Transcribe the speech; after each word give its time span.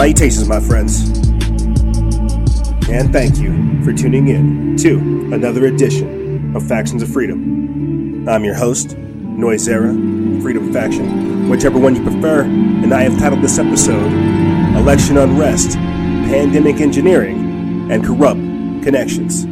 Salutations, 0.00 0.48
my 0.48 0.60
friends. 0.60 1.10
And 2.88 3.12
thank 3.12 3.36
you 3.36 3.84
for 3.84 3.92
tuning 3.92 4.28
in 4.28 4.74
to 4.78 4.96
another 5.34 5.66
edition 5.66 6.56
of 6.56 6.66
Factions 6.66 7.02
of 7.02 7.12
Freedom. 7.12 8.26
I'm 8.26 8.42
your 8.42 8.54
host, 8.54 8.96
Noisera, 8.96 9.92
Freedom 10.40 10.72
Faction, 10.72 11.50
whichever 11.50 11.78
one 11.78 11.96
you 11.96 12.02
prefer, 12.02 12.44
and 12.44 12.94
I 12.94 13.02
have 13.02 13.18
titled 13.18 13.42
this 13.42 13.58
episode 13.58 14.10
Election 14.74 15.18
Unrest, 15.18 15.76
Pandemic 15.76 16.80
Engineering, 16.80 17.92
and 17.92 18.02
Corrupt 18.02 18.40
Connections. 18.82 19.44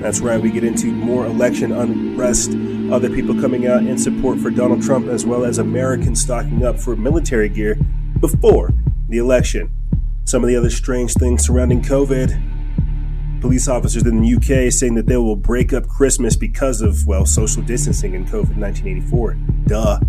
That's 0.00 0.20
right, 0.20 0.40
we 0.40 0.52
get 0.52 0.62
into 0.62 0.92
more 0.92 1.26
election 1.26 1.72
unrest, 1.72 2.52
other 2.92 3.10
people 3.10 3.34
coming 3.40 3.66
out 3.66 3.84
in 3.84 3.98
support 3.98 4.38
for 4.38 4.50
Donald 4.50 4.84
Trump, 4.84 5.08
as 5.08 5.26
well 5.26 5.44
as 5.44 5.58
Americans 5.58 6.20
stocking 6.20 6.64
up 6.64 6.78
for 6.78 6.94
military 6.94 7.48
gear 7.48 7.76
before 8.20 8.70
the 9.08 9.18
election. 9.18 9.78
Some 10.24 10.44
of 10.44 10.48
the 10.48 10.56
other 10.56 10.70
strange 10.70 11.14
things 11.14 11.46
surrounding 11.46 11.82
COVID. 11.82 13.40
Police 13.40 13.68
officers 13.68 14.04
in 14.04 14.20
the 14.20 14.34
UK 14.34 14.72
saying 14.72 14.94
that 14.94 15.06
they 15.06 15.16
will 15.16 15.36
break 15.36 15.72
up 15.72 15.88
Christmas 15.88 16.36
because 16.36 16.82
of, 16.82 17.06
well, 17.06 17.24
social 17.24 17.62
distancing 17.62 18.14
in 18.14 18.24
COVID 18.24 18.56
1984. 18.56 19.36
Duh. 19.66 20.00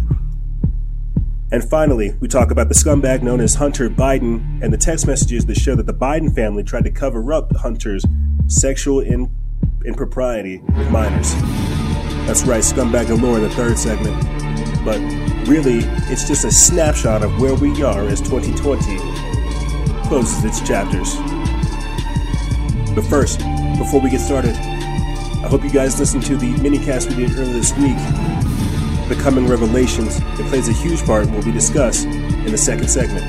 And 1.51 1.63
finally, 1.63 2.15
we 2.19 2.27
talk 2.27 2.49
about 2.49 2.69
the 2.69 2.73
scumbag 2.73 3.23
known 3.23 3.41
as 3.41 3.55
Hunter 3.55 3.89
Biden 3.89 4.61
and 4.61 4.71
the 4.71 4.77
text 4.77 5.05
messages 5.05 5.45
that 5.47 5.57
show 5.57 5.75
that 5.75 5.85
the 5.85 5.93
Biden 5.93 6.33
family 6.33 6.63
tried 6.63 6.85
to 6.85 6.91
cover 6.91 7.33
up 7.33 7.53
Hunter's 7.57 8.05
sexual 8.47 9.01
in- 9.01 9.29
impropriety 9.85 10.59
with 10.77 10.89
minors. 10.91 11.33
That's 12.25 12.43
right, 12.43 12.63
scumbag 12.63 13.07
galore 13.07 13.37
in 13.37 13.43
the 13.43 13.49
third 13.49 13.77
segment. 13.77 14.15
But 14.85 14.99
really, 15.47 15.79
it's 16.11 16.25
just 16.25 16.45
a 16.45 16.51
snapshot 16.51 17.21
of 17.21 17.39
where 17.41 17.55
we 17.55 17.83
are 17.83 18.03
as 18.07 18.21
2020 18.21 18.97
closes 20.11 20.43
its 20.43 20.59
chapters. 20.59 21.15
But 22.93 23.05
first, 23.05 23.39
before 23.77 24.01
we 24.01 24.09
get 24.09 24.19
started, 24.19 24.57
I 24.57 25.47
hope 25.47 25.63
you 25.63 25.69
guys 25.69 25.97
listened 26.01 26.25
to 26.25 26.35
the 26.35 26.51
mini 26.57 26.79
cast 26.79 27.07
we 27.07 27.15
did 27.15 27.31
earlier 27.31 27.53
this 27.53 27.71
week, 27.77 27.95
The 29.07 29.17
Coming 29.23 29.47
Revelations. 29.47 30.19
that 30.19 30.45
plays 30.49 30.67
a 30.67 30.73
huge 30.73 31.01
part 31.05 31.27
in 31.27 31.33
what 31.33 31.45
we 31.45 31.53
discuss 31.53 32.03
in 32.03 32.51
the 32.51 32.57
second 32.57 32.89
segment. 32.89 33.23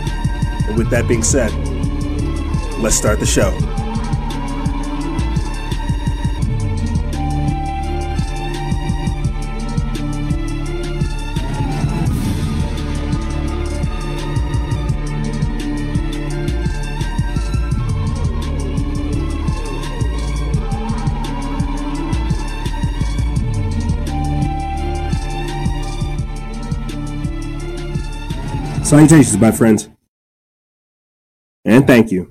And 0.66 0.76
with 0.76 0.90
that 0.90 1.06
being 1.06 1.22
said, 1.22 1.52
let's 2.80 2.96
start 2.96 3.20
the 3.20 3.26
show. 3.26 3.56
Salutations, 28.92 29.38
my 29.38 29.50
friends. 29.50 29.88
And 31.64 31.86
thank 31.86 32.12
you 32.12 32.28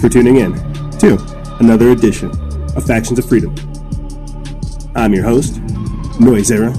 for 0.00 0.08
tuning 0.08 0.38
in 0.38 0.54
to 1.00 1.18
another 1.60 1.90
edition 1.90 2.30
of 2.74 2.86
Factions 2.86 3.18
of 3.18 3.28
Freedom. 3.28 3.54
I'm 4.96 5.12
your 5.12 5.24
host, 5.24 5.60
Noisera, 6.18 6.72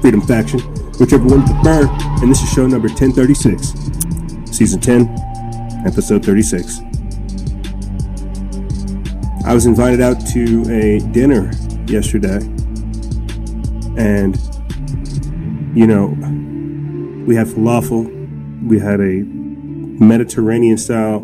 Freedom 0.00 0.20
Faction, 0.20 0.60
whichever 1.00 1.24
one 1.24 1.40
you 1.40 1.52
prefer, 1.54 1.88
and 2.22 2.30
this 2.30 2.40
is 2.40 2.48
show 2.52 2.68
number 2.68 2.86
1036, 2.86 3.72
season 4.56 4.80
10, 4.80 5.08
episode 5.84 6.24
36. 6.24 6.78
I 9.44 9.52
was 9.52 9.66
invited 9.66 10.00
out 10.00 10.24
to 10.28 10.62
a 10.70 11.00
dinner 11.10 11.50
yesterday, 11.88 12.38
and, 13.98 14.36
you 15.76 15.88
know, 15.88 16.14
we 17.26 17.34
had 17.34 17.48
falafel 17.48 18.15
we 18.66 18.78
had 18.80 19.00
a 19.00 19.22
Mediterranean 19.22 20.76
style, 20.76 21.16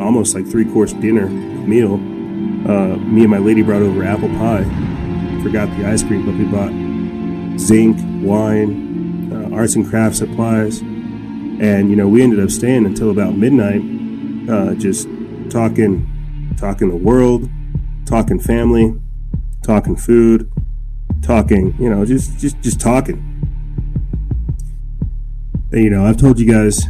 almost 0.00 0.34
like 0.34 0.46
three 0.46 0.64
course 0.64 0.92
dinner 0.94 1.26
meal. 1.28 1.94
Uh, 1.94 2.96
me 2.96 3.22
and 3.22 3.30
my 3.30 3.38
lady 3.38 3.62
brought 3.62 3.82
over 3.82 4.04
apple 4.04 4.28
pie. 4.30 4.64
Forgot 5.42 5.68
the 5.76 5.86
ice 5.86 6.02
cream, 6.02 6.24
but 6.24 6.34
we 6.36 6.44
bought 6.44 7.58
zinc, 7.58 7.98
wine, 8.24 9.32
uh, 9.32 9.56
arts 9.56 9.74
and 9.74 9.88
crafts 9.88 10.18
supplies, 10.18 10.80
and 10.80 11.90
you 11.90 11.96
know 11.96 12.08
we 12.08 12.22
ended 12.22 12.38
up 12.38 12.50
staying 12.50 12.86
until 12.86 13.10
about 13.10 13.36
midnight, 13.36 13.82
uh, 14.48 14.74
just 14.74 15.08
talking, 15.50 16.06
talking 16.56 16.88
the 16.88 16.96
world, 16.96 17.48
talking 18.06 18.38
family, 18.38 18.94
talking 19.62 19.96
food, 19.96 20.50
talking, 21.22 21.74
you 21.80 21.90
know, 21.90 22.04
just 22.04 22.38
just 22.38 22.60
just 22.62 22.80
talking 22.80 23.31
you 25.72 25.90
know, 25.90 26.04
I've 26.04 26.16
told 26.16 26.38
you 26.38 26.50
guys 26.50 26.86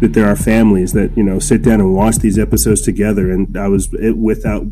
that 0.00 0.12
there 0.12 0.28
are 0.28 0.36
families 0.36 0.92
that 0.92 1.16
you 1.16 1.22
know 1.22 1.38
sit 1.38 1.62
down 1.62 1.80
and 1.80 1.94
watch 1.94 2.16
these 2.16 2.38
episodes 2.38 2.82
together, 2.82 3.30
and 3.30 3.56
I 3.56 3.68
was 3.68 3.88
without 3.90 4.66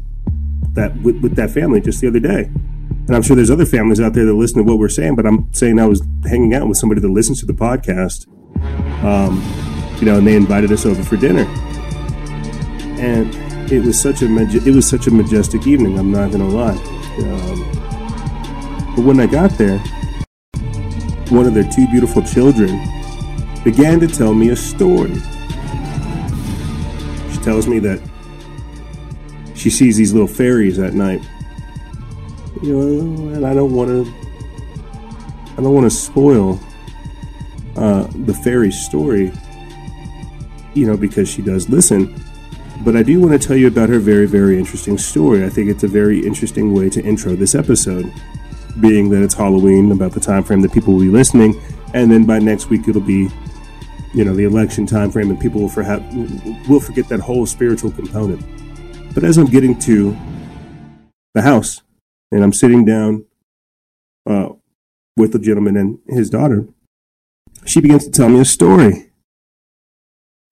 that 0.75 0.97
with, 1.03 1.21
with, 1.23 1.37
that 1.37 1.51
family 1.51 1.81
just 1.81 2.01
the 2.01 2.09
other 2.09 2.21
day. 2.21 2.45
And 3.07 3.15
I'm 3.15 3.23
sure 3.23 3.35
there's 3.35 3.51
other 3.51 3.65
families 3.65 4.01
out 4.01 4.13
there 4.13 4.27
that 4.27 4.35
listen 4.35 4.59
to 4.59 4.65
what 4.65 4.79
we're 4.79 4.89
saying, 4.89 5.17
but 5.17 5.27
I'm 5.27 5.53
saying 5.53 5.79
I 5.79 5.87
was 5.87 6.03
hanging 6.25 6.55
out 6.55 6.69
with 6.69 6.77
somebody 6.77 7.01
that 7.01 7.09
listens 7.09 7.41
to 7.41 7.47
the 7.47 7.55
podcast, 7.55 8.27
um, 9.05 9.43
you 10.01 10.07
know, 10.07 10.19
and 10.19 10.27
they 10.27 10.37
invited 10.37 10.71
us 10.71 10.85
over 10.85 11.03
for 11.03 11.17
dinner, 11.17 11.47
and 13.01 13.35
it 13.73 13.83
was 13.85 14.01
such 14.01 14.23
a 14.23 14.27
it 14.27 14.75
was 14.75 14.89
such 14.89 15.07
a 15.07 15.11
majestic 15.11 15.67
evening. 15.67 15.99
I'm 15.99 16.13
not 16.13 16.31
gonna 16.31 16.49
lie, 16.49 16.77
um, 17.25 18.95
but 18.95 19.05
when 19.05 19.19
I 19.19 19.27
got 19.27 19.53
there, 19.53 19.79
one 21.31 21.47
of 21.47 21.55
their 21.55 21.69
two 21.69 21.87
beautiful 21.89 22.23
children 22.23 22.71
began 23.67 23.99
to 23.99 24.07
tell 24.07 24.33
me 24.33 24.51
a 24.51 24.57
story. 24.57 25.13
She 27.33 27.39
tells 27.39 27.67
me 27.67 27.81
that 27.81 28.01
she 29.57 29.71
sees 29.71 29.97
these 29.97 30.13
little 30.13 30.29
fairies 30.29 30.79
at 30.79 30.95
night. 30.95 31.21
You 32.63 32.79
know, 32.79 33.35
and 33.35 33.45
I 33.45 33.55
don't 33.55 33.75
want 33.75 33.91
to. 33.91 34.15
I 35.59 35.63
don't 35.63 35.75
want 35.75 35.85
to 35.85 35.91
spoil 35.91 36.61
uh, 37.77 38.07
the 38.25 38.35
fairy 38.35 38.71
story. 38.71 39.33
You 40.75 40.87
know, 40.87 40.97
because 40.97 41.29
she 41.29 41.43
does 41.43 41.69
listen. 41.69 42.15
But 42.85 42.95
I 42.95 43.03
do 43.03 43.19
want 43.19 43.33
to 43.41 43.49
tell 43.49 43.57
you 43.57 43.67
about 43.67 43.89
her 43.89 43.99
very, 43.99 44.27
very 44.27 44.61
interesting 44.61 44.97
story. 44.97 45.45
I 45.45 45.49
think 45.49 45.71
it's 45.71 45.83
a 45.83 45.89
very 45.89 46.25
interesting 46.25 46.73
way 46.73 46.89
to 46.91 47.03
intro 47.03 47.35
this 47.35 47.57
episode, 47.57 48.13
being 48.79 49.11
that 49.11 49.25
it's 49.25 49.35
Halloween, 49.35 49.91
about 49.91 50.13
the 50.13 50.21
time 50.21 50.45
frame 50.45 50.61
that 50.61 50.73
people 50.73 50.93
will 50.93 51.01
be 51.01 51.09
listening, 51.09 51.61
and 51.95 52.13
then 52.13 52.27
by 52.27 52.39
next 52.39 52.71
week 52.71 52.87
it'll 52.87 53.01
be 53.01 53.29
you 54.17 54.25
know 54.25 54.35
the 54.35 54.45
election 54.45 54.87
time 54.87 55.13
frame 55.13 55.31
and 55.31 55.39
people 55.39 55.61
will, 55.61 55.69
forget 55.69 56.01
will 56.67 56.81
forget 56.81 57.07
that 57.11 57.21
whole 57.21 57.45
spiritual 57.45 57.91
component. 57.91 58.43
But 59.15 59.25
as 59.25 59.37
i'm 59.37 59.47
getting 59.47 59.79
to 59.81 60.17
the 61.35 61.43
house 61.43 61.83
and 62.33 62.43
i'm 62.43 62.53
sitting 62.55 62.87
down 62.87 63.27
uh, 64.27 64.49
with 65.19 65.33
the 65.33 65.39
gentleman 65.39 65.77
and 65.77 65.99
his 66.09 66.31
daughter 66.31 66.67
she 67.67 67.81
begins 67.81 68.05
to 68.05 68.11
tell 68.11 68.29
me 68.29 68.41
a 68.41 68.45
story. 68.45 69.11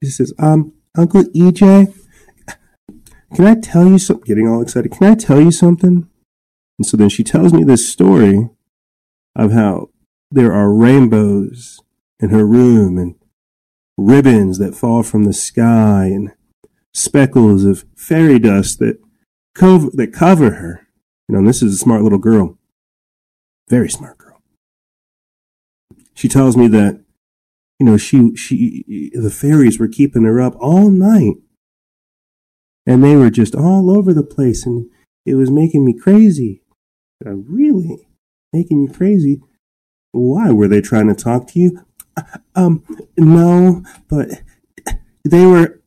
She 0.03 0.11
says 0.11 0.35
um 0.39 0.75
uncle 0.97 1.25
ej 1.25 1.95
can 3.35 3.47
i 3.47 3.55
tell 3.55 3.87
you 3.87 3.99
something 3.99 4.25
getting 4.27 4.47
all 4.47 4.61
excited 4.61 4.93
can 4.93 5.11
i 5.11 5.15
tell 5.15 5.41
you 5.41 5.51
something? 5.51 6.07
And 6.79 6.87
so 6.87 6.99
then 6.99 7.09
she 7.09 7.25
tells 7.25 7.55
me 7.55 7.65
this 7.65 7.89
story 7.89 8.51
of 9.35 9.53
how 9.53 9.89
there 10.31 10.53
are 10.53 10.71
rainbows 10.75 11.81
in 12.21 12.29
her 12.29 12.45
room 12.45 12.99
and 12.99 13.15
ribbons 13.97 14.59
that 14.59 14.75
fall 14.75 15.03
from 15.03 15.25
the 15.25 15.33
sky 15.33 16.07
and 16.07 16.33
speckles 16.93 17.65
of 17.65 17.85
fairy 17.97 18.39
dust 18.39 18.79
that 18.79 18.99
cover, 19.55 19.89
that 19.95 20.13
cover 20.13 20.51
her. 20.51 20.89
You 21.29 21.37
know, 21.37 21.47
this 21.47 21.63
is 21.63 21.75
a 21.75 21.79
smart 21.79 22.03
little 22.03 22.19
girl. 22.19 22.59
Very 23.69 23.89
smart 23.89 24.19
girl. 24.19 24.43
She 26.15 26.29
tells 26.29 26.57
me 26.57 26.69
that, 26.69 27.03
you 27.79 27.87
know, 27.87 27.97
she, 27.97 28.37
she, 28.37 29.11
the 29.15 29.31
fairies 29.31 29.79
were 29.79 29.89
keeping 29.89 30.25
her 30.25 30.41
up 30.41 30.55
all 30.61 30.91
night. 30.91 31.37
And 32.87 33.03
they 33.03 33.17
were 33.17 33.31
just 33.31 33.55
all 33.55 33.91
over 33.91 34.13
the 34.13 34.23
place 34.23 34.67
and 34.67 34.91
it 35.25 35.35
was 35.35 35.51
making 35.51 35.85
me 35.85 35.99
crazy. 35.99 36.63
Uh, 37.25 37.37
really? 37.37 38.09
Making 38.53 38.83
you 38.83 38.93
crazy? 38.93 39.41
Why? 40.13 40.51
Were 40.51 40.69
they 40.69 40.83
trying 40.83 41.09
to 41.09 41.15
talk 41.15 41.49
to 41.49 41.59
you? 41.59 41.85
Um, 42.55 42.85
no, 43.17 43.83
but 44.09 44.29
they 45.25 45.45
were. 45.45 45.81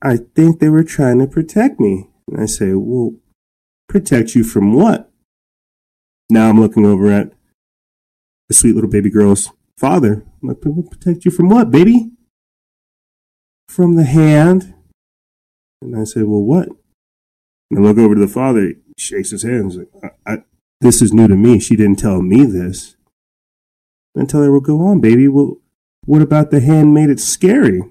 I 0.00 0.16
think 0.16 0.60
they 0.60 0.68
were 0.68 0.84
trying 0.84 1.18
to 1.18 1.26
protect 1.26 1.78
me. 1.80 2.08
And 2.30 2.40
I 2.40 2.46
say, 2.46 2.72
well, 2.72 3.16
protect 3.88 4.34
you 4.34 4.44
from 4.44 4.72
what? 4.72 5.10
Now 6.30 6.48
I'm 6.48 6.60
looking 6.60 6.86
over 6.86 7.10
at 7.10 7.32
the 8.48 8.54
sweet 8.54 8.74
little 8.74 8.90
baby 8.90 9.10
girl's 9.10 9.50
father. 9.76 10.24
I'm 10.42 10.48
like, 10.48 10.60
protect 10.60 11.24
you 11.24 11.30
from 11.30 11.48
what, 11.48 11.70
baby? 11.70 12.12
from 13.68 13.94
the 13.94 14.04
hand. 14.04 14.74
And 15.80 15.96
I 15.96 16.04
say, 16.04 16.22
Well, 16.22 16.42
what? 16.42 16.68
And 17.70 17.78
I 17.78 17.82
look 17.82 17.98
over 17.98 18.14
to 18.14 18.20
the 18.20 18.26
father, 18.26 18.62
he 18.62 18.74
shakes 18.98 19.30
his 19.30 19.44
hands. 19.44 19.76
Like, 19.76 19.88
I, 20.26 20.32
I, 20.32 20.42
this 20.80 21.00
is 21.02 21.12
new 21.12 21.28
to 21.28 21.36
me. 21.36 21.60
She 21.60 21.76
didn't 21.76 21.98
tell 21.98 22.22
me 22.22 22.44
this. 22.44 22.96
And 24.14 24.28
tell 24.28 24.42
her, 24.42 24.50
Well, 24.50 24.60
go 24.60 24.80
on, 24.86 25.00
baby. 25.00 25.28
Well, 25.28 25.58
what 26.04 26.22
about 26.22 26.50
the 26.50 26.60
hand 26.60 26.94
made 26.94 27.10
it 27.10 27.20
scary? 27.20 27.82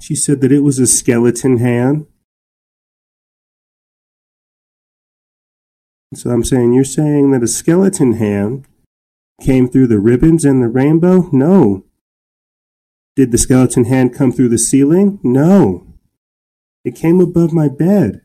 She 0.00 0.14
said 0.14 0.40
that 0.40 0.52
it 0.52 0.60
was 0.60 0.78
a 0.78 0.86
skeleton 0.86 1.58
hand. 1.58 2.06
So 6.14 6.30
I'm 6.30 6.44
saying, 6.44 6.72
You're 6.72 6.84
saying 6.84 7.30
that 7.32 7.42
a 7.42 7.48
skeleton 7.48 8.14
hand 8.14 8.66
came 9.40 9.68
through 9.68 9.86
the 9.88 9.98
ribbons 9.98 10.44
and 10.44 10.62
the 10.62 10.68
rainbow? 10.68 11.28
No. 11.32 11.84
Did 13.16 13.32
the 13.32 13.38
skeleton 13.38 13.86
hand 13.86 14.14
come 14.14 14.32
through 14.32 14.50
the 14.50 14.58
ceiling? 14.58 15.18
No. 15.22 15.86
It 16.84 16.94
came 16.94 17.20
above 17.20 17.52
my 17.52 17.68
bed. 17.68 18.20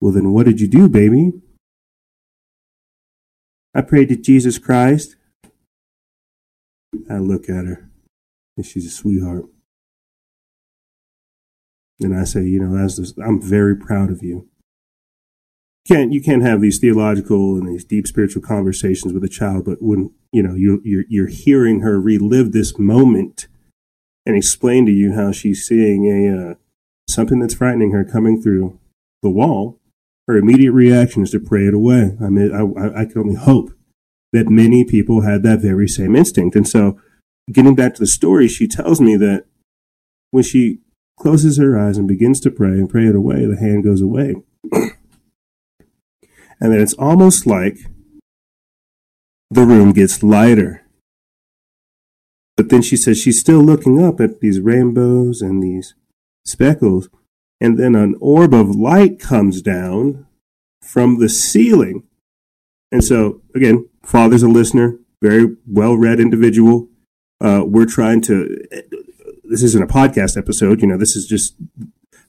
Well, 0.00 0.12
then 0.12 0.32
what 0.32 0.46
did 0.46 0.60
you 0.60 0.68
do, 0.68 0.88
baby? 0.88 1.32
I 3.76 3.82
prayed 3.82 4.08
to 4.08 4.16
Jesus 4.16 4.58
Christ. 4.58 5.16
I 7.10 7.18
look 7.18 7.50
at 7.50 7.66
her, 7.66 7.88
and 8.56 8.64
she's 8.64 8.86
a 8.86 8.90
sweetheart. 8.90 9.44
And 12.00 12.18
I 12.18 12.24
say, 12.24 12.42
you 12.44 12.58
know, 12.58 12.88
I'm 13.24 13.40
very 13.40 13.76
proud 13.76 14.10
of 14.10 14.22
you 14.22 14.48
can't 15.86 16.12
you 16.12 16.20
can't 16.20 16.42
have 16.42 16.60
these 16.60 16.78
theological 16.78 17.56
and 17.56 17.68
these 17.68 17.84
deep 17.84 18.06
spiritual 18.06 18.42
conversations 18.42 19.12
with 19.12 19.22
a 19.24 19.28
child, 19.28 19.64
but 19.64 19.80
when 19.80 20.12
you 20.32 20.42
know 20.42 20.54
you 20.54 20.80
you're 20.84 21.04
you're 21.08 21.28
hearing 21.28 21.80
her 21.80 22.00
relive 22.00 22.52
this 22.52 22.78
moment 22.78 23.46
and 24.24 24.36
explain 24.36 24.84
to 24.86 24.92
you 24.92 25.14
how 25.14 25.30
she's 25.30 25.66
seeing 25.66 26.06
a 26.06 26.50
uh, 26.50 26.54
something 27.08 27.38
that's 27.38 27.54
frightening 27.54 27.92
her 27.92 28.04
coming 28.04 28.42
through 28.42 28.78
the 29.22 29.30
wall, 29.30 29.78
her 30.26 30.36
immediate 30.36 30.72
reaction 30.72 31.22
is 31.22 31.30
to 31.30 31.40
pray 31.40 31.66
it 31.66 31.74
away. 31.74 32.16
I 32.20 32.28
mean, 32.28 32.52
I 32.52 33.00
I 33.00 33.04
can 33.04 33.18
only 33.18 33.34
hope 33.34 33.72
that 34.32 34.48
many 34.48 34.84
people 34.84 35.22
had 35.22 35.42
that 35.44 35.60
very 35.60 35.88
same 35.88 36.16
instinct. 36.16 36.56
And 36.56 36.68
so, 36.68 37.00
getting 37.50 37.74
back 37.74 37.94
to 37.94 38.00
the 38.00 38.06
story, 38.06 38.48
she 38.48 38.66
tells 38.66 39.00
me 39.00 39.16
that 39.16 39.46
when 40.30 40.42
she 40.42 40.80
closes 41.18 41.58
her 41.58 41.78
eyes 41.78 41.96
and 41.96 42.08
begins 42.08 42.40
to 42.40 42.50
pray 42.50 42.70
and 42.70 42.90
pray 42.90 43.06
it 43.06 43.14
away, 43.14 43.46
the 43.46 43.56
hand 43.56 43.84
goes 43.84 44.00
away. 44.00 44.36
and 44.72 44.92
then 46.60 46.80
it's 46.80 46.94
almost 46.94 47.46
like 47.46 47.78
the 49.50 49.64
room 49.64 49.92
gets 49.92 50.22
lighter. 50.22 50.82
But 52.56 52.70
then 52.70 52.82
she 52.82 52.96
says 52.96 53.18
she's 53.18 53.40
still 53.40 53.60
looking 53.60 54.02
up 54.02 54.20
at 54.20 54.40
these 54.40 54.60
rainbows 54.60 55.40
and 55.42 55.62
these 55.62 55.94
speckles, 56.44 57.08
and 57.60 57.78
then 57.78 57.94
an 57.94 58.14
orb 58.20 58.54
of 58.54 58.74
light 58.74 59.18
comes 59.18 59.62
down 59.62 60.26
from 60.82 61.18
the 61.18 61.28
ceiling. 61.28 62.04
And 62.92 63.02
so, 63.02 63.42
again, 63.54 63.88
father's 64.04 64.42
a 64.42 64.48
listener, 64.48 64.98
very 65.22 65.56
well 65.66 65.96
read 65.96 66.20
individual. 66.20 66.88
Uh, 67.40 67.62
we're 67.66 67.86
trying 67.86 68.20
to, 68.22 68.66
this 69.44 69.62
isn't 69.62 69.82
a 69.82 69.86
podcast 69.86 70.36
episode, 70.36 70.80
you 70.80 70.86
know, 70.86 70.96
this 70.96 71.16
is 71.16 71.26
just 71.26 71.56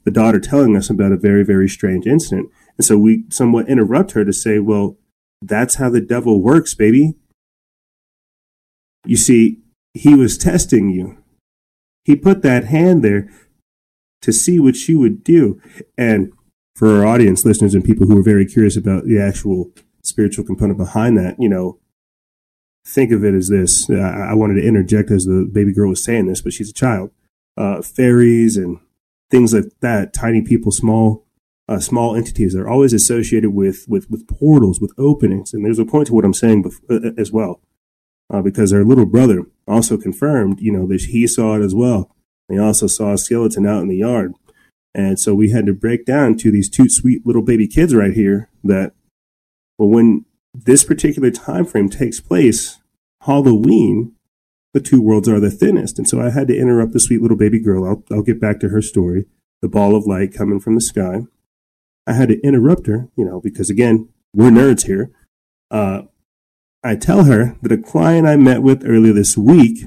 the 0.04 0.12
daughter 0.12 0.40
telling 0.40 0.76
us 0.76 0.90
about 0.90 1.12
a 1.12 1.18
very, 1.18 1.44
very 1.44 1.68
strange 1.68 2.06
incident. 2.06 2.50
And 2.78 2.86
so 2.86 2.98
we 2.98 3.26
somewhat 3.30 3.70
interrupt 3.70 4.12
her 4.12 4.24
to 4.24 4.34
say, 4.34 4.60
well, 4.60 4.98
that's 5.42 5.76
how 5.76 5.90
the 5.90 6.02
devil 6.02 6.42
works, 6.42 6.74
baby. 6.74 7.16
You 9.06 9.18
see, 9.18 9.60
he 9.94 10.16
was 10.16 10.38
testing 10.38 10.90
you. 10.90 11.18
He 12.06 12.16
put 12.16 12.42
that 12.42 12.66
hand 12.66 13.04
there 13.04 13.30
to 14.22 14.32
see 14.32 14.60
what 14.60 14.88
you 14.88 15.00
would 15.00 15.24
do. 15.24 15.62
And 15.98 16.32
for 16.76 16.98
our 16.98 17.06
audience, 17.06 17.46
listeners, 17.46 17.74
and 17.74 17.84
people 17.84 18.08
who 18.08 18.18
are 18.20 18.24
very 18.24 18.46
curious 18.46 18.78
about 18.78 19.06
the 19.06 19.20
actual 19.20 19.72
spiritual 20.04 20.46
component 20.46 20.78
behind 20.78 21.18
that, 21.18 21.36
you 21.40 21.50
know, 21.50 21.80
think 22.86 23.12
of 23.12 23.24
it 23.24 23.34
as 23.34 23.50
this. 23.50 23.90
I, 23.90 24.30
I 24.30 24.34
wanted 24.34 24.56
to 24.56 24.68
interject 24.68 25.12
as 25.12 25.26
the 25.26 25.50
baby 25.52 25.74
girl 25.74 25.90
was 25.90 26.04
saying 26.04 26.28
this, 26.28 26.42
but 26.42 26.54
she's 26.54 26.70
a 26.70 26.74
child. 26.74 27.12
Uh, 27.58 27.82
fairies 27.82 28.56
and 28.56 28.80
things 29.32 29.54
like 29.54 29.66
that, 29.82 30.14
tiny 30.14 30.42
people, 30.42 30.72
small 30.72 31.26
uh, 31.70 31.80
small 31.80 32.16
entities. 32.16 32.54
They're 32.54 32.70
always 32.70 32.94
associated 32.94 33.52
with, 33.52 33.86
with, 33.88 34.10
with 34.10 34.28
portals, 34.28 34.80
with 34.80 34.94
openings. 34.98 35.54
And 35.54 35.66
there's 35.66 35.80
a 35.80 35.86
point 35.86 36.08
to 36.08 36.14
what 36.14 36.26
I'm 36.26 36.34
saying 36.34 36.64
bef- 36.64 36.82
uh, 36.90 37.10
uh, 37.10 37.12
as 37.18 37.32
well, 37.32 37.62
uh, 38.30 38.42
because 38.42 38.72
our 38.72 38.86
little 38.86 39.06
brother 39.06 39.44
also 39.68 39.98
confirmed, 39.98 40.60
you 40.62 40.72
know, 40.72 40.88
that 40.88 41.02
he 41.02 41.28
saw 41.28 41.56
it 41.56 41.64
as 41.64 41.76
well. 41.76 42.16
He 42.50 42.58
also 42.58 42.88
saw 42.88 43.14
a 43.14 43.18
skeleton 43.18 43.66
out 43.66 43.82
in 43.82 43.88
the 43.88 43.98
yard. 43.98 44.34
And 44.94 45.20
so 45.20 45.36
we 45.36 45.52
had 45.52 45.66
to 45.66 45.74
break 45.74 46.06
down 46.06 46.38
to 46.38 46.52
these 46.52 46.70
two 46.70 46.90
sweet 46.90 47.26
little 47.26 47.42
baby 47.42 47.68
kids 47.68 47.94
right 47.94 48.14
here 48.14 48.50
that, 48.64 48.94
well, 49.78 49.90
when 49.90 50.26
this 50.54 50.84
particular 50.84 51.30
time 51.30 51.66
frame 51.66 51.90
takes 51.90 52.20
place, 52.20 52.80
Halloween, 53.22 54.14
the 54.74 54.80
two 54.80 55.02
worlds 55.02 55.30
are 55.30 55.40
the 55.40 55.52
thinnest. 55.52 55.98
And 56.00 56.08
so 56.08 56.20
I 56.22 56.30
had 56.30 56.48
to 56.48 56.58
interrupt 56.58 56.94
the 56.94 57.00
sweet 57.00 57.22
little 57.22 57.38
baby 57.38 57.60
girl. 57.60 57.86
I'll, 57.86 58.04
I'll 58.12 58.24
get 58.24 58.42
back 58.42 58.60
to 58.62 58.70
her 58.70 58.82
story. 58.82 59.26
The 59.62 59.70
ball 59.70 59.96
of 59.96 60.08
light 60.08 60.34
coming 60.34 60.60
from 60.60 60.76
the 60.76 60.82
sky. 60.82 61.22
I 62.06 62.14
had 62.14 62.30
to 62.30 62.40
interrupt 62.42 62.88
her, 62.88 63.10
you 63.16 63.26
know, 63.26 63.42
because 63.42 63.70
again, 63.70 64.10
we're 64.34 64.50
nerds 64.50 64.86
here. 64.86 65.12
Uh, 65.70 66.04
I 66.84 66.96
tell 66.96 67.26
her 67.26 67.58
that 67.62 67.72
a 67.72 67.78
client 67.78 68.28
I 68.28 68.36
met 68.38 68.62
with 68.62 68.84
earlier 68.86 69.14
this 69.14 69.38
week, 69.38 69.86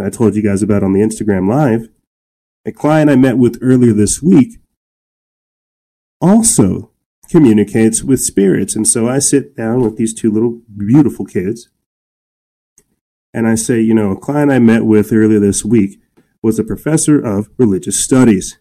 I 0.00 0.10
told 0.10 0.36
you 0.36 0.42
guys 0.42 0.62
about 0.62 0.82
on 0.82 0.92
the 0.92 1.00
Instagram 1.00 1.48
live, 1.48 1.88
a 2.66 2.72
client 2.72 3.08
I 3.08 3.16
met 3.16 3.38
with 3.38 3.58
earlier 3.62 3.92
this 3.92 4.20
week 4.20 4.58
also 6.20 6.90
communicates 7.30 8.02
with 8.02 8.20
spirits. 8.20 8.74
And 8.74 8.86
so 8.86 9.08
I 9.08 9.20
sit 9.20 9.56
down 9.56 9.82
with 9.82 9.96
these 9.96 10.12
two 10.12 10.30
little 10.30 10.60
beautiful 10.76 11.24
kids 11.24 11.68
and 13.32 13.46
I 13.46 13.54
say, 13.54 13.80
you 13.80 13.94
know, 13.94 14.10
a 14.10 14.16
client 14.18 14.50
I 14.50 14.58
met 14.58 14.84
with 14.84 15.12
earlier 15.12 15.38
this 15.38 15.64
week 15.64 16.00
was 16.42 16.58
a 16.58 16.64
professor 16.64 17.20
of 17.20 17.50
religious 17.56 18.02
studies. 18.02 18.58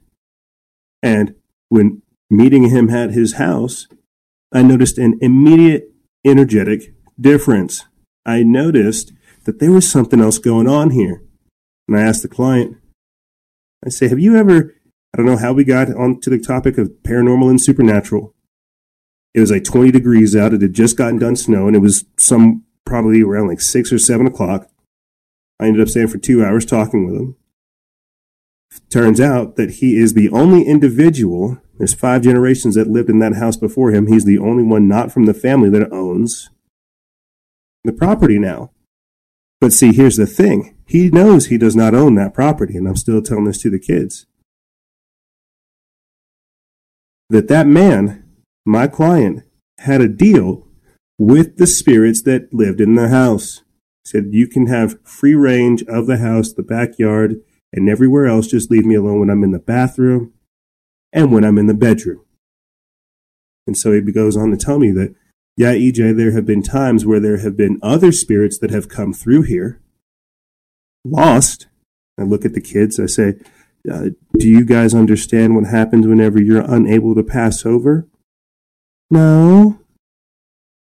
And 1.01 1.35
when 1.69 2.01
meeting 2.29 2.69
him 2.69 2.89
at 2.89 3.11
his 3.11 3.33
house, 3.33 3.87
I 4.53 4.61
noticed 4.61 4.97
an 4.97 5.17
immediate 5.21 5.91
energetic 6.25 6.93
difference. 7.19 7.85
I 8.25 8.43
noticed 8.43 9.13
that 9.45 9.59
there 9.59 9.71
was 9.71 9.89
something 9.89 10.19
else 10.19 10.39
going 10.39 10.67
on 10.67 10.91
here. 10.91 11.23
And 11.87 11.97
I 11.97 12.01
asked 12.01 12.23
the 12.23 12.27
client, 12.27 12.77
I 13.85 13.89
say, 13.89 14.07
have 14.07 14.19
you 14.19 14.35
ever, 14.35 14.73
I 15.13 15.17
don't 15.17 15.25
know 15.25 15.37
how 15.37 15.53
we 15.53 15.63
got 15.63 15.93
onto 15.93 16.29
the 16.29 16.39
topic 16.39 16.77
of 16.77 16.89
paranormal 17.03 17.49
and 17.49 17.61
supernatural. 17.61 18.33
It 19.33 19.41
was 19.41 19.51
like 19.51 19.63
20 19.63 19.91
degrees 19.91 20.35
out. 20.35 20.53
It 20.53 20.61
had 20.61 20.73
just 20.73 20.97
gotten 20.97 21.19
done 21.19 21.35
snow 21.35 21.67
and 21.67 21.75
it 21.75 21.79
was 21.79 22.05
some 22.17 22.63
probably 22.85 23.21
around 23.21 23.47
like 23.47 23.61
six 23.61 23.91
or 23.91 23.99
seven 23.99 24.27
o'clock. 24.27 24.69
I 25.59 25.67
ended 25.67 25.81
up 25.81 25.89
staying 25.89 26.07
for 26.07 26.17
two 26.17 26.43
hours 26.43 26.65
talking 26.65 27.05
with 27.05 27.15
him. 27.15 27.35
Turns 28.89 29.21
out 29.21 29.55
that 29.55 29.75
he 29.75 29.97
is 29.97 30.13
the 30.13 30.29
only 30.29 30.63
individual 30.63 31.61
there's 31.77 31.93
five 31.93 32.21
generations 32.21 32.75
that 32.75 32.87
lived 32.87 33.09
in 33.09 33.19
that 33.19 33.35
house 33.35 33.57
before 33.57 33.91
him. 33.91 34.07
He's 34.07 34.25
the 34.25 34.37
only 34.37 34.63
one 34.63 34.87
not 34.87 35.11
from 35.11 35.25
the 35.25 35.33
family 35.33 35.69
that 35.71 35.91
owns 35.91 36.49
the 37.83 37.91
property 37.91 38.39
now. 38.39 38.71
But 39.61 39.73
see, 39.73 39.93
here's 39.93 40.17
the 40.17 40.27
thing. 40.27 40.75
He 40.85 41.09
knows 41.09 41.47
he 41.47 41.57
does 41.57 41.75
not 41.75 41.95
own 41.95 42.15
that 42.15 42.33
property, 42.33 42.77
and 42.77 42.87
I'm 42.87 42.95
still 42.95 43.21
telling 43.21 43.45
this 43.45 43.61
to 43.61 43.69
the 43.69 43.79
kids. 43.79 44.25
That 47.29 47.47
that 47.47 47.65
man, 47.65 48.23
my 48.65 48.87
client, 48.87 49.43
had 49.79 50.01
a 50.01 50.07
deal 50.07 50.67
with 51.17 51.57
the 51.57 51.67
spirits 51.67 52.21
that 52.23 52.53
lived 52.53 52.81
in 52.81 52.95
the 52.95 53.07
house. 53.07 53.63
He 54.03 54.09
said, 54.09 54.27
you 54.31 54.47
can 54.47 54.67
have 54.67 55.01
free 55.03 55.33
range 55.33 55.81
of 55.83 56.05
the 56.05 56.17
house, 56.17 56.53
the 56.53 56.61
backyard, 56.61 57.37
and 57.73 57.89
everywhere 57.89 58.27
else. 58.27 58.47
Just 58.47 58.69
leave 58.69 58.85
me 58.85 58.95
alone 58.95 59.19
when 59.19 59.29
I'm 59.29 59.43
in 59.43 59.51
the 59.51 59.59
bathroom 59.59 60.33
and 61.11 61.31
when 61.31 61.43
I'm 61.43 61.57
in 61.57 61.67
the 61.67 61.73
bedroom. 61.73 62.21
And 63.65 63.75
so 63.75 63.91
he 63.91 64.01
goes 64.01 64.37
on 64.37 64.51
to 64.51 64.57
tell 64.57 64.77
me 64.77 64.91
that, 64.91 65.15
yeah, 65.57 65.73
EJ, 65.73 66.17
there 66.17 66.31
have 66.31 66.45
been 66.45 66.61
times 66.61 67.05
where 67.05 67.19
there 67.19 67.37
have 67.37 67.55
been 67.55 67.79
other 67.81 68.11
spirits 68.11 68.57
that 68.59 68.71
have 68.71 68.89
come 68.89 69.13
through 69.13 69.43
here, 69.43 69.79
lost. 71.03 71.67
I 72.19 72.23
look 72.23 72.45
at 72.45 72.53
the 72.53 72.61
kids, 72.61 72.99
I 72.99 73.05
say, 73.05 73.35
uh, 73.91 74.09
do 74.37 74.49
you 74.49 74.65
guys 74.65 74.93
understand 74.93 75.55
what 75.55 75.65
happens 75.65 76.07
whenever 76.07 76.41
you're 76.41 76.61
unable 76.61 77.13
to 77.15 77.23
pass 77.23 77.65
over? 77.65 78.07
No. 79.11 79.79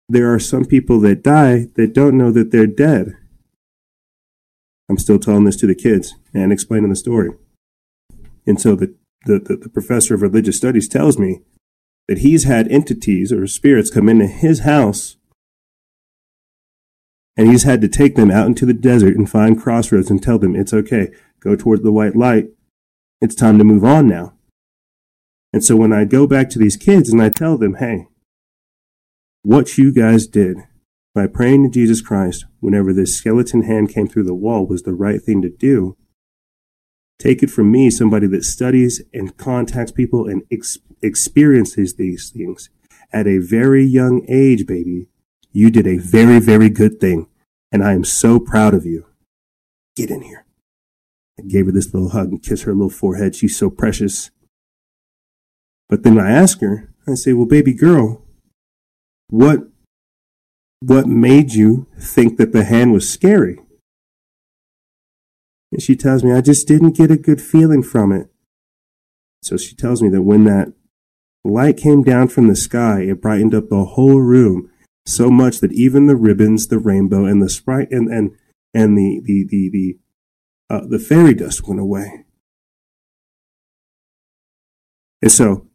There 0.08 0.32
are 0.32 0.40
some 0.40 0.64
people 0.64 0.98
that 1.00 1.22
die 1.22 1.68
that 1.76 1.92
don't 1.92 2.18
know 2.18 2.32
that 2.32 2.50
they're 2.50 2.66
dead. 2.66 3.16
I'm 4.88 4.98
still 4.98 5.20
telling 5.20 5.44
this 5.44 5.56
to 5.58 5.68
the 5.68 5.74
kids 5.74 6.14
and 6.34 6.52
explaining 6.52 6.90
the 6.90 6.96
story. 6.96 7.30
And 8.44 8.60
so 8.60 8.74
the 8.74 8.94
the, 9.26 9.38
the, 9.38 9.56
the 9.56 9.68
professor 9.68 10.14
of 10.14 10.22
religious 10.22 10.56
studies 10.56 10.88
tells 10.88 11.18
me 11.18 11.42
that 12.10 12.18
he's 12.18 12.42
had 12.42 12.66
entities 12.72 13.32
or 13.32 13.46
spirits 13.46 13.88
come 13.88 14.08
into 14.08 14.26
his 14.26 14.60
house 14.60 15.16
And 17.36 17.48
he's 17.48 17.62
had 17.62 17.80
to 17.82 17.88
take 17.88 18.16
them 18.16 18.32
out 18.32 18.48
into 18.48 18.66
the 18.66 18.74
desert 18.74 19.16
and 19.16 19.30
find 19.30 19.58
crossroads 19.58 20.10
and 20.10 20.20
tell 20.20 20.36
them 20.36 20.56
it's 20.56 20.74
okay. 20.74 21.12
Go 21.38 21.54
towards 21.54 21.82
the 21.82 21.92
white 21.92 22.16
light. 22.16 22.48
It's 23.20 23.36
time 23.36 23.58
to 23.58 23.64
move 23.64 23.84
on 23.84 24.08
now. 24.08 24.34
And 25.52 25.64
so 25.64 25.76
when 25.76 25.92
I 25.92 26.04
go 26.04 26.26
back 26.26 26.50
to 26.50 26.58
these 26.58 26.76
kids 26.76 27.10
and 27.10 27.22
I 27.22 27.28
tell 27.28 27.56
them, 27.56 27.74
hey, 27.74 28.08
what 29.42 29.78
you 29.78 29.92
guys 29.92 30.26
did 30.26 30.58
by 31.14 31.28
praying 31.28 31.62
to 31.62 31.70
Jesus 31.70 32.00
Christ 32.00 32.44
whenever 32.58 32.92
this 32.92 33.14
skeleton 33.14 33.62
hand 33.62 33.88
came 33.88 34.08
through 34.08 34.24
the 34.24 34.34
wall 34.34 34.66
was 34.66 34.82
the 34.82 34.94
right 34.94 35.22
thing 35.22 35.42
to 35.42 35.48
do. 35.48 35.96
Take 37.20 37.42
it 37.42 37.50
from 37.50 37.70
me, 37.70 37.90
somebody 37.90 38.26
that 38.28 38.44
studies 38.44 39.02
and 39.12 39.36
contacts 39.36 39.92
people 39.92 40.26
and 40.26 40.42
ex- 40.50 40.78
experiences 41.02 41.94
these 41.94 42.30
things 42.30 42.70
at 43.12 43.26
a 43.26 43.38
very 43.38 43.84
young 43.84 44.24
age, 44.26 44.66
baby. 44.66 45.06
You 45.52 45.70
did 45.70 45.86
a 45.86 45.98
very, 45.98 46.40
very 46.40 46.70
good 46.70 46.98
thing. 46.98 47.28
And 47.70 47.84
I 47.84 47.92
am 47.92 48.04
so 48.04 48.40
proud 48.40 48.72
of 48.72 48.86
you. 48.86 49.04
Get 49.96 50.10
in 50.10 50.22
here. 50.22 50.46
I 51.38 51.42
gave 51.42 51.66
her 51.66 51.72
this 51.72 51.92
little 51.92 52.08
hug 52.08 52.30
and 52.30 52.42
kissed 52.42 52.62
her 52.62 52.72
little 52.72 52.88
forehead. 52.88 53.36
She's 53.36 53.56
so 53.56 53.68
precious. 53.68 54.30
But 55.90 56.04
then 56.04 56.18
I 56.18 56.30
ask 56.30 56.62
her, 56.62 56.90
I 57.06 57.14
say, 57.14 57.34
well, 57.34 57.46
baby 57.46 57.74
girl, 57.74 58.22
what, 59.28 59.68
what 60.80 61.06
made 61.06 61.52
you 61.52 61.86
think 61.98 62.38
that 62.38 62.52
the 62.52 62.64
hand 62.64 62.94
was 62.94 63.10
scary? 63.10 63.60
And 65.72 65.82
she 65.82 65.96
tells 65.96 66.24
me, 66.24 66.32
I 66.32 66.40
just 66.40 66.66
didn't 66.66 66.96
get 66.96 67.10
a 67.10 67.16
good 67.16 67.40
feeling 67.40 67.82
from 67.82 68.12
it. 68.12 68.28
So 69.42 69.56
she 69.56 69.74
tells 69.74 70.02
me 70.02 70.08
that 70.10 70.22
when 70.22 70.44
that 70.44 70.72
light 71.44 71.76
came 71.76 72.02
down 72.02 72.28
from 72.28 72.48
the 72.48 72.56
sky, 72.56 73.02
it 73.02 73.22
brightened 73.22 73.54
up 73.54 73.68
the 73.68 73.84
whole 73.84 74.20
room 74.20 74.70
so 75.06 75.30
much 75.30 75.60
that 75.60 75.72
even 75.72 76.06
the 76.06 76.16
ribbons, 76.16 76.68
the 76.68 76.78
rainbow, 76.78 77.24
and 77.24 77.42
the 77.42 77.48
sprite 77.48 77.90
and 77.90 78.08
and 78.08 78.36
and 78.74 78.96
the 78.96 79.20
the 79.24 79.46
the 79.48 79.70
the 79.70 79.98
uh, 80.68 80.86
the 80.86 80.98
fairy 80.98 81.34
dust 81.34 81.66
went 81.66 81.80
away. 81.80 82.24
And 85.22 85.32
so 85.32 85.66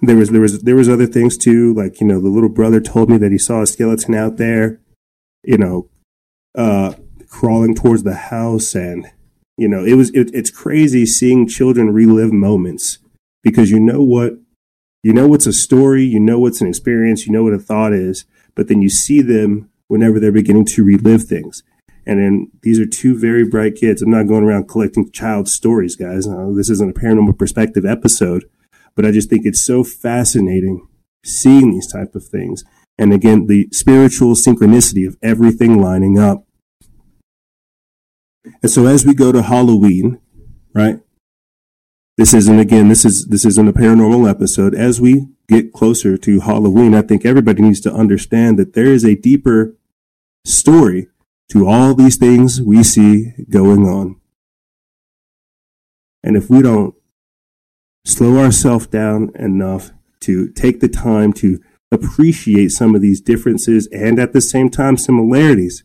there 0.00 0.16
was 0.16 0.30
there 0.30 0.40
was 0.40 0.62
there 0.62 0.76
was 0.76 0.88
other 0.88 1.06
things 1.06 1.36
too, 1.36 1.74
like 1.74 2.00
you 2.00 2.06
know 2.06 2.20
the 2.20 2.28
little 2.28 2.48
brother 2.48 2.80
told 2.80 3.10
me 3.10 3.18
that 3.18 3.32
he 3.32 3.38
saw 3.38 3.62
a 3.62 3.66
skeleton 3.66 4.14
out 4.14 4.36
there, 4.36 4.80
you 5.42 5.58
know, 5.58 5.88
uh, 6.56 6.94
crawling 7.38 7.74
towards 7.74 8.02
the 8.02 8.14
house, 8.14 8.74
and 8.74 9.10
you 9.56 9.68
know 9.68 9.84
it 9.84 9.94
was 9.94 10.10
it, 10.10 10.30
it's 10.32 10.50
crazy 10.50 11.06
seeing 11.06 11.46
children 11.46 11.92
relive 11.92 12.32
moments 12.32 12.98
because 13.42 13.70
you 13.70 13.80
know 13.80 14.02
what 14.02 14.34
you 15.02 15.12
know 15.12 15.28
what's 15.28 15.46
a 15.46 15.52
story, 15.52 16.04
you 16.04 16.20
know 16.20 16.38
what's 16.38 16.60
an 16.60 16.68
experience, 16.68 17.26
you 17.26 17.32
know 17.32 17.44
what 17.44 17.52
a 17.52 17.58
thought 17.58 17.92
is, 17.92 18.24
but 18.54 18.68
then 18.68 18.82
you 18.82 18.88
see 18.88 19.20
them 19.20 19.70
whenever 19.88 20.18
they're 20.18 20.32
beginning 20.32 20.64
to 20.64 20.84
relive 20.84 21.24
things. 21.24 21.62
And 22.08 22.20
then 22.20 22.52
these 22.62 22.78
are 22.78 22.86
two 22.86 23.18
very 23.18 23.44
bright 23.44 23.74
kids. 23.74 24.00
I'm 24.00 24.10
not 24.10 24.28
going 24.28 24.44
around 24.44 24.68
collecting 24.68 25.10
child 25.10 25.48
stories, 25.48 25.96
guys. 25.96 26.26
Uh, 26.26 26.52
this 26.54 26.70
isn't 26.70 26.96
a 26.96 27.00
paranormal 27.00 27.36
perspective 27.36 27.84
episode 27.84 28.44
but 28.96 29.04
I 29.04 29.12
just 29.12 29.30
think 29.30 29.46
it's 29.46 29.64
so 29.64 29.84
fascinating 29.84 30.88
seeing 31.24 31.70
these 31.70 31.86
type 31.86 32.14
of 32.14 32.24
things. 32.24 32.64
And 32.98 33.12
again, 33.12 33.46
the 33.46 33.68
spiritual 33.70 34.34
synchronicity 34.34 35.06
of 35.06 35.18
everything 35.22 35.80
lining 35.80 36.18
up. 36.18 36.45
And 38.62 38.70
so 38.70 38.86
as 38.86 39.04
we 39.04 39.14
go 39.14 39.32
to 39.32 39.42
Halloween, 39.42 40.20
right? 40.74 41.00
This 42.16 42.32
isn't 42.32 42.58
again, 42.58 42.88
this 42.88 43.04
is 43.04 43.26
this 43.26 43.44
isn't 43.44 43.68
a 43.68 43.72
paranormal 43.72 44.28
episode. 44.28 44.74
As 44.74 45.00
we 45.00 45.28
get 45.48 45.72
closer 45.72 46.16
to 46.16 46.40
Halloween, 46.40 46.94
I 46.94 47.02
think 47.02 47.24
everybody 47.24 47.62
needs 47.62 47.80
to 47.82 47.92
understand 47.92 48.58
that 48.58 48.72
there 48.72 48.86
is 48.86 49.04
a 49.04 49.16
deeper 49.16 49.76
story 50.44 51.08
to 51.50 51.66
all 51.68 51.94
these 51.94 52.16
things 52.16 52.60
we 52.60 52.82
see 52.82 53.32
going 53.50 53.86
on. 53.86 54.20
And 56.22 56.36
if 56.36 56.50
we 56.50 56.62
don't 56.62 56.94
slow 58.04 58.38
ourselves 58.38 58.86
down 58.86 59.30
enough 59.36 59.92
to 60.20 60.48
take 60.52 60.80
the 60.80 60.88
time 60.88 61.32
to 61.34 61.60
appreciate 61.92 62.70
some 62.70 62.94
of 62.94 63.02
these 63.02 63.20
differences 63.20 63.88
and 63.92 64.18
at 64.18 64.32
the 64.32 64.40
same 64.40 64.70
time 64.70 64.96
similarities, 64.96 65.84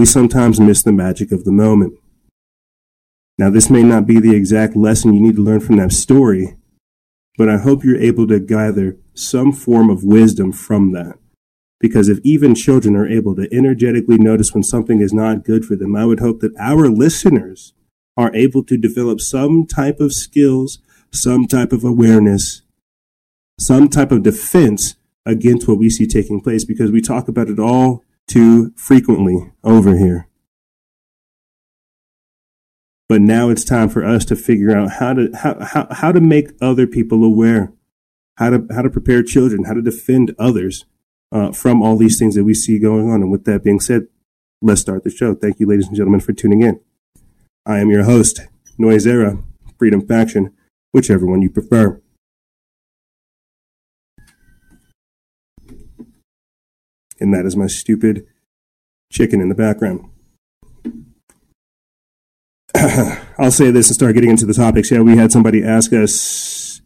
we 0.00 0.06
sometimes 0.06 0.58
miss 0.58 0.82
the 0.82 0.92
magic 0.92 1.30
of 1.30 1.44
the 1.44 1.52
moment. 1.52 1.92
Now, 3.36 3.50
this 3.50 3.68
may 3.68 3.82
not 3.82 4.06
be 4.06 4.18
the 4.18 4.34
exact 4.34 4.74
lesson 4.74 5.12
you 5.12 5.20
need 5.20 5.36
to 5.36 5.42
learn 5.42 5.60
from 5.60 5.76
that 5.76 5.92
story, 5.92 6.56
but 7.36 7.50
I 7.50 7.58
hope 7.58 7.84
you're 7.84 8.00
able 8.00 8.26
to 8.28 8.40
gather 8.40 8.96
some 9.12 9.52
form 9.52 9.90
of 9.90 10.02
wisdom 10.02 10.52
from 10.52 10.92
that. 10.92 11.18
Because 11.80 12.08
if 12.08 12.18
even 12.24 12.54
children 12.54 12.96
are 12.96 13.06
able 13.06 13.36
to 13.36 13.46
energetically 13.54 14.16
notice 14.16 14.54
when 14.54 14.62
something 14.62 15.02
is 15.02 15.12
not 15.12 15.44
good 15.44 15.66
for 15.66 15.76
them, 15.76 15.94
I 15.94 16.06
would 16.06 16.20
hope 16.20 16.40
that 16.40 16.56
our 16.58 16.88
listeners 16.88 17.74
are 18.16 18.34
able 18.34 18.64
to 18.64 18.78
develop 18.78 19.20
some 19.20 19.66
type 19.66 20.00
of 20.00 20.14
skills, 20.14 20.78
some 21.12 21.46
type 21.46 21.72
of 21.72 21.84
awareness, 21.84 22.62
some 23.58 23.90
type 23.90 24.12
of 24.12 24.22
defense 24.22 24.96
against 25.26 25.68
what 25.68 25.76
we 25.76 25.90
see 25.90 26.06
taking 26.06 26.40
place 26.40 26.64
because 26.64 26.90
we 26.90 27.02
talk 27.02 27.28
about 27.28 27.50
it 27.50 27.58
all 27.58 28.02
too 28.30 28.72
frequently 28.76 29.52
over 29.64 29.96
here. 29.96 30.28
But 33.08 33.20
now 33.20 33.50
it's 33.50 33.64
time 33.64 33.88
for 33.88 34.04
us 34.04 34.24
to 34.26 34.36
figure 34.36 34.70
out 34.76 34.92
how 34.92 35.14
to 35.14 35.30
how, 35.34 35.56
how, 35.64 35.88
how 35.90 36.12
to 36.12 36.20
make 36.20 36.50
other 36.60 36.86
people 36.86 37.24
aware, 37.24 37.72
how 38.36 38.50
to 38.50 38.66
how 38.72 38.82
to 38.82 38.90
prepare 38.90 39.24
children, 39.24 39.64
how 39.64 39.74
to 39.74 39.82
defend 39.82 40.32
others 40.38 40.84
uh, 41.32 41.50
from 41.50 41.82
all 41.82 41.96
these 41.96 42.20
things 42.20 42.36
that 42.36 42.44
we 42.44 42.54
see 42.54 42.78
going 42.78 43.10
on. 43.10 43.20
And 43.20 43.32
with 43.32 43.44
that 43.46 43.64
being 43.64 43.80
said, 43.80 44.06
let's 44.62 44.80
start 44.80 45.02
the 45.02 45.10
show. 45.10 45.34
Thank 45.34 45.58
you, 45.58 45.66
ladies 45.66 45.88
and 45.88 45.96
gentlemen, 45.96 46.20
for 46.20 46.32
tuning 46.32 46.62
in. 46.62 46.80
I 47.66 47.80
am 47.80 47.90
your 47.90 48.04
host, 48.04 48.42
Noisera, 48.78 49.42
Freedom 49.76 50.06
Faction, 50.06 50.54
whichever 50.92 51.26
one 51.26 51.42
you 51.42 51.50
prefer. 51.50 52.00
And 57.20 57.34
that 57.34 57.44
is 57.44 57.56
my 57.56 57.66
stupid 57.66 58.26
chicken 59.12 59.40
in 59.40 59.48
the 59.48 59.54
background. 59.54 60.08
I'll 63.38 63.50
say 63.50 63.70
this 63.70 63.88
and 63.88 63.94
start 63.94 64.14
getting 64.14 64.30
into 64.30 64.46
the 64.46 64.54
topics. 64.54 64.90
Yeah, 64.90 65.00
we 65.00 65.16
had 65.16 65.32
somebody 65.32 65.62
ask 65.62 65.92
us 65.92 66.80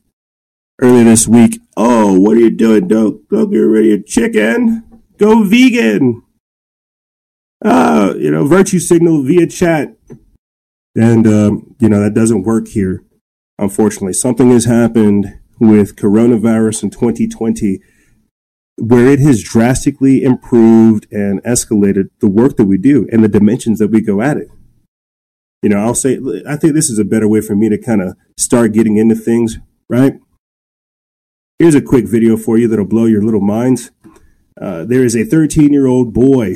earlier 0.80 1.04
this 1.04 1.28
week, 1.28 1.60
Oh, 1.76 2.18
what 2.18 2.36
are 2.36 2.40
you 2.40 2.50
doing? 2.50 2.88
Don't, 2.88 3.28
don't 3.28 3.50
get 3.50 3.58
rid 3.58 3.84
of 3.84 3.86
your 3.86 4.02
chicken. 4.02 5.02
Go 5.18 5.44
vegan. 5.44 6.22
Uh, 7.64 8.14
you 8.16 8.30
know, 8.30 8.46
virtue 8.46 8.78
signal 8.78 9.22
via 9.22 9.46
chat. 9.46 9.96
And, 10.96 11.26
um, 11.26 11.74
you 11.80 11.88
know, 11.88 12.00
that 12.00 12.14
doesn't 12.14 12.44
work 12.44 12.68
here, 12.68 13.02
unfortunately. 13.58 14.12
Something 14.12 14.50
has 14.50 14.64
happened 14.64 15.40
with 15.58 15.96
coronavirus 15.96 16.84
in 16.84 16.90
2020 16.90 17.80
where 18.76 19.06
it 19.06 19.20
has 19.20 19.42
drastically 19.42 20.22
improved 20.22 21.06
and 21.12 21.42
escalated 21.44 22.10
the 22.20 22.28
work 22.28 22.56
that 22.56 22.64
we 22.64 22.76
do 22.76 23.08
and 23.12 23.22
the 23.22 23.28
dimensions 23.28 23.78
that 23.78 23.88
we 23.88 24.00
go 24.00 24.20
at 24.20 24.36
it. 24.36 24.48
You 25.62 25.70
know, 25.70 25.78
I'll 25.78 25.94
say, 25.94 26.18
I 26.46 26.56
think 26.56 26.74
this 26.74 26.90
is 26.90 26.98
a 26.98 27.04
better 27.04 27.28
way 27.28 27.40
for 27.40 27.54
me 27.54 27.68
to 27.68 27.78
kind 27.78 28.02
of 28.02 28.16
start 28.36 28.72
getting 28.72 28.96
into 28.96 29.14
things, 29.14 29.58
right? 29.88 30.14
Here's 31.58 31.74
a 31.74 31.80
quick 31.80 32.06
video 32.06 32.36
for 32.36 32.58
you 32.58 32.68
that'll 32.68 32.84
blow 32.84 33.06
your 33.06 33.22
little 33.22 33.40
minds. 33.40 33.90
Uh, 34.60 34.84
there 34.84 35.04
is 35.04 35.16
a 35.16 35.24
13 35.24 35.72
year 35.72 35.86
old 35.86 36.12
boy 36.12 36.54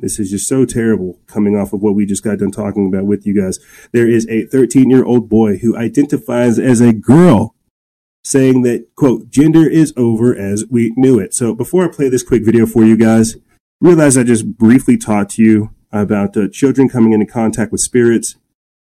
this 0.00 0.18
is 0.18 0.30
just 0.30 0.48
so 0.48 0.64
terrible 0.64 1.18
coming 1.26 1.56
off 1.56 1.72
of 1.72 1.82
what 1.82 1.94
we 1.94 2.06
just 2.06 2.24
got 2.24 2.38
done 2.38 2.50
talking 2.50 2.86
about 2.88 3.04
with 3.04 3.26
you 3.26 3.38
guys. 3.38 3.58
There 3.92 4.08
is 4.08 4.26
a 4.28 4.46
13 4.46 4.90
year 4.90 5.04
old 5.04 5.28
boy 5.28 5.58
who 5.58 5.76
identifies 5.76 6.58
as 6.58 6.80
a 6.80 6.92
girl 6.92 7.54
saying 8.24 8.62
that, 8.62 8.86
quote, 8.96 9.30
gender 9.30 9.68
is 9.68 9.92
over 9.96 10.36
as 10.36 10.64
we 10.70 10.92
knew 10.96 11.18
it. 11.18 11.34
So 11.34 11.54
before 11.54 11.84
I 11.84 11.88
play 11.88 12.08
this 12.08 12.22
quick 12.22 12.44
video 12.44 12.66
for 12.66 12.84
you 12.84 12.96
guys, 12.96 13.36
realize 13.80 14.16
I 14.16 14.24
just 14.24 14.56
briefly 14.58 14.96
talked 14.96 15.32
to 15.32 15.42
you 15.42 15.74
about 15.92 16.36
uh, 16.36 16.48
children 16.48 16.88
coming 16.88 17.12
into 17.12 17.26
contact 17.26 17.72
with 17.72 17.80
spirits 17.80 18.36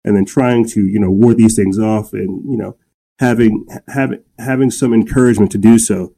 and 0.03 0.15
then 0.15 0.25
trying 0.25 0.67
to, 0.69 0.85
you 0.85 0.99
know, 0.99 1.11
ward 1.11 1.37
these 1.37 1.55
things 1.55 1.77
off 1.79 2.13
and, 2.13 2.49
you 2.49 2.57
know, 2.57 2.75
having, 3.19 3.65
having, 3.87 4.23
having 4.39 4.71
some 4.71 4.93
encouragement 4.93 5.51
to 5.51 5.57
do 5.57 5.77
so. 5.77 6.13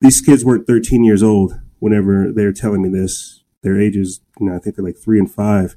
These 0.00 0.20
kids 0.20 0.44
weren't 0.44 0.66
13 0.66 1.04
years 1.04 1.22
old 1.22 1.58
whenever 1.78 2.32
they're 2.32 2.52
telling 2.52 2.82
me 2.82 2.88
this 2.88 3.42
their 3.66 3.80
ages, 3.80 4.20
you 4.38 4.46
know, 4.46 4.54
I 4.54 4.58
think 4.60 4.76
they're 4.76 4.84
like 4.84 4.96
three 4.96 5.18
and 5.18 5.30
five. 5.30 5.76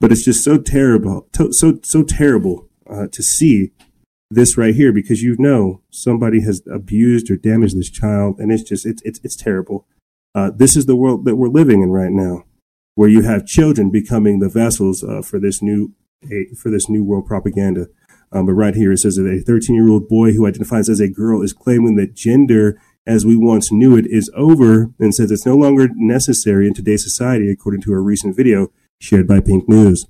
But 0.00 0.10
it's 0.10 0.24
just 0.24 0.42
so 0.42 0.58
terrible, 0.58 1.28
so 1.52 1.78
so 1.82 2.02
terrible 2.02 2.68
uh, 2.90 3.06
to 3.12 3.22
see 3.22 3.70
this 4.34 4.56
right 4.56 4.74
here 4.74 4.92
because 4.92 5.22
you 5.22 5.36
know 5.38 5.80
somebody 5.90 6.42
has 6.42 6.62
abused 6.70 7.30
or 7.30 7.36
damaged 7.36 7.78
this 7.78 7.90
child, 7.90 8.38
and 8.38 8.52
it's 8.52 8.62
just 8.62 8.86
it's 8.86 9.02
it's 9.02 9.20
it's 9.22 9.36
terrible. 9.36 9.86
Uh, 10.34 10.50
this 10.54 10.76
is 10.76 10.86
the 10.86 10.96
world 10.96 11.24
that 11.24 11.36
we're 11.36 11.48
living 11.48 11.82
in 11.82 11.90
right 11.90 12.12
now, 12.12 12.44
where 12.94 13.08
you 13.08 13.22
have 13.22 13.46
children 13.46 13.90
becoming 13.90 14.38
the 14.38 14.48
vessels 14.48 15.04
uh, 15.04 15.22
for 15.22 15.38
this 15.38 15.62
new 15.62 15.92
for 16.56 16.70
this 16.70 16.88
new 16.88 17.04
world 17.04 17.26
propaganda. 17.26 17.88
Um, 18.30 18.46
but 18.46 18.54
right 18.54 18.74
here 18.74 18.92
it 18.92 18.98
says 18.98 19.16
that 19.16 19.26
a 19.26 19.40
13 19.40 19.76
year 19.76 19.88
old 19.88 20.08
boy 20.08 20.32
who 20.32 20.46
identifies 20.46 20.88
as 20.88 21.00
a 21.00 21.08
girl 21.08 21.42
is 21.42 21.52
claiming 21.52 21.96
that 21.96 22.14
gender 22.14 22.80
as 23.06 23.26
we 23.26 23.36
once 23.36 23.72
knew 23.72 23.96
it 23.96 24.06
is 24.06 24.30
over 24.34 24.90
and 24.98 25.14
says 25.14 25.30
it's 25.30 25.44
no 25.44 25.56
longer 25.56 25.88
necessary 25.94 26.66
in 26.66 26.74
today's 26.74 27.02
society, 27.02 27.50
according 27.50 27.82
to 27.82 27.92
a 27.92 27.98
recent 27.98 28.36
video 28.36 28.68
shared 29.00 29.26
by 29.26 29.40
Pink 29.40 29.68
News. 29.68 30.06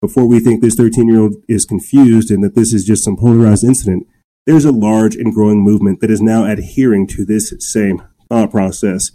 Before 0.00 0.26
we 0.26 0.40
think 0.40 0.60
this 0.60 0.74
13 0.74 1.08
year 1.08 1.20
old 1.20 1.36
is 1.48 1.64
confused 1.64 2.30
and 2.30 2.44
that 2.44 2.54
this 2.54 2.72
is 2.72 2.84
just 2.84 3.04
some 3.04 3.16
polarized 3.16 3.64
incident, 3.64 4.06
there's 4.46 4.64
a 4.64 4.72
large 4.72 5.16
and 5.16 5.32
growing 5.32 5.62
movement 5.62 6.00
that 6.00 6.10
is 6.10 6.20
now 6.20 6.44
adhering 6.44 7.06
to 7.08 7.24
this 7.24 7.54
same 7.58 8.02
thought 8.28 8.50
process. 8.50 9.12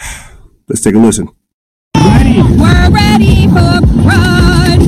Let's 0.68 0.80
take 0.80 0.94
a 0.94 0.98
listen. 0.98 1.28
Ready. 1.96 2.42
We're 2.42 2.90
ready 2.90 3.46
for 3.48 3.80
run. 4.04 4.80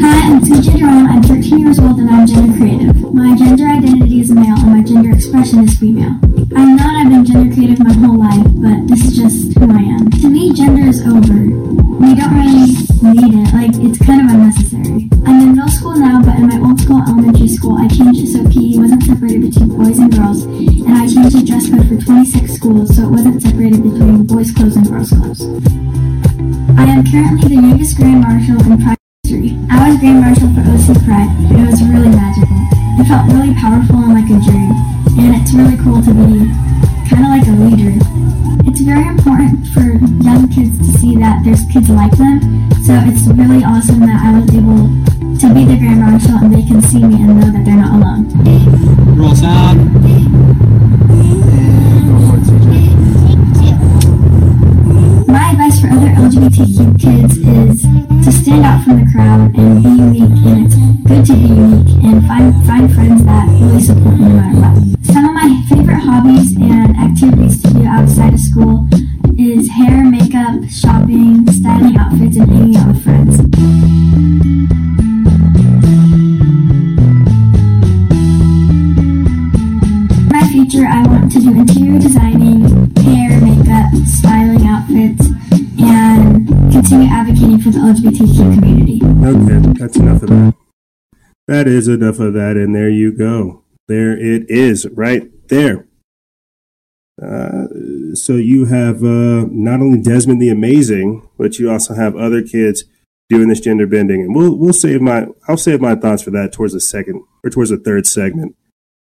Hi, 0.00 0.26
I'm 0.26 0.40
Suji 0.40 0.78
Jerome. 0.78 1.06
I'm 1.08 1.22
13 1.22 1.58
years 1.58 1.78
old 1.78 1.98
and 1.98 2.10
I'm 2.10 2.26
gender 2.26 2.56
creative. 2.56 3.14
My 3.14 3.36
gender 3.36 3.66
identity 3.66 4.20
is 4.20 4.30
male 4.30 4.58
and 4.58 4.70
my 4.70 4.82
gender 4.82 5.12
expression 5.12 5.64
is 5.64 5.78
female. 5.78 6.18
I'm 6.56 6.76
not, 6.76 7.06
I've 7.06 7.10
been 7.10 7.24
gender 7.24 7.54
creative 7.54 7.80
my 7.80 7.92
whole 7.94 8.18
life, 8.18 8.46
but 8.62 8.86
this 8.88 9.04
is 9.04 9.16
just 9.16 9.58
who 9.58 9.64
I 9.70 9.82
am. 9.82 10.10
To 10.10 10.28
me, 10.28 10.52
gender 10.52 10.86
is 10.86 11.00
over. 11.02 11.34
We 11.34 12.14
don't 12.14 12.34
really 12.34 12.89
need 13.02 13.32
it, 13.32 13.52
like, 13.54 13.72
it's 13.80 13.98
kind 14.04 14.20
of 14.20 14.28
unnecessary. 14.30 15.08
I'm 15.24 15.40
in 15.40 15.56
middle 15.56 15.68
school 15.68 15.96
now, 15.96 16.20
but 16.20 16.36
in 16.36 16.46
my 16.46 16.58
old 16.60 16.80
school, 16.80 17.00
elementary 17.00 17.48
school, 17.48 17.78
I 17.78 17.88
changed 17.88 18.20
it 18.20 18.30
so 18.36 18.44
PE 18.44 18.76
wasn't 18.76 19.02
separated 19.02 19.40
between 19.40 19.68
boys 19.72 19.98
and 19.98 20.12
girls, 20.12 20.44
and 20.44 20.92
I 20.92 21.08
changed 21.08 21.36
the 21.36 21.44
dress 21.44 21.70
code 21.70 21.88
for 21.88 21.96
26 21.96 22.52
schools 22.52 22.96
so 22.96 23.08
it 23.08 23.10
wasn't 23.10 23.40
separated 23.42 23.82
between 23.82 24.26
boys' 24.28 24.52
clothes 24.52 24.76
and 24.76 24.86
girls' 24.86 25.10
clothes. 25.10 25.42
I 26.76 26.84
am 26.92 27.00
currently 27.08 27.56
the 27.56 27.60
youngest 27.60 27.96
Grand 27.96 28.20
Marshal 28.20 28.60
in 28.68 28.76
Pride 28.76 29.00
history. 29.24 29.56
I 29.72 29.88
was 29.88 29.96
Grand 30.00 30.20
Marshal 30.20 30.50
for 30.52 30.60
OC 30.60 31.00
Pride, 31.08 31.30
and 31.48 31.56
it 31.56 31.66
was 31.72 31.80
really 31.80 32.12
magical. 32.12 32.60
It 33.00 33.06
felt 33.08 33.24
really 33.32 33.54
powerful 33.56 33.96
and 33.96 34.12
like 34.12 34.28
a 34.28 34.38
dream, 34.44 34.70
and 35.16 35.40
it's 35.40 35.56
really 35.56 35.80
cool 35.80 36.04
to 36.04 36.12
be 36.12 36.52
kind 37.08 37.24
of 37.24 37.32
like 37.32 37.48
a 37.48 37.54
leader. 37.64 37.96
It's 38.80 38.88
very 38.88 39.08
important 39.08 39.66
for 39.74 39.82
young 40.24 40.48
kids 40.48 40.78
to 40.78 40.98
see 40.98 41.14
that 41.16 41.44
there's 41.44 41.66
kids 41.70 41.90
like 41.90 42.16
them, 42.16 42.40
so 42.82 42.96
it's 43.04 43.26
really 43.28 43.62
awesome 43.62 44.00
that 44.00 44.24
I 44.24 44.40
was 44.40 44.48
able 44.56 44.88
to 45.36 45.54
be 45.54 45.66
the 45.66 45.76
Grand 45.76 46.00
Marshal 46.00 46.38
and 46.40 46.54
they 46.54 46.62
can 46.62 46.80
see 46.80 47.04
me 47.04 47.16
and 47.16 47.38
know 47.38 47.52
that 47.52 47.62
they're 47.62 47.76
not 47.76 48.00
alone. 48.00 48.24
Roll 49.18 49.34
sound. 49.34 49.84
My 55.28 55.50
advice 55.50 55.78
for 55.78 55.88
other 55.88 56.08
LGBTQ 56.16 56.98
kids 56.98 57.36
is 57.36 57.99
to 58.24 58.32
stand 58.32 58.64
out 58.64 58.84
from 58.84 59.04
the 59.04 59.10
crowd 59.12 59.54
and 59.56 59.82
be 59.82 59.88
unique, 59.88 60.46
and 60.46 60.66
it's 60.66 60.76
good 61.08 61.24
to 61.26 61.32
be 61.32 61.48
unique 61.54 62.04
and 62.04 62.26
find 62.26 62.66
find 62.66 62.92
friends 62.94 63.24
that 63.24 63.48
really 63.48 63.80
support 63.80 64.16
you 64.16 64.28
no 64.28 64.34
matter 64.36 64.58
what. 64.60 65.06
Some 65.06 65.24
of 65.24 65.34
my 65.34 65.62
favorite 65.68 66.00
hobbies 66.00 66.54
and 66.56 66.96
activities 66.96 67.62
to 67.62 67.70
do 67.72 67.84
outside 67.86 68.34
of 68.34 68.40
school 68.40 68.88
is 69.38 69.68
hair, 69.70 70.04
makeup, 70.04 70.68
shopping, 70.68 71.46
styling 71.50 71.96
outfits, 71.96 72.36
and 72.36 72.50
hanging 72.50 72.76
out 72.76 72.88
with 72.88 73.02
friends. 73.04 73.38
My 80.30 80.42
future, 80.48 80.86
I 80.86 81.06
want 81.06 81.32
to 81.32 81.40
do 81.40 81.54
interior 81.56 81.98
designing, 81.98 82.94
hair, 82.96 83.40
makeup, 83.40 83.94
styling 84.06 84.66
outfits, 84.66 85.26
and 85.80 86.39
continue 86.70 87.08
advocating 87.08 87.58
for 87.58 87.70
the 87.70 87.78
LGBTQ 87.78 88.54
community. 88.54 89.00
Okay, 89.04 89.78
that's 89.78 89.96
enough 89.96 90.22
of 90.22 90.28
that. 90.28 90.54
That 91.46 91.66
is 91.66 91.88
enough 91.88 92.20
of 92.20 92.34
that, 92.34 92.56
and 92.56 92.74
there 92.74 92.90
you 92.90 93.12
go. 93.12 93.64
There 93.88 94.12
it 94.16 94.48
is, 94.48 94.86
right 94.92 95.28
there. 95.48 95.86
Uh, 97.20 97.66
so 98.14 98.34
you 98.34 98.66
have 98.66 99.02
uh, 99.02 99.46
not 99.50 99.80
only 99.80 100.00
Desmond 100.00 100.40
the 100.40 100.48
Amazing, 100.48 101.28
but 101.36 101.58
you 101.58 101.70
also 101.70 101.94
have 101.94 102.16
other 102.16 102.42
kids 102.42 102.84
doing 103.28 103.48
this 103.48 103.60
gender 103.60 103.86
bending, 103.86 104.22
and 104.22 104.34
we'll 104.34 104.56
we'll 104.56 104.72
save 104.72 105.00
my 105.00 105.26
I'll 105.48 105.56
save 105.56 105.80
my 105.80 105.94
thoughts 105.94 106.22
for 106.22 106.30
that 106.30 106.52
towards 106.52 106.72
the 106.72 106.80
second 106.80 107.22
or 107.44 107.50
towards 107.50 107.70
the 107.70 107.78
third 107.78 108.06
segment. 108.06 108.56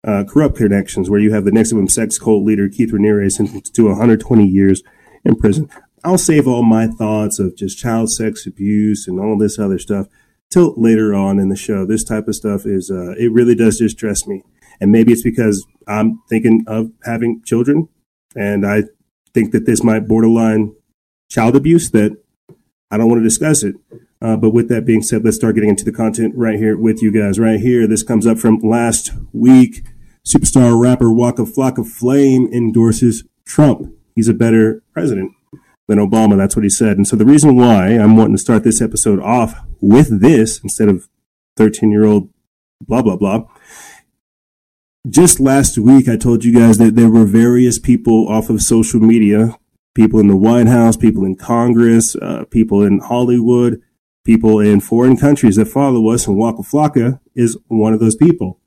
Uh, 0.06 0.26
corrupt 0.28 0.58
connections, 0.58 1.10
where 1.10 1.20
you 1.20 1.34
have 1.34 1.46
the 1.46 1.52
NXIVM 1.52 1.90
sex 1.90 2.20
cult 2.20 2.44
leader 2.44 2.68
Keith 2.68 2.92
Raniere 2.92 3.32
sentenced 3.32 3.74
to 3.74 3.86
120 3.86 4.46
years 4.46 4.84
in 5.24 5.36
prison. 5.36 5.70
I'll 6.04 6.18
save 6.18 6.48
all 6.48 6.64
my 6.64 6.88
thoughts 6.88 7.40
of 7.40 7.56
just 7.56 7.78
child 7.78 8.12
sex 8.12 8.46
abuse 8.46 9.08
and 9.08 9.20
all 9.20 9.38
this 9.38 9.58
other 9.58 9.80
stuff 9.80 10.08
till 10.50 10.74
later 10.76 11.14
on 11.14 11.40
in 11.40 11.50
the 11.50 11.56
show. 11.56 11.86
This 11.86 12.04
type 12.04 12.28
of 12.28 12.36
stuff 12.36 12.66
is 12.66 12.92
uh, 12.92 13.14
it 13.18 13.32
really 13.32 13.56
does 13.56 13.78
just 13.78 13.98
stress 13.98 14.28
me, 14.28 14.44
and 14.82 14.92
maybe 14.92 15.14
it's 15.14 15.24
because 15.24 15.66
I'm 15.88 16.22
thinking 16.30 16.66
of 16.68 16.92
having 17.06 17.42
children, 17.46 17.88
and 18.36 18.66
I 18.66 18.84
think 19.34 19.52
that 19.52 19.66
this 19.66 19.84
might 19.84 20.08
borderline 20.08 20.76
child 21.30 21.56
abuse 21.56 21.90
that 21.92 22.18
I 22.92 22.98
don't 22.98 23.10
want 23.10 23.20
to 23.20 23.28
discuss 23.28 23.64
it. 23.64 23.76
Uh, 24.22 24.38
but 24.38 24.52
with 24.52 24.70
that 24.70 24.86
being 24.86 25.02
said, 25.02 25.24
let's 25.26 25.36
start 25.36 25.56
getting 25.56 25.70
into 25.70 25.84
the 25.84 25.92
content 25.92 26.34
right 26.38 26.58
here 26.58 26.78
with 26.78 27.02
you 27.02 27.12
guys. 27.12 27.40
Right 27.40 27.60
here, 27.60 27.88
this 27.88 28.04
comes 28.04 28.28
up 28.28 28.38
from 28.38 28.60
last 28.60 29.12
week. 29.34 29.84
Superstar 30.26 30.80
rapper 30.80 31.12
Waka 31.12 31.44
Flocka 31.44 31.86
Flame 31.86 32.48
endorses 32.54 33.26
Trump. 33.46 33.94
He's 34.16 34.30
a 34.30 34.34
better 34.34 34.82
president 34.94 35.34
than 35.88 36.00
Obama. 36.00 36.38
That's 36.38 36.56
what 36.56 36.64
he 36.64 36.70
said. 36.70 36.98
And 36.98 37.08
so 37.08 37.16
the 37.16 37.26
reason 37.26 37.56
why 37.56 37.90
I'm 37.90 38.16
wanting 38.16 38.36
to 38.36 38.42
start 38.42 38.64
this 38.64 38.82
episode 38.82 39.20
off 39.20 39.60
with 39.82 40.22
this 40.22 40.60
instead 40.64 40.90
of 40.90 41.08
13 41.58 41.92
year 41.92 42.06
old 42.06 42.30
blah, 42.82 43.02
blah, 43.02 43.16
blah. 43.16 43.46
Just 45.10 45.40
last 45.40 45.78
week, 45.78 46.08
I 46.08 46.16
told 46.16 46.46
you 46.46 46.54
guys 46.54 46.78
that 46.78 46.96
there 46.96 47.10
were 47.10 47.26
various 47.26 47.78
people 47.78 48.28
off 48.30 48.50
of 48.50 48.62
social 48.62 49.02
media, 49.02 49.58
people 49.94 50.20
in 50.20 50.28
the 50.28 50.38
White 50.38 50.68
House, 50.68 50.96
people 50.96 51.26
in 51.26 51.36
Congress, 51.36 52.16
uh, 52.16 52.46
people 52.50 52.84
in 52.84 53.00
Hollywood, 53.00 53.82
people 54.24 54.60
in 54.60 54.80
foreign 54.80 55.18
countries 55.18 55.58
that 55.58 55.68
follow 55.68 56.10
us, 56.10 56.26
and 56.26 56.38
Waka 56.38 56.62
Flocka 56.62 57.20
is 57.36 57.58
one 57.68 57.94
of 57.94 58.00
those 58.00 58.16
people. 58.16 58.60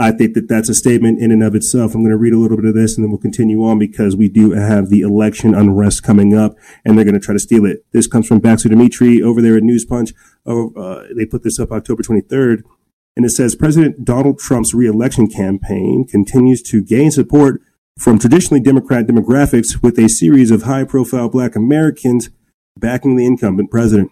I 0.00 0.12
think 0.12 0.32
that 0.32 0.48
that's 0.48 0.70
a 0.70 0.74
statement 0.74 1.20
in 1.20 1.30
and 1.30 1.42
of 1.42 1.54
itself. 1.54 1.94
I'm 1.94 2.00
going 2.00 2.10
to 2.10 2.16
read 2.16 2.32
a 2.32 2.38
little 2.38 2.56
bit 2.56 2.64
of 2.64 2.74
this 2.74 2.96
and 2.96 3.04
then 3.04 3.10
we'll 3.10 3.20
continue 3.20 3.62
on 3.66 3.78
because 3.78 4.16
we 4.16 4.30
do 4.30 4.52
have 4.52 4.88
the 4.88 5.02
election 5.02 5.54
unrest 5.54 6.02
coming 6.02 6.34
up 6.34 6.56
and 6.86 6.96
they're 6.96 7.04
going 7.04 7.20
to 7.20 7.20
try 7.20 7.34
to 7.34 7.38
steal 7.38 7.66
it. 7.66 7.84
This 7.92 8.06
comes 8.06 8.26
from 8.26 8.38
Baxter 8.38 8.70
Dmitry 8.70 9.20
over 9.20 9.42
there 9.42 9.58
at 9.58 9.62
News 9.62 9.84
Punch. 9.84 10.14
Oh, 10.46 10.72
uh, 10.72 11.04
they 11.14 11.26
put 11.26 11.42
this 11.42 11.60
up 11.60 11.70
October 11.70 12.02
23rd 12.02 12.62
and 13.14 13.26
it 13.26 13.30
says 13.30 13.54
President 13.54 14.02
Donald 14.02 14.38
Trump's 14.38 14.72
reelection 14.72 15.28
campaign 15.28 16.06
continues 16.08 16.62
to 16.62 16.82
gain 16.82 17.10
support 17.10 17.60
from 17.98 18.18
traditionally 18.18 18.62
Democrat 18.62 19.06
demographics 19.06 19.82
with 19.82 19.98
a 19.98 20.08
series 20.08 20.50
of 20.50 20.62
high 20.62 20.84
profile 20.84 21.28
black 21.28 21.54
Americans 21.54 22.30
backing 22.74 23.16
the 23.16 23.26
incumbent 23.26 23.70
president. 23.70 24.10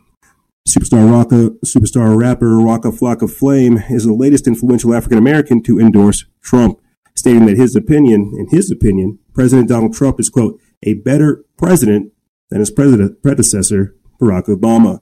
Superstar 0.69 1.09
Rocka, 1.11 1.59
superstar 1.65 2.15
rapper 2.15 2.61
Waka 2.63 2.91
Flocka 2.91 3.27
Flame 3.27 3.79
is 3.89 4.05
the 4.05 4.13
latest 4.13 4.47
influential 4.47 4.93
African 4.93 5.17
American 5.17 5.63
to 5.63 5.81
endorse 5.81 6.27
Trump, 6.43 6.79
stating 7.17 7.47
that 7.47 7.57
his 7.57 7.75
opinion, 7.75 8.35
in 8.39 8.49
his 8.51 8.71
opinion, 8.71 9.19
President 9.33 9.71
Donald 9.71 9.95
Trump 9.95 10.21
is 10.21 10.29
quote 10.29 10.61
a 10.83 10.93
better 10.93 11.43
president 11.57 12.13
than 12.51 12.61
his 12.61 12.71
president 12.71 13.23
predecessor 13.23 13.97
Barack 14.21 14.45
Obama. 14.45 15.01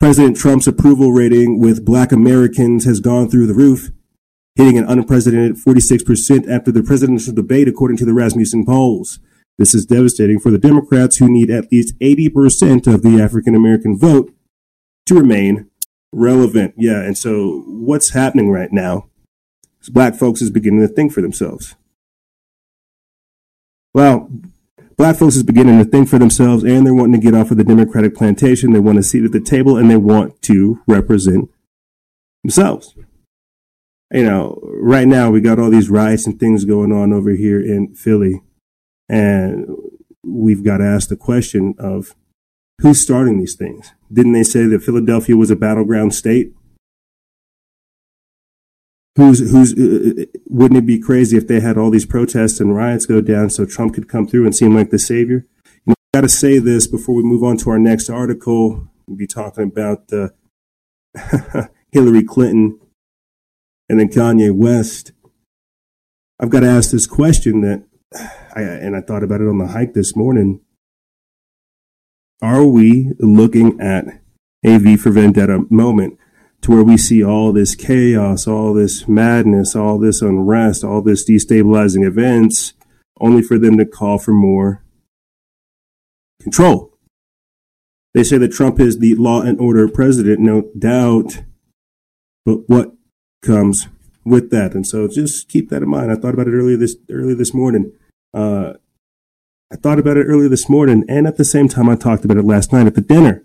President 0.00 0.36
Trump's 0.36 0.66
approval 0.66 1.12
rating 1.12 1.60
with 1.60 1.84
Black 1.84 2.10
Americans 2.10 2.86
has 2.86 2.98
gone 2.98 3.30
through 3.30 3.46
the 3.46 3.54
roof, 3.54 3.92
hitting 4.56 4.78
an 4.78 4.88
unprecedented 4.88 5.54
46% 5.64 6.50
after 6.50 6.72
the 6.72 6.82
presidential 6.82 7.32
debate, 7.32 7.68
according 7.68 7.98
to 7.98 8.04
the 8.04 8.14
Rasmussen 8.14 8.66
polls. 8.66 9.20
This 9.58 9.76
is 9.76 9.86
devastating 9.86 10.40
for 10.40 10.50
the 10.50 10.58
Democrats 10.58 11.18
who 11.18 11.30
need 11.30 11.50
at 11.50 11.70
least 11.70 11.96
80% 12.00 12.92
of 12.92 13.02
the 13.02 13.22
African 13.22 13.54
American 13.54 13.96
vote 13.96 14.32
to 15.06 15.14
remain 15.14 15.70
relevant. 16.12 16.74
Yeah, 16.76 17.02
and 17.02 17.16
so 17.16 17.64
what's 17.66 18.10
happening 18.10 18.50
right 18.50 18.72
now 18.72 19.08
is 19.80 19.88
black 19.88 20.14
folks 20.14 20.42
is 20.42 20.50
beginning 20.50 20.80
to 20.80 20.88
think 20.88 21.12
for 21.12 21.20
themselves. 21.20 21.74
Well, 23.94 24.30
black 24.96 25.16
folks 25.16 25.36
is 25.36 25.42
beginning 25.42 25.78
to 25.78 25.84
think 25.84 26.08
for 26.08 26.18
themselves 26.18 26.64
and 26.64 26.86
they're 26.86 26.94
wanting 26.94 27.20
to 27.20 27.24
get 27.24 27.34
off 27.34 27.50
of 27.50 27.56
the 27.56 27.64
Democratic 27.64 28.14
plantation. 28.14 28.72
They 28.72 28.80
want 28.80 28.98
a 28.98 29.02
seat 29.02 29.24
at 29.24 29.32
the 29.32 29.40
table 29.40 29.76
and 29.76 29.90
they 29.90 29.96
want 29.96 30.42
to 30.42 30.82
represent 30.86 31.50
themselves. 32.42 32.94
You 34.12 34.24
know, 34.24 34.60
right 34.62 35.08
now 35.08 35.30
we 35.30 35.40
got 35.40 35.58
all 35.58 35.70
these 35.70 35.90
riots 35.90 36.26
and 36.26 36.38
things 36.38 36.64
going 36.64 36.92
on 36.92 37.12
over 37.12 37.30
here 37.30 37.60
in 37.60 37.94
Philly. 37.94 38.42
And 39.08 39.66
we've 40.22 40.64
got 40.64 40.78
to 40.78 40.84
ask 40.84 41.08
the 41.08 41.16
question 41.16 41.74
of 41.78 42.14
who's 42.80 43.00
starting 43.00 43.38
these 43.38 43.54
things? 43.54 43.92
Didn't 44.12 44.32
they 44.32 44.42
say 44.42 44.66
that 44.66 44.82
Philadelphia 44.82 45.36
was 45.36 45.50
a 45.50 45.56
battleground 45.56 46.14
state? 46.14 46.52
Who's 49.16 49.50
who's? 49.50 49.72
Uh, 49.72 50.26
wouldn't 50.46 50.78
it 50.78 50.86
be 50.86 50.98
crazy 50.98 51.36
if 51.36 51.48
they 51.48 51.60
had 51.60 51.78
all 51.78 51.90
these 51.90 52.04
protests 52.04 52.60
and 52.60 52.76
riots 52.76 53.06
go 53.06 53.22
down 53.22 53.48
so 53.48 53.64
Trump 53.64 53.94
could 53.94 54.08
come 54.08 54.26
through 54.26 54.44
and 54.44 54.54
seem 54.54 54.74
like 54.74 54.90
the 54.90 54.98
savior? 54.98 55.46
You 55.86 55.92
know, 55.92 55.94
got 56.12 56.20
to 56.20 56.28
say 56.28 56.58
this 56.58 56.86
before 56.86 57.14
we 57.14 57.22
move 57.22 57.42
on 57.42 57.56
to 57.58 57.70
our 57.70 57.78
next 57.78 58.10
article. 58.10 58.88
We'll 59.06 59.16
be 59.16 59.26
talking 59.26 59.64
about 59.64 60.12
uh, 60.12 60.28
Hillary 61.92 62.24
Clinton 62.24 62.78
and 63.88 63.98
then 63.98 64.08
Kanye 64.08 64.52
West. 64.52 65.12
I've 66.38 66.50
got 66.50 66.60
to 66.60 66.68
ask 66.68 66.90
this 66.90 67.06
question 67.06 67.62
that, 67.62 67.84
I, 68.54 68.60
and 68.60 68.94
I 68.94 69.00
thought 69.00 69.22
about 69.22 69.40
it 69.40 69.48
on 69.48 69.58
the 69.58 69.68
hike 69.68 69.94
this 69.94 70.14
morning. 70.14 70.60
Are 72.42 72.64
we 72.64 73.12
looking 73.18 73.80
at 73.80 74.04
a 74.64 74.78
V 74.78 74.96
for 74.96 75.10
Vendetta 75.10 75.64
moment 75.70 76.18
to 76.62 76.70
where 76.70 76.84
we 76.84 76.96
see 76.96 77.24
all 77.24 77.52
this 77.52 77.74
chaos, 77.74 78.46
all 78.46 78.74
this 78.74 79.08
madness, 79.08 79.74
all 79.74 79.98
this 79.98 80.20
unrest, 80.20 80.84
all 80.84 81.00
this 81.00 81.28
destabilizing 81.28 82.06
events, 82.06 82.74
only 83.20 83.42
for 83.42 83.58
them 83.58 83.78
to 83.78 83.86
call 83.86 84.18
for 84.18 84.32
more 84.32 84.82
control? 86.42 86.92
They 88.12 88.24
say 88.24 88.38
that 88.38 88.52
Trump 88.52 88.80
is 88.80 88.98
the 88.98 89.14
law 89.14 89.42
and 89.42 89.60
order 89.60 89.88
president, 89.88 90.40
no 90.40 90.70
doubt. 90.78 91.42
But 92.44 92.68
what 92.68 92.92
comes 93.42 93.88
with 94.24 94.50
that? 94.50 94.74
And 94.74 94.86
so 94.86 95.08
just 95.08 95.48
keep 95.48 95.68
that 95.70 95.82
in 95.82 95.88
mind. 95.88 96.10
I 96.10 96.16
thought 96.16 96.34
about 96.34 96.48
it 96.48 96.54
earlier 96.54 96.76
this 96.76 96.96
earlier 97.10 97.34
this 97.34 97.52
morning. 97.52 97.92
Uh, 98.32 98.74
I 99.72 99.76
thought 99.76 99.98
about 99.98 100.16
it 100.16 100.24
earlier 100.24 100.48
this 100.48 100.68
morning, 100.68 101.04
and 101.08 101.26
at 101.26 101.36
the 101.36 101.44
same 101.44 101.68
time, 101.68 101.88
I 101.88 101.96
talked 101.96 102.24
about 102.24 102.36
it 102.36 102.44
last 102.44 102.72
night 102.72 102.86
at 102.86 102.94
the 102.94 103.00
dinner. 103.00 103.44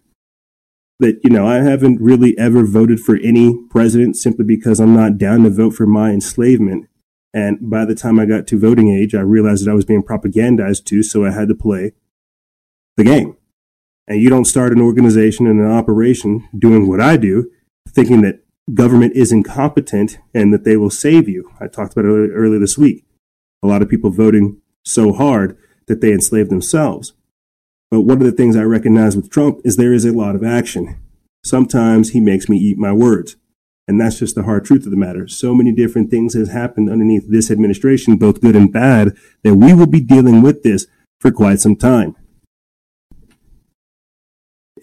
That 1.00 1.20
you 1.24 1.32
know, 1.32 1.48
I 1.48 1.56
haven't 1.56 2.00
really 2.00 2.38
ever 2.38 2.64
voted 2.64 3.00
for 3.00 3.18
any 3.18 3.58
president 3.72 4.16
simply 4.18 4.46
because 4.46 4.80
I'm 4.80 4.96
not 4.96 5.18
down 5.18 5.44
to 5.44 5.50
vote 5.50 5.74
for 5.74 5.88
my 5.88 6.12
enslavement. 6.12 6.88
And 7.34 7.58
by 7.62 7.86
the 7.86 7.96
time 7.96 8.20
I 8.20 8.26
got 8.26 8.46
to 8.48 8.60
voting 8.60 8.90
age, 8.90 9.16
I 9.16 9.22
realized 9.22 9.66
that 9.66 9.72
I 9.72 9.74
was 9.74 9.86
being 9.86 10.04
propagandized 10.04 10.86
to, 10.86 11.02
so 11.02 11.26
I 11.26 11.32
had 11.32 11.48
to 11.48 11.56
play 11.56 11.94
the 12.98 13.04
game. 13.04 13.36
And 14.08 14.22
you 14.22 14.30
don't 14.30 14.46
start 14.46 14.74
an 14.74 14.82
organization 14.82 15.48
and 15.48 15.60
an 15.60 15.72
operation 15.72 16.48
doing 16.58 16.88
what 16.88 17.02
I 17.02 17.18
do, 17.18 17.50
thinking 17.90 18.22
that 18.22 18.44
government 18.74 19.14
is 19.16 19.32
incompetent 19.32 20.20
and 20.36 20.54
that 20.54 20.66
they 20.66 20.78
will 20.78 20.90
save 20.92 21.28
you. 21.28 21.50
I 21.60 21.68
talked 21.68 21.94
about 21.94 22.06
it 22.06 22.32
earlier 22.32 22.60
this 22.60 22.78
week. 22.78 23.06
A 23.64 23.68
lot 23.68 23.82
of 23.82 23.90
people 23.90 24.12
voting 24.12 24.62
so 24.84 25.14
hard 25.14 25.58
that 25.88 26.02
they 26.02 26.12
enslave 26.12 26.50
themselves. 26.50 27.14
But 27.90 28.02
one 28.02 28.20
of 28.20 28.26
the 28.26 28.32
things 28.32 28.56
I 28.56 28.64
recognize 28.64 29.16
with 29.16 29.30
Trump 29.30 29.60
is 29.64 29.76
there 29.76 29.94
is 29.94 30.06
a 30.06 30.14
lot 30.14 30.36
of 30.36 30.44
action. 30.44 31.00
Sometimes 31.44 32.12
he 32.12 32.20
makes 32.20 32.48
me 32.48 32.58
eat 32.58 32.78
my 32.78 32.94
words. 32.94 33.36
And 33.88 34.00
that's 34.00 34.20
just 34.20 34.36
the 34.36 34.44
hard 34.44 34.64
truth 34.64 34.86
of 34.86 34.92
the 34.92 34.98
matter. 34.98 35.28
So 35.28 35.54
many 35.54 35.74
different 35.74 36.10
things 36.10 36.34
has 36.34 36.50
happened 36.50 36.90
underneath 36.90 37.30
this 37.30 37.52
administration, 37.52 38.16
both 38.16 38.40
good 38.40 38.56
and 38.56 38.72
bad, 38.72 39.18
that 39.44 39.56
we 39.56 39.74
will 39.74 39.88
be 39.88 40.00
dealing 40.00 40.42
with 40.42 40.64
this 40.64 40.88
for 41.20 41.32
quite 41.32 41.60
some 41.60 41.76
time. 41.76 42.16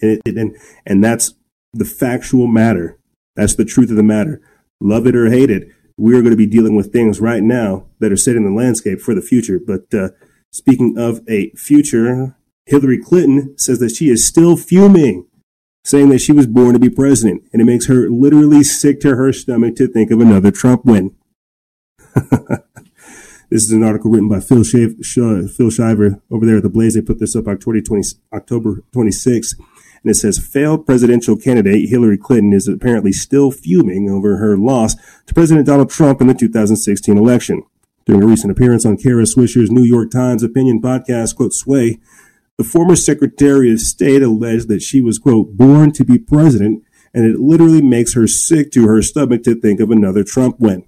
And, 0.02 0.20
and, 0.26 0.56
and 0.84 1.02
that's 1.02 1.34
the 1.72 1.84
factual 1.84 2.46
matter. 2.46 2.98
That's 3.34 3.54
the 3.54 3.64
truth 3.64 3.90
of 3.90 3.96
the 3.96 4.02
matter. 4.02 4.42
Love 4.80 5.06
it 5.06 5.16
or 5.16 5.30
hate 5.30 5.50
it, 5.50 5.68
we're 5.96 6.20
going 6.20 6.30
to 6.30 6.36
be 6.36 6.46
dealing 6.46 6.76
with 6.76 6.92
things 6.92 7.20
right 7.20 7.42
now 7.42 7.86
that 7.98 8.12
are 8.12 8.16
setting 8.16 8.44
the 8.44 8.50
landscape 8.50 9.00
for 9.00 9.14
the 9.14 9.22
future. 9.22 9.58
But 9.64 9.92
uh, 9.92 10.10
speaking 10.50 10.96
of 10.98 11.20
a 11.28 11.50
future, 11.50 12.36
Hillary 12.66 12.98
Clinton 12.98 13.56
says 13.58 13.78
that 13.78 13.90
she 13.90 14.10
is 14.10 14.26
still 14.26 14.56
fuming, 14.56 15.26
saying 15.84 16.10
that 16.10 16.20
she 16.20 16.32
was 16.32 16.46
born 16.46 16.74
to 16.74 16.78
be 16.78 16.90
president, 16.90 17.44
and 17.52 17.62
it 17.62 17.64
makes 17.64 17.86
her 17.86 18.10
literally 18.10 18.62
sick 18.62 19.00
to 19.00 19.16
her 19.16 19.32
stomach 19.32 19.76
to 19.76 19.86
think 19.86 20.10
of 20.10 20.20
another 20.20 20.50
Trump 20.50 20.84
win. 20.84 21.14
this 23.50 23.64
is 23.64 23.72
an 23.72 23.82
article 23.82 24.10
written 24.10 24.28
by 24.28 24.40
Phil, 24.40 24.64
Phil 24.64 25.70
Shiver 25.70 26.20
over 26.30 26.44
there 26.44 26.58
at 26.58 26.62
the 26.62 26.70
Blaze. 26.70 26.94
They 26.94 27.00
put 27.00 27.18
this 27.18 27.34
up 27.34 27.48
October 27.48 27.80
20, 27.80 28.02
October 28.32 28.82
26th. 28.92 29.54
And 30.02 30.10
it 30.10 30.14
says 30.14 30.38
failed 30.38 30.86
presidential 30.86 31.36
candidate 31.36 31.88
Hillary 31.88 32.18
Clinton 32.18 32.52
is 32.52 32.68
apparently 32.68 33.12
still 33.12 33.50
fuming 33.50 34.08
over 34.08 34.36
her 34.36 34.56
loss 34.56 34.94
to 35.26 35.34
President 35.34 35.66
Donald 35.66 35.90
Trump 35.90 36.20
in 36.20 36.28
the 36.28 36.34
2016 36.34 37.18
election. 37.18 37.64
During 38.08 38.22
a 38.22 38.26
recent 38.26 38.50
appearance 38.50 38.86
on 38.86 38.96
Kara 38.96 39.24
Swisher's 39.24 39.70
New 39.70 39.82
York 39.82 40.10
Times 40.10 40.42
opinion 40.42 40.80
podcast, 40.80 41.36
quote, 41.36 41.52
Sway, 41.52 41.98
the 42.56 42.64
former 42.64 42.96
Secretary 42.96 43.70
of 43.70 43.80
State 43.80 44.22
alleged 44.22 44.68
that 44.68 44.80
she 44.80 45.02
was, 45.02 45.18
quote, 45.18 45.58
born 45.58 45.92
to 45.92 46.06
be 46.06 46.18
president, 46.18 46.82
and 47.12 47.26
it 47.26 47.38
literally 47.38 47.82
makes 47.82 48.14
her 48.14 48.26
sick 48.26 48.72
to 48.72 48.88
her 48.88 49.02
stomach 49.02 49.42
to 49.42 49.54
think 49.54 49.78
of 49.78 49.90
another 49.90 50.24
Trump 50.24 50.58
win. 50.58 50.86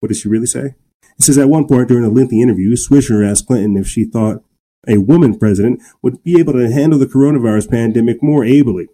What 0.00 0.08
did 0.08 0.16
she 0.16 0.28
really 0.28 0.46
say? 0.46 0.74
It 1.16 1.22
says 1.22 1.38
at 1.38 1.48
one 1.48 1.68
point 1.68 1.86
during 1.86 2.04
a 2.04 2.08
lengthy 2.08 2.42
interview, 2.42 2.74
Swisher 2.74 3.24
asked 3.24 3.46
Clinton 3.46 3.76
if 3.76 3.86
she 3.86 4.02
thought 4.02 4.42
a 4.88 4.98
woman 4.98 5.38
president 5.38 5.80
would 6.02 6.20
be 6.24 6.40
able 6.40 6.54
to 6.54 6.72
handle 6.72 6.98
the 6.98 7.06
coronavirus 7.06 7.70
pandemic 7.70 8.24
more 8.24 8.44
ably. 8.44 8.88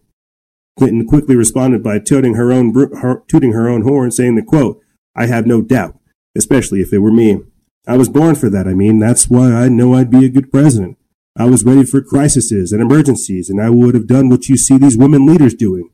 Clinton 0.79 1.07
quickly 1.07 1.35
responded 1.35 1.83
by 1.83 2.01
tooting 2.01 2.35
her 2.35 2.53
own, 2.53 2.75
her, 3.01 3.23
tooting 3.29 3.53
her 3.53 3.67
own 3.67 3.81
horn, 3.81 4.11
saying 4.11 4.35
that, 4.35 4.45
quote, 4.45 4.79
I 5.15 5.25
have 5.25 5.47
no 5.47 5.63
doubt, 5.63 5.99
especially 6.37 6.81
if 6.81 6.93
it 6.93 6.99
were 6.99 7.13
me. 7.13 7.41
I 7.87 7.97
was 7.97 8.09
born 8.09 8.35
for 8.35 8.51
that. 8.51 8.67
I 8.67 8.75
mean, 8.75 8.99
that's 8.99 9.31
why 9.31 9.53
I 9.53 9.69
know 9.69 9.95
I'd 9.95 10.11
be 10.11 10.25
a 10.25 10.31
good 10.31 10.51
president. 10.51 10.99
I 11.39 11.45
was 11.45 11.65
ready 11.65 11.85
for 11.85 12.01
crises 12.01 12.73
and 12.73 12.81
emergencies, 12.81 13.51
and 13.51 13.61
I 13.61 13.71
would 13.71 13.95
have 13.95 14.07
done 14.07 14.29
what 14.29 14.49
you 14.49 14.57
see 14.57 14.79
these 14.79 14.97
women 14.97 15.27
leaders 15.27 15.55
doing. 15.55 15.91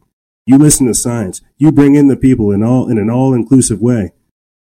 You 0.47 0.59
listen 0.59 0.87
to 0.87 0.95
science. 0.95 1.41
You 1.57 1.73
bring 1.73 1.95
in 1.95 2.09
the 2.09 2.17
people 2.17 2.51
in 2.51 2.63
all 2.63 2.89
in 2.89 2.99
an 2.99 3.11
all-inclusive 3.11 3.81
way. 3.81 4.13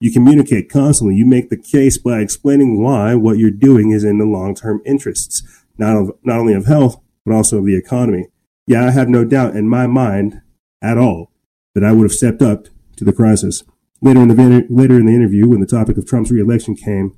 You 0.01 0.13
communicate 0.13 0.69
constantly. 0.69 1.17
You 1.17 1.25
make 1.25 1.51
the 1.51 1.57
case 1.57 1.99
by 1.99 2.21
explaining 2.21 2.83
why 2.83 3.15
what 3.15 3.39
you're 3.39 3.51
doing 3.51 3.93
is 3.93 4.05
in 4.05 4.19
the 4.19 4.25
long-term 4.25 4.83
interests, 4.85 5.43
not 5.79 5.97
of, 5.97 6.11
not 6.23 6.39
only 6.39 6.55
of 6.55 6.67
health, 6.67 7.01
but 7.25 7.35
also 7.35 7.59
of 7.59 7.67
the 7.67 7.77
economy. 7.77 8.27
Yeah, 8.67 8.87
I 8.87 8.91
have 8.91 9.09
no 9.09 9.25
doubt 9.25 9.57
in 9.57 9.69
my 9.69 9.87
mind 9.87 10.43
at 10.83 10.99
all 10.99 11.33
that 11.75 11.85
I 11.85 11.93
would 11.93 12.05
have 12.05 12.13
stepped 12.13 12.43
up 12.43 12.67
to 12.97 13.05
the 13.05 13.13
crisis. 13.13 13.63
Later 14.03 14.21
in 14.21 14.29
the, 14.29 14.67
later 14.69 14.99
in 14.99 15.07
the 15.07 15.15
interview, 15.15 15.49
when 15.49 15.61
the 15.61 15.67
topic 15.67 15.97
of 15.97 16.07
Trump's 16.07 16.31
reelection 16.31 16.77
came 16.77 17.17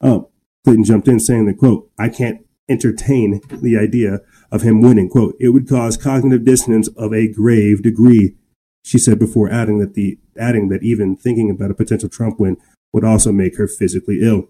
up, 0.00 0.30
Clinton 0.64 0.84
jumped 0.84 1.08
in 1.08 1.20
saying 1.20 1.46
that, 1.46 1.58
quote, 1.58 1.90
I 1.98 2.08
can't 2.08 2.44
entertain 2.68 3.40
the 3.50 3.76
idea 3.76 4.20
of 4.50 4.62
him 4.62 4.80
winning. 4.80 5.08
Quote, 5.10 5.36
it 5.38 5.50
would 5.50 5.68
cause 5.68 5.96
cognitive 5.96 6.44
dissonance 6.44 6.88
of 6.96 7.12
a 7.12 7.28
grave 7.28 7.82
degree 7.82 8.36
she 8.84 8.98
said 8.98 9.18
before 9.18 9.50
adding 9.50 9.78
that 9.78 9.94
the 9.94 10.18
adding 10.38 10.68
that 10.68 10.82
even 10.82 11.16
thinking 11.16 11.50
about 11.50 11.70
a 11.70 11.74
potential 11.74 12.08
Trump 12.08 12.38
win 12.38 12.56
would 12.92 13.04
also 13.04 13.32
make 13.32 13.56
her 13.56 13.66
physically 13.66 14.20
ill. 14.22 14.48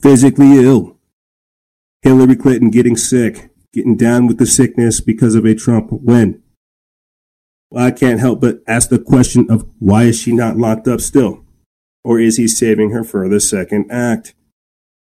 Physically 0.00 0.58
ill. 0.58 0.96
Hillary 2.02 2.36
Clinton 2.36 2.70
getting 2.70 2.96
sick, 2.96 3.50
getting 3.72 3.96
down 3.96 4.28
with 4.28 4.38
the 4.38 4.46
sickness 4.46 5.00
because 5.00 5.34
of 5.34 5.44
a 5.44 5.54
Trump 5.54 5.88
win. 5.90 6.42
Well, 7.70 7.84
I 7.84 7.90
can't 7.90 8.20
help 8.20 8.40
but 8.40 8.60
ask 8.66 8.88
the 8.88 8.98
question 8.98 9.50
of 9.50 9.68
why 9.78 10.04
is 10.04 10.20
she 10.20 10.32
not 10.32 10.56
locked 10.56 10.86
up 10.88 11.00
still? 11.00 11.44
Or 12.04 12.20
is 12.20 12.36
he 12.36 12.46
saving 12.46 12.90
her 12.90 13.02
for 13.02 13.28
the 13.28 13.40
second 13.40 13.90
act? 13.90 14.34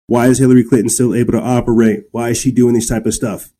Why 0.06 0.28
is 0.28 0.38
Hillary 0.38 0.64
Clinton 0.64 0.88
still 0.88 1.14
able 1.14 1.32
to 1.32 1.40
operate? 1.40 2.04
Why 2.12 2.30
is 2.30 2.38
she 2.38 2.50
doing 2.50 2.74
this 2.74 2.88
type 2.88 3.04
of 3.04 3.12
stuff? 3.12 3.52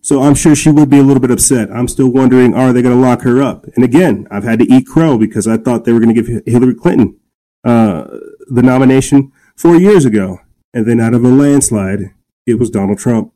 So 0.00 0.22
I'm 0.22 0.34
sure 0.34 0.56
she 0.56 0.70
would 0.70 0.90
be 0.90 0.98
a 0.98 1.02
little 1.04 1.20
bit 1.20 1.30
upset. 1.30 1.70
I'm 1.70 1.86
still 1.86 2.08
wondering, 2.08 2.54
are 2.54 2.72
they 2.72 2.82
going 2.82 2.96
to 2.96 3.00
lock 3.00 3.22
her 3.22 3.40
up? 3.40 3.66
And 3.76 3.84
again, 3.84 4.26
I've 4.32 4.42
had 4.42 4.58
to 4.58 4.64
eat 4.64 4.88
crow 4.88 5.16
because 5.16 5.46
I 5.46 5.56
thought 5.56 5.84
they 5.84 5.92
were 5.92 6.00
going 6.00 6.12
to 6.12 6.20
give 6.20 6.42
Hillary 6.44 6.74
Clinton 6.74 7.20
uh, 7.62 8.08
the 8.48 8.62
nomination 8.62 9.30
four 9.56 9.76
years 9.76 10.04
ago. 10.04 10.40
And 10.74 10.86
then 10.86 10.98
out 10.98 11.14
of 11.14 11.24
a 11.24 11.28
landslide, 11.28 12.12
it 12.44 12.58
was 12.58 12.70
Donald 12.70 12.98
Trump. 12.98 13.31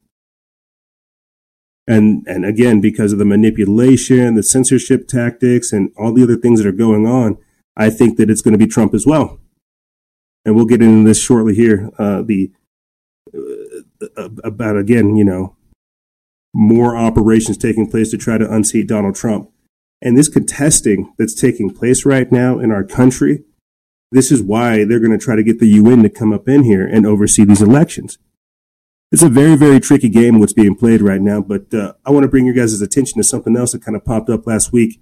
And, 1.89 2.27
and 2.27 2.45
again, 2.45 2.81
because 2.81 3.13
of 3.13 3.19
the 3.19 3.25
manipulation, 3.25 4.35
the 4.35 4.43
censorship 4.43 5.07
tactics, 5.07 5.73
and 5.73 5.93
all 5.97 6.13
the 6.13 6.23
other 6.23 6.37
things 6.37 6.61
that 6.61 6.69
are 6.69 6.73
going 6.73 7.07
on, 7.07 7.39
I 7.77 7.91
think 7.91 8.17
that 8.17 8.29
it's 8.29 8.43
going 8.43 8.53
to 8.53 8.59
be 8.59 8.67
Trump 8.67 8.93
as 8.95 9.07
well. 9.07 9.39
And 10.45 10.57
we'll 10.57 10.65
get 10.65 10.83
into 10.83 11.07
this 11.07 11.23
shortly 11.23 11.55
here. 11.55 11.91
Uh, 11.99 12.23
the 12.23 12.51
uh, 14.17 14.29
about 14.45 14.77
again, 14.77 15.17
you 15.17 15.25
know, 15.25 15.57
more 16.55 16.97
operations 16.97 17.59
taking 17.59 17.91
place 17.91 18.11
to 18.11 18.17
try 18.17 18.39
to 18.39 18.51
unseat 18.51 18.87
Donald 18.87 19.15
Trump. 19.15 19.51
And 20.03 20.17
this 20.17 20.29
contesting 20.29 21.13
that's 21.19 21.35
taking 21.35 21.73
place 21.73 22.05
right 22.05 22.31
now 22.31 22.59
in 22.59 22.71
our 22.71 22.85
country, 22.85 23.45
this 24.13 24.31
is 24.31 24.43
why 24.43 24.85
they're 24.85 25.01
going 25.01 25.19
to 25.19 25.25
try 25.25 25.37
to 25.37 25.43
get 25.43 25.59
the 25.59 25.67
UN 25.67 26.03
to 26.03 26.09
come 26.09 26.33
up 26.33 26.49
in 26.49 26.65
here 26.65 26.87
and 26.87 27.07
oversee 27.07 27.45
these 27.45 27.63
elections. 27.63 28.19
It's 29.13 29.23
a 29.23 29.29
very, 29.29 29.57
very 29.57 29.79
tricky 29.79 30.09
game 30.09 30.41
what's 30.41 30.53
being 30.53 30.75
played 30.75 31.01
right 31.01 31.21
now, 31.21 31.41
but 31.41 31.73
uh, 31.73 31.95
I 32.05 32.11
want 32.11 32.25
to 32.25 32.29
bring 32.29 32.45
your 32.45 32.55
guys' 32.55 32.81
attention 32.81 33.19
to 33.19 33.25
something 33.25 33.57
else 33.57 33.73
that 33.73 33.85
kind 33.85 33.97
of 33.97 34.05
popped 34.05 34.29
up 34.29 34.47
last 34.47 34.73
week. 34.73 35.01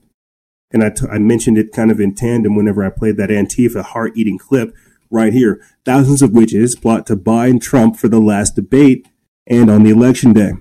And 0.73 0.85
I, 0.85 0.91
t- 0.91 1.07
I 1.11 1.19
mentioned 1.19 1.57
it 1.57 1.73
kind 1.73 1.91
of 1.91 2.01
in 2.01 2.15
tandem 2.15 2.55
whenever 2.55 2.85
I 2.85 2.91
played 2.91 3.17
that 3.17 3.31
Antifa 3.31 3.83
heart 3.83 4.13
eating 4.15 4.39
clip 4.39 4.75
right 5.11 5.33
here. 5.33 5.61
Thousands 5.85 6.21
of 6.21 6.33
witches 6.33 6.77
plot 6.77 7.07
to 7.07 7.17
bind 7.17 7.63
Trump 7.63 7.97
for 7.97 8.09
the 8.09 8.19
last 8.19 8.57
debate 8.57 9.09
and 9.47 9.71
on 9.71 9.85
the 9.85 9.91
election 9.91 10.33
day. 10.33 10.53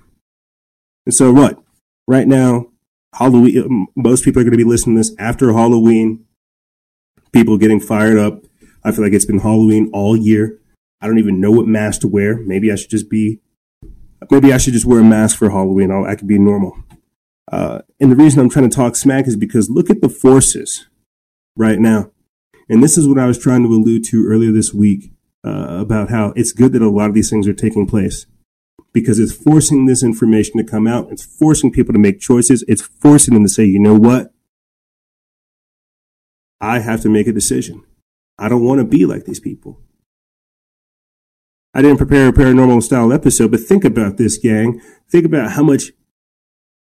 And 1.05 1.13
so 1.13 1.33
what? 1.33 1.61
Right 2.07 2.27
now, 2.27 2.67
Halloween, 3.15 3.63
um, 3.63 3.87
most 3.95 4.23
people 4.23 4.41
are 4.41 4.45
going 4.45 4.51
to 4.51 4.57
be 4.57 4.63
listening 4.63 4.95
to 4.95 4.99
this 4.99 5.15
after 5.19 5.51
Halloween. 5.51 6.25
People 7.31 7.57
getting 7.57 7.79
fired 7.79 8.17
up. 8.17 8.43
I 8.83 8.91
feel 8.91 9.03
like 9.03 9.13
it's 9.13 9.25
been 9.25 9.39
Halloween 9.39 9.89
all 9.93 10.15
year. 10.15 10.59
I 11.03 11.07
don't 11.07 11.19
even 11.19 11.41
know 11.41 11.51
what 11.51 11.67
mask 11.67 11.99
to 12.01 12.07
wear. 12.07 12.37
Maybe 12.37 12.71
I 12.71 12.75
should 12.75 12.89
just 12.89 13.09
be, 13.09 13.41
maybe 14.31 14.53
I 14.53 14.57
should 14.57 14.71
just 14.71 14.85
wear 14.85 15.01
a 15.01 15.03
mask 15.03 15.37
for 15.37 15.49
Halloween. 15.49 15.91
I'll, 15.91 16.05
I 16.05 16.15
could 16.15 16.29
be 16.29 16.39
normal. 16.39 16.77
Uh, 17.51 17.81
and 17.99 18.09
the 18.09 18.15
reason 18.15 18.39
I'm 18.39 18.49
trying 18.49 18.69
to 18.69 18.75
talk 18.75 18.95
smack 18.95 19.27
is 19.27 19.35
because 19.35 19.69
look 19.69 19.89
at 19.89 19.99
the 19.99 20.07
forces 20.07 20.87
right 21.57 21.77
now. 21.77 22.11
And 22.69 22.81
this 22.81 22.97
is 22.97 23.05
what 23.05 23.19
I 23.19 23.25
was 23.25 23.37
trying 23.37 23.63
to 23.63 23.69
allude 23.69 24.05
to 24.05 24.25
earlier 24.25 24.53
this 24.53 24.73
week 24.73 25.11
uh, 25.45 25.77
about 25.77 26.09
how 26.09 26.31
it's 26.37 26.53
good 26.53 26.71
that 26.71 26.81
a 26.81 26.89
lot 26.89 27.09
of 27.09 27.13
these 27.13 27.29
things 27.29 27.49
are 27.49 27.53
taking 27.53 27.85
place 27.85 28.25
because 28.93 29.19
it's 29.19 29.33
forcing 29.33 29.87
this 29.87 30.03
information 30.03 30.57
to 30.57 30.63
come 30.63 30.87
out. 30.87 31.11
It's 31.11 31.25
forcing 31.25 31.69
people 31.69 31.91
to 31.91 31.99
make 31.99 32.21
choices. 32.21 32.63
It's 32.69 32.81
forcing 32.81 33.33
them 33.33 33.43
to 33.43 33.49
say, 33.49 33.65
you 33.65 33.79
know 33.79 33.95
what? 33.95 34.33
I 36.61 36.79
have 36.79 37.01
to 37.01 37.09
make 37.09 37.27
a 37.27 37.33
decision. 37.33 37.83
I 38.39 38.47
don't 38.47 38.63
want 38.63 38.79
to 38.79 38.85
be 38.85 39.05
like 39.05 39.25
these 39.25 39.41
people. 39.41 39.81
I 41.73 41.81
didn't 41.81 41.97
prepare 41.97 42.29
a 42.29 42.33
paranormal 42.33 42.83
style 42.83 43.11
episode, 43.11 43.51
but 43.51 43.61
think 43.61 43.83
about 43.83 44.17
this, 44.17 44.37
gang. 44.37 44.79
Think 45.09 45.25
about 45.25 45.53
how 45.53 45.63
much 45.63 45.91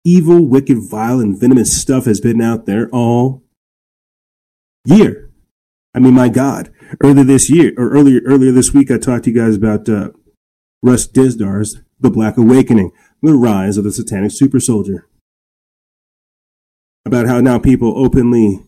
evil, 0.04 0.46
wicked, 0.46 0.78
vile, 0.88 1.18
and 1.18 1.38
venomous 1.38 1.80
stuff 1.80 2.04
has 2.04 2.20
been 2.20 2.40
out 2.40 2.66
there 2.66 2.88
all 2.90 3.42
year. 4.84 5.30
I 5.94 5.98
mean, 5.98 6.14
my 6.14 6.28
God. 6.28 6.72
Earlier 7.02 7.24
this 7.24 7.50
year, 7.50 7.72
or 7.76 7.90
earlier 7.90 8.20
earlier 8.24 8.52
this 8.52 8.72
week, 8.72 8.90
I 8.90 8.98
talked 8.98 9.24
to 9.24 9.30
you 9.30 9.36
guys 9.36 9.56
about 9.56 9.88
uh, 9.88 10.10
Russ 10.82 11.08
Dizdar,'s 11.08 11.80
The 11.98 12.10
Black 12.10 12.36
Awakening, 12.36 12.92
the 13.22 13.34
rise 13.34 13.76
of 13.76 13.84
the 13.84 13.90
satanic 13.90 14.30
super 14.30 14.60
soldier. 14.60 15.08
About 17.04 17.26
how 17.26 17.40
now 17.40 17.58
people 17.58 17.96
openly 17.96 18.64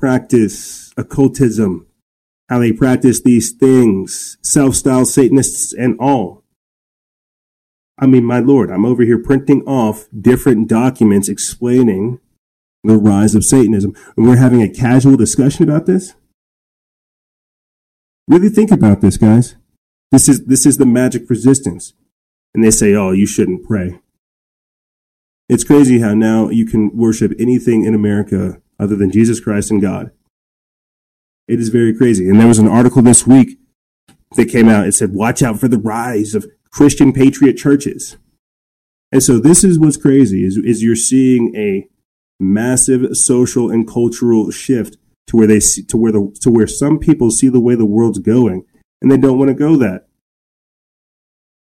practice 0.00 0.92
occultism, 0.96 1.86
how 2.50 2.58
they 2.58 2.72
practice 2.72 3.22
these 3.22 3.52
things, 3.52 4.36
self-styled 4.42 5.06
Satanists 5.06 5.72
and 5.72 5.96
all. 6.00 6.42
I 7.96 8.06
mean, 8.06 8.24
my 8.24 8.40
lord, 8.40 8.70
I'm 8.70 8.84
over 8.84 9.04
here 9.04 9.22
printing 9.22 9.62
off 9.62 10.08
different 10.18 10.68
documents 10.68 11.28
explaining 11.28 12.18
the 12.82 12.96
rise 12.96 13.36
of 13.36 13.44
Satanism, 13.44 13.94
and 14.16 14.26
we're 14.26 14.36
having 14.36 14.62
a 14.62 14.68
casual 14.68 15.16
discussion 15.16 15.62
about 15.62 15.86
this. 15.86 16.14
Really 18.26 18.48
think 18.48 18.72
about 18.72 19.00
this, 19.00 19.16
guys. 19.16 19.54
This 20.10 20.28
is 20.28 20.46
this 20.46 20.66
is 20.66 20.78
the 20.78 20.86
magic 20.86 21.30
resistance, 21.30 21.92
and 22.54 22.64
they 22.64 22.70
say, 22.70 22.94
"Oh, 22.94 23.12
you 23.12 23.26
shouldn't 23.26 23.64
pray." 23.64 24.00
It's 25.48 25.64
crazy 25.64 26.00
how 26.00 26.14
now 26.14 26.48
you 26.48 26.64
can 26.64 26.96
worship 26.96 27.32
anything 27.38 27.84
in 27.84 27.94
America 27.94 28.60
other 28.78 28.96
than 28.96 29.12
Jesus 29.12 29.40
Christ 29.40 29.70
and 29.70 29.80
God. 29.80 30.10
It 31.50 31.58
is 31.58 31.68
very 31.68 31.92
crazy. 31.92 32.28
And 32.28 32.38
there 32.38 32.46
was 32.46 32.60
an 32.60 32.68
article 32.68 33.02
this 33.02 33.26
week 33.26 33.58
that 34.36 34.48
came 34.48 34.68
out. 34.68 34.86
It 34.86 34.94
said, 34.94 35.12
"Watch 35.12 35.42
out 35.42 35.58
for 35.58 35.66
the 35.66 35.78
rise 35.78 36.34
of 36.34 36.46
Christian 36.70 37.12
patriot 37.12 37.54
churches." 37.54 38.16
And 39.10 39.22
so 39.22 39.38
this 39.38 39.64
is 39.64 39.78
what's 39.78 39.96
crazy 39.96 40.44
is, 40.44 40.56
is 40.56 40.82
you're 40.82 40.94
seeing 40.94 41.54
a 41.56 41.88
massive 42.38 43.16
social 43.16 43.68
and 43.68 43.86
cultural 43.86 44.50
shift 44.52 44.96
to 45.26 45.36
where 45.36 45.48
they 45.48 45.58
see, 45.58 45.82
to 45.82 45.96
where 45.96 46.12
the 46.12 46.32
to 46.40 46.50
where 46.50 46.68
some 46.68 46.98
people 46.98 47.30
see 47.30 47.48
the 47.48 47.60
way 47.60 47.74
the 47.74 47.84
world's 47.84 48.20
going 48.20 48.64
and 49.02 49.10
they 49.10 49.16
don't 49.16 49.38
want 49.38 49.48
to 49.48 49.54
go 49.54 49.76
that. 49.76 50.06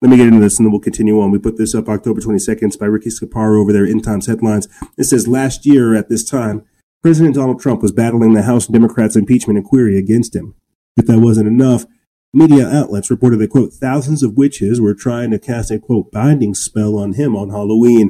Let 0.02 0.10
me 0.10 0.18
get 0.18 0.28
into 0.28 0.40
this 0.40 0.58
and 0.58 0.66
then 0.66 0.72
we'll 0.72 0.82
continue 0.82 1.22
on. 1.22 1.32
We 1.32 1.40
put 1.40 1.58
this 1.58 1.76
up 1.76 1.90
October 1.90 2.22
22nd. 2.22 2.78
By 2.80 2.88
Ricky 2.88 3.10
Scaparo 3.10 3.62
over 3.62 3.72
there 3.72 3.86
in 3.86 4.02
Times 4.02 4.28
Headlines. 4.28 4.68
It 4.98 5.06
says 5.06 5.28
last 5.28 5.66
year 5.66 5.96
at 5.96 6.10
this 6.10 6.24
time, 6.24 6.64
President 7.06 7.36
Donald 7.36 7.60
Trump 7.60 7.84
was 7.84 7.92
battling 7.92 8.34
the 8.34 8.42
House 8.42 8.66
Democrats' 8.66 9.16
impeachment 9.16 9.60
inquiry 9.60 9.96
against 9.96 10.36
him. 10.36 10.56
If 10.98 11.06
that 11.06 11.20
wasn't 11.20 11.48
enough, 11.48 11.86
media 12.34 12.68
outlets 12.68 13.12
reported 13.12 13.38
that, 13.38 13.52
quote, 13.52 13.74
thousands 13.74 14.24
of 14.24 14.36
witches 14.36 14.82
were 14.82 14.96
trying 14.96 15.30
to 15.30 15.38
cast 15.38 15.70
a, 15.70 15.78
quote, 15.78 16.12
binding 16.12 16.56
spell 16.56 16.98
on 16.98 17.14
him 17.14 17.36
on 17.36 17.52
Halloween. 17.52 18.10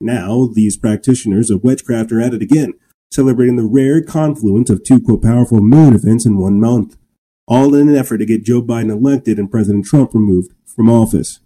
Now, 0.00 0.48
these 0.50 0.78
practitioners 0.78 1.50
of 1.50 1.62
witchcraft 1.62 2.10
are 2.10 2.22
at 2.22 2.32
it 2.32 2.40
again, 2.40 2.72
celebrating 3.10 3.56
the 3.56 3.68
rare 3.70 4.02
confluence 4.02 4.70
of 4.70 4.82
two, 4.82 4.98
quote, 4.98 5.20
powerful 5.20 5.60
moon 5.60 5.94
events 5.94 6.24
in 6.24 6.38
one 6.38 6.58
month, 6.58 6.96
all 7.46 7.74
in 7.74 7.90
an 7.90 7.96
effort 7.96 8.16
to 8.16 8.24
get 8.24 8.46
Joe 8.46 8.62
Biden 8.62 8.90
elected 8.90 9.38
and 9.38 9.50
President 9.50 9.84
Trump 9.84 10.14
removed 10.14 10.54
from 10.64 10.88
office. 10.88 11.40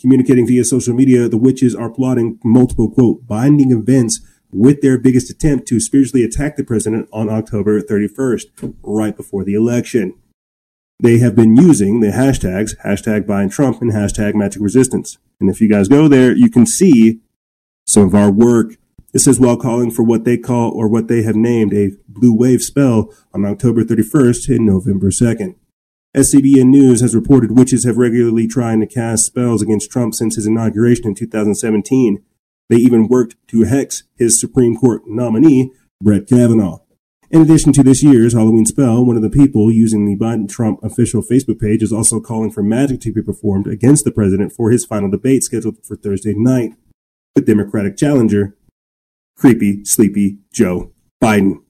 Communicating 0.00 0.48
via 0.48 0.64
social 0.64 0.94
media, 0.94 1.28
the 1.28 1.38
witches 1.38 1.76
are 1.76 1.90
plotting 1.90 2.40
multiple, 2.42 2.90
quote, 2.90 3.24
binding 3.24 3.70
events 3.70 4.18
with 4.54 4.80
their 4.80 4.96
biggest 4.96 5.30
attempt 5.30 5.66
to 5.68 5.80
spiritually 5.80 6.24
attack 6.24 6.56
the 6.56 6.64
president 6.64 7.08
on 7.12 7.28
October 7.28 7.80
31st, 7.80 8.74
right 8.82 9.16
before 9.16 9.44
the 9.44 9.54
election. 9.54 10.14
They 11.02 11.18
have 11.18 11.34
been 11.34 11.56
using 11.56 12.00
the 12.00 12.12
hashtags, 12.12 12.76
hashtag 12.84 13.26
Bind 13.26 13.50
Trump 13.50 13.82
and 13.82 13.92
hashtag 13.92 14.34
Magic 14.34 14.62
Resistance. 14.62 15.18
And 15.40 15.50
if 15.50 15.60
you 15.60 15.68
guys 15.68 15.88
go 15.88 16.06
there, 16.06 16.34
you 16.34 16.48
can 16.48 16.66
see 16.66 17.20
some 17.86 18.04
of 18.04 18.14
our 18.14 18.30
work. 18.30 18.76
This 19.12 19.26
is 19.26 19.40
while 19.40 19.56
calling 19.56 19.90
for 19.90 20.02
what 20.02 20.24
they 20.24 20.38
call 20.38 20.70
or 20.70 20.88
what 20.88 21.08
they 21.08 21.22
have 21.22 21.36
named 21.36 21.74
a 21.74 21.90
blue 22.08 22.34
wave 22.34 22.62
spell 22.62 23.12
on 23.32 23.44
October 23.44 23.82
31st 23.82 24.56
and 24.56 24.66
November 24.66 25.08
2nd. 25.08 25.56
As 26.14 26.32
CBN 26.32 26.66
News 26.66 27.00
has 27.00 27.16
reported 27.16 27.58
witches 27.58 27.84
have 27.84 27.96
regularly 27.96 28.46
tried 28.46 28.80
to 28.80 28.86
cast 28.86 29.26
spells 29.26 29.62
against 29.62 29.90
Trump 29.90 30.14
since 30.14 30.36
his 30.36 30.46
inauguration 30.46 31.08
in 31.08 31.14
2017. 31.16 32.22
They 32.68 32.76
even 32.76 33.08
worked 33.08 33.36
to 33.48 33.64
hex 33.64 34.04
his 34.16 34.40
Supreme 34.40 34.76
Court 34.76 35.02
nominee, 35.06 35.72
Brett 36.00 36.26
Kavanaugh. 36.26 36.80
In 37.30 37.40
addition 37.40 37.72
to 37.72 37.82
this 37.82 38.02
year's 38.02 38.32
Halloween 38.32 38.64
spell, 38.66 39.04
one 39.04 39.16
of 39.16 39.22
the 39.22 39.30
people 39.30 39.70
using 39.72 40.06
the 40.06 40.14
Bind 40.14 40.48
Trump 40.48 40.82
official 40.84 41.22
Facebook 41.22 41.60
page 41.60 41.82
is 41.82 41.92
also 41.92 42.20
calling 42.20 42.50
for 42.50 42.62
magic 42.62 43.00
to 43.00 43.12
be 43.12 43.22
performed 43.22 43.66
against 43.66 44.04
the 44.04 44.12
president 44.12 44.52
for 44.52 44.70
his 44.70 44.84
final 44.84 45.10
debate 45.10 45.42
scheduled 45.42 45.84
for 45.84 45.96
Thursday 45.96 46.34
night 46.34 46.74
with 47.34 47.46
Democratic 47.46 47.96
challenger, 47.96 48.56
creepy, 49.36 49.84
sleepy 49.84 50.38
Joe 50.52 50.92
Biden. 51.22 51.62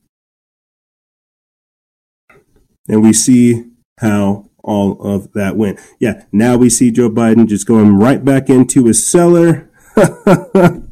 And 2.89 3.03
we 3.03 3.13
see 3.13 3.65
how 4.01 4.51
all 4.63 5.01
of 5.01 5.33
that 5.33 5.57
went. 5.57 5.79
Yeah, 5.99 6.25
now 6.33 6.57
we 6.57 6.69
see 6.69 6.91
Joe 6.91 7.11
Biden 7.11 7.47
just 7.47 7.67
going 7.67 7.97
right 7.97 8.25
back 8.25 8.51
into 8.51 8.85
his 8.87 9.07
cellar. 9.07 9.71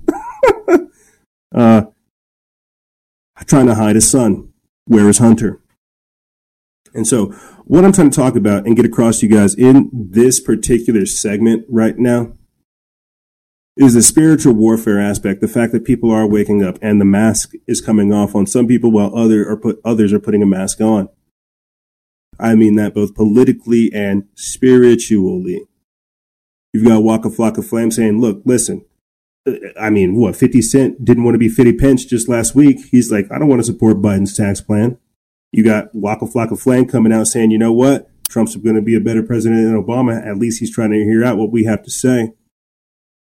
uh, 1.54 1.82
trying 3.46 3.66
to 3.66 3.74
hide 3.74 3.96
his 3.96 4.10
son. 4.10 4.52
Where 4.86 5.08
is 5.08 5.18
Hunter? 5.18 5.60
And 6.94 7.06
so, 7.06 7.26
what 7.64 7.84
I'm 7.84 7.92
trying 7.92 8.10
to 8.10 8.16
talk 8.16 8.36
about 8.36 8.66
and 8.66 8.76
get 8.76 8.84
across 8.84 9.20
to 9.20 9.26
you 9.26 9.32
guys 9.34 9.54
in 9.54 9.90
this 9.92 10.40
particular 10.40 11.06
segment 11.06 11.64
right 11.68 11.98
now 11.98 12.32
is 13.76 13.94
the 13.94 14.02
spiritual 14.02 14.52
warfare 14.52 15.00
aspect. 15.00 15.40
The 15.40 15.48
fact 15.48 15.72
that 15.72 15.84
people 15.84 16.10
are 16.10 16.26
waking 16.26 16.62
up 16.62 16.78
and 16.82 17.00
the 17.00 17.06
mask 17.06 17.52
is 17.66 17.80
coming 17.80 18.12
off 18.12 18.34
on 18.34 18.46
some 18.46 18.66
people 18.66 18.90
while 18.90 19.16
other 19.16 19.48
are 19.48 19.56
put, 19.56 19.80
others 19.84 20.12
are 20.12 20.20
putting 20.20 20.42
a 20.42 20.46
mask 20.46 20.80
on. 20.80 21.08
I 22.38 22.54
mean 22.54 22.76
that 22.76 22.94
both 22.94 23.14
politically 23.14 23.90
and 23.94 24.24
spiritually. 24.34 25.62
You've 26.72 26.86
got 26.86 27.02
Waka 27.02 27.28
Flocka 27.28 27.64
Flame 27.64 27.90
saying, 27.90 28.20
look, 28.20 28.42
listen, 28.44 28.84
I 29.80 29.90
mean, 29.90 30.14
what, 30.16 30.36
50 30.36 30.62
Cent 30.62 31.04
didn't 31.04 31.24
want 31.24 31.34
to 31.34 31.38
be 31.38 31.48
50 31.48 31.72
Pence 31.74 32.04
just 32.04 32.28
last 32.28 32.54
week. 32.54 32.78
He's 32.90 33.10
like, 33.10 33.30
I 33.32 33.38
don't 33.38 33.48
want 33.48 33.60
to 33.60 33.66
support 33.66 34.00
Biden's 34.00 34.36
tax 34.36 34.60
plan. 34.60 34.98
You 35.50 35.64
got 35.64 35.94
Waka 35.94 36.26
Flocka 36.26 36.58
Flame 36.58 36.86
coming 36.86 37.12
out 37.12 37.26
saying, 37.26 37.50
you 37.50 37.58
know 37.58 37.72
what? 37.72 38.08
Trump's 38.28 38.56
going 38.56 38.76
to 38.76 38.82
be 38.82 38.94
a 38.94 39.00
better 39.00 39.22
president 39.22 39.64
than 39.64 39.82
Obama. 39.82 40.24
At 40.26 40.38
least 40.38 40.60
he's 40.60 40.72
trying 40.72 40.92
to 40.92 41.04
hear 41.04 41.24
out 41.24 41.36
what 41.36 41.50
we 41.50 41.64
have 41.64 41.82
to 41.82 41.90
say. 41.90 42.32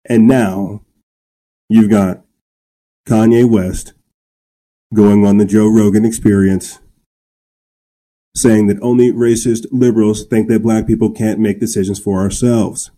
And 0.09 0.27
now 0.27 0.83
you've 1.69 1.91
got 1.91 2.23
Kanye 3.07 3.49
West 3.49 3.93
going 4.95 5.27
on 5.27 5.39
the 5.39 5.45
Joe 5.45 5.69
Rogan 5.69 6.05
experience 6.05 6.79
saying 8.37 8.67
that 8.69 8.81
only 8.81 9.13
racist 9.13 9.67
liberals 9.71 10.25
think 10.25 10.49
that 10.49 10.63
black 10.63 10.87
people 10.87 11.11
can't 11.11 11.39
make 11.39 11.61
decisions 11.61 11.99
for 11.99 12.21
ourselves. 12.21 12.91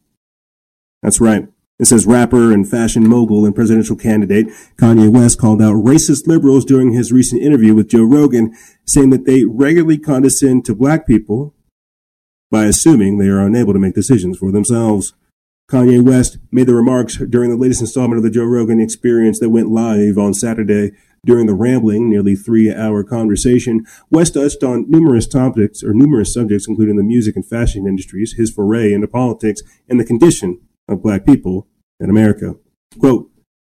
That's 1.02 1.20
right. 1.20 1.48
It 1.78 1.84
says 1.84 2.06
rapper 2.06 2.52
and 2.52 2.68
fashion 2.68 3.06
mogul 3.06 3.44
and 3.44 3.54
presidential 3.54 3.96
candidate 3.96 4.48
Kanye 4.76 5.12
West 5.12 5.38
called 5.38 5.60
out 5.60 5.74
racist 5.74 6.26
liberals 6.26 6.64
during 6.64 6.92
his 6.92 7.12
recent 7.12 7.42
interview 7.42 7.74
with 7.74 7.88
Joe 7.88 8.04
Rogan, 8.04 8.56
saying 8.86 9.10
that 9.10 9.26
they 9.26 9.44
regularly 9.44 9.98
condescend 9.98 10.64
to 10.64 10.74
black 10.74 11.06
people 11.06 11.54
by 12.50 12.64
assuming 12.64 13.18
they 13.18 13.28
are 13.28 13.44
unable 13.44 13.74
to 13.74 13.78
make 13.78 13.94
decisions 13.94 14.38
for 14.38 14.50
themselves. 14.50 15.12
Kanye 15.70 16.00
West 16.00 16.38
made 16.50 16.66
the 16.66 16.74
remarks 16.74 17.16
during 17.16 17.50
the 17.50 17.56
latest 17.56 17.82
installment 17.82 18.16
of 18.18 18.22
the 18.22 18.30
Joe 18.30 18.44
Rogan 18.44 18.80
experience 18.80 19.40
that 19.40 19.50
went 19.50 19.68
live 19.68 20.16
on 20.16 20.32
Saturday 20.32 20.92
during 21.26 21.46
the 21.46 21.54
rambling, 21.54 22.08
nearly 22.08 22.36
three 22.36 22.72
hour 22.72 23.02
conversation, 23.02 23.84
West 24.08 24.34
touched 24.34 24.62
on 24.62 24.88
numerous 24.88 25.26
topics 25.26 25.82
or 25.82 25.92
numerous 25.92 26.32
subjects, 26.32 26.68
including 26.68 26.96
the 26.96 27.02
music 27.02 27.34
and 27.34 27.44
fashion 27.44 27.86
industries, 27.86 28.34
his 28.34 28.50
foray 28.50 28.92
into 28.92 29.08
politics, 29.08 29.60
and 29.88 29.98
the 29.98 30.04
condition 30.04 30.60
of 30.88 31.02
black 31.02 31.24
people 31.24 31.66
in 32.00 32.10
America. 32.10 32.54
Quote, 32.98 33.30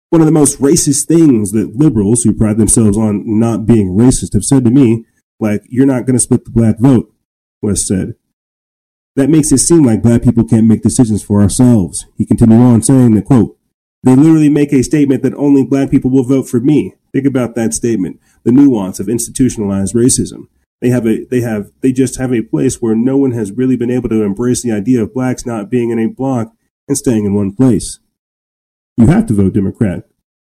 one 0.09 0.21
of 0.21 0.27
the 0.27 0.31
most 0.31 0.59
racist 0.59 1.07
things 1.07 1.51
that 1.53 1.75
liberals 1.75 2.21
who 2.21 2.33
pride 2.33 2.57
themselves 2.57 2.97
on 2.97 3.23
not 3.39 3.65
being 3.65 3.95
racist 3.97 4.33
have 4.33 4.43
said 4.43 4.63
to 4.63 4.69
me, 4.69 5.05
like, 5.39 5.63
you're 5.67 5.87
not 5.87 6.05
going 6.05 6.13
to 6.13 6.19
split 6.19 6.45
the 6.45 6.51
black 6.51 6.77
vote, 6.77 7.11
West 7.63 7.87
said. 7.87 8.13
That 9.15 9.31
makes 9.31 9.51
it 9.51 9.57
seem 9.57 9.83
like 9.83 10.03
black 10.03 10.21
people 10.21 10.43
can't 10.43 10.67
make 10.67 10.83
decisions 10.83 11.23
for 11.23 11.41
ourselves. 11.41 12.05
He 12.15 12.25
continued 12.25 12.61
on 12.61 12.83
saying 12.83 13.15
that, 13.15 13.25
quote, 13.25 13.57
They 14.03 14.15
literally 14.15 14.49
make 14.49 14.71
a 14.71 14.83
statement 14.83 15.23
that 15.23 15.33
only 15.33 15.63
black 15.63 15.89
people 15.89 16.11
will 16.11 16.23
vote 16.23 16.47
for 16.47 16.59
me. 16.59 16.93
Think 17.11 17.25
about 17.25 17.55
that 17.55 17.73
statement. 17.73 18.19
The 18.43 18.51
nuance 18.51 18.99
of 18.99 19.09
institutionalized 19.09 19.95
racism. 19.95 20.47
They 20.81 20.89
have 20.89 21.07
a, 21.07 21.25
they 21.25 21.41
have, 21.41 21.71
they 21.81 21.91
just 21.91 22.17
have 22.17 22.33
a 22.33 22.41
place 22.41 22.81
where 22.81 22.95
no 22.95 23.17
one 23.17 23.31
has 23.31 23.51
really 23.51 23.77
been 23.77 23.91
able 23.91 24.09
to 24.09 24.21
embrace 24.23 24.61
the 24.61 24.71
idea 24.71 25.01
of 25.01 25.13
blacks 25.13 25.43
not 25.45 25.71
being 25.71 25.89
in 25.89 25.97
a 25.97 26.07
block 26.07 26.53
and 26.87 26.97
staying 26.97 27.25
in 27.25 27.33
one 27.33 27.53
place. 27.53 27.99
You 28.97 29.07
have 29.07 29.25
to 29.27 29.33
vote 29.33 29.53
Democrat, 29.53 30.03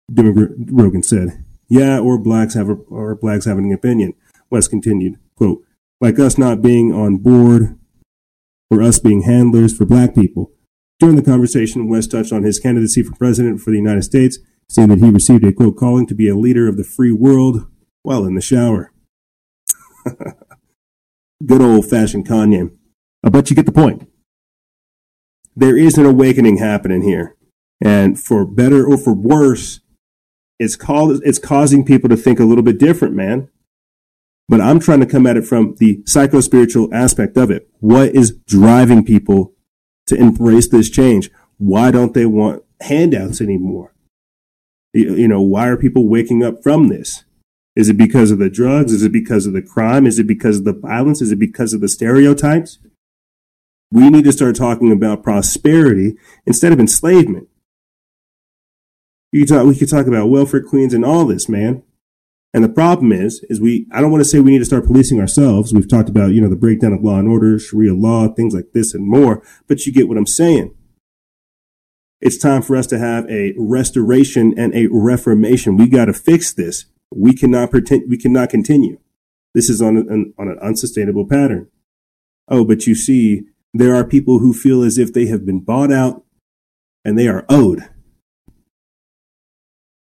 Rogan 0.08 1.02
said. 1.02 1.44
Yeah, 1.68 1.98
or 1.98 2.18
blacks 2.18 2.54
have 2.54 2.68
a, 2.68 2.74
or 2.74 3.14
blacks 3.16 3.44
having 3.44 3.66
an 3.66 3.72
opinion. 3.72 4.14
West 4.50 4.70
continued, 4.70 5.18
quote, 5.34 5.64
like 6.00 6.18
us 6.18 6.38
not 6.38 6.62
being 6.62 6.92
on 6.92 7.18
board 7.18 7.78
or 8.70 8.82
us 8.82 8.98
being 8.98 9.22
handlers 9.22 9.76
for 9.76 9.84
black 9.84 10.14
people. 10.14 10.52
During 10.98 11.16
the 11.16 11.22
conversation, 11.22 11.88
West 11.88 12.10
touched 12.10 12.32
on 12.32 12.42
his 12.42 12.58
candidacy 12.58 13.02
for 13.02 13.14
president 13.16 13.60
for 13.60 13.70
the 13.70 13.76
United 13.76 14.02
States, 14.02 14.38
saying 14.68 14.88
that 14.88 14.98
he 14.98 15.10
received 15.10 15.44
a 15.44 15.52
quote 15.52 15.76
calling 15.76 16.06
to 16.06 16.14
be 16.14 16.28
a 16.28 16.36
leader 16.36 16.68
of 16.68 16.76
the 16.76 16.84
free 16.84 17.12
world 17.12 17.66
while 18.02 18.24
in 18.24 18.34
the 18.34 18.40
shower. 18.40 18.92
Good 21.44 21.60
old 21.60 21.88
fashioned 21.88 22.26
Kanye. 22.26 22.70
I 23.24 23.28
bet 23.28 23.50
you 23.50 23.56
get 23.56 23.66
the 23.66 23.72
point. 23.72 24.08
There 25.56 25.76
is 25.76 25.96
an 25.96 26.04
awakening 26.04 26.58
happening 26.58 27.02
here. 27.02 27.34
And 27.80 28.20
for 28.20 28.44
better 28.44 28.86
or 28.86 28.98
for 28.98 29.14
worse, 29.14 29.80
it's, 30.58 30.76
called, 30.76 31.20
it's 31.24 31.38
causing 31.38 31.84
people 31.84 32.08
to 32.10 32.16
think 32.16 32.38
a 32.38 32.44
little 32.44 32.62
bit 32.62 32.78
different, 32.78 33.14
man. 33.14 33.48
But 34.48 34.60
I'm 34.60 34.78
trying 34.78 35.00
to 35.00 35.06
come 35.06 35.26
at 35.26 35.36
it 35.36 35.46
from 35.46 35.74
the 35.78 36.02
psycho 36.06 36.40
spiritual 36.40 36.92
aspect 36.94 37.36
of 37.36 37.50
it. 37.50 37.68
What 37.80 38.14
is 38.14 38.36
driving 38.46 39.04
people 39.04 39.54
to 40.06 40.14
embrace 40.14 40.68
this 40.68 40.88
change? 40.88 41.30
Why 41.58 41.90
don't 41.90 42.14
they 42.14 42.26
want 42.26 42.62
handouts 42.80 43.40
anymore? 43.40 43.92
You 44.92 45.28
know, 45.28 45.42
why 45.42 45.68
are 45.68 45.76
people 45.76 46.08
waking 46.08 46.42
up 46.42 46.62
from 46.62 46.88
this? 46.88 47.24
Is 47.74 47.90
it 47.90 47.98
because 47.98 48.30
of 48.30 48.38
the 48.38 48.48
drugs? 48.48 48.92
Is 48.92 49.02
it 49.02 49.12
because 49.12 49.46
of 49.46 49.52
the 49.52 49.60
crime? 49.60 50.06
Is 50.06 50.18
it 50.18 50.26
because 50.26 50.58
of 50.58 50.64
the 50.64 50.72
violence? 50.72 51.20
Is 51.20 51.32
it 51.32 51.38
because 51.38 51.74
of 51.74 51.80
the 51.80 51.88
stereotypes? 51.88 52.78
We 53.90 54.10
need 54.10 54.24
to 54.24 54.32
start 54.32 54.56
talking 54.56 54.90
about 54.90 55.22
prosperity 55.22 56.16
instead 56.44 56.72
of 56.72 56.80
enslavement. 56.80 57.48
You 59.32 59.46
talk, 59.46 59.66
we 59.66 59.76
could 59.76 59.90
talk 59.90 60.06
about 60.06 60.30
welfare 60.30 60.62
queens 60.62 60.94
and 60.94 61.04
all 61.04 61.26
this, 61.26 61.48
man. 61.48 61.82
And 62.54 62.64
the 62.64 62.68
problem 62.70 63.12
is, 63.12 63.44
is 63.50 63.60
we, 63.60 63.86
I 63.92 64.00
don't 64.00 64.10
want 64.10 64.22
to 64.22 64.28
say 64.28 64.40
we 64.40 64.50
need 64.50 64.60
to 64.60 64.64
start 64.64 64.86
policing 64.86 65.20
ourselves. 65.20 65.74
We've 65.74 65.88
talked 65.88 66.08
about, 66.08 66.32
you 66.32 66.40
know, 66.40 66.48
the 66.48 66.56
breakdown 66.56 66.94
of 66.94 67.02
law 67.02 67.18
and 67.18 67.28
order, 67.28 67.58
Sharia 67.58 67.92
law, 67.92 68.28
things 68.28 68.54
like 68.54 68.72
this 68.72 68.94
and 68.94 69.06
more, 69.06 69.42
but 69.68 69.84
you 69.84 69.92
get 69.92 70.08
what 70.08 70.16
I'm 70.16 70.26
saying. 70.26 70.74
It's 72.20 72.38
time 72.38 72.62
for 72.62 72.74
us 72.76 72.86
to 72.88 72.98
have 72.98 73.28
a 73.30 73.52
restoration 73.58 74.54
and 74.58 74.74
a 74.74 74.86
reformation. 74.90 75.76
We 75.76 75.88
got 75.88 76.06
to 76.06 76.14
fix 76.14 76.52
this. 76.52 76.86
We 77.14 77.34
cannot 77.34 77.70
pretend, 77.70 78.04
we 78.08 78.16
cannot 78.16 78.48
continue. 78.48 78.98
This 79.54 79.68
is 79.68 79.82
on 79.82 79.98
an, 79.98 80.32
on 80.38 80.48
an 80.48 80.58
unsustainable 80.60 81.26
pattern. 81.26 81.68
Oh, 82.48 82.64
but 82.64 82.86
you 82.86 82.94
see, 82.94 83.42
there 83.80 83.94
are 83.94 84.04
people 84.04 84.38
who 84.38 84.52
feel 84.52 84.82
as 84.82 84.98
if 84.98 85.12
they 85.12 85.26
have 85.26 85.44
been 85.44 85.60
bought 85.60 85.92
out 85.92 86.24
and 87.04 87.18
they 87.18 87.28
are 87.28 87.44
owed. 87.48 87.88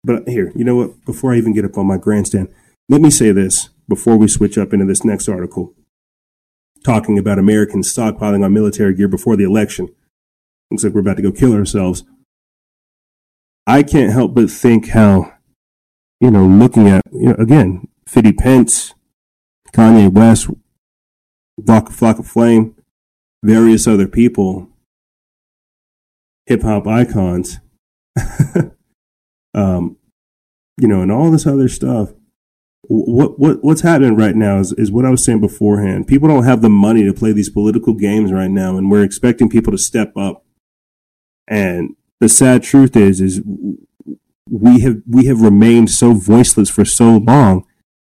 But 0.04 0.28
here, 0.28 0.52
you 0.54 0.64
know 0.64 0.76
what? 0.76 1.04
Before 1.04 1.32
I 1.32 1.36
even 1.36 1.54
get 1.54 1.64
up 1.64 1.76
on 1.76 1.86
my 1.86 1.96
grandstand, 1.96 2.48
let 2.88 3.00
me 3.00 3.10
say 3.10 3.32
this 3.32 3.70
before 3.88 4.16
we 4.16 4.28
switch 4.28 4.56
up 4.56 4.72
into 4.72 4.86
this 4.86 5.04
next 5.04 5.28
article, 5.28 5.74
talking 6.84 7.18
about 7.18 7.38
Americans 7.38 7.92
stockpiling 7.92 8.44
on 8.44 8.52
military 8.52 8.94
gear 8.94 9.08
before 9.08 9.36
the 9.36 9.44
election. 9.44 9.88
Looks 10.70 10.84
like 10.84 10.92
we're 10.92 11.00
about 11.00 11.16
to 11.16 11.22
go 11.22 11.32
kill 11.32 11.52
ourselves. 11.52 12.04
I 13.66 13.82
can't 13.82 14.12
help 14.12 14.34
but 14.34 14.50
think 14.50 14.88
how, 14.88 15.32
you 16.20 16.30
know, 16.30 16.46
looking 16.46 16.88
at, 16.88 17.02
you 17.12 17.28
know, 17.30 17.34
again, 17.34 17.88
Fiddy 18.06 18.34
Cent, 18.40 18.94
Kanye 19.72 20.10
West, 20.10 20.46
Flock, 21.66 21.90
Flocka 21.90 22.24
Flame, 22.24 22.74
various 23.42 23.86
other 23.86 24.08
people, 24.08 24.68
hip 26.46 26.62
hop 26.62 26.86
icons, 26.86 27.58
um, 29.54 29.96
you 30.80 30.88
know, 30.88 31.02
and 31.02 31.12
all 31.12 31.30
this 31.30 31.46
other 31.46 31.68
stuff. 31.68 32.10
What 32.82 33.38
what 33.38 33.62
what's 33.62 33.82
happening 33.82 34.16
right 34.16 34.34
now 34.34 34.60
is, 34.60 34.72
is 34.72 34.90
what 34.90 35.04
I 35.04 35.10
was 35.10 35.22
saying 35.24 35.40
beforehand. 35.40 36.06
People 36.06 36.28
don't 36.28 36.44
have 36.44 36.62
the 36.62 36.70
money 36.70 37.04
to 37.04 37.12
play 37.12 37.32
these 37.32 37.50
political 37.50 37.92
games 37.92 38.32
right 38.32 38.50
now, 38.50 38.78
and 38.78 38.90
we're 38.90 39.02
expecting 39.02 39.50
people 39.50 39.72
to 39.72 39.78
step 39.78 40.16
up. 40.16 40.44
And 41.46 41.96
the 42.20 42.28
sad 42.28 42.62
truth 42.62 42.96
is, 42.96 43.20
is 43.20 43.42
we 44.50 44.80
have 44.80 45.02
we 45.06 45.26
have 45.26 45.42
remained 45.42 45.90
so 45.90 46.12
voiceless 46.14 46.70
for 46.70 46.84
so 46.84 47.18
long 47.18 47.66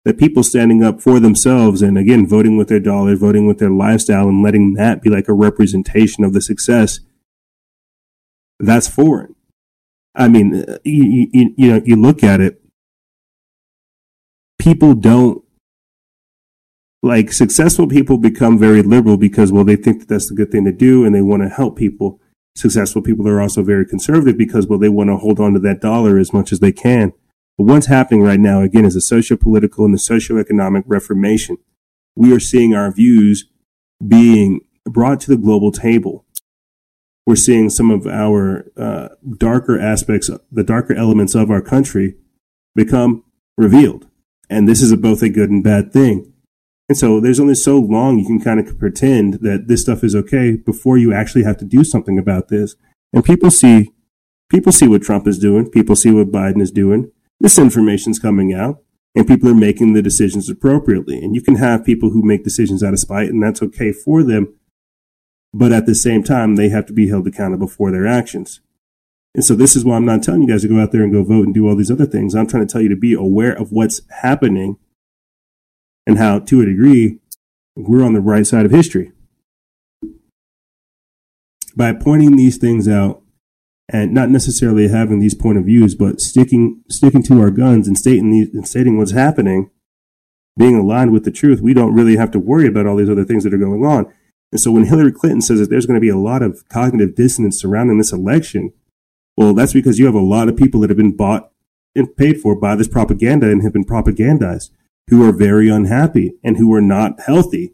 that 0.05 0.17
people 0.17 0.43
standing 0.43 0.83
up 0.83 1.01
for 1.01 1.19
themselves 1.19 1.81
and 1.81 1.97
again 1.97 2.27
voting 2.27 2.57
with 2.57 2.67
their 2.67 2.79
dollar, 2.79 3.15
voting 3.15 3.47
with 3.47 3.59
their 3.59 3.69
lifestyle, 3.69 4.27
and 4.27 4.43
letting 4.43 4.73
that 4.73 5.01
be 5.01 5.09
like 5.09 5.27
a 5.27 5.33
representation 5.33 6.23
of 6.23 6.33
the 6.33 6.41
success. 6.41 6.99
That's 8.59 8.87
foreign. 8.87 9.35
I 10.15 10.27
mean, 10.27 10.63
uh, 10.67 10.77
you, 10.83 11.27
you, 11.31 11.53
you 11.57 11.71
know, 11.71 11.81
you 11.85 11.95
look 11.95 12.23
at 12.23 12.39
it, 12.39 12.61
people 14.59 14.93
don't 14.93 15.43
like 17.01 17.33
successful 17.33 17.87
people 17.87 18.17
become 18.17 18.57
very 18.57 18.81
liberal 18.81 19.17
because, 19.17 19.51
well, 19.51 19.65
they 19.65 19.75
think 19.75 19.99
that 19.99 20.07
that's 20.07 20.29
the 20.29 20.35
good 20.35 20.51
thing 20.51 20.65
to 20.65 20.71
do 20.71 21.05
and 21.05 21.13
they 21.13 21.21
want 21.21 21.43
to 21.43 21.49
help 21.49 21.77
people. 21.77 22.19
Successful 22.55 23.01
people 23.01 23.27
are 23.27 23.41
also 23.41 23.63
very 23.63 23.85
conservative 23.85 24.37
because, 24.37 24.67
well, 24.67 24.79
they 24.79 24.89
want 24.89 25.09
to 25.09 25.17
hold 25.17 25.39
on 25.39 25.53
to 25.53 25.59
that 25.59 25.81
dollar 25.81 26.17
as 26.17 26.31
much 26.31 26.51
as 26.51 26.59
they 26.59 26.71
can. 26.71 27.11
But 27.57 27.65
what's 27.65 27.87
happening 27.87 28.21
right 28.21 28.39
now, 28.39 28.61
again, 28.61 28.85
is 28.85 28.95
a 28.95 29.01
socio-political 29.01 29.85
and 29.85 29.93
the 29.93 29.99
socio-economic 29.99 30.85
reformation. 30.87 31.57
We 32.15 32.33
are 32.33 32.39
seeing 32.39 32.73
our 32.73 32.91
views 32.91 33.49
being 34.05 34.61
brought 34.85 35.19
to 35.21 35.29
the 35.29 35.37
global 35.37 35.71
table 35.71 36.25
we're 37.25 37.35
seeing 37.35 37.69
some 37.69 37.89
of 37.89 38.05
our 38.05 38.65
uh, 38.77 39.09
darker 39.37 39.79
aspects, 39.79 40.29
the 40.51 40.63
darker 40.63 40.93
elements 40.93 41.35
of 41.35 41.49
our 41.49 41.61
country 41.61 42.15
become 42.75 43.23
revealed. 43.57 44.07
And 44.49 44.67
this 44.67 44.81
is 44.81 44.93
both 44.95 45.21
a 45.21 45.29
good 45.29 45.49
and 45.49 45.63
bad 45.63 45.93
thing. 45.93 46.33
And 46.89 46.97
so 46.97 47.21
there's 47.21 47.39
only 47.39 47.55
so 47.55 47.79
long 47.79 48.19
you 48.19 48.25
can 48.25 48.41
kind 48.41 48.59
of 48.59 48.77
pretend 48.77 49.35
that 49.35 49.67
this 49.67 49.81
stuff 49.81 50.03
is 50.03 50.15
okay 50.15 50.57
before 50.57 50.97
you 50.97 51.13
actually 51.13 51.43
have 51.43 51.57
to 51.57 51.65
do 51.65 51.83
something 51.83 52.19
about 52.19 52.49
this. 52.49 52.75
And 53.13 53.23
people 53.23 53.51
see, 53.51 53.93
people 54.49 54.73
see 54.73 54.87
what 54.87 55.01
Trump 55.01 55.25
is 55.25 55.39
doing. 55.39 55.71
People 55.71 55.95
see 55.95 56.11
what 56.11 56.31
Biden 56.31 56.61
is 56.61 56.71
doing. 56.71 57.11
This 57.43 57.59
information's 57.59 58.17
coming 58.17 58.51
out 58.51 58.81
and 59.13 59.27
people 59.27 59.47
are 59.49 59.55
making 59.55 59.93
the 59.93 60.01
decisions 60.01 60.49
appropriately. 60.49 61.19
And 61.19 61.35
you 61.35 61.41
can 61.43 61.57
have 61.57 61.85
people 61.85 62.09
who 62.09 62.23
make 62.23 62.43
decisions 62.43 62.81
out 62.81 62.93
of 62.93 62.99
spite 62.99 63.29
and 63.29 63.43
that's 63.43 63.61
okay 63.61 63.91
for 63.91 64.23
them 64.23 64.55
but 65.53 65.71
at 65.71 65.85
the 65.85 65.93
same 65.93 66.23
time, 66.23 66.55
they 66.55 66.69
have 66.69 66.87
to 66.87 66.93
be 66.93 67.09
held 67.09 67.27
accountable 67.27 67.67
for 67.67 67.91
their 67.91 68.07
actions. 68.07 68.59
And 69.35 69.45
so 69.45 69.55
this 69.55 69.75
is 69.75 69.85
why 69.85 69.95
I'm 69.95 70.05
not 70.05 70.23
telling 70.23 70.41
you 70.41 70.47
guys 70.47 70.63
to 70.63 70.67
go 70.67 70.79
out 70.79 70.91
there 70.91 71.03
and 71.03 71.13
go 71.13 71.23
vote 71.23 71.45
and 71.45 71.53
do 71.53 71.67
all 71.67 71.75
these 71.75 71.91
other 71.91 72.05
things. 72.05 72.33
I'm 72.33 72.47
trying 72.47 72.65
to 72.65 72.71
tell 72.71 72.81
you 72.81 72.89
to 72.89 72.95
be 72.95 73.13
aware 73.13 73.53
of 73.53 73.71
what's 73.71 74.01
happening 74.21 74.77
and 76.05 76.17
how, 76.17 76.39
to 76.39 76.61
a 76.61 76.65
degree, 76.65 77.19
we're 77.75 78.03
on 78.03 78.13
the 78.13 78.21
right 78.21 78.45
side 78.45 78.65
of 78.65 78.71
history. 78.71 79.11
By 81.75 81.93
pointing 81.93 82.35
these 82.35 82.57
things 82.57 82.87
out 82.87 83.22
and 83.89 84.13
not 84.13 84.29
necessarily 84.29 84.87
having 84.87 85.19
these 85.19 85.35
point 85.35 85.57
of 85.57 85.65
views, 85.65 85.95
but 85.95 86.21
sticking 86.21 86.81
sticking 86.89 87.23
to 87.23 87.41
our 87.41 87.51
guns 87.51 87.87
and 87.87 87.97
stating 87.97 88.31
these 88.31 88.53
and 88.53 88.67
stating 88.67 88.97
what's 88.97 89.11
happening, 89.11 89.69
being 90.57 90.75
aligned 90.75 91.11
with 91.11 91.25
the 91.25 91.31
truth, 91.31 91.61
we 91.61 91.73
don't 91.73 91.93
really 91.93 92.15
have 92.15 92.31
to 92.31 92.39
worry 92.39 92.67
about 92.67 92.85
all 92.85 92.95
these 92.95 93.09
other 93.09 93.25
things 93.25 93.43
that 93.43 93.53
are 93.53 93.57
going 93.57 93.85
on. 93.85 94.11
And 94.51 94.61
so 94.61 94.71
when 94.71 94.85
Hillary 94.85 95.11
Clinton 95.11 95.41
says 95.41 95.59
that 95.59 95.69
there's 95.69 95.87
going 95.87 95.97
to 95.97 96.01
be 96.01 96.09
a 96.09 96.17
lot 96.17 96.43
of 96.43 96.67
cognitive 96.69 97.15
dissonance 97.15 97.59
surrounding 97.59 97.97
this 97.97 98.13
election, 98.13 98.71
well, 99.35 99.53
that's 99.53 99.73
because 99.73 99.97
you 99.97 100.05
have 100.05 100.15
a 100.15 100.19
lot 100.19 100.47
of 100.47 100.55
people 100.55 100.79
that 100.81 100.89
have 100.89 100.97
been 100.97 101.15
bought 101.15 101.51
and 101.95 102.15
paid 102.15 102.39
for 102.39 102.55
by 102.55 102.75
this 102.75 102.87
propaganda 102.87 103.49
and 103.49 103.63
have 103.63 103.73
been 103.73 103.85
propagandized 103.85 104.69
who 105.09 105.27
are 105.27 105.33
very 105.33 105.69
unhappy 105.69 106.35
and 106.43 106.57
who 106.57 106.73
are 106.73 106.81
not 106.81 107.19
healthy 107.21 107.73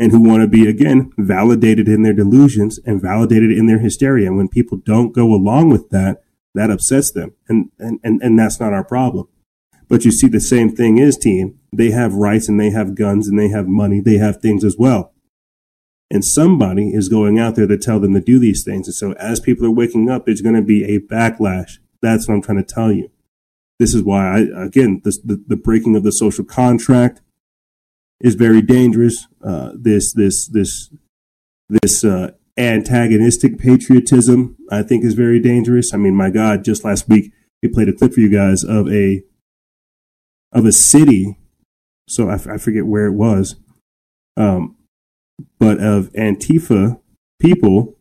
and 0.00 0.12
who 0.12 0.20
want 0.22 0.40
to 0.40 0.48
be, 0.48 0.66
again, 0.66 1.12
validated 1.18 1.86
in 1.86 2.02
their 2.02 2.14
delusions 2.14 2.80
and 2.86 3.02
validated 3.02 3.52
in 3.52 3.66
their 3.66 3.80
hysteria. 3.80 4.28
And 4.28 4.38
when 4.38 4.48
people 4.48 4.78
don't 4.78 5.12
go 5.12 5.26
along 5.34 5.68
with 5.68 5.90
that, 5.90 6.22
that 6.54 6.70
upsets 6.70 7.12
them. 7.12 7.34
And, 7.50 7.70
and, 7.78 8.00
and, 8.02 8.20
and 8.22 8.38
that's 8.38 8.58
not 8.58 8.72
our 8.72 8.82
problem. 8.82 9.28
But 9.90 10.06
you 10.06 10.10
see, 10.10 10.26
the 10.26 10.40
same 10.40 10.74
thing 10.74 10.96
is, 10.96 11.18
team. 11.18 11.58
They 11.70 11.90
have 11.90 12.14
rights 12.14 12.48
and 12.48 12.58
they 12.58 12.70
have 12.70 12.94
guns 12.94 13.28
and 13.28 13.38
they 13.38 13.48
have 13.48 13.68
money. 13.68 14.00
They 14.00 14.16
have 14.16 14.40
things 14.40 14.64
as 14.64 14.76
well. 14.78 15.12
And 16.10 16.24
somebody 16.24 16.94
is 16.94 17.10
going 17.10 17.38
out 17.38 17.54
there 17.54 17.66
to 17.66 17.76
tell 17.76 18.00
them 18.00 18.14
to 18.14 18.20
do 18.20 18.38
these 18.38 18.64
things. 18.64 18.88
And 18.88 18.94
so 18.94 19.12
as 19.12 19.38
people 19.38 19.66
are 19.66 19.70
waking 19.70 20.08
up, 20.08 20.24
there's 20.24 20.40
going 20.40 20.56
to 20.56 20.62
be 20.62 20.82
a 20.84 20.98
backlash. 20.98 21.74
That's 22.00 22.26
what 22.26 22.34
I'm 22.34 22.42
trying 22.42 22.64
to 22.64 22.74
tell 22.74 22.90
you. 22.90 23.10
This 23.78 23.94
is 23.94 24.02
why 24.02 24.38
I, 24.38 24.64
again, 24.64 25.02
this, 25.04 25.18
the, 25.18 25.44
the 25.46 25.56
breaking 25.56 25.94
of 25.94 26.04
the 26.04 26.12
social 26.12 26.44
contract 26.44 27.20
is 28.20 28.34
very 28.34 28.62
dangerous. 28.62 29.26
Uh, 29.42 29.72
this, 29.74 30.12
this, 30.12 30.46
this, 30.46 30.90
this, 31.68 32.04
uh, 32.04 32.32
antagonistic 32.60 33.58
patriotism, 33.58 34.56
I 34.70 34.82
think 34.82 35.04
is 35.04 35.14
very 35.14 35.40
dangerous. 35.40 35.94
I 35.94 35.96
mean, 35.96 36.14
my 36.14 36.30
God, 36.30 36.64
just 36.64 36.84
last 36.84 37.08
week 37.08 37.32
we 37.62 37.68
played 37.68 37.88
a 37.88 37.92
clip 37.92 38.14
for 38.14 38.20
you 38.20 38.28
guys 38.28 38.64
of 38.64 38.88
a 38.88 39.22
of 40.52 40.66
a 40.66 40.72
city. 40.72 41.38
So 42.08 42.28
I, 42.28 42.34
I 42.34 42.58
forget 42.58 42.86
where 42.86 43.06
it 43.06 43.12
was, 43.12 43.56
um, 44.36 44.76
but 45.58 45.78
of 45.78 46.12
Antifa 46.12 47.00
people 47.38 47.96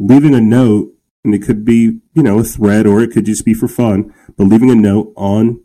leaving 0.00 0.34
a 0.34 0.40
note, 0.40 0.92
and 1.24 1.34
it 1.34 1.42
could 1.42 1.64
be 1.64 2.00
you 2.14 2.22
know 2.22 2.40
a 2.40 2.44
threat 2.44 2.86
or 2.86 3.02
it 3.02 3.12
could 3.12 3.26
just 3.26 3.44
be 3.44 3.54
for 3.54 3.68
fun, 3.68 4.12
but 4.36 4.44
leaving 4.44 4.70
a 4.70 4.74
note 4.74 5.12
on 5.16 5.60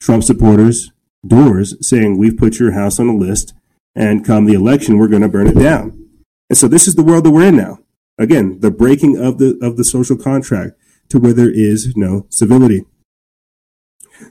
Trump 0.00 0.22
supporters' 0.22 0.92
doors 1.26 1.76
saying, 1.86 2.18
"We've 2.18 2.36
put 2.36 2.58
your 2.58 2.72
house 2.72 2.98
on 2.98 3.08
a 3.08 3.16
list, 3.16 3.54
and 3.94 4.24
come 4.24 4.44
the 4.44 4.54
election, 4.54 4.98
we're 4.98 5.08
going 5.08 5.22
to 5.22 5.28
burn 5.28 5.46
it 5.46 5.58
down." 5.58 6.08
And 6.48 6.58
so 6.58 6.68
this 6.68 6.88
is 6.88 6.94
the 6.94 7.02
world 7.02 7.24
that 7.24 7.30
we're 7.30 7.48
in 7.48 7.56
now. 7.56 7.78
Again, 8.18 8.60
the 8.60 8.70
breaking 8.70 9.16
of 9.16 9.38
the 9.38 9.58
of 9.62 9.76
the 9.76 9.84
social 9.84 10.16
contract 10.16 10.72
to 11.10 11.18
where 11.18 11.32
there 11.32 11.50
is 11.50 11.94
no 11.96 12.26
civility. 12.30 12.84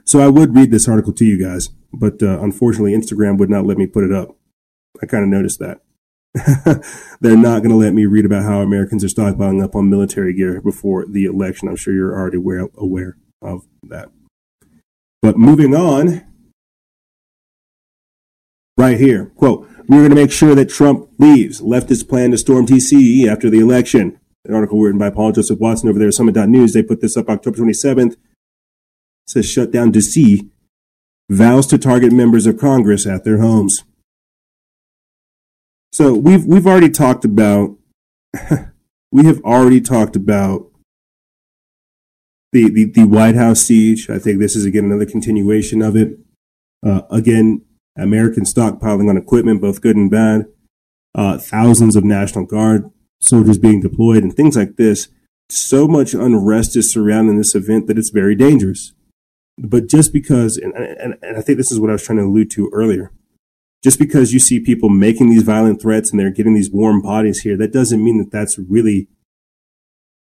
So 0.06 0.20
I 0.20 0.28
would 0.28 0.56
read 0.56 0.72
this 0.72 0.88
article 0.88 1.14
to 1.14 1.26
you 1.26 1.44
guys, 1.44 1.70
but 1.92 2.22
uh, 2.22 2.40
unfortunately, 2.42 2.94
Instagram 2.94 3.38
would 3.38 3.50
not 3.50 3.66
let 3.66 3.78
me 3.78 3.88
put 3.88 4.04
it 4.04 4.12
up. 4.12 4.36
I 5.02 5.06
kind 5.06 5.24
of 5.24 5.30
noticed 5.30 5.60
that. 5.60 5.82
They're 7.22 7.36
not 7.36 7.60
going 7.60 7.72
to 7.72 7.76
let 7.76 7.94
me 7.94 8.06
read 8.06 8.26
about 8.26 8.44
how 8.44 8.62
Americans 8.62 9.04
are 9.04 9.08
stockpiling 9.08 9.64
up 9.64 9.76
on 9.76 9.90
military 9.90 10.34
gear 10.34 10.62
before 10.62 11.06
the 11.08 11.26
election. 11.26 11.68
I'm 11.68 11.76
sure 11.76 11.94
you're 11.94 12.14
already 12.14 12.38
aware, 12.38 12.70
aware 12.76 13.18
of 13.42 13.66
that. 13.84 14.10
But 15.22 15.38
moving 15.38 15.76
on, 15.76 16.24
right 18.80 18.98
here, 18.98 19.28
quote, 19.36 19.68
we're 19.88 19.98
going 19.98 20.10
to 20.10 20.16
make 20.16 20.32
sure 20.32 20.56
that 20.56 20.70
Trump 20.70 21.10
leaves. 21.18 21.62
Leftist 21.62 22.08
plan 22.08 22.32
to 22.32 22.38
storm 22.38 22.66
DC 22.66 23.28
after 23.28 23.50
the 23.50 23.60
election. 23.60 24.20
An 24.46 24.54
article 24.54 24.80
written 24.80 25.00
by 25.00 25.10
Paul 25.10 25.34
Joseph 25.34 25.60
Watson 25.60 25.90
over 25.90 26.00
there 26.00 26.08
at 26.08 26.14
Summit.news. 26.14 26.74
They 26.74 26.84
put 26.84 27.02
this 27.02 27.18
up 27.18 27.30
October 27.30 27.58
27th. 27.58 28.14
It 28.14 28.18
says 29.28 29.50
shut 29.50 29.72
down 29.72 29.92
DC. 29.92 30.50
Vows 31.30 31.68
to 31.68 31.78
target 31.78 32.12
members 32.12 32.46
of 32.46 32.58
Congress 32.58 33.06
at 33.06 33.24
their 33.24 33.40
homes. 33.40 33.84
So 35.92 36.14
we've 36.14 36.46
we've 36.46 36.66
already 36.66 36.90
talked 36.90 37.26
about 37.26 37.78
we 39.12 39.26
have 39.26 39.42
already 39.42 39.82
talked 39.82 40.16
about 40.16 40.68
the, 42.52 42.70
the, 42.70 42.86
the 42.86 43.04
White 43.04 43.36
House 43.36 43.62
siege. 43.62 44.10
I 44.10 44.18
think 44.18 44.40
this 44.40 44.56
is 44.56 44.66
again 44.66 44.86
another 44.86 45.06
continuation 45.06 45.82
of 45.82 45.96
it. 45.96 46.18
Uh, 46.86 47.02
again, 47.12 47.64
American 47.98 48.44
stockpiling 48.44 49.10
on 49.10 49.18
equipment, 49.18 49.62
both 49.62 49.82
good 49.82 49.96
and 49.96 50.10
bad. 50.10 50.46
Uh, 51.16 51.38
thousands 51.38 51.96
of 51.96 52.04
National 52.04 52.46
Guard 52.46 52.92
soldiers 53.20 53.58
being 53.58 53.82
deployed 53.82 54.24
and 54.24 54.34
things 54.34 54.56
like 54.56 54.78
this. 54.78 55.10
So 55.50 55.88
much 55.88 56.14
unrest 56.14 56.76
is 56.76 56.92
surrounding 56.92 57.38
this 57.38 57.56
event 57.56 57.88
that 57.88 57.98
it's 57.98 58.10
very 58.10 58.36
dangerous. 58.36 58.94
But 59.58 59.88
just 59.88 60.14
because, 60.14 60.58
and, 60.58 60.74
and, 60.74 61.18
and 61.22 61.38
I 61.38 61.42
think 61.42 61.58
this 61.58 61.72
is 61.72 61.80
what 61.80 61.90
I 61.90 61.94
was 61.94 62.04
trying 62.04 62.20
to 62.20 62.26
allude 62.26 62.52
to 62.52 62.70
earlier, 62.72 63.12
just 63.84 64.00
because 64.00 64.32
you 64.32 64.40
see 64.40 64.60
people 64.60 64.90
making 64.90 65.30
these 65.30 65.44
violent 65.44 65.82
threats 65.82 66.12
and 66.12 66.20
they're 66.20 66.30
getting 66.32 66.54
these 66.54 66.72
warm 66.72 67.02
bodies 67.02 67.42
here, 67.42 67.58
that 67.58 67.74
doesn't 67.74 68.04
mean 68.04 68.20
that 68.20 68.32
that's 68.32 68.58
really, 68.58 69.08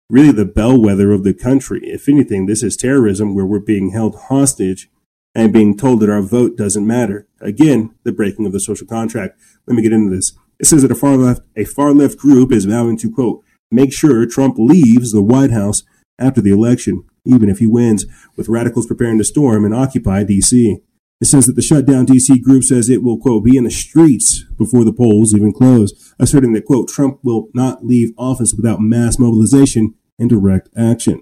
really 0.09 0.31
the 0.31 0.45
bellwether 0.45 1.11
of 1.11 1.23
the 1.23 1.33
country. 1.33 1.81
If 1.83 2.09
anything, 2.09 2.45
this 2.45 2.63
is 2.63 2.77
terrorism 2.77 3.35
where 3.35 3.45
we're 3.45 3.59
being 3.59 3.91
held 3.91 4.15
hostage 4.15 4.89
and 5.37 5.53
being 5.53 5.77
told 5.77 5.99
that 5.99 6.09
our 6.09 6.23
vote 6.23 6.57
doesn't 6.57 6.87
matter. 6.87 7.27
Again, 7.39 7.93
the 8.03 8.11
breaking 8.11 8.47
of 8.47 8.53
the 8.53 8.59
social 8.59 8.87
contract. 8.87 9.39
Let 9.67 9.75
me 9.75 9.83
get 9.83 9.93
into 9.93 10.13
this. 10.13 10.33
It 10.59 10.65
says 10.65 10.81
that 10.81 10.91
a 10.91 10.95
far 10.95 11.15
left, 11.15 11.41
a 11.55 11.63
far 11.63 11.93
left 11.93 12.17
group 12.17 12.51
is 12.51 12.65
vowing 12.65 12.97
to 12.97 13.11
quote, 13.11 13.43
make 13.69 13.93
sure 13.93 14.25
Trump 14.25 14.55
leaves 14.57 15.11
the 15.11 15.21
White 15.21 15.51
House 15.51 15.83
after 16.17 16.41
the 16.41 16.49
election, 16.49 17.03
even 17.23 17.49
if 17.49 17.59
he 17.59 17.67
wins, 17.67 18.07
with 18.35 18.49
radicals 18.49 18.87
preparing 18.87 19.19
to 19.19 19.23
storm 19.23 19.63
and 19.63 19.75
occupy 19.75 20.23
D.C. 20.23 20.79
It 21.21 21.25
says 21.25 21.45
that 21.45 21.55
the 21.55 21.61
shutdown 21.61 22.07
DC 22.07 22.41
group 22.41 22.63
says 22.63 22.89
it 22.89 23.03
will, 23.03 23.19
quote, 23.19 23.45
be 23.45 23.57
in 23.57 23.63
the 23.63 23.69
streets 23.69 24.43
before 24.57 24.83
the 24.83 24.93
polls 24.93 25.35
even 25.35 25.53
close, 25.53 26.15
asserting 26.17 26.53
that, 26.53 26.65
quote, 26.65 26.87
Trump 26.87 27.19
will 27.23 27.49
not 27.53 27.85
leave 27.85 28.11
office 28.17 28.55
without 28.55 28.81
mass 28.81 29.19
mobilization 29.19 29.93
and 30.17 30.31
direct 30.31 30.69
action. 30.75 31.21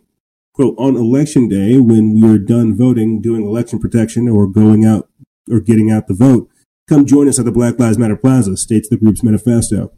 Quote, 0.56 0.76
on 0.78 0.96
election 0.96 1.50
day, 1.50 1.80
when 1.80 2.16
we 2.16 2.34
are 2.34 2.38
done 2.38 2.78
voting, 2.78 3.22
doing 3.22 3.46
election 3.46 3.78
protection, 3.78 4.30
or 4.30 4.48
going 4.48 4.86
out 4.86 5.10
or 5.52 5.60
getting 5.60 5.92
out 5.92 6.08
the 6.08 6.14
vote, 6.14 6.50
come 6.88 7.06
join 7.06 7.28
us 7.28 7.38
at 7.38 7.44
the 7.44 7.52
Black 7.52 7.78
Lives 7.78 7.98
Matter 7.98 8.16
Plaza, 8.16 8.56
states 8.56 8.88
the 8.88 8.96
group's 8.96 9.22
manifesto. 9.22 9.92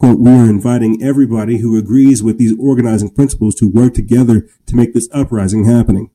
Quote, 0.00 0.18
we 0.18 0.32
are 0.32 0.50
inviting 0.50 1.00
everybody 1.00 1.58
who 1.58 1.78
agrees 1.78 2.24
with 2.24 2.38
these 2.38 2.58
organizing 2.58 3.10
principles 3.10 3.54
to 3.56 3.70
work 3.70 3.94
together 3.94 4.48
to 4.66 4.74
make 4.74 4.94
this 4.94 5.08
uprising 5.12 5.64
happening. 5.64 6.10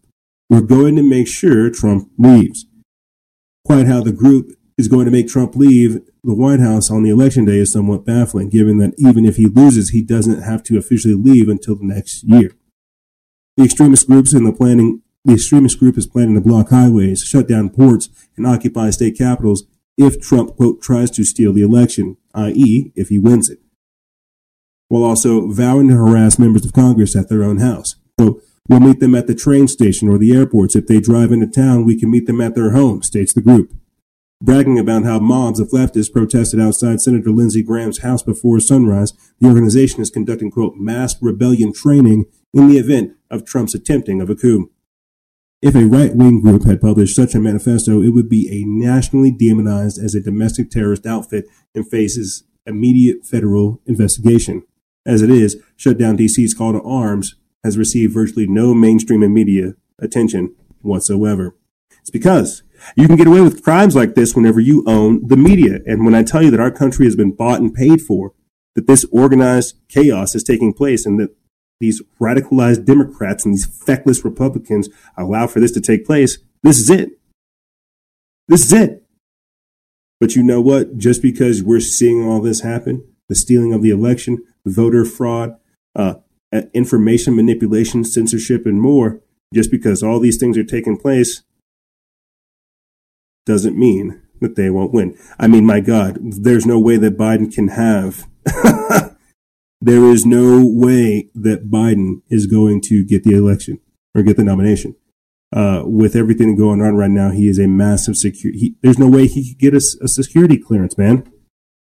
We're 0.50 0.60
going 0.60 0.98
to 0.98 1.04
make 1.04 1.30
sure 1.30 1.70
Trump 1.70 2.10
leaves. 2.18 2.66
Quite 3.66 3.88
how 3.88 4.04
the 4.04 4.12
group 4.12 4.52
is 4.78 4.90
going 4.90 5.06
to 5.06 5.12
make 5.12 5.30
Trump 5.30 5.56
leave 5.56 6.02
the 6.22 6.36
White 6.36 6.60
House 6.60 6.92
on 6.92 7.04
the 7.04 7.10
election 7.10 7.46
day 7.46 7.60
is 7.60 7.72
somewhat 7.72 8.06
baffling, 8.06 8.50
given 8.50 8.78
that 8.80 8.94
even 8.98 9.26
if 9.26 9.38
he 9.38 9.46
loses, 9.46 9.92
he 9.92 10.02
doesn't 10.02 10.42
have 10.42 10.64
to 10.64 10.78
officially 10.78 11.14
leave 11.14 11.48
until 11.48 11.76
the 11.78 11.86
next 11.86 12.24
year. 12.24 12.52
The 13.56 13.66
extremist 13.66 14.08
groups 14.08 14.34
in 14.34 14.44
the 14.44 14.54
planning, 14.54 15.02
the 15.26 15.34
extremist 15.34 15.80
group 15.80 15.98
is 15.98 16.08
planning 16.08 16.36
to 16.36 16.42
block 16.42 16.70
highways, 16.70 17.22
shut 17.24 17.48
down 17.48 17.70
ports, 17.70 18.10
and 18.36 18.48
occupy 18.48 18.90
state 18.90 19.18
capitals 19.18 19.64
if 19.98 20.20
Trump, 20.20 20.56
quote, 20.56 20.82
tries 20.82 21.12
to 21.12 21.24
steal 21.24 21.54
the 21.54 21.62
election, 21.62 22.18
i.e., 22.34 22.92
if 22.96 23.10
he 23.10 23.20
wins 23.20 23.50
it, 23.50 23.60
while 24.88 25.04
also 25.04 25.52
vowing 25.52 25.90
to 25.90 25.96
harass 25.96 26.40
members 26.40 26.66
of 26.66 26.74
Congress 26.74 27.16
at 27.16 27.30
their 27.30 27.44
own 27.44 27.58
house. 27.58 27.96
Quote, 28.18 28.42
We'll 28.68 28.80
meet 28.80 29.02
them 29.02 29.14
at 29.14 29.28
the 29.28 29.36
train 29.36 29.68
station 29.68 30.08
or 30.08 30.18
the 30.18 30.34
airports. 30.34 30.76
If 30.76 30.88
they 30.88 31.02
drive 31.02 31.34
into 31.34 31.48
town, 31.48 31.84
we 31.84 32.00
can 32.00 32.10
meet 32.10 32.28
them 32.28 32.40
at 32.40 32.56
their 32.56 32.72
home, 32.72 33.04
states 33.04 33.34
the 33.34 33.42
group. 33.42 33.74
Bragging 34.42 34.80
about 34.80 35.04
how 35.04 35.20
mobs 35.20 35.60
of 35.60 35.70
leftists 35.70 36.12
protested 36.12 36.60
outside 36.60 37.02
Senator 37.02 37.30
Lindsey 37.30 37.62
Graham's 37.62 38.00
house 38.00 38.24
before 38.24 38.60
sunrise, 38.60 39.14
the 39.40 39.48
organization 39.48 40.02
is 40.02 40.10
conducting, 40.10 40.50
quote, 40.50 40.76
mass 40.78 41.22
rebellion 41.22 41.74
training 41.74 42.26
in 42.54 42.68
the 42.68 42.78
event 42.78 43.16
of 43.34 43.46
Trump's 43.46 43.76
attempting 43.76 44.22
of 44.22 44.30
a 44.30 44.36
coup. 44.36 44.72
If 45.62 45.76
a 45.76 45.86
right 45.86 46.16
wing 46.16 46.42
group 46.42 46.66
had 46.66 46.82
published 46.82 47.16
such 47.16 47.34
a 47.34 47.40
manifesto, 47.40 48.02
it 48.02 48.10
would 48.10 48.30
be 48.30 48.50
a 48.52 48.66
nationally 48.66 49.32
demonized 49.32 49.98
as 49.98 50.14
a 50.14 50.22
domestic 50.22 50.70
terrorist 50.70 51.06
outfit 51.06 51.46
and 51.74 51.90
faces 51.90 52.44
immediate 52.66 53.26
federal 53.26 53.82
investigation. 53.86 54.64
As 55.06 55.22
it 55.22 55.30
is, 55.30 55.58
shut 55.76 55.98
down 55.98 56.18
DC's 56.18 56.54
call 56.54 56.74
to 56.74 56.82
arms 56.82 57.36
has 57.64 57.78
received 57.78 58.14
virtually 58.14 58.46
no 58.46 58.74
mainstream 58.74 59.24
and 59.24 59.34
media 59.34 59.74
attention 60.00 60.54
whatsoever. 60.82 61.56
It's 62.02 62.10
because 62.10 62.64
you 62.98 63.08
can 63.08 63.16
get 63.16 63.28
away 63.28 63.42
with 63.42 63.64
crimes 63.64 63.96
like 63.96 64.16
this 64.16 64.36
whenever 64.36 64.60
you 64.60 64.84
own 64.86 65.26
the 65.28 65.38
media. 65.38 65.80
And 65.86 66.04
when 66.04 66.16
I 66.16 66.24
tell 66.24 66.44
you 66.44 66.52
that 66.52 66.60
our 66.60 66.72
country 66.72 67.06
has 67.06 67.16
been 67.16 67.32
bought 67.32 67.62
and 67.62 67.74
paid 67.74 68.02
for, 68.02 68.34
that 68.76 68.88
this 68.88 69.06
organized 69.12 69.78
chaos 69.88 70.36
is 70.36 70.44
taking 70.44 70.74
place 70.74 71.06
and 71.06 71.20
that 71.20 71.34
these 71.80 72.02
radicalized 72.22 72.86
Democrats 72.86 73.46
and 73.46 73.54
these 73.54 73.66
feckless 73.66 74.24
Republicans 74.24 74.90
allow 75.18 75.48
for 75.48 75.60
this 75.60 75.72
to 75.72 75.82
take 75.82 76.06
place, 76.06 76.38
this 76.62 76.80
is 76.80 76.90
it. 76.90 77.10
This 78.48 78.66
is 78.66 78.74
it. 78.74 79.04
But 80.20 80.36
you 80.36 80.44
know 80.44 80.62
what? 80.62 80.98
Just 80.98 81.22
because 81.22 81.62
we're 81.62 81.80
seeing 81.80 82.26
all 82.26 82.42
this 82.42 82.62
happen, 82.62 83.06
the 83.28 83.36
stealing 83.36 83.74
of 83.74 83.82
the 83.82 83.90
election, 83.90 84.44
voter 84.66 85.04
fraud, 85.04 85.58
uh, 85.96 86.16
information 86.74 87.36
manipulation, 87.36 88.04
censorship, 88.04 88.66
and 88.66 88.82
more, 88.82 89.22
just 89.54 89.72
because 89.72 90.04
all 90.04 90.20
these 90.20 90.38
things 90.38 90.58
are 90.58 90.64
taking 90.64 90.98
place 90.98 91.44
doesn't 93.46 93.78
mean 93.78 94.22
that 94.40 94.56
they 94.56 94.70
won't 94.70 94.94
win. 94.94 95.18
I 95.40 95.48
mean, 95.48 95.66
my 95.66 95.80
God, 95.80 96.18
there's 96.22 96.66
no 96.66 96.80
way 96.80 96.98
that 96.98 97.18
Biden 97.18 97.54
can 97.54 97.70
have. 97.70 98.28
there 99.84 100.06
is 100.06 100.26
no 100.26 100.66
way 100.66 101.30
that 101.36 101.70
Biden 101.70 102.22
is 102.30 102.48
going 102.48 102.80
to 102.84 103.04
get 103.04 103.24
the 103.24 103.36
election 103.36 103.80
or 104.16 104.24
get 104.24 104.38
the 104.38 104.44
nomination. 104.44 104.96
Uh, 105.52 105.84
with 105.86 106.16
everything 106.16 106.56
going 106.56 106.82
on 106.82 106.96
right 106.96 107.12
now, 107.12 107.30
he 107.30 107.48
is 107.48 107.60
a 107.60 107.68
massive 107.68 108.16
security. 108.16 108.76
There's 108.82 108.98
no 108.98 109.10
way 109.10 109.28
he 109.28 109.50
could 109.50 109.60
get 109.60 109.74
a, 109.74 109.84
a 110.02 110.08
security 110.08 110.58
clearance, 110.58 110.98
man. 110.98 111.30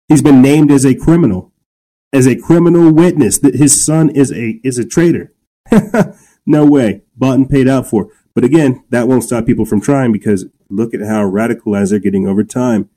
He's 0.08 0.20
been 0.20 0.42
named 0.42 0.70
as 0.72 0.84
a 0.84 0.94
criminal 0.94 1.52
as 2.12 2.26
a 2.26 2.36
criminal 2.36 2.92
witness 2.92 3.38
that 3.38 3.54
his 3.54 3.84
son 3.84 4.10
is 4.10 4.32
a 4.32 4.60
is 4.64 4.78
a 4.78 4.84
traitor. 4.84 5.32
no 6.46 6.66
way. 6.66 7.02
Bought 7.16 7.38
and 7.38 7.48
paid 7.48 7.68
out 7.68 7.86
for. 7.86 8.08
But 8.34 8.44
again, 8.44 8.84
that 8.90 9.06
won't 9.06 9.24
stop 9.24 9.46
people 9.46 9.64
from 9.64 9.80
trying 9.80 10.12
because 10.12 10.46
look 10.68 10.92
at 10.92 11.00
how 11.00 11.22
radicalized 11.22 11.90
they're 11.90 11.98
getting 11.98 12.26
over 12.26 12.42
time. 12.42 12.90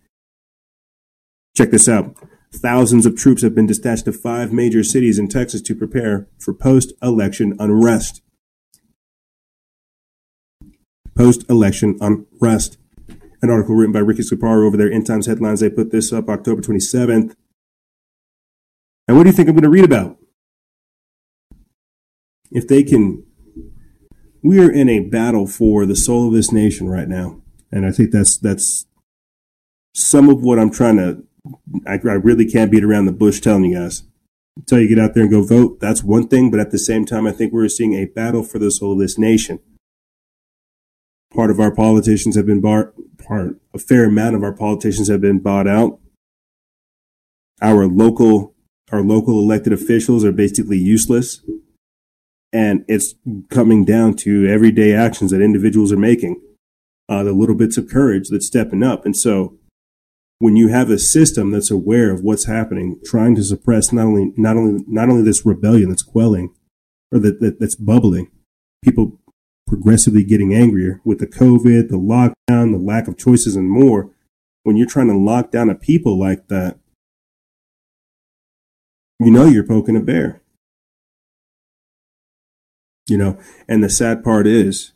Check 1.55 1.71
this 1.71 1.87
out. 1.87 2.15
Thousands 2.53 3.05
of 3.05 3.15
troops 3.15 3.41
have 3.43 3.53
been 3.53 3.67
dispatched 3.67 4.05
to 4.05 4.11
five 4.11 4.51
major 4.51 4.83
cities 4.83 5.19
in 5.19 5.27
Texas 5.27 5.61
to 5.61 5.75
prepare 5.75 6.27
for 6.39 6.53
post 6.53 6.93
election 7.01 7.55
unrest. 7.59 8.21
Post 11.15 11.47
election 11.49 11.97
unrest. 12.01 12.77
An 13.41 13.49
article 13.49 13.75
written 13.75 13.93
by 13.93 13.99
Ricky 13.99 14.23
Scaparo 14.23 14.65
over 14.65 14.75
there, 14.75 14.91
End 14.91 15.05
Times 15.05 15.27
Headlines. 15.27 15.59
They 15.59 15.69
put 15.69 15.91
this 15.91 16.11
up 16.11 16.27
October 16.27 16.61
27th. 16.61 17.35
And 19.07 19.17
what 19.17 19.23
do 19.23 19.29
you 19.29 19.35
think 19.35 19.47
I'm 19.47 19.55
going 19.55 19.63
to 19.63 19.69
read 19.69 19.85
about? 19.85 20.17
If 22.51 22.67
they 22.67 22.83
can, 22.83 23.25
we 24.43 24.59
are 24.59 24.71
in 24.71 24.89
a 24.89 25.01
battle 25.01 25.45
for 25.47 25.85
the 25.85 25.95
soul 25.95 26.27
of 26.27 26.33
this 26.33 26.51
nation 26.51 26.89
right 26.89 27.07
now, 27.07 27.41
and 27.71 27.85
I 27.85 27.91
think 27.91 28.11
that's 28.11 28.37
that's 28.37 28.85
some 29.93 30.29
of 30.29 30.41
what 30.41 30.59
I'm 30.59 30.71
trying 30.71 30.97
to. 30.97 31.23
I, 31.85 31.93
I 31.93 32.13
really 32.13 32.45
can't 32.45 32.71
beat 32.71 32.83
around 32.83 33.05
the 33.05 33.11
bush 33.11 33.39
telling 33.39 33.65
you 33.65 33.77
guys. 33.77 34.03
Until 34.55 34.81
you 34.81 34.89
get 34.89 34.99
out 34.99 35.13
there 35.13 35.23
and 35.23 35.31
go 35.31 35.41
vote, 35.41 35.79
that's 35.79 36.03
one 36.03 36.27
thing. 36.27 36.51
But 36.51 36.59
at 36.59 36.71
the 36.71 36.79
same 36.79 37.05
time, 37.05 37.25
I 37.25 37.31
think 37.31 37.53
we're 37.53 37.69
seeing 37.69 37.93
a 37.93 38.05
battle 38.05 38.43
for 38.43 38.59
the 38.59 38.71
soul 38.71 38.93
of 38.93 38.99
this 38.99 39.17
nation. 39.17 39.59
Part 41.33 41.51
of 41.51 41.59
our 41.59 41.73
politicians 41.73 42.35
have 42.35 42.45
been 42.45 42.59
bought, 42.59 42.93
part, 43.17 43.55
a 43.73 43.79
fair 43.79 44.05
amount 44.05 44.35
of 44.35 44.43
our 44.43 44.51
politicians 44.51 45.07
have 45.07 45.21
been 45.21 45.39
bought 45.39 45.67
out. 45.67 45.99
Our 47.61 47.85
local, 47.85 48.55
our 48.91 49.01
local 49.01 49.39
elected 49.39 49.71
officials 49.71 50.25
are 50.25 50.31
basically 50.31 50.77
useless. 50.77 51.41
And 52.51 52.83
it's 52.87 53.13
coming 53.49 53.85
down 53.85 54.15
to 54.15 54.47
everyday 54.47 54.93
actions 54.93 55.29
that 55.31 55.41
individuals 55.41 55.91
are 55.91 55.97
making, 55.97 56.41
uh, 57.07 57.23
the 57.23 57.31
little 57.31 57.55
bits 57.55 57.77
of 57.77 57.87
courage 57.87 58.29
that's 58.29 58.47
stepping 58.47 58.81
up. 58.81 59.05
And 59.05 59.15
so 59.15 59.58
when 60.39 60.55
you 60.55 60.69
have 60.69 60.89
a 60.89 60.97
system 60.97 61.51
that's 61.51 61.69
aware 61.69 62.11
of 62.11 62.23
what's 62.23 62.45
happening, 62.45 62.99
trying 63.05 63.35
to 63.35 63.43
suppress 63.43 63.91
not 63.91 64.05
only 64.05 64.33
not 64.37 64.55
only 64.55 64.83
not 64.87 65.09
only 65.09 65.21
this 65.21 65.45
rebellion 65.45 65.89
that's 65.89 66.01
quelling 66.01 66.53
or 67.11 67.19
that, 67.19 67.41
that 67.41 67.59
that's 67.59 67.75
bubbling, 67.75 68.31
people 68.83 69.19
progressively 69.67 70.23
getting 70.23 70.53
angrier 70.53 71.01
with 71.03 71.19
the 71.19 71.27
COVID, 71.27 71.89
the 71.89 71.97
lockdown, 71.97 72.71
the 72.71 72.79
lack 72.79 73.07
of 73.07 73.17
choices, 73.17 73.55
and 73.55 73.69
more. 73.69 74.09
When 74.63 74.77
you're 74.77 74.87
trying 74.87 75.07
to 75.07 75.17
lock 75.17 75.51
down 75.51 75.69
a 75.69 75.75
people 75.75 76.17
like 76.17 76.47
that, 76.47 76.79
you 79.19 79.31
know 79.31 79.45
you're 79.45 79.63
poking 79.63 79.95
a 79.95 80.01
bear. 80.01 80.41
You 83.07 83.17
know, 83.17 83.39
and 83.67 83.83
the 83.83 83.89
sad 83.89 84.23
part 84.23 84.47
is, 84.47 84.91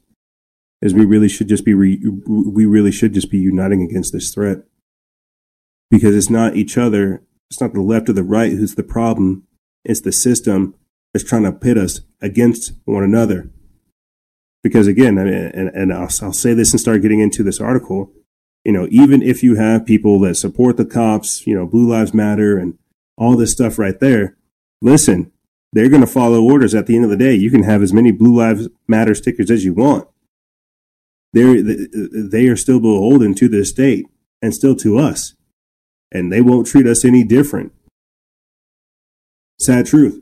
is 0.81 0.93
we 0.93 1.05
really 1.05 1.29
should 1.29 1.47
just 1.49 1.65
be 1.65 1.73
re- 1.73 2.01
we 2.27 2.65
really 2.65 2.91
should 2.91 3.13
just 3.13 3.31
be 3.31 3.39
uniting 3.39 3.81
against 3.81 4.13
this 4.13 4.33
threat 4.33 4.63
because 5.93 6.15
it's 6.15 6.29
not 6.29 6.55
each 6.55 6.75
other, 6.75 7.21
it's 7.51 7.61
not 7.61 7.71
the 7.71 7.81
left 7.81 8.09
or 8.09 8.13
the 8.13 8.23
right 8.23 8.51
who's 8.51 8.73
the 8.73 8.81
problem. 8.81 9.43
It's 9.85 10.01
the 10.01 10.11
system 10.11 10.73
that's 11.13 11.23
trying 11.23 11.43
to 11.43 11.51
pit 11.51 11.77
us 11.77 12.01
against 12.19 12.73
one 12.85 13.03
another. 13.03 13.51
Because 14.63 14.87
again, 14.87 15.19
I 15.19 15.23
mean, 15.25 15.33
and, 15.33 15.69
and 15.69 15.93
I'll, 15.93 16.09
I'll 16.23 16.33
say 16.33 16.55
this 16.55 16.71
and 16.71 16.79
start 16.79 17.03
getting 17.03 17.19
into 17.19 17.43
this 17.43 17.61
article. 17.61 18.11
You 18.65 18.71
know, 18.71 18.87
even 18.89 19.21
if 19.21 19.43
you 19.43 19.53
have 19.53 19.85
people 19.85 20.19
that 20.21 20.33
support 20.33 20.77
the 20.77 20.85
cops, 20.85 21.45
you 21.45 21.53
know, 21.53 21.67
Blue 21.67 21.87
Lives 21.87 22.11
Matter 22.11 22.57
and 22.57 22.75
all 23.15 23.37
this 23.37 23.51
stuff 23.51 23.77
right 23.77 23.99
there, 23.99 24.35
listen, 24.81 25.31
they're 25.73 25.89
going 25.89 26.01
to 26.01 26.07
follow 26.07 26.41
orders 26.41 26.73
at 26.73 26.87
the 26.87 26.95
end 26.95 27.03
of 27.05 27.11
the 27.11 27.17
day. 27.17 27.35
You 27.35 27.51
can 27.51 27.61
have 27.61 27.83
as 27.83 27.93
many 27.93 28.11
Blue 28.11 28.35
Lives 28.35 28.67
Matter 28.87 29.13
stickers 29.13 29.51
as 29.51 29.63
you 29.63 29.75
want. 29.75 30.07
They're, 31.33 31.61
they 31.61 32.47
are 32.47 32.57
still 32.57 32.79
beholden 32.79 33.35
to 33.35 33.47
the 33.47 33.63
state 33.63 34.07
and 34.41 34.55
still 34.55 34.75
to 34.77 34.97
us 34.97 35.35
and 36.13 36.31
they 36.31 36.41
won't 36.41 36.67
treat 36.67 36.85
us 36.85 37.03
any 37.03 37.23
different. 37.23 37.73
Sad 39.59 39.85
truth. 39.85 40.21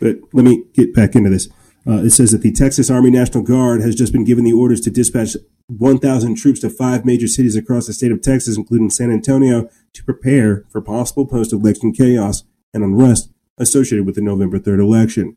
But 0.00 0.18
let 0.32 0.44
me 0.44 0.64
get 0.74 0.94
back 0.94 1.14
into 1.14 1.30
this. 1.30 1.48
Uh, 1.86 2.02
it 2.04 2.10
says 2.10 2.32
that 2.32 2.42
the 2.42 2.52
Texas 2.52 2.90
Army 2.90 3.10
National 3.10 3.44
Guard 3.44 3.80
has 3.80 3.94
just 3.94 4.12
been 4.12 4.24
given 4.24 4.44
the 4.44 4.52
orders 4.52 4.80
to 4.82 4.90
dispatch 4.90 5.36
1,000 5.68 6.36
troops 6.36 6.60
to 6.60 6.70
five 6.70 7.04
major 7.04 7.28
cities 7.28 7.56
across 7.56 7.86
the 7.86 7.92
state 7.92 8.12
of 8.12 8.22
Texas, 8.22 8.56
including 8.56 8.90
San 8.90 9.10
Antonio, 9.10 9.68
to 9.92 10.04
prepare 10.04 10.64
for 10.70 10.80
possible 10.80 11.26
post 11.26 11.52
election 11.52 11.92
chaos 11.92 12.42
and 12.74 12.82
unrest 12.82 13.30
associated 13.58 14.04
with 14.04 14.16
the 14.16 14.20
November 14.20 14.58
3rd 14.58 14.80
election. 14.80 15.36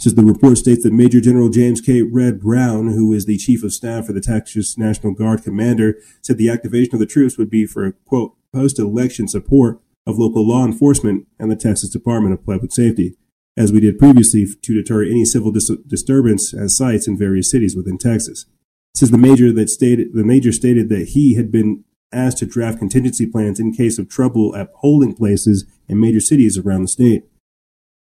Says 0.00 0.14
the 0.14 0.24
report 0.24 0.58
states 0.58 0.82
that 0.82 0.92
Major 0.92 1.20
General 1.20 1.48
James 1.48 1.80
K. 1.80 2.02
Red 2.02 2.40
Brown, 2.40 2.88
who 2.88 3.12
is 3.12 3.26
the 3.26 3.38
chief 3.38 3.62
of 3.62 3.72
staff 3.72 4.06
for 4.06 4.12
the 4.12 4.20
Texas 4.20 4.76
National 4.76 5.14
Guard 5.14 5.42
commander, 5.42 5.96
said 6.20 6.36
the 6.36 6.50
activation 6.50 6.94
of 6.94 7.00
the 7.00 7.06
troops 7.06 7.38
would 7.38 7.48
be 7.48 7.64
for, 7.64 7.92
quote, 8.04 8.34
post-election 8.52 9.28
support 9.28 9.80
of 10.06 10.18
local 10.18 10.46
law 10.46 10.64
enforcement 10.64 11.26
and 11.38 11.50
the 11.50 11.56
Texas 11.56 11.90
Department 11.90 12.34
of 12.34 12.44
Public 12.44 12.72
Safety, 12.72 13.16
as 13.56 13.72
we 13.72 13.80
did 13.80 13.98
previously 13.98 14.46
to 14.62 14.74
deter 14.74 15.04
any 15.04 15.24
civil 15.24 15.50
dis- 15.50 15.70
disturbance 15.86 16.52
at 16.52 16.70
sites 16.70 17.06
in 17.06 17.16
various 17.16 17.50
cities 17.50 17.76
within 17.76 17.96
Texas. 17.96 18.46
Says 18.94 19.10
the 19.10 19.18
major 19.18 19.52
that 19.52 19.70
stated 19.70 20.08
the 20.12 20.24
major 20.24 20.52
stated 20.52 20.88
that 20.88 21.08
he 21.10 21.34
had 21.34 21.50
been 21.50 21.84
asked 22.12 22.38
to 22.38 22.46
draft 22.46 22.78
contingency 22.78 23.26
plans 23.26 23.58
in 23.58 23.72
case 23.72 23.98
of 23.98 24.08
trouble 24.08 24.54
at 24.54 24.72
polling 24.74 25.14
places 25.14 25.64
in 25.88 26.00
major 26.00 26.20
cities 26.20 26.56
around 26.58 26.82
the 26.82 26.88
state. 26.88 27.24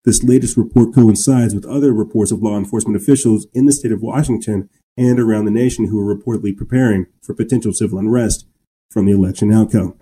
This 0.05 0.21
latest 0.21 0.57
report 0.57 0.93
coincides 0.93 1.55
with 1.55 1.65
other 1.65 1.93
reports 1.93 2.31
of 2.31 2.43
law 2.43 2.57
enforcement 2.57 2.97
officials 2.97 3.47
in 3.53 3.65
the 3.65 3.71
state 3.71 3.93
of 3.93 4.01
Washington 4.01 4.69
and 4.97 5.17
around 5.17 5.45
the 5.45 5.51
nation 5.51 5.87
who 5.87 5.99
are 5.99 6.15
reportedly 6.15 6.55
preparing 6.55 7.05
for 7.21 7.33
potential 7.33 7.71
civil 7.71 7.97
unrest 7.97 8.45
from 8.91 9.05
the 9.05 9.13
election 9.13 9.53
outcome. 9.53 9.95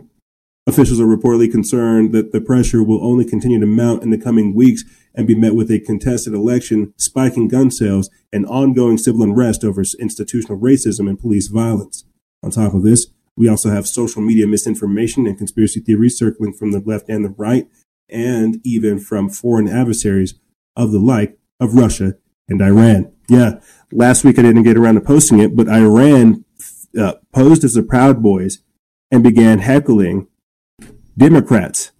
Officials 0.65 0.99
are 0.99 1.05
reportedly 1.05 1.51
concerned 1.51 2.13
that 2.13 2.31
the 2.31 2.41
pressure 2.41 2.83
will 2.83 3.03
only 3.05 3.25
continue 3.25 3.59
to 3.59 3.67
mount 3.67 4.01
in 4.01 4.09
the 4.09 4.17
coming 4.17 4.55
weeks 4.55 4.83
and 5.13 5.27
be 5.27 5.35
met 5.35 5.53
with 5.53 5.69
a 5.69 5.79
contested 5.79 6.33
election, 6.33 6.93
spiking 6.97 7.47
gun 7.47 7.69
sales, 7.69 8.09
and 8.33 8.45
ongoing 8.47 8.97
civil 8.97 9.21
unrest 9.21 9.63
over 9.63 9.83
institutional 9.99 10.59
racism 10.59 11.07
and 11.07 11.19
police 11.19 11.47
violence. 11.47 12.05
On 12.41 12.49
top 12.49 12.73
of 12.73 12.83
this, 12.83 13.07
we 13.37 13.47
also 13.47 13.69
have 13.69 13.87
social 13.87 14.21
media 14.21 14.47
misinformation 14.47 15.27
and 15.27 15.37
conspiracy 15.37 15.79
theories 15.79 16.17
circling 16.17 16.53
from 16.53 16.71
the 16.71 16.79
left 16.79 17.07
and 17.07 17.23
the 17.23 17.29
right 17.29 17.67
and 18.11 18.59
even 18.63 18.99
from 18.99 19.29
foreign 19.29 19.67
adversaries 19.67 20.35
of 20.75 20.91
the 20.91 20.99
like 20.99 21.37
of 21.59 21.75
Russia 21.75 22.15
and 22.47 22.61
Iran. 22.61 23.11
Yeah, 23.29 23.59
last 23.91 24.23
week 24.23 24.37
I 24.37 24.41
didn't 24.41 24.63
get 24.63 24.77
around 24.77 24.95
to 24.95 25.01
posting 25.01 25.39
it, 25.39 25.55
but 25.55 25.69
Iran 25.69 26.43
uh, 26.99 27.13
posed 27.33 27.63
as 27.63 27.73
the 27.73 27.83
Proud 27.83 28.21
Boys 28.21 28.59
and 29.09 29.23
began 29.23 29.59
heckling 29.59 30.27
Democrats. 31.17 31.91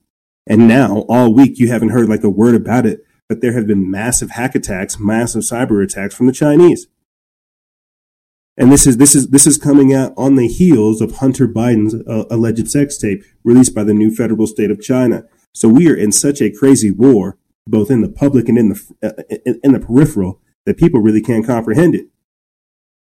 And 0.47 0.67
now, 0.67 1.05
all 1.07 1.33
week, 1.33 1.59
you 1.59 1.67
haven't 1.67 1.89
heard 1.89 2.09
like 2.09 2.23
a 2.23 2.29
word 2.29 2.55
about 2.55 2.85
it, 2.85 3.05
but 3.29 3.41
there 3.41 3.53
have 3.53 3.67
been 3.67 3.89
massive 3.89 4.31
hack 4.31 4.55
attacks, 4.55 4.99
massive 4.99 5.43
cyber 5.43 5.83
attacks 5.83 6.15
from 6.15 6.25
the 6.25 6.33
Chinese. 6.33 6.87
And 8.57 8.71
this 8.71 8.85
is 8.85 8.97
this 8.97 9.15
is 9.15 9.29
this 9.29 9.47
is 9.47 9.57
coming 9.57 9.93
out 9.93 10.13
on 10.17 10.35
the 10.35 10.47
heels 10.47 11.01
of 11.01 11.17
Hunter 11.17 11.47
Biden's 11.47 11.95
uh, 12.07 12.25
alleged 12.29 12.69
sex 12.69 12.97
tape 12.97 13.23
released 13.43 13.73
by 13.73 13.83
the 13.83 13.93
new 13.93 14.13
federal 14.13 14.47
state 14.47 14.71
of 14.71 14.81
China. 14.81 15.23
So 15.53 15.67
we 15.67 15.89
are 15.89 15.95
in 15.95 16.11
such 16.11 16.41
a 16.41 16.51
crazy 16.51 16.91
war, 16.91 17.37
both 17.67 17.91
in 17.91 18.01
the 18.01 18.09
public 18.09 18.47
and 18.49 18.57
in 18.57 18.69
the 18.69 18.95
uh, 19.03 19.35
in 19.63 19.73
the 19.73 19.79
peripheral, 19.79 20.39
that 20.65 20.77
people 20.77 21.01
really 21.01 21.21
can't 21.21 21.45
comprehend 21.45 21.95
it. 21.95 22.07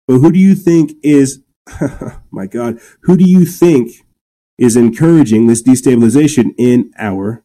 But 0.06 0.18
who 0.18 0.32
do 0.32 0.38
you 0.38 0.54
think 0.54 0.92
is, 1.02 1.42
my 2.30 2.46
God, 2.46 2.80
who 3.02 3.16
do 3.16 3.24
you 3.24 3.44
think 3.44 3.92
is 4.58 4.76
encouraging 4.76 5.46
this 5.46 5.62
destabilization 5.62 6.54
in 6.58 6.92
our? 6.98 7.44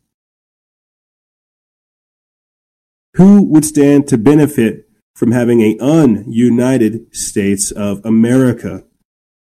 Who 3.15 3.43
would 3.43 3.65
stand 3.65 4.07
to 4.09 4.17
benefit 4.17 4.87
from 5.15 5.31
having 5.31 5.61
a 5.61 5.77
ununited 5.77 7.15
states 7.15 7.71
of 7.71 8.01
America? 8.05 8.83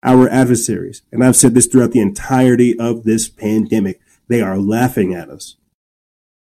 Our 0.04 0.28
adversaries. 0.28 1.02
And 1.10 1.24
I've 1.24 1.34
said 1.34 1.54
this 1.54 1.66
throughout 1.66 1.90
the 1.90 2.00
entirety 2.00 2.78
of 2.78 3.02
this 3.02 3.28
pandemic. 3.28 4.00
They 4.28 4.42
are 4.42 4.58
laughing 4.58 5.14
at 5.14 5.30
us, 5.30 5.56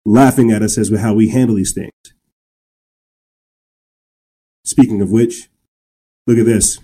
laughing 0.05 0.51
at 0.51 0.63
us 0.63 0.77
as 0.77 0.91
how 0.97 1.13
we 1.13 1.29
handle 1.29 1.55
these 1.55 1.73
things. 1.73 1.91
Speaking 4.65 5.01
of 5.01 5.11
which, 5.11 5.49
look 6.25 6.37
at 6.37 6.45
this. 6.45 6.79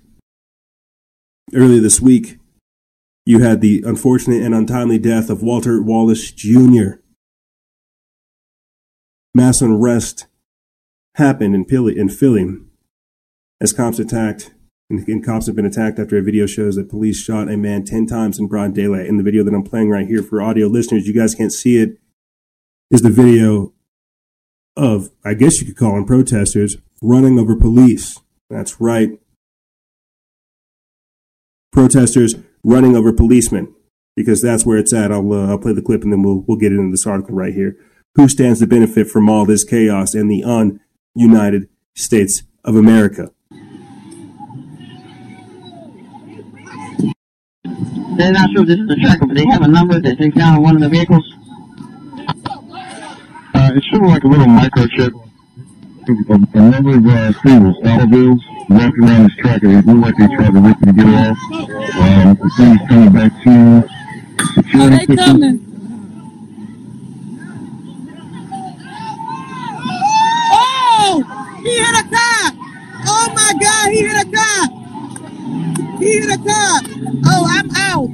Earlier 1.53 1.81
this 1.81 1.99
week, 1.99 2.37
you 3.25 3.39
had 3.39 3.61
the 3.61 3.83
unfortunate 3.85 4.41
and 4.41 4.53
untimely 4.53 4.99
death 4.99 5.29
of 5.29 5.41
Walter 5.41 5.81
Wallace 5.81 6.31
Jr. 6.31 6.99
Mass 9.33 9.61
unrest 9.61 10.27
happened 11.15 11.55
in 11.55 11.65
Philly, 11.65 11.97
in 11.97 12.09
Philly 12.09 12.57
as 13.59 13.73
cops 13.73 13.99
attacked 13.99 14.52
and, 14.93 15.07
and 15.07 15.25
cops 15.25 15.47
have 15.47 15.55
been 15.55 15.65
attacked 15.65 15.99
after 15.99 16.17
a 16.17 16.21
video 16.21 16.45
shows 16.45 16.75
that 16.75 16.89
police 16.89 17.21
shot 17.21 17.49
a 17.49 17.57
man 17.57 17.83
10 17.83 18.05
times 18.05 18.39
in 18.39 18.47
broad 18.47 18.73
daylight. 18.73 19.07
In 19.07 19.17
the 19.17 19.23
video 19.23 19.43
that 19.43 19.53
I'm 19.53 19.63
playing 19.63 19.89
right 19.89 20.07
here 20.07 20.21
for 20.21 20.41
audio 20.41 20.67
listeners, 20.67 21.07
you 21.07 21.13
guys 21.13 21.35
can't 21.35 21.51
see 21.51 21.77
it, 21.77 21.97
is 22.91 23.01
the 23.01 23.09
video 23.09 23.73
of, 24.77 25.09
I 25.25 25.33
guess 25.33 25.59
you 25.59 25.67
could 25.67 25.77
call 25.77 25.95
them 25.95 26.05
protesters, 26.05 26.77
running 27.01 27.39
over 27.39 27.55
police. 27.55 28.19
That's 28.49 28.79
right. 28.79 29.19
Protesters 31.71 32.35
running 32.63 32.95
over 32.95 33.11
policemen, 33.11 33.73
because 34.15 34.41
that's 34.41 34.65
where 34.65 34.77
it's 34.77 34.93
at. 34.93 35.11
I'll, 35.11 35.33
uh, 35.33 35.47
I'll 35.47 35.57
play 35.57 35.73
the 35.73 35.81
clip 35.81 36.03
and 36.03 36.11
then 36.11 36.21
we'll, 36.21 36.43
we'll 36.47 36.57
get 36.57 36.71
into 36.71 36.91
this 36.91 37.07
article 37.07 37.35
right 37.35 37.53
here. 37.53 37.77
Who 38.15 38.29
stands 38.29 38.59
to 38.59 38.67
benefit 38.67 39.09
from 39.09 39.27
all 39.27 39.45
this 39.45 39.63
chaos 39.63 40.13
and 40.13 40.29
the 40.29 40.43
ununited 40.43 41.67
states 41.95 42.43
of 42.63 42.75
America? 42.75 43.32
They're 48.17 48.31
not 48.31 48.49
sure 48.51 48.61
if 48.61 48.67
this 48.67 48.79
is 48.79 48.89
a 48.89 48.95
tracker, 48.95 49.25
but 49.25 49.35
they 49.35 49.45
have 49.47 49.61
a 49.61 49.67
number 49.67 49.99
that 49.99 50.17
they 50.17 50.29
found 50.31 50.57
on 50.57 50.63
one 50.63 50.75
of 50.75 50.81
the 50.81 50.89
vehicles. 50.89 51.25
Uh, 53.55 53.71
it 53.75 53.83
showed 53.91 54.03
like 54.05 54.23
a 54.23 54.27
little 54.27 54.45
microchip. 54.45 55.11
A, 56.05 56.33
a 56.33 56.61
number 56.69 56.97
of 56.97 57.05
uh, 57.07 57.31
singles, 57.41 57.77
automobiles, 57.85 58.43
walking 58.69 59.03
around 59.05 59.23
this 59.23 59.35
track, 59.37 59.63
and 59.63 59.71
it 59.77 59.85
looked 59.85 60.01
like 60.01 60.15
they 60.17 60.35
tried 60.35 60.51
to 60.53 60.59
rip 60.59 60.77
it 60.81 60.85
to 60.87 60.93
get 60.93 61.05
off. 61.05 61.37
Um, 61.95 62.35
the 62.35 62.51
thing 62.57 62.73
is 62.75 62.87
coming 62.89 63.13
back 63.13 63.31
to 63.43 63.49
you. 63.49 63.83
security 64.53 65.05
They 65.05 65.15
system. 65.15 65.39
coming. 65.41 65.69
Oh! 70.55 71.23
He 71.63 71.71
hit 71.77 71.95
a 71.95 72.03
car! 72.09 72.51
Oh 73.05 73.31
my 73.35 73.53
God! 73.59 73.91
He 73.91 73.99
hit 74.01 74.27
a 74.27 74.31
car! 74.31 74.82
He 76.03 76.19
hit 76.19 76.31
a 76.31 76.37
car! 76.37 76.81
Oh, 77.25 77.45
I'm 77.47 77.69
out! 77.77 78.09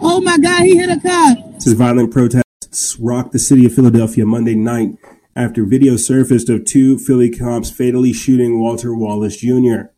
Oh 0.00 0.20
my 0.20 0.36
God! 0.38 0.62
He 0.62 0.76
hit 0.76 0.90
a 0.90 1.00
car! 1.00 1.36
Says 1.60 1.74
violent 1.74 2.10
protests 2.12 2.96
rocked 2.98 3.30
the 3.30 3.38
city 3.38 3.64
of 3.64 3.74
Philadelphia 3.74 4.26
Monday 4.26 4.56
night 4.56 4.96
after 5.36 5.64
video 5.64 5.96
surfaced 5.96 6.48
of 6.48 6.64
two 6.64 6.98
Philly 6.98 7.30
cops 7.30 7.70
fatally 7.70 8.12
shooting 8.12 8.60
Walter 8.60 8.92
Wallace 8.92 9.36
Jr. 9.36 9.92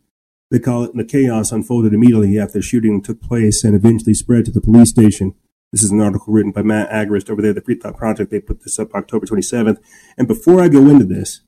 The 0.50 1.06
chaos 1.08 1.50
unfolded 1.50 1.94
immediately 1.94 2.38
after 2.38 2.58
the 2.58 2.62
shooting 2.62 3.00
took 3.00 3.22
place 3.22 3.64
and 3.64 3.74
eventually 3.74 4.12
spread 4.12 4.44
to 4.44 4.50
the 4.50 4.60
police 4.60 4.90
station. 4.90 5.34
This 5.72 5.82
is 5.82 5.92
an 5.92 6.02
article 6.02 6.32
written 6.32 6.52
by 6.52 6.62
Matt 6.62 6.90
Agorist 6.90 7.30
over 7.30 7.40
there, 7.40 7.52
at 7.52 7.56
the 7.56 7.62
Free 7.62 7.74
Thought 7.74 7.96
Project. 7.96 8.30
They 8.30 8.40
put 8.40 8.62
this 8.64 8.78
up 8.78 8.94
October 8.94 9.24
27th. 9.24 9.78
And 10.18 10.28
before 10.28 10.62
I 10.62 10.68
go 10.68 10.88
into 10.88 11.06
this, 11.06 11.40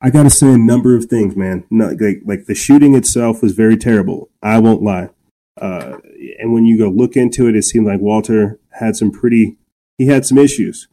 I 0.00 0.10
got 0.10 0.24
to 0.24 0.30
say 0.30 0.52
a 0.52 0.58
number 0.58 0.96
of 0.96 1.06
things, 1.06 1.34
man. 1.34 1.64
No, 1.70 1.88
like, 1.88 2.20
like 2.24 2.44
the 2.46 2.54
shooting 2.54 2.94
itself 2.94 3.42
was 3.42 3.52
very 3.52 3.76
terrible. 3.76 4.28
I 4.42 4.58
won't 4.58 4.82
lie. 4.82 5.10
Uh, 5.60 5.98
and 6.38 6.52
when 6.52 6.66
you 6.66 6.76
go 6.76 6.88
look 6.88 7.16
into 7.16 7.48
it, 7.48 7.56
it 7.56 7.62
seemed 7.62 7.86
like 7.86 8.00
Walter 8.00 8.58
had 8.72 8.96
some 8.96 9.10
pretty, 9.10 9.56
he 9.96 10.06
had 10.06 10.26
some 10.26 10.36
issues. 10.36 10.88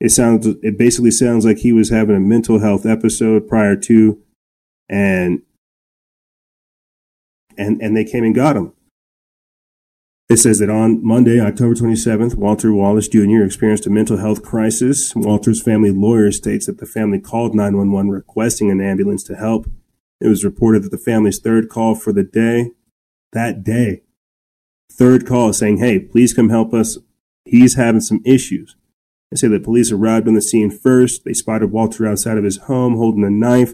It 0.00 0.10
sounds, 0.10 0.46
it 0.46 0.78
basically 0.78 1.10
sounds 1.10 1.44
like 1.44 1.58
he 1.58 1.72
was 1.72 1.90
having 1.90 2.14
a 2.14 2.20
mental 2.20 2.60
health 2.60 2.86
episode 2.86 3.48
prior 3.48 3.74
to, 3.76 4.22
and, 4.88 5.42
and, 7.56 7.82
and 7.82 7.96
they 7.96 8.04
came 8.04 8.22
and 8.22 8.34
got 8.34 8.56
him. 8.56 8.72
It 10.28 10.36
says 10.36 10.58
that 10.58 10.68
on 10.68 11.02
Monday, 11.02 11.40
October 11.40 11.74
27th, 11.74 12.34
Walter 12.34 12.70
Wallace 12.70 13.08
Jr. 13.08 13.42
experienced 13.42 13.86
a 13.86 13.90
mental 13.90 14.18
health 14.18 14.42
crisis. 14.42 15.14
Walter's 15.16 15.62
family 15.62 15.90
lawyer 15.90 16.30
states 16.32 16.66
that 16.66 16.76
the 16.76 16.84
family 16.84 17.18
called 17.18 17.54
911 17.54 18.10
requesting 18.10 18.70
an 18.70 18.78
ambulance 18.78 19.22
to 19.22 19.36
help. 19.36 19.66
It 20.20 20.28
was 20.28 20.44
reported 20.44 20.82
that 20.82 20.90
the 20.90 20.98
family's 20.98 21.38
third 21.38 21.70
call 21.70 21.94
for 21.94 22.12
the 22.12 22.24
day, 22.24 22.72
that 23.32 23.64
day, 23.64 24.02
third 24.92 25.26
call 25.26 25.54
saying, 25.54 25.78
hey, 25.78 25.98
please 25.98 26.34
come 26.34 26.50
help 26.50 26.74
us. 26.74 26.98
He's 27.46 27.76
having 27.76 28.02
some 28.02 28.20
issues. 28.26 28.76
They 29.30 29.36
say 29.36 29.48
that 29.48 29.64
police 29.64 29.90
arrived 29.90 30.28
on 30.28 30.34
the 30.34 30.42
scene 30.42 30.70
first. 30.70 31.24
They 31.24 31.32
spotted 31.32 31.72
Walter 31.72 32.06
outside 32.06 32.36
of 32.36 32.44
his 32.44 32.58
home 32.58 32.96
holding 32.96 33.24
a 33.24 33.30
knife. 33.30 33.72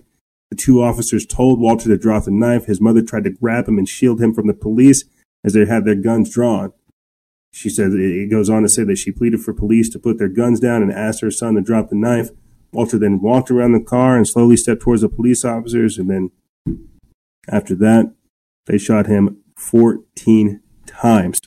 The 0.51 0.57
two 0.57 0.81
officers 0.81 1.27
told 1.27 1.59
Walter 1.59 1.89
to 1.89 1.99
drop 1.99 2.27
the 2.27 2.31
knife. 2.31 2.67
His 2.67 2.81
mother 2.81 3.03
tried 3.03 3.25
to 3.25 3.31
grab 3.31 3.67
him 3.67 3.77
and 3.77 3.89
shield 3.89 4.21
him 4.21 4.33
from 4.33 4.47
the 4.47 4.55
police 4.55 5.05
as 5.45 5.53
they 5.53 5.67
had 5.67 5.85
their 5.85 5.95
guns 5.95 6.33
drawn. 6.33 6.73
She 7.53 7.69
said 7.69 7.93
it 7.93 8.31
goes 8.31 8.51
on 8.51 8.63
to 8.63 8.69
say 8.69 8.83
that 8.85 8.99
she 8.99 9.13
pleaded 9.13 9.41
for 9.41 9.53
police 9.53 9.89
to 9.91 9.99
put 9.99 10.19
their 10.19 10.29
guns 10.29 10.59
down 10.59 10.83
and 10.83 10.91
asked 10.91 11.21
her 11.21 11.31
son 11.31 11.55
to 11.55 11.61
drop 11.61 11.89
the 11.89 11.95
knife. 11.97 12.31
Walter 12.73 12.99
then 12.99 13.21
walked 13.21 13.51
around 13.51 13.73
the 13.73 13.81
car 13.81 14.17
and 14.17 14.27
slowly 14.27 14.57
stepped 14.57 14.83
towards 14.83 15.03
the 15.03 15.09
police 15.09 15.45
officers. 15.45 15.97
And 15.97 16.11
then 16.11 16.33
after 17.49 17.77
that, 17.77 18.13
they 18.67 18.79
shot 18.79 19.07
him 19.07 19.39
14 19.57 20.61
times. 20.87 21.41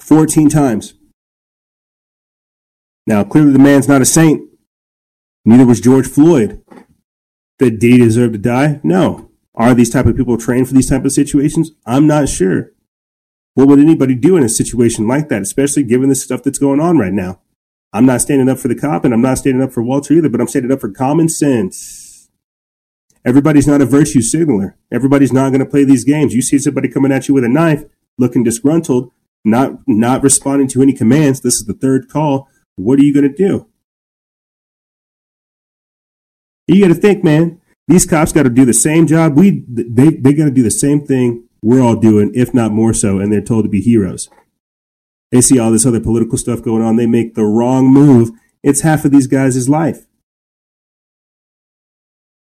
14 0.00 0.48
times. 0.48 0.94
Now, 3.06 3.22
clearly 3.24 3.52
the 3.52 3.58
man's 3.58 3.88
not 3.88 4.00
a 4.00 4.06
saint. 4.06 4.48
Neither 5.44 5.66
was 5.66 5.80
George 5.80 6.08
Floyd. 6.08 6.62
Did 7.58 7.82
he 7.82 7.98
deserve 7.98 8.32
to 8.32 8.38
die? 8.38 8.80
No. 8.82 9.30
Are 9.54 9.74
these 9.74 9.90
type 9.90 10.06
of 10.06 10.16
people 10.16 10.36
trained 10.36 10.68
for 10.68 10.74
these 10.74 10.90
type 10.90 11.04
of 11.04 11.12
situations? 11.12 11.72
I'm 11.86 12.06
not 12.06 12.28
sure. 12.28 12.72
What 13.54 13.68
would 13.68 13.78
anybody 13.78 14.16
do 14.16 14.36
in 14.36 14.42
a 14.42 14.48
situation 14.48 15.06
like 15.06 15.28
that, 15.28 15.42
especially 15.42 15.84
given 15.84 16.08
the 16.08 16.16
stuff 16.16 16.42
that's 16.42 16.58
going 16.58 16.80
on 16.80 16.98
right 16.98 17.12
now? 17.12 17.40
I'm 17.92 18.06
not 18.06 18.20
standing 18.20 18.48
up 18.48 18.58
for 18.58 18.66
the 18.66 18.74
cop 18.74 19.04
and 19.04 19.14
I'm 19.14 19.22
not 19.22 19.38
standing 19.38 19.62
up 19.62 19.72
for 19.72 19.82
Walter 19.82 20.14
either, 20.14 20.28
but 20.28 20.40
I'm 20.40 20.48
standing 20.48 20.72
up 20.72 20.80
for 20.80 20.90
common 20.90 21.28
sense. 21.28 22.28
Everybody's 23.24 23.68
not 23.68 23.80
a 23.80 23.86
virtue 23.86 24.20
signaler. 24.20 24.76
Everybody's 24.92 25.32
not 25.32 25.50
going 25.50 25.60
to 25.60 25.70
play 25.70 25.84
these 25.84 26.04
games. 26.04 26.34
You 26.34 26.42
see 26.42 26.58
somebody 26.58 26.88
coming 26.88 27.12
at 27.12 27.28
you 27.28 27.34
with 27.34 27.44
a 27.44 27.48
knife, 27.48 27.84
looking 28.18 28.42
disgruntled, 28.42 29.12
not 29.44 29.78
not 29.86 30.22
responding 30.22 30.66
to 30.68 30.82
any 30.82 30.92
commands. 30.92 31.40
This 31.40 31.54
is 31.54 31.66
the 31.66 31.74
third 31.74 32.08
call. 32.08 32.48
What 32.74 32.98
are 32.98 33.04
you 33.04 33.14
going 33.14 33.30
to 33.30 33.34
do? 33.34 33.68
You 36.66 36.82
got 36.82 36.94
to 36.94 37.00
think, 37.00 37.22
man. 37.22 37.60
These 37.86 38.06
cops 38.06 38.32
got 38.32 38.44
to 38.44 38.50
do 38.50 38.64
the 38.64 38.74
same 38.74 39.06
job. 39.06 39.36
We 39.36 39.64
they 39.68 40.10
they 40.10 40.32
got 40.32 40.44
to 40.44 40.50
do 40.50 40.62
the 40.62 40.70
same 40.70 41.04
thing 41.04 41.48
we're 41.62 41.82
all 41.82 41.96
doing, 41.96 42.30
if 42.34 42.54
not 42.54 42.72
more 42.72 42.94
so, 42.94 43.18
and 43.18 43.32
they're 43.32 43.40
told 43.40 43.64
to 43.64 43.70
be 43.70 43.80
heroes. 43.80 44.28
They 45.30 45.40
see 45.40 45.58
all 45.58 45.70
this 45.70 45.86
other 45.86 46.00
political 46.00 46.38
stuff 46.38 46.62
going 46.62 46.82
on. 46.82 46.96
They 46.96 47.06
make 47.06 47.34
the 47.34 47.44
wrong 47.44 47.86
move. 47.86 48.30
It's 48.62 48.82
half 48.82 49.04
of 49.04 49.10
these 49.10 49.26
guys' 49.26 49.68
life. 49.68 50.06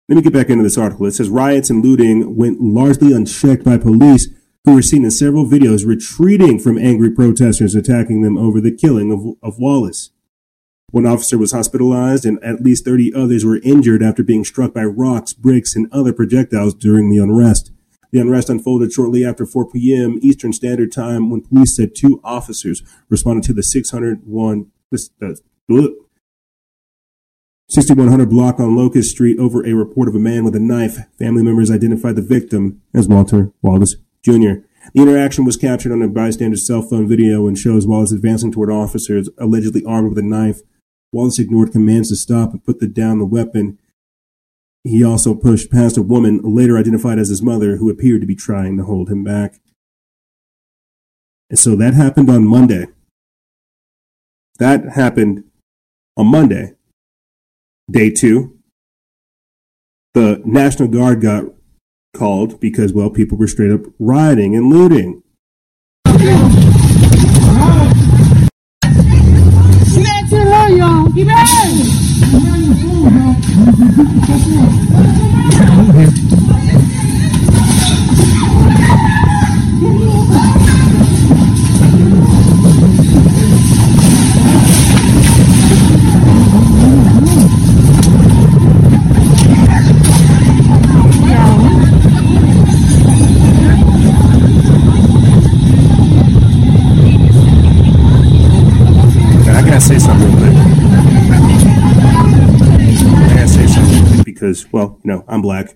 Let 0.08 0.16
me 0.16 0.22
get 0.22 0.32
back 0.32 0.50
into 0.50 0.64
this 0.64 0.76
article. 0.76 1.06
It 1.06 1.12
says 1.12 1.28
riots 1.28 1.70
and 1.70 1.84
looting 1.84 2.34
went 2.34 2.60
largely 2.60 3.12
unchecked 3.12 3.64
by 3.64 3.78
police, 3.78 4.26
who 4.64 4.74
were 4.74 4.82
seen 4.82 5.04
in 5.04 5.10
several 5.10 5.46
videos 5.46 5.86
retreating 5.86 6.58
from 6.58 6.76
angry 6.76 7.10
protesters 7.10 7.74
attacking 7.74 8.22
them 8.22 8.36
over 8.36 8.60
the 8.60 8.72
killing 8.72 9.12
of, 9.12 9.36
of 9.42 9.58
Wallace. 9.58 10.10
One 10.90 11.06
officer 11.06 11.38
was 11.38 11.52
hospitalized, 11.52 12.24
and 12.24 12.42
at 12.42 12.62
least 12.62 12.84
30 12.84 13.14
others 13.14 13.44
were 13.44 13.60
injured 13.62 14.02
after 14.02 14.22
being 14.22 14.44
struck 14.44 14.74
by 14.74 14.84
rocks, 14.84 15.32
bricks, 15.32 15.76
and 15.76 15.92
other 15.92 16.12
projectiles 16.12 16.74
during 16.74 17.10
the 17.10 17.18
unrest. 17.18 17.70
The 18.12 18.20
unrest 18.20 18.50
unfolded 18.50 18.92
shortly 18.92 19.24
after 19.24 19.46
4 19.46 19.70
p.m. 19.70 20.18
Eastern 20.20 20.52
Standard 20.52 20.90
Time 20.90 21.30
when 21.30 21.42
police 21.42 21.76
said 21.76 21.94
two 21.94 22.20
officers 22.24 22.82
responded 23.08 23.44
to 23.44 23.52
the 23.52 23.62
601 23.62 24.66
this, 24.90 25.10
uh, 25.22 25.34
6100 27.68 28.28
block 28.28 28.58
on 28.58 28.74
Locust 28.74 29.12
Street 29.12 29.38
over 29.38 29.64
a 29.64 29.74
report 29.74 30.08
of 30.08 30.16
a 30.16 30.18
man 30.18 30.42
with 30.42 30.56
a 30.56 30.60
knife. 30.60 30.98
Family 31.18 31.44
members 31.44 31.70
identified 31.70 32.16
the 32.16 32.22
victim 32.22 32.82
as 32.92 33.06
Walter 33.06 33.52
Wallace 33.62 33.94
Jr. 34.24 34.64
The 34.92 35.02
interaction 35.02 35.44
was 35.44 35.56
captured 35.56 35.92
on 35.92 36.02
a 36.02 36.08
bystander's 36.08 36.66
cell 36.66 36.82
phone 36.82 37.06
video 37.06 37.46
and 37.46 37.56
shows 37.56 37.86
Wallace 37.86 38.10
advancing 38.10 38.50
toward 38.50 38.70
officers 38.70 39.28
allegedly 39.38 39.84
armed 39.84 40.08
with 40.08 40.18
a 40.18 40.22
knife. 40.22 40.62
Wallace 41.12 41.38
ignored 41.38 41.72
commands 41.72 42.08
to 42.10 42.16
stop 42.16 42.52
and 42.52 42.64
put 42.64 42.80
the, 42.80 42.86
down 42.86 43.18
the 43.18 43.24
weapon. 43.24 43.78
He 44.84 45.04
also 45.04 45.34
pushed 45.34 45.70
past 45.70 45.96
a 45.96 46.02
woman, 46.02 46.40
later 46.42 46.78
identified 46.78 47.18
as 47.18 47.28
his 47.28 47.42
mother, 47.42 47.76
who 47.76 47.90
appeared 47.90 48.20
to 48.22 48.26
be 48.26 48.36
trying 48.36 48.76
to 48.76 48.84
hold 48.84 49.10
him 49.10 49.24
back. 49.24 49.60
And 51.50 51.58
so 51.58 51.74
that 51.76 51.94
happened 51.94 52.30
on 52.30 52.46
Monday. 52.46 52.86
That 54.58 54.90
happened 54.90 55.44
on 56.16 56.26
Monday, 56.26 56.74
day 57.90 58.10
two. 58.10 58.58
The 60.14 60.42
National 60.44 60.88
Guard 60.88 61.20
got 61.20 61.44
called 62.14 62.60
because, 62.60 62.92
well, 62.92 63.10
people 63.10 63.36
were 63.36 63.46
straight 63.46 63.72
up 63.72 63.82
rioting 63.98 64.54
and 64.54 64.70
looting. 64.70 65.22
Low, 71.16 71.90
because, 104.40 104.72
well, 104.72 104.98
you 105.04 105.12
know, 105.12 105.24
I'm 105.28 105.42
black, 105.42 105.74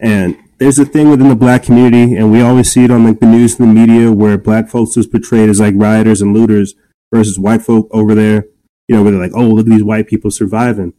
and 0.00 0.36
there's 0.58 0.78
a 0.78 0.84
thing 0.86 1.10
within 1.10 1.28
the 1.28 1.36
black 1.36 1.64
community, 1.64 2.16
and 2.16 2.30
we 2.30 2.40
always 2.40 2.72
see 2.72 2.84
it 2.84 2.90
on 2.90 3.04
like 3.04 3.20
the 3.20 3.26
news 3.26 3.58
and 3.58 3.70
the 3.70 3.74
media 3.74 4.12
where 4.12 4.38
black 4.38 4.68
folks 4.68 4.96
is 4.96 5.06
portrayed 5.06 5.48
as 5.48 5.60
like 5.60 5.74
rioters 5.76 6.22
and 6.22 6.34
looters 6.34 6.74
versus 7.12 7.38
white 7.38 7.62
folk 7.62 7.88
over 7.90 8.14
there. 8.14 8.46
You 8.88 8.96
know, 8.96 9.02
where 9.02 9.12
they're 9.12 9.20
like, 9.20 9.34
"Oh, 9.34 9.48
look 9.48 9.66
at 9.66 9.72
these 9.72 9.84
white 9.84 10.08
people 10.08 10.30
surviving." 10.30 10.94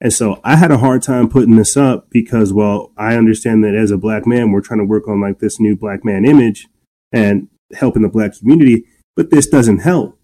And 0.00 0.12
so 0.12 0.40
I 0.44 0.56
had 0.56 0.72
a 0.72 0.78
hard 0.78 1.02
time 1.02 1.28
putting 1.28 1.56
this 1.56 1.76
up 1.76 2.10
because, 2.10 2.52
well, 2.52 2.92
I 2.96 3.16
understand 3.16 3.64
that 3.64 3.74
as 3.74 3.90
a 3.92 3.98
black 3.98 4.26
man, 4.26 4.52
we're 4.52 4.60
trying 4.62 4.80
to 4.80 4.86
work 4.86 5.08
on 5.08 5.20
like 5.20 5.40
this 5.40 5.60
new 5.60 5.76
black 5.76 6.04
man 6.04 6.24
image 6.24 6.68
and 7.12 7.48
helping 7.74 8.02
the 8.02 8.08
black 8.08 8.38
community, 8.38 8.84
but 9.16 9.30
this 9.30 9.46
doesn't 9.48 9.80
help 9.80 10.18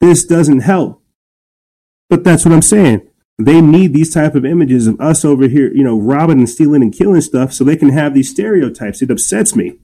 This 0.00 0.24
doesn't 0.24 0.60
help. 0.60 1.02
But 2.10 2.24
that's 2.24 2.44
what 2.44 2.54
I'm 2.54 2.62
saying. 2.62 3.02
They 3.38 3.60
need 3.60 3.92
these 3.92 4.14
type 4.14 4.34
of 4.34 4.44
images 4.44 4.86
of 4.86 5.00
us 5.00 5.24
over 5.24 5.48
here, 5.48 5.72
you 5.74 5.82
know, 5.82 5.98
robbing 5.98 6.38
and 6.38 6.48
stealing 6.48 6.82
and 6.82 6.92
killing 6.92 7.20
stuff 7.20 7.52
so 7.52 7.64
they 7.64 7.76
can 7.76 7.88
have 7.88 8.14
these 8.14 8.30
stereotypes. 8.30 9.02
It 9.02 9.10
upsets 9.10 9.56
me. 9.56 9.78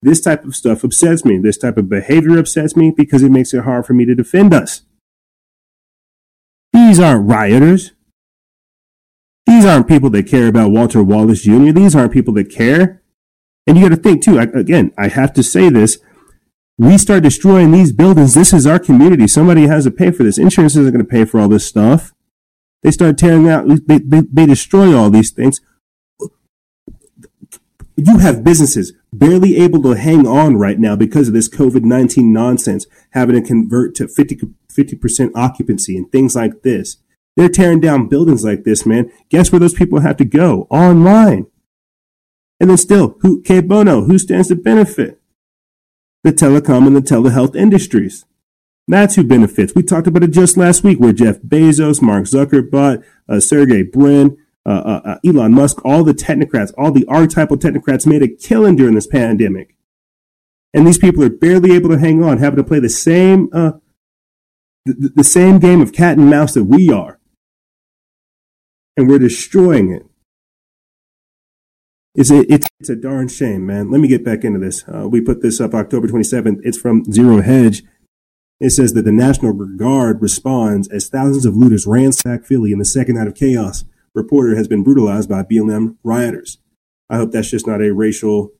This 0.00 0.20
type 0.20 0.44
of 0.44 0.54
stuff 0.56 0.82
upsets 0.82 1.24
me. 1.24 1.38
This 1.38 1.58
type 1.58 1.76
of 1.76 1.88
behavior 1.88 2.38
upsets 2.38 2.76
me 2.76 2.92
because 2.96 3.22
it 3.22 3.30
makes 3.30 3.52
it 3.52 3.64
hard 3.64 3.86
for 3.86 3.92
me 3.92 4.04
to 4.06 4.14
defend 4.14 4.54
us. 4.54 4.82
These 6.72 6.98
aren't 7.00 7.28
rioters. 7.28 7.92
These 9.46 9.64
aren't 9.64 9.88
people 9.88 10.10
that 10.10 10.26
care 10.26 10.48
about 10.48 10.70
Walter 10.70 11.02
Wallace 11.02 11.42
Jr. 11.42 11.72
These 11.72 11.94
aren't 11.94 12.12
people 12.12 12.34
that 12.34 12.50
care. 12.50 13.02
And 13.66 13.76
you 13.76 13.88
got 13.88 13.94
to 13.94 14.02
think 14.02 14.22
too, 14.22 14.38
I, 14.38 14.44
again, 14.44 14.92
I 14.96 15.08
have 15.08 15.32
to 15.34 15.42
say 15.42 15.68
this. 15.68 15.98
We 16.78 16.98
start 16.98 17.22
destroying 17.22 17.72
these 17.72 17.92
buildings. 17.92 18.34
This 18.34 18.52
is 18.52 18.66
our 18.66 18.78
community. 18.78 19.26
Somebody 19.26 19.66
has 19.66 19.84
to 19.84 19.90
pay 19.90 20.10
for 20.10 20.22
this. 20.22 20.38
Insurance 20.38 20.76
isn't 20.76 20.92
going 20.92 21.04
to 21.04 21.10
pay 21.10 21.24
for 21.24 21.40
all 21.40 21.48
this 21.48 21.66
stuff. 21.66 22.12
They 22.86 22.92
start 22.92 23.18
tearing 23.18 23.48
out, 23.48 23.66
they, 23.66 23.98
they, 23.98 24.20
they 24.20 24.46
destroy 24.46 24.96
all 24.96 25.10
these 25.10 25.32
things. 25.32 25.60
You 27.96 28.18
have 28.18 28.44
businesses 28.44 28.92
barely 29.12 29.56
able 29.56 29.82
to 29.82 29.96
hang 29.96 30.24
on 30.24 30.54
right 30.54 30.78
now 30.78 30.94
because 30.94 31.26
of 31.26 31.34
this 31.34 31.48
COVID 31.48 31.82
19 31.82 32.32
nonsense, 32.32 32.86
having 33.10 33.34
to 33.34 33.42
convert 33.42 33.96
to 33.96 34.06
50, 34.06 34.36
50% 34.72 35.30
occupancy 35.34 35.96
and 35.96 36.12
things 36.12 36.36
like 36.36 36.62
this. 36.62 36.98
They're 37.36 37.48
tearing 37.48 37.80
down 37.80 38.06
buildings 38.06 38.44
like 38.44 38.62
this, 38.62 38.86
man. 38.86 39.10
Guess 39.30 39.50
where 39.50 39.58
those 39.58 39.74
people 39.74 40.02
have 40.02 40.16
to 40.18 40.24
go? 40.24 40.68
Online. 40.70 41.48
And 42.60 42.70
then 42.70 42.76
still, 42.76 43.16
who, 43.22 43.42
cui 43.42 43.62
bono, 43.62 44.04
who 44.04 44.16
stands 44.16 44.46
to 44.46 44.54
benefit? 44.54 45.20
The 46.22 46.32
telecom 46.32 46.86
and 46.86 46.94
the 46.94 47.00
telehealth 47.00 47.56
industries. 47.56 48.26
That's 48.88 49.16
who 49.16 49.24
benefits. 49.24 49.74
We 49.74 49.82
talked 49.82 50.06
about 50.06 50.22
it 50.22 50.30
just 50.30 50.56
last 50.56 50.84
week 50.84 51.00
where 51.00 51.12
Jeff 51.12 51.38
Bezos, 51.40 52.00
Mark 52.00 52.24
Zuckerberg, 52.24 53.04
uh, 53.28 53.40
Sergey 53.40 53.82
Brin, 53.82 54.36
uh, 54.64 54.68
uh, 54.68 55.00
uh, 55.04 55.18
Elon 55.24 55.52
Musk, 55.52 55.84
all 55.84 56.04
the 56.04 56.12
technocrats, 56.12 56.72
all 56.78 56.92
the 56.92 57.04
archetypal 57.06 57.56
technocrats 57.56 58.06
made 58.06 58.22
a 58.22 58.28
killing 58.28 58.76
during 58.76 58.94
this 58.94 59.06
pandemic. 59.06 59.76
And 60.72 60.86
these 60.86 60.98
people 60.98 61.22
are 61.24 61.30
barely 61.30 61.72
able 61.72 61.90
to 61.90 61.98
hang 61.98 62.22
on, 62.22 62.38
having 62.38 62.58
to 62.58 62.64
play 62.64 62.80
the 62.80 62.88
same, 62.88 63.48
uh, 63.52 63.72
the, 64.84 65.12
the 65.14 65.24
same 65.24 65.58
game 65.58 65.80
of 65.80 65.92
cat 65.92 66.18
and 66.18 66.30
mouse 66.30 66.54
that 66.54 66.64
we 66.64 66.90
are. 66.90 67.18
And 68.96 69.08
we're 69.08 69.18
destroying 69.18 69.92
it. 69.92 70.06
It's 72.14 72.30
a, 72.30 72.50
it's, 72.52 72.88
a 72.88 72.96
darn 72.96 73.28
shame, 73.28 73.66
man. 73.66 73.90
Let 73.90 74.00
me 74.00 74.08
get 74.08 74.24
back 74.24 74.42
into 74.42 74.58
this. 74.58 74.84
Uh, 74.88 75.06
we 75.08 75.20
put 75.20 75.42
this 75.42 75.60
up 75.60 75.74
October 75.74 76.08
27th. 76.08 76.60
It's 76.62 76.78
from 76.78 77.04
Zero 77.12 77.42
Hedge. 77.42 77.82
It 78.58 78.70
says 78.70 78.94
that 78.94 79.04
the 79.04 79.12
National 79.12 79.52
Guard 79.52 80.22
responds 80.22 80.88
as 80.88 81.08
thousands 81.08 81.44
of 81.44 81.56
looters 81.56 81.86
ransack 81.86 82.44
Philly 82.44 82.72
in 82.72 82.78
the 82.78 82.86
second 82.86 83.16
night 83.16 83.26
of 83.26 83.34
chaos. 83.34 83.84
Reporter 84.14 84.56
has 84.56 84.66
been 84.66 84.82
brutalized 84.82 85.28
by 85.28 85.42
BLM 85.42 85.96
rioters. 86.02 86.58
I 87.10 87.16
hope 87.16 87.32
that's 87.32 87.50
just 87.50 87.66
not 87.66 87.82
a 87.82 87.92
racial 87.92 88.52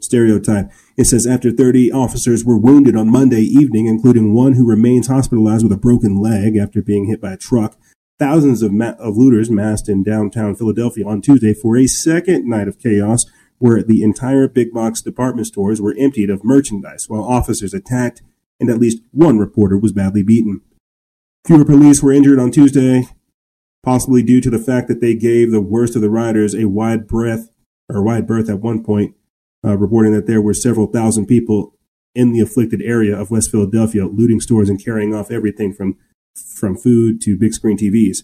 stereotype. 0.00 0.70
It 0.96 1.04
says 1.04 1.24
after 1.24 1.52
30 1.52 1.92
officers 1.92 2.44
were 2.44 2.58
wounded 2.58 2.96
on 2.96 3.12
Monday 3.12 3.42
evening, 3.42 3.86
including 3.86 4.34
one 4.34 4.54
who 4.54 4.66
remains 4.66 5.06
hospitalized 5.06 5.62
with 5.62 5.72
a 5.72 5.80
broken 5.80 6.20
leg 6.20 6.56
after 6.56 6.82
being 6.82 7.06
hit 7.06 7.20
by 7.20 7.32
a 7.32 7.36
truck. 7.36 7.76
Thousands 8.18 8.62
of, 8.62 8.72
ma- 8.72 8.96
of 8.98 9.16
looters 9.16 9.50
massed 9.50 9.88
in 9.88 10.02
downtown 10.02 10.56
Philadelphia 10.56 11.06
on 11.06 11.22
Tuesday 11.22 11.54
for 11.54 11.76
a 11.76 11.86
second 11.86 12.48
night 12.48 12.66
of 12.66 12.80
chaos 12.80 13.24
where 13.58 13.84
the 13.84 14.02
entire 14.02 14.48
big 14.48 14.72
box 14.72 15.00
department 15.00 15.46
stores 15.46 15.80
were 15.80 15.94
emptied 15.96 16.30
of 16.30 16.44
merchandise 16.44 17.08
while 17.08 17.22
officers 17.22 17.72
attacked 17.72 18.22
and 18.60 18.70
at 18.70 18.78
least 18.78 19.02
one 19.10 19.38
reporter 19.38 19.78
was 19.78 19.92
badly 19.92 20.22
beaten. 20.22 20.60
Fewer 21.46 21.64
police 21.64 22.02
were 22.02 22.12
injured 22.12 22.38
on 22.38 22.50
Tuesday, 22.50 23.08
possibly 23.82 24.22
due 24.22 24.40
to 24.40 24.50
the 24.50 24.58
fact 24.58 24.88
that 24.88 25.00
they 25.00 25.14
gave 25.14 25.50
the 25.50 25.60
worst 25.60 25.96
of 25.96 26.02
the 26.02 26.10
rioters 26.10 26.54
a 26.54 26.68
wide 26.68 27.06
breath 27.06 27.48
or 27.88 28.02
wide 28.02 28.26
berth 28.26 28.50
at 28.50 28.60
one 28.60 28.84
point, 28.84 29.14
uh, 29.64 29.76
reporting 29.76 30.12
that 30.12 30.26
there 30.26 30.42
were 30.42 30.54
several 30.54 30.86
thousand 30.86 31.26
people 31.26 31.74
in 32.14 32.32
the 32.32 32.40
afflicted 32.40 32.82
area 32.82 33.16
of 33.16 33.30
West 33.30 33.50
Philadelphia 33.50 34.06
looting 34.06 34.40
stores 34.40 34.68
and 34.68 34.82
carrying 34.82 35.14
off 35.14 35.30
everything 35.30 35.72
from 35.72 35.96
from 36.54 36.76
food 36.76 37.20
to 37.20 37.36
big 37.36 37.52
screen 37.52 37.76
TVs. 37.76 38.18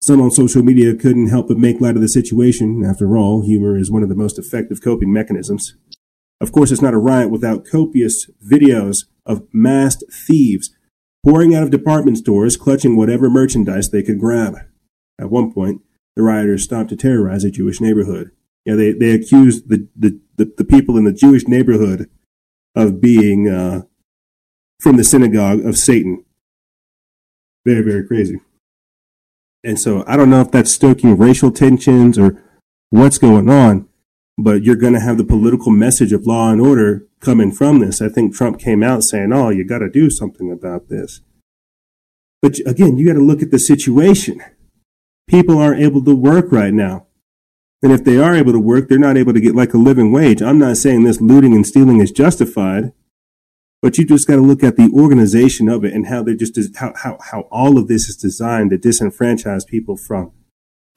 Some 0.00 0.20
on 0.20 0.30
social 0.30 0.62
media 0.62 0.94
couldn't 0.94 1.28
help 1.28 1.48
but 1.48 1.58
make 1.58 1.80
light 1.80 1.96
of 1.96 2.02
the 2.02 2.08
situation. 2.08 2.84
After 2.84 3.16
all, 3.16 3.42
humor 3.42 3.76
is 3.76 3.90
one 3.90 4.02
of 4.02 4.08
the 4.08 4.14
most 4.14 4.38
effective 4.38 4.80
coping 4.80 5.12
mechanisms. 5.12 5.74
Of 6.40 6.52
course, 6.52 6.70
it's 6.70 6.82
not 6.82 6.94
a 6.94 6.98
riot 6.98 7.30
without 7.30 7.66
copious 7.66 8.30
videos 8.44 9.06
of 9.26 9.42
masked 9.52 10.04
thieves 10.12 10.70
pouring 11.24 11.54
out 11.54 11.62
of 11.62 11.70
department 11.70 12.18
stores, 12.18 12.56
clutching 12.56 12.96
whatever 12.96 13.28
merchandise 13.28 13.90
they 13.90 14.02
could 14.02 14.20
grab. 14.20 14.56
At 15.20 15.30
one 15.30 15.52
point, 15.52 15.82
the 16.14 16.22
rioters 16.22 16.64
stopped 16.64 16.90
to 16.90 16.96
terrorize 16.96 17.44
a 17.44 17.50
Jewish 17.50 17.80
neighborhood. 17.80 18.30
Yeah, 18.64 18.76
they, 18.76 18.92
they 18.92 19.10
accused 19.10 19.68
the, 19.68 19.88
the, 19.96 20.20
the, 20.36 20.52
the 20.56 20.64
people 20.64 20.96
in 20.96 21.04
the 21.04 21.12
Jewish 21.12 21.48
neighborhood 21.48 22.08
of 22.74 23.00
being 23.00 23.48
uh, 23.48 23.82
from 24.80 24.96
the 24.96 25.04
synagogue 25.04 25.64
of 25.64 25.76
Satan. 25.76 26.24
Very, 27.64 27.82
very 27.82 28.06
crazy. 28.06 28.40
And 29.64 29.78
so 29.78 30.04
I 30.06 30.16
don't 30.16 30.30
know 30.30 30.40
if 30.40 30.50
that's 30.50 30.70
stoking 30.70 31.16
racial 31.16 31.50
tensions 31.50 32.18
or 32.18 32.42
what's 32.90 33.18
going 33.18 33.50
on, 33.50 33.87
but 34.40 34.62
you're 34.62 34.76
going 34.76 34.92
to 34.92 35.00
have 35.00 35.18
the 35.18 35.24
political 35.24 35.72
message 35.72 36.12
of 36.12 36.24
law 36.24 36.50
and 36.50 36.60
order 36.60 37.04
coming 37.20 37.50
from 37.50 37.80
this. 37.80 38.00
I 38.00 38.08
think 38.08 38.32
Trump 38.32 38.60
came 38.60 38.84
out 38.84 39.02
saying, 39.02 39.32
oh, 39.32 39.50
you 39.50 39.64
got 39.64 39.80
to 39.80 39.90
do 39.90 40.08
something 40.08 40.52
about 40.52 40.88
this. 40.88 41.20
But 42.40 42.60
again, 42.64 42.96
you 42.96 43.06
got 43.06 43.14
to 43.14 43.24
look 43.24 43.42
at 43.42 43.50
the 43.50 43.58
situation. 43.58 44.40
People 45.26 45.58
aren't 45.58 45.82
able 45.82 46.04
to 46.04 46.14
work 46.14 46.52
right 46.52 46.72
now. 46.72 47.08
And 47.82 47.90
if 47.90 48.04
they 48.04 48.16
are 48.16 48.34
able 48.34 48.52
to 48.52 48.60
work, 48.60 48.88
they're 48.88 48.98
not 48.98 49.16
able 49.16 49.32
to 49.32 49.40
get 49.40 49.56
like 49.56 49.74
a 49.74 49.78
living 49.78 50.12
wage. 50.12 50.40
I'm 50.40 50.58
not 50.58 50.76
saying 50.76 51.02
this 51.02 51.20
looting 51.20 51.54
and 51.54 51.66
stealing 51.66 52.00
is 52.00 52.12
justified, 52.12 52.92
but 53.82 53.98
you 53.98 54.04
just 54.04 54.28
got 54.28 54.36
to 54.36 54.42
look 54.42 54.62
at 54.62 54.76
the 54.76 54.90
organization 54.94 55.68
of 55.68 55.84
it 55.84 55.92
and 55.92 56.06
how 56.06 56.22
they're 56.22 56.36
just, 56.36 56.56
how, 56.76 56.92
how, 56.96 57.18
how 57.20 57.40
all 57.50 57.76
of 57.76 57.88
this 57.88 58.08
is 58.08 58.16
designed 58.16 58.70
to 58.70 58.78
disenfranchise 58.78 59.66
people 59.66 59.96
from 59.96 60.30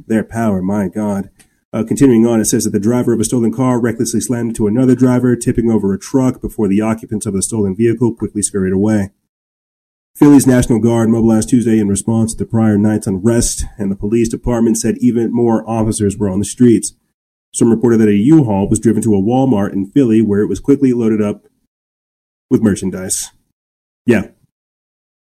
their 0.05 0.23
power. 0.23 0.61
My 0.61 0.87
God. 0.87 1.31
Uh, 1.73 1.83
continuing 1.85 2.25
on, 2.25 2.41
it 2.41 2.45
says 2.45 2.65
that 2.65 2.71
the 2.71 2.79
driver 2.79 3.13
of 3.13 3.19
a 3.19 3.23
stolen 3.23 3.53
car 3.53 3.79
recklessly 3.79 4.19
slammed 4.19 4.49
into 4.49 4.67
another 4.67 4.93
driver, 4.93 5.35
tipping 5.37 5.71
over 5.71 5.93
a 5.93 5.99
truck 5.99 6.41
before 6.41 6.67
the 6.67 6.81
occupants 6.81 7.25
of 7.25 7.33
the 7.33 7.41
stolen 7.41 7.75
vehicle 7.75 8.13
quickly 8.13 8.41
scurried 8.41 8.73
away. 8.73 9.11
Philly's 10.15 10.45
National 10.45 10.79
Guard 10.79 11.09
mobilized 11.09 11.49
Tuesday 11.49 11.79
in 11.79 11.87
response 11.87 12.33
to 12.33 12.43
the 12.43 12.49
prior 12.49 12.77
night's 12.77 13.07
unrest, 13.07 13.63
and 13.77 13.89
the 13.89 13.95
police 13.95 14.27
department 14.27 14.77
said 14.77 14.97
even 14.99 15.33
more 15.33 15.67
officers 15.67 16.17
were 16.17 16.29
on 16.29 16.39
the 16.39 16.45
streets. 16.45 16.93
Some 17.53 17.69
reported 17.69 17.97
that 17.99 18.09
a 18.09 18.15
U-Haul 18.15 18.69
was 18.69 18.79
driven 18.79 19.01
to 19.03 19.15
a 19.15 19.21
Walmart 19.21 19.71
in 19.71 19.89
Philly 19.89 20.21
where 20.21 20.41
it 20.41 20.47
was 20.47 20.59
quickly 20.59 20.91
loaded 20.91 21.21
up 21.21 21.47
with 22.49 22.61
merchandise. 22.61 23.31
Yeah. 24.05 24.27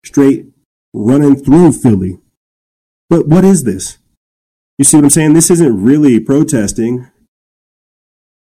Straight 0.05 0.47
running 0.93 1.37
through 1.37 1.73
Philly. 1.73 2.19
But 3.09 3.27
what 3.27 3.45
is 3.45 3.65
this? 3.65 3.99
You 4.79 4.85
see 4.85 4.97
what 4.97 5.05
I'm 5.05 5.11
saying? 5.11 5.33
This 5.33 5.51
isn't 5.51 5.83
really 5.83 6.21
protesting. 6.21 7.11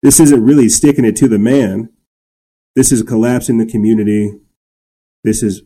This 0.02 0.20
isn't 0.20 0.44
really 0.44 0.68
sticking 0.68 1.04
it 1.04 1.16
to 1.16 1.28
the 1.28 1.38
man. 1.38 1.90
This 2.76 2.92
is 2.92 3.02
collapsing 3.02 3.58
the 3.58 3.66
community. 3.66 4.34
This 5.24 5.42
is 5.42 5.62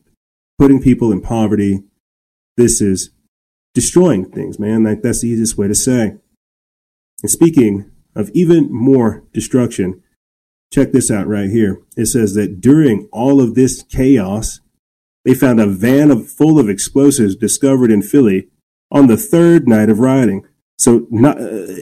putting 0.58 0.80
people 0.80 1.12
in 1.12 1.20
poverty. 1.20 1.82
This 2.56 2.80
is 2.80 3.10
destroying 3.74 4.30
things, 4.30 4.58
man. 4.58 4.84
Like 4.84 5.02
that's 5.02 5.22
the 5.22 5.28
easiest 5.28 5.58
way 5.58 5.68
to 5.68 5.74
say. 5.74 6.16
And 7.22 7.30
speaking 7.30 7.90
of 8.14 8.30
even 8.34 8.72
more 8.72 9.24
destruction, 9.32 10.02
check 10.72 10.92
this 10.92 11.10
out 11.10 11.26
right 11.26 11.50
here. 11.50 11.82
It 11.96 12.06
says 12.06 12.34
that 12.34 12.60
during 12.60 13.08
all 13.12 13.40
of 13.40 13.54
this 13.54 13.82
chaos, 13.82 14.60
they 15.24 15.34
found 15.34 15.60
a 15.60 15.66
van 15.66 16.10
of, 16.10 16.30
full 16.30 16.58
of 16.58 16.68
explosives 16.68 17.36
discovered 17.36 17.90
in 17.90 18.02
Philly 18.02 18.48
on 18.90 19.06
the 19.06 19.16
third 19.16 19.68
night 19.68 19.88
of 19.88 19.98
rioting. 19.98 20.46
So, 20.82 21.06
not, 21.10 21.40
uh, 21.40 21.76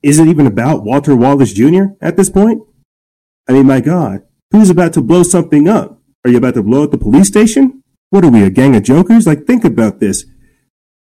is 0.00 0.20
it 0.20 0.28
even 0.28 0.46
about 0.46 0.84
Walter 0.84 1.16
Wallace 1.16 1.52
Jr. 1.52 1.86
at 2.00 2.16
this 2.16 2.30
point? 2.30 2.62
I 3.48 3.52
mean, 3.52 3.66
my 3.66 3.80
God, 3.80 4.22
who's 4.52 4.70
about 4.70 4.92
to 4.92 5.02
blow 5.02 5.24
something 5.24 5.66
up? 5.68 6.00
Are 6.24 6.30
you 6.30 6.38
about 6.38 6.54
to 6.54 6.62
blow 6.62 6.84
up 6.84 6.92
the 6.92 6.98
police 6.98 7.26
station? 7.26 7.82
What 8.10 8.24
are 8.24 8.30
we, 8.30 8.44
a 8.44 8.50
gang 8.50 8.76
of 8.76 8.84
jokers? 8.84 9.26
Like, 9.26 9.44
think 9.44 9.64
about 9.64 9.98
this. 9.98 10.24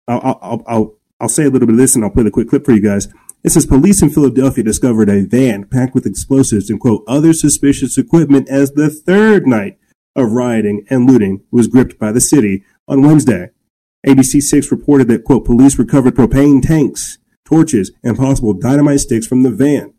I'll, 0.09 0.40
I'll, 0.42 0.64
I'll, 0.66 0.99
I'll 1.20 1.28
say 1.28 1.44
a 1.44 1.51
little 1.51 1.68
bit 1.68 1.74
of 1.74 1.78
this 1.78 1.94
and 1.94 2.05
I'll 2.05 2.11
play 2.11 2.24
the 2.24 2.32
quick 2.32 2.49
clip 2.49 2.64
for 2.64 2.72
you 2.72 2.82
guys. 2.82 3.07
It 3.44 3.51
says 3.51 3.64
police 3.64 4.03
in 4.03 4.11
Philadelphia 4.11 4.64
discovered 4.64 5.09
a 5.09 5.24
van 5.24 5.66
packed 5.68 5.94
with 5.94 6.05
explosives 6.05 6.68
and 6.68 6.80
quote 6.80 7.05
other 7.07 7.32
suspicious 7.32 7.96
equipment 7.96 8.49
as 8.49 8.72
the 8.72 8.90
third 8.90 9.46
night 9.46 9.78
of 10.16 10.32
rioting 10.32 10.84
and 10.90 11.09
looting 11.09 11.44
was 11.53 11.68
gripped 11.68 11.96
by 11.96 12.11
the 12.11 12.20
city 12.20 12.64
on 12.88 13.03
Wednesday. 13.03 13.51
ABC6 14.07 14.70
reported 14.70 15.09
that, 15.09 15.24
quote, 15.24 15.44
police 15.44 15.78
recovered 15.78 16.14
propane 16.14 16.62
tanks, 16.62 17.18
torches, 17.44 17.90
and 18.03 18.16
possible 18.16 18.53
dynamite 18.53 19.01
sticks 19.01 19.26
from 19.26 19.42
the 19.42 19.51
van. 19.51 19.94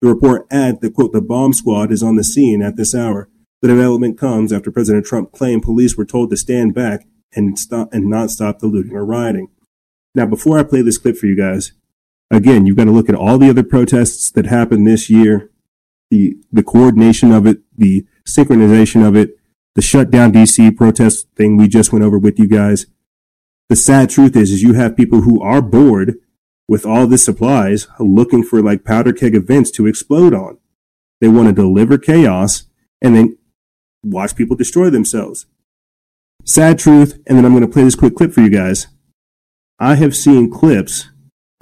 The 0.00 0.08
report 0.08 0.46
adds 0.50 0.80
that, 0.80 0.94
quote, 0.94 1.12
the 1.12 1.20
bomb 1.20 1.52
squad 1.52 1.92
is 1.92 2.02
on 2.02 2.16
the 2.16 2.24
scene 2.24 2.62
at 2.62 2.76
this 2.76 2.94
hour. 2.94 3.28
The 3.60 3.68
development 3.68 4.18
comes 4.18 4.52
after 4.52 4.72
President 4.72 5.06
Trump 5.06 5.30
claimed 5.32 5.62
police 5.62 5.96
were 5.96 6.04
told 6.04 6.30
to 6.30 6.36
stand 6.36 6.74
back 6.74 7.06
and 7.34 7.58
stop 7.58 7.92
and 7.92 8.06
not 8.06 8.30
stop 8.30 8.58
the 8.58 8.66
looting 8.66 8.96
or 8.96 9.04
rioting. 9.04 9.48
Now, 10.14 10.26
before 10.26 10.58
I 10.58 10.64
play 10.64 10.82
this 10.82 10.98
clip 10.98 11.16
for 11.16 11.26
you 11.26 11.36
guys, 11.36 11.72
again, 12.30 12.66
you've 12.66 12.76
got 12.76 12.84
to 12.84 12.90
look 12.90 13.08
at 13.08 13.14
all 13.14 13.38
the 13.38 13.48
other 13.48 13.62
protests 13.62 14.30
that 14.32 14.46
happened 14.46 14.86
this 14.86 15.08
year, 15.08 15.50
the 16.10 16.36
the 16.52 16.62
coordination 16.62 17.32
of 17.32 17.46
it, 17.46 17.60
the 17.76 18.04
synchronization 18.28 19.06
of 19.06 19.16
it, 19.16 19.30
the 19.74 19.82
shutdown 19.82 20.32
DC 20.32 20.76
protest 20.76 21.28
thing 21.36 21.56
we 21.56 21.68
just 21.68 21.92
went 21.92 22.04
over 22.04 22.18
with 22.18 22.38
you 22.38 22.46
guys. 22.46 22.86
The 23.72 23.76
sad 23.76 24.10
truth 24.10 24.36
is, 24.36 24.50
is 24.50 24.62
you 24.62 24.74
have 24.74 24.98
people 24.98 25.22
who 25.22 25.40
are 25.40 25.62
bored 25.62 26.16
with 26.68 26.84
all 26.84 27.06
this 27.06 27.24
supplies 27.24 27.86
looking 27.98 28.42
for 28.42 28.60
like 28.60 28.84
powder 28.84 29.14
keg 29.14 29.34
events 29.34 29.70
to 29.70 29.86
explode 29.86 30.34
on. 30.34 30.58
They 31.22 31.28
want 31.28 31.48
to 31.48 31.54
deliver 31.54 31.96
chaos 31.96 32.64
and 33.00 33.16
then 33.16 33.38
watch 34.02 34.36
people 34.36 34.56
destroy 34.56 34.90
themselves. 34.90 35.46
Sad 36.44 36.78
truth, 36.78 37.18
and 37.26 37.38
then 37.38 37.46
I'm 37.46 37.52
going 37.52 37.62
to 37.62 37.66
play 37.66 37.84
this 37.84 37.94
quick 37.94 38.14
clip 38.14 38.34
for 38.34 38.42
you 38.42 38.50
guys. 38.50 38.88
I 39.78 39.94
have 39.94 40.14
seen 40.14 40.50
clips 40.50 41.08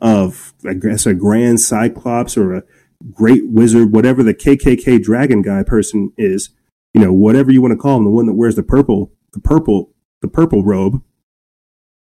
of, 0.00 0.52
I 0.68 0.74
guess, 0.74 1.06
a 1.06 1.14
grand 1.14 1.60
cyclops 1.60 2.36
or 2.36 2.54
a 2.54 2.64
great 3.12 3.48
wizard, 3.48 3.92
whatever 3.92 4.24
the 4.24 4.34
KKK 4.34 5.00
dragon 5.00 5.42
guy 5.42 5.62
person 5.62 6.12
is, 6.18 6.50
you 6.92 7.00
know, 7.00 7.12
whatever 7.12 7.52
you 7.52 7.62
want 7.62 7.70
to 7.70 7.78
call 7.78 7.98
him, 7.98 8.04
the 8.04 8.10
one 8.10 8.26
that 8.26 8.34
wears 8.34 8.56
the 8.56 8.64
purple, 8.64 9.12
the 9.32 9.40
purple, 9.40 9.92
the 10.22 10.28
purple 10.28 10.64
robe. 10.64 11.04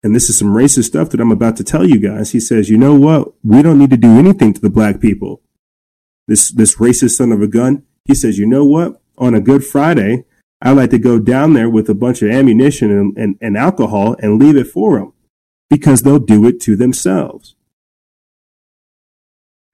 And 0.03 0.15
this 0.15 0.31
is 0.31 0.39
some 0.39 0.55
racist 0.55 0.85
stuff 0.85 1.11
that 1.11 1.21
I'm 1.21 1.33
about 1.33 1.57
to 1.57 1.65
tell 1.65 1.87
you 1.87 1.99
guys. 1.99 2.31
He 2.31 2.41
says, 2.41 2.71
you 2.71 2.79
know 2.79 2.95
what? 2.95 3.33
We 3.43 3.63
don't 3.63 3.79
need 3.79 3.91
to 3.91 3.97
do 3.97 4.19
anything 4.19 4.55
to 4.55 4.61
the 4.61 4.71
black 4.71 5.01
people. 5.01 5.43
This, 6.29 6.51
this 6.51 6.77
racist 6.77 7.17
son 7.17 7.33
of 7.33 7.43
a 7.43 7.49
gun. 7.49 7.85
He 8.05 8.15
says, 8.15 8.39
you 8.39 8.47
know 8.47 8.65
what? 8.65 9.01
On 9.17 9.35
a 9.35 9.41
good 9.41 9.65
Friday, 9.65 10.25
I 10.63 10.73
like 10.73 10.91
to 10.91 10.99
go 10.99 11.19
down 11.19 11.53
there 11.53 11.69
with 11.69 11.89
a 11.89 11.95
bunch 11.95 12.23
of 12.23 12.31
ammunition 12.31 12.91
and, 12.91 13.17
and, 13.17 13.39
and 13.41 13.57
alcohol 13.57 14.17
and 14.21 14.41
leave 14.41 14.57
it 14.57 14.69
for 14.69 14.99
them 14.99 15.13
because 15.71 16.03
they'll 16.03 16.19
do 16.19 16.47
it 16.47 16.61
to 16.63 16.77
themselves. 16.77 17.55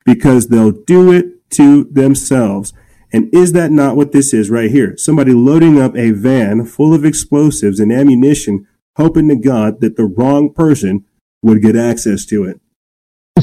Because 0.05 0.49
they'll 0.49 0.73
do 0.73 1.13
it 1.13 1.51
to 1.53 1.85
themselves. 1.85 2.73
And 3.13 3.33
is 3.33 3.53
that 3.53 3.71
not 3.71 3.97
what 3.97 4.13
this 4.13 4.35
is 4.35 4.51
right 4.51 4.71
here? 4.71 4.97
Somebody 4.97 5.33
loading 5.33 5.81
up 5.81 5.97
a 5.97 6.11
van 6.11 6.67
full 6.67 6.93
of 6.93 7.05
explosives 7.05 7.81
and 7.81 7.93
ammunition, 7.93 8.67
hoping 8.97 9.29
to 9.29 9.37
God 9.37 9.81
that 9.81 9.97
the 9.97 10.05
wrong 10.05 10.53
person 10.53 11.05
would 11.43 11.63
get 11.63 11.77
access 11.77 12.25
to 12.27 12.45
it 12.45 12.61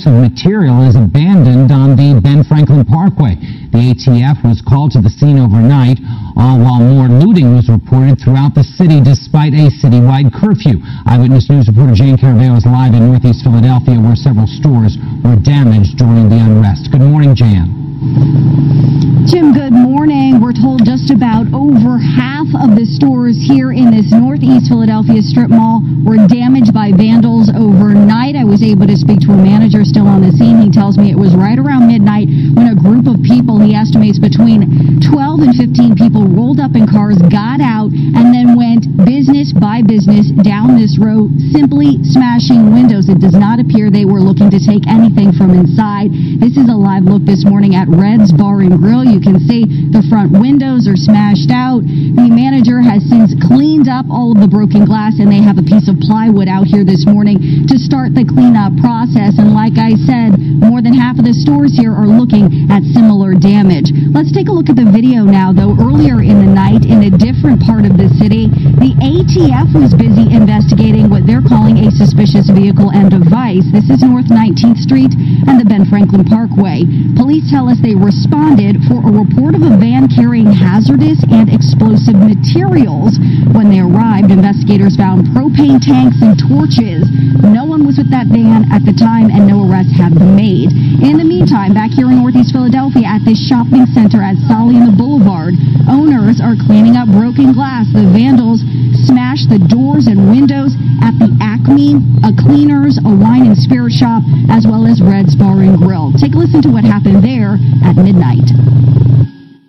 of 0.05 0.13
material 0.17 0.81
is 0.87 0.95
abandoned 0.95 1.69
on 1.69 1.93
the 1.93 2.17
Ben 2.23 2.43
Franklin 2.43 2.85
Parkway. 2.85 3.35
The 3.69 3.93
ATF 3.93 4.41
was 4.41 4.63
called 4.63 4.91
to 4.97 5.01
the 5.01 5.09
scene 5.09 5.37
overnight, 5.37 5.99
all 6.35 6.57
while 6.57 6.81
more 6.81 7.05
looting 7.05 7.53
was 7.53 7.69
reported 7.69 8.17
throughout 8.17 8.55
the 8.55 8.63
city 8.63 8.97
despite 9.01 9.53
a 9.53 9.69
citywide 9.69 10.33
curfew. 10.33 10.81
Eyewitness 11.05 11.49
News 11.49 11.67
reporter 11.67 11.93
Jan 11.93 12.17
Carabeo 12.17 12.57
is 12.57 12.65
live 12.65 12.93
in 12.93 13.11
Northeast 13.11 13.43
Philadelphia 13.43 13.99
where 13.99 14.15
several 14.15 14.47
stores 14.47 14.97
were 15.21 15.37
damaged 15.37 15.97
during 15.97 16.29
the 16.29 16.39
unrest. 16.39 16.89
Good 16.89 17.05
morning, 17.05 17.35
Jan. 17.35 17.90
Jim, 18.01 19.53
good 19.53 19.73
morning. 19.77 20.41
We're 20.41 20.57
told 20.57 20.81
just 20.83 21.13
about 21.13 21.45
over 21.53 22.01
half 22.01 22.49
of 22.57 22.73
the 22.73 22.89
stores 22.89 23.37
here 23.37 23.69
in 23.69 23.93
this 23.93 24.09
Northeast 24.09 24.73
Philadelphia 24.73 25.21
strip 25.21 25.53
mall 25.53 25.85
were 26.01 26.17
damaged 26.25 26.73
by 26.73 26.89
vandals 26.89 27.53
overnight. 27.53 28.33
I 28.33 28.41
was 28.41 28.65
able 28.65 28.89
to 28.89 28.97
speak 28.97 29.21
to 29.29 29.37
a 29.37 29.37
manager 29.37 29.85
still 29.85 30.09
on 30.09 30.25
the 30.25 30.33
scene. 30.33 30.57
He 30.65 30.73
tells 30.73 30.97
me 30.97 31.13
it 31.13 31.19
was 31.21 31.37
right 31.37 31.61
around 31.61 31.93
midnight 31.93 32.25
when 32.57 32.73
a 32.73 32.75
group 32.75 33.05
of 33.05 33.21
people, 33.21 33.61
he 33.61 33.77
estimates 33.77 34.17
between 34.17 34.97
12 35.05 35.45
and 35.45 35.53
15 35.53 35.93
people, 35.93 36.25
rolled 36.25 36.57
up 36.57 36.73
in 36.73 36.89
cars, 36.89 37.21
got 37.29 37.61
out, 37.61 37.93
and 37.93 38.33
then 38.33 38.57
went 38.57 38.89
business 39.05 39.53
by 39.53 39.85
business 39.85 40.33
down 40.41 40.73
this 40.73 40.97
row, 40.97 41.29
simply 41.53 42.01
smashing 42.01 42.73
windows. 42.73 43.13
It 43.13 43.21
does 43.21 43.37
not 43.37 43.61
appear 43.61 43.93
they 43.93 44.09
were 44.09 44.25
looking 44.25 44.49
to 44.49 44.57
take 44.57 44.89
anything 44.89 45.29
from 45.37 45.53
inside. 45.53 46.09
This 46.41 46.57
is 46.57 46.65
a 46.65 46.73
live 46.73 47.05
look 47.05 47.21
this 47.29 47.45
morning 47.45 47.77
at 47.77 47.90
Red's 47.91 48.31
Bar 48.31 48.61
and 48.61 48.79
Grill. 48.79 49.03
You 49.03 49.19
can 49.19 49.39
see 49.43 49.65
the 49.91 50.03
front 50.07 50.31
windows 50.31 50.87
are 50.87 50.95
smashed 50.95 51.51
out. 51.51 51.83
The 51.83 52.31
manager 52.31 52.79
has 52.79 53.03
since 53.09 53.35
cleaned 53.43 53.91
up 53.91 54.05
all 54.07 54.31
of 54.31 54.39
the 54.39 54.47
broken 54.47 54.85
glass, 54.85 55.19
and 55.19 55.27
they 55.27 55.43
have 55.43 55.57
a 55.59 55.65
piece 55.65 55.91
of 55.91 55.99
plywood 55.99 56.47
out 56.47 56.67
here 56.67 56.87
this 56.87 57.05
morning 57.05 57.67
to 57.67 57.75
start 57.75 58.15
the 58.15 58.23
cleanup 58.23 58.71
process. 58.79 59.35
And 59.35 59.51
like 59.51 59.75
I 59.75 59.99
said, 60.07 60.39
more 60.39 60.79
than 60.79 60.95
half 60.95 61.19
of 61.19 61.25
the 61.27 61.35
stores 61.35 61.75
here 61.75 61.91
are 61.91 62.07
looking 62.07 62.71
at 62.71 62.83
similar 62.95 63.35
damage. 63.35 63.91
Let's 64.13 64.31
take 64.31 64.47
a 64.47 64.55
look 64.55 64.69
at 64.71 64.79
the 64.79 64.87
video 64.87 65.27
now, 65.27 65.51
though. 65.51 65.75
Earlier 65.75 66.23
in 66.23 66.39
the 66.39 66.51
night, 66.51 66.87
in 66.87 67.03
a 67.03 67.11
different 67.11 67.59
part 67.65 67.83
of 67.83 67.97
the 67.99 68.07
city, 68.15 68.47
the 68.79 68.95
ATF 69.01 69.75
was 69.75 69.91
busy 69.91 70.31
investigating 70.31 71.09
what 71.09 71.27
they're 71.27 71.43
calling 71.43 71.83
a 71.83 71.91
suspicious 71.91 72.47
vehicle 72.47 72.93
and 72.93 73.11
device. 73.11 73.65
This 73.73 73.89
is 73.89 74.05
North 74.05 74.29
19th 74.31 74.79
Street 74.79 75.11
and 75.49 75.59
the 75.59 75.67
Ben 75.67 75.89
Franklin 75.89 76.23
Parkway. 76.23 76.85
Police 77.17 77.49
tell 77.49 77.67
us 77.67 77.80
they 77.81 77.95
responded 77.95 78.77
for 78.85 79.01
a 79.01 79.11
report 79.11 79.55
of 79.55 79.63
a 79.63 79.75
van 79.77 80.07
carrying 80.07 80.51
hazardous 80.53 81.23
and 81.31 81.49
explosive 81.49 82.15
materials. 82.15 83.17
When 83.51 83.69
they 83.69 83.81
arrived, 83.81 84.29
investigators 84.31 84.95
found 84.95 85.27
propane 85.33 85.81
tanks 85.81 86.21
and 86.21 86.37
torches. 86.37 87.09
No 87.41 87.65
one 87.65 87.85
was 87.85 87.97
with 87.97 88.11
that 88.11 88.27
van 88.27 88.71
at 88.71 88.85
the 88.85 88.93
time 88.93 89.29
and 89.33 89.47
no 89.47 89.65
arrests 89.65 89.97
have 89.97 90.13
been 90.13 90.35
made. 90.35 90.71
In 91.01 91.17
the 91.17 91.25
meantime, 91.25 91.73
back 91.73 91.91
here 91.91 92.09
in 92.09 92.21
Northeast 92.21 92.53
Philadelphia 92.53 93.05
at 93.05 93.25
this 93.25 93.41
shopping 93.41 93.85
center 93.93 94.21
at 94.21 94.37
Solly 94.45 94.77
and 94.77 94.87
the 94.87 94.97
Boulevard, 94.97 95.55
owners 95.89 96.39
are 96.39 96.55
cleaning 96.55 96.95
up 96.95 97.09
broken 97.09 97.53
glass. 97.53 97.89
The 97.93 98.05
vandals 98.13 98.61
smashed 99.05 99.49
the 99.49 99.59
doors 99.59 100.05
and 100.07 100.29
windows 100.29 100.77
at 101.01 101.17
the 101.17 101.33
Acme, 101.41 101.97
a 102.21 102.31
cleaners, 102.37 102.97
a 103.01 103.09
wine 103.09 103.49
and 103.49 103.57
spirit 103.57 103.93
shop, 103.93 104.21
as 104.49 104.67
well 104.67 104.85
as 104.85 105.01
Red's 105.01 105.35
Bar 105.35 105.61
and 105.61 105.77
Grill. 105.77 106.13
Take 106.13 106.35
a 106.35 106.37
listen 106.37 106.61
to 106.61 106.69
what 106.69 106.83
happened 106.83 107.23
there 107.23 107.57
at 107.83 107.95
midnight. 107.97 108.47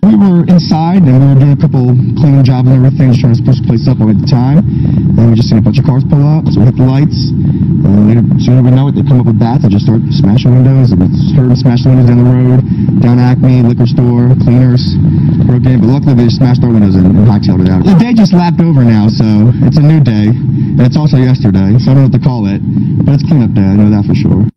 We 0.03 0.19
were 0.19 0.43
inside 0.51 1.07
and 1.07 1.15
we 1.15 1.27
were 1.31 1.39
doing 1.39 1.55
a 1.55 1.63
couple 1.63 1.95
cleaning 2.19 2.43
jobs 2.43 2.67
and 2.67 2.75
everything, 2.75 3.15
trying 3.15 3.33
to 3.33 3.41
spruce 3.41 3.63
the 3.63 3.67
place 3.71 3.87
up 3.87 4.03
at 4.03 4.19
the 4.19 4.27
time. 4.27 4.67
And 5.15 5.31
we 5.31 5.39
just 5.39 5.47
seen 5.47 5.63
a 5.63 5.65
bunch 5.65 5.79
of 5.79 5.87
cars 5.87 6.03
pull 6.03 6.27
up, 6.27 6.51
so 6.51 6.59
we 6.59 6.67
hit 6.67 6.75
the 6.75 6.85
lights. 6.85 7.31
And 7.31 8.11
later, 8.11 8.23
sooner 8.43 8.67
we 8.67 8.75
know 8.75 8.91
it, 8.91 8.99
they 8.99 9.07
come 9.07 9.23
up 9.23 9.31
with 9.31 9.39
bats 9.39 9.63
and 9.63 9.71
just 9.71 9.87
start 9.87 10.03
smashing 10.11 10.53
windows. 10.53 10.91
And 10.91 11.07
we 11.07 11.07
heard 11.39 11.49
them 11.49 11.57
smash 11.57 11.87
windows 11.87 12.11
down 12.11 12.19
the 12.19 12.29
road, 12.29 12.61
down 12.99 13.23
Acme, 13.23 13.63
liquor 13.63 13.87
store, 13.87 14.35
cleaners, 14.43 14.99
broke 15.47 15.71
in. 15.71 15.79
But 15.79 15.89
luckily 15.95 16.19
they 16.19 16.27
just 16.27 16.43
smashed 16.43 16.67
our 16.67 16.73
windows 16.75 16.99
and, 16.99 17.07
and 17.07 17.25
hightailed 17.25 17.63
it 17.63 17.71
out. 17.71 17.87
The 17.87 17.95
day 17.95 18.11
just 18.11 18.35
lapped 18.35 18.59
over 18.59 18.83
now, 18.83 19.07
so 19.07 19.55
it's 19.63 19.79
a 19.79 19.87
new 19.87 20.03
day. 20.03 20.35
And 20.35 20.83
it's 20.83 20.99
also 20.99 21.17
yesterday, 21.17 21.79
so 21.79 21.89
I 21.89 21.95
don't 21.95 22.03
know 22.03 22.09
what 22.11 22.17
to 22.19 22.23
call 22.23 22.51
it. 22.51 22.59
But 23.07 23.17
it's 23.17 23.25
cleanup 23.25 23.55
day, 23.55 23.65
I 23.65 23.79
know 23.79 23.89
that 23.95 24.03
for 24.03 24.19
sure 24.19 24.51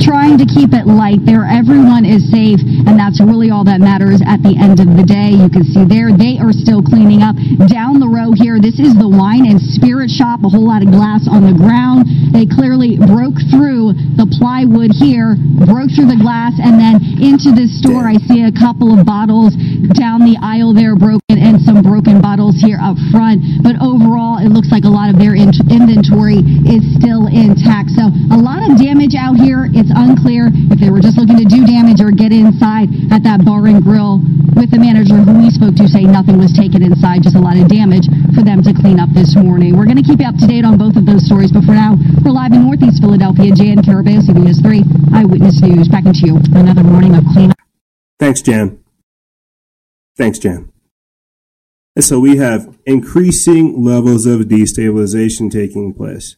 trying 0.00 0.40
to 0.40 0.46
keep 0.48 0.72
it 0.72 0.88
light 0.88 1.20
there. 1.28 1.44
Everyone 1.44 2.04
is 2.04 2.24
safe, 2.32 2.60
and 2.88 2.98
that's 2.98 3.20
really 3.20 3.50
all 3.52 3.64
that 3.64 3.80
matters 3.80 4.24
at 4.24 4.42
the 4.42 4.56
end 4.56 4.80
of 4.80 4.88
the 4.96 5.04
day. 5.04 5.36
You 5.36 5.52
can 5.52 5.64
see 5.64 5.84
there, 5.84 6.10
they 6.10 6.40
are 6.40 6.52
still 6.52 6.82
cleaning 6.82 7.22
up. 7.22 7.36
Down 7.68 8.00
the 8.00 8.08
row 8.08 8.32
here, 8.32 8.58
this 8.58 8.80
is 8.80 8.96
the 8.96 9.08
wine 9.08 9.44
and 9.44 9.60
spirit 9.60 10.10
shop, 10.10 10.40
a 10.42 10.48
whole 10.48 10.66
lot 10.66 10.82
of 10.82 10.90
glass 10.90 11.28
on 11.28 11.44
the 11.44 11.56
ground. 11.56 12.08
They 12.32 12.48
clearly 12.48 12.96
broke 12.96 13.36
through 13.52 13.92
the 14.16 14.26
plywood 14.40 14.96
here, 14.96 15.36
broke 15.68 15.92
through 15.92 16.08
the 16.08 16.20
glass, 16.20 16.56
and 16.56 16.80
then 16.80 16.96
into 17.20 17.52
this 17.52 17.76
store. 17.76 18.08
I 18.08 18.16
see 18.24 18.48
a 18.48 18.54
couple 18.54 18.96
of 18.96 19.04
bottles 19.04 19.52
down 19.92 20.24
the 20.24 20.40
aisle 20.40 20.72
there 20.72 20.96
broken 20.96 21.36
and 21.36 21.60
some 21.60 21.82
broken 21.82 22.20
bottles 22.20 22.60
here 22.60 22.78
up 22.80 22.96
front. 23.10 23.42
But 23.62 23.76
overall, 23.82 24.38
it 24.38 24.48
looks 24.48 24.72
like 24.72 24.84
a 24.84 24.92
lot 24.92 25.10
of 25.12 25.18
their 25.18 25.34
in 25.34 25.50
inventory 25.68 26.40
is 26.64 26.82
still 26.96 27.26
intact. 27.26 27.90
So 27.94 28.08
a 28.30 28.38
lot 28.38 28.64
of 28.64 28.78
damage 28.78 29.14
out 29.18 29.36
here. 29.36 29.68
It's 29.70 29.89
it's 29.90 29.98
unclear 29.98 30.50
if 30.70 30.78
they 30.78 30.90
were 30.90 31.00
just 31.00 31.18
looking 31.18 31.36
to 31.36 31.44
do 31.44 31.66
damage 31.66 32.00
or 32.00 32.10
get 32.10 32.32
inside 32.32 32.88
at 33.10 33.22
that 33.26 33.44
bar 33.44 33.66
and 33.66 33.82
grill 33.82 34.22
with 34.54 34.70
the 34.70 34.78
manager 34.78 35.14
who 35.18 35.34
we 35.42 35.50
spoke 35.50 35.74
to 35.74 35.88
say 35.88 36.04
nothing 36.04 36.38
was 36.38 36.52
taken 36.52 36.82
inside, 36.82 37.22
just 37.22 37.34
a 37.34 37.40
lot 37.40 37.58
of 37.58 37.66
damage 37.66 38.06
for 38.34 38.42
them 38.42 38.62
to 38.62 38.72
clean 38.72 39.00
up 39.00 39.10
this 39.10 39.34
morning. 39.34 39.76
We're 39.76 39.86
going 39.86 39.98
to 39.98 40.06
keep 40.06 40.20
you 40.20 40.26
up 40.26 40.36
to 40.38 40.46
date 40.46 40.64
on 40.64 40.78
both 40.78 40.94
of 40.94 41.06
those 41.06 41.26
stories, 41.26 41.50
but 41.50 41.64
for 41.64 41.74
now, 41.74 41.96
we're 42.22 42.30
live 42.30 42.52
in 42.52 42.62
Northeast 42.62 43.02
Philadelphia. 43.02 43.50
Jan 43.50 43.82
Carabeo, 43.82 44.22
CBS 44.22 44.62
3 44.62 44.84
Eyewitness 45.14 45.60
News. 45.62 45.88
Back 45.88 46.06
into 46.06 46.22
you. 46.26 46.36
Another 46.54 46.84
morning 46.84 47.16
of 47.16 47.24
cleanup. 47.32 47.58
Thanks, 48.18 48.42
Jan. 48.42 48.78
Thanks, 50.16 50.38
Jan. 50.38 50.70
And 51.96 52.04
so 52.04 52.20
we 52.20 52.36
have 52.36 52.78
increasing 52.86 53.82
levels 53.82 54.26
of 54.26 54.42
destabilization 54.42 55.50
taking 55.50 55.92
place. 55.92 56.36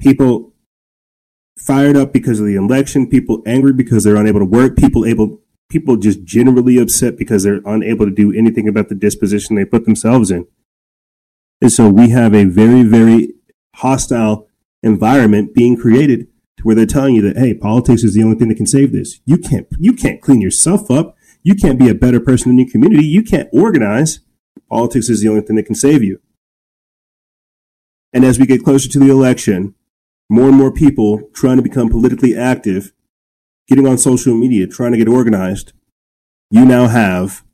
People 0.00 0.51
fired 1.58 1.96
up 1.96 2.12
because 2.12 2.40
of 2.40 2.46
the 2.46 2.56
election, 2.56 3.08
people 3.08 3.42
angry 3.46 3.72
because 3.72 4.04
they're 4.04 4.16
unable 4.16 4.40
to 4.40 4.46
work, 4.46 4.76
people 4.76 5.04
able 5.04 5.40
people 5.68 5.96
just 5.96 6.22
generally 6.22 6.78
upset 6.78 7.16
because 7.16 7.42
they're 7.42 7.62
unable 7.64 8.04
to 8.04 8.12
do 8.12 8.30
anything 8.32 8.68
about 8.68 8.90
the 8.90 8.94
disposition 8.94 9.56
they 9.56 9.64
put 9.64 9.86
themselves 9.86 10.30
in. 10.30 10.46
And 11.62 11.72
so 11.72 11.88
we 11.88 12.10
have 12.10 12.34
a 12.34 12.44
very, 12.44 12.82
very 12.82 13.34
hostile 13.76 14.48
environment 14.82 15.54
being 15.54 15.76
created 15.76 16.28
to 16.58 16.64
where 16.64 16.74
they're 16.76 16.84
telling 16.84 17.14
you 17.14 17.22
that, 17.22 17.38
hey, 17.38 17.54
politics 17.54 18.04
is 18.04 18.14
the 18.14 18.22
only 18.22 18.36
thing 18.36 18.48
that 18.48 18.56
can 18.56 18.66
save 18.66 18.92
this. 18.92 19.20
You 19.24 19.38
can't, 19.38 19.66
you 19.78 19.94
can't 19.94 20.20
clean 20.20 20.42
yourself 20.42 20.90
up. 20.90 21.16
You 21.42 21.54
can't 21.54 21.78
be 21.78 21.88
a 21.88 21.94
better 21.94 22.20
person 22.20 22.50
in 22.50 22.58
your 22.58 22.68
community. 22.68 23.06
You 23.06 23.22
can't 23.22 23.48
organize. 23.52 24.20
Politics 24.68 25.08
is 25.08 25.22
the 25.22 25.28
only 25.28 25.40
thing 25.40 25.56
that 25.56 25.66
can 25.66 25.74
save 25.74 26.02
you. 26.02 26.20
And 28.12 28.24
as 28.24 28.38
we 28.38 28.46
get 28.46 28.62
closer 28.62 28.88
to 28.90 28.98
the 28.98 29.10
election, 29.10 29.74
more 30.28 30.48
and 30.48 30.56
more 30.56 30.72
people 30.72 31.30
trying 31.34 31.56
to 31.56 31.62
become 31.62 31.88
politically 31.88 32.36
active, 32.36 32.92
getting 33.68 33.86
on 33.86 33.98
social 33.98 34.34
media, 34.34 34.66
trying 34.66 34.92
to 34.92 34.98
get 34.98 35.08
organized, 35.08 35.72
you 36.50 36.64
now 36.64 36.86
have 36.88 37.44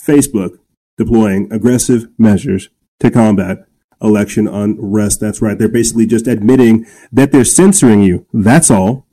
Facebook 0.00 0.58
deploying 0.96 1.52
aggressive 1.52 2.08
measures 2.18 2.68
to 3.00 3.10
combat 3.10 3.66
election 4.02 4.46
unrest. 4.48 5.20
That's 5.20 5.42
right. 5.42 5.58
They're 5.58 5.68
basically 5.68 6.06
just 6.06 6.26
admitting 6.26 6.86
that 7.12 7.32
they're 7.32 7.44
censoring 7.44 8.02
you. 8.02 8.26
That's 8.32 8.70
all. 8.70 9.06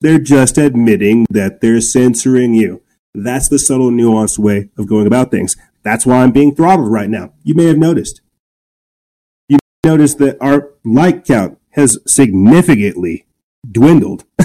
They're 0.00 0.18
just 0.18 0.58
admitting 0.58 1.26
that 1.30 1.60
they're 1.60 1.80
censoring 1.80 2.54
you. 2.54 2.82
That's 3.14 3.48
the 3.48 3.58
subtle, 3.58 3.90
nuanced 3.90 4.38
way 4.38 4.68
of 4.76 4.86
going 4.86 5.06
about 5.06 5.30
things. 5.30 5.56
That's 5.82 6.04
why 6.04 6.22
I'm 6.22 6.32
being 6.32 6.54
throttled 6.54 6.90
right 6.90 7.08
now. 7.08 7.32
You 7.42 7.54
may 7.54 7.64
have 7.64 7.78
noticed. 7.78 8.20
You 9.48 9.58
noticed 9.84 10.18
that 10.18 10.36
our 10.40 10.72
like 10.84 11.24
count 11.24 11.58
has 11.76 11.98
significantly 12.06 13.26
dwindled. 13.70 14.24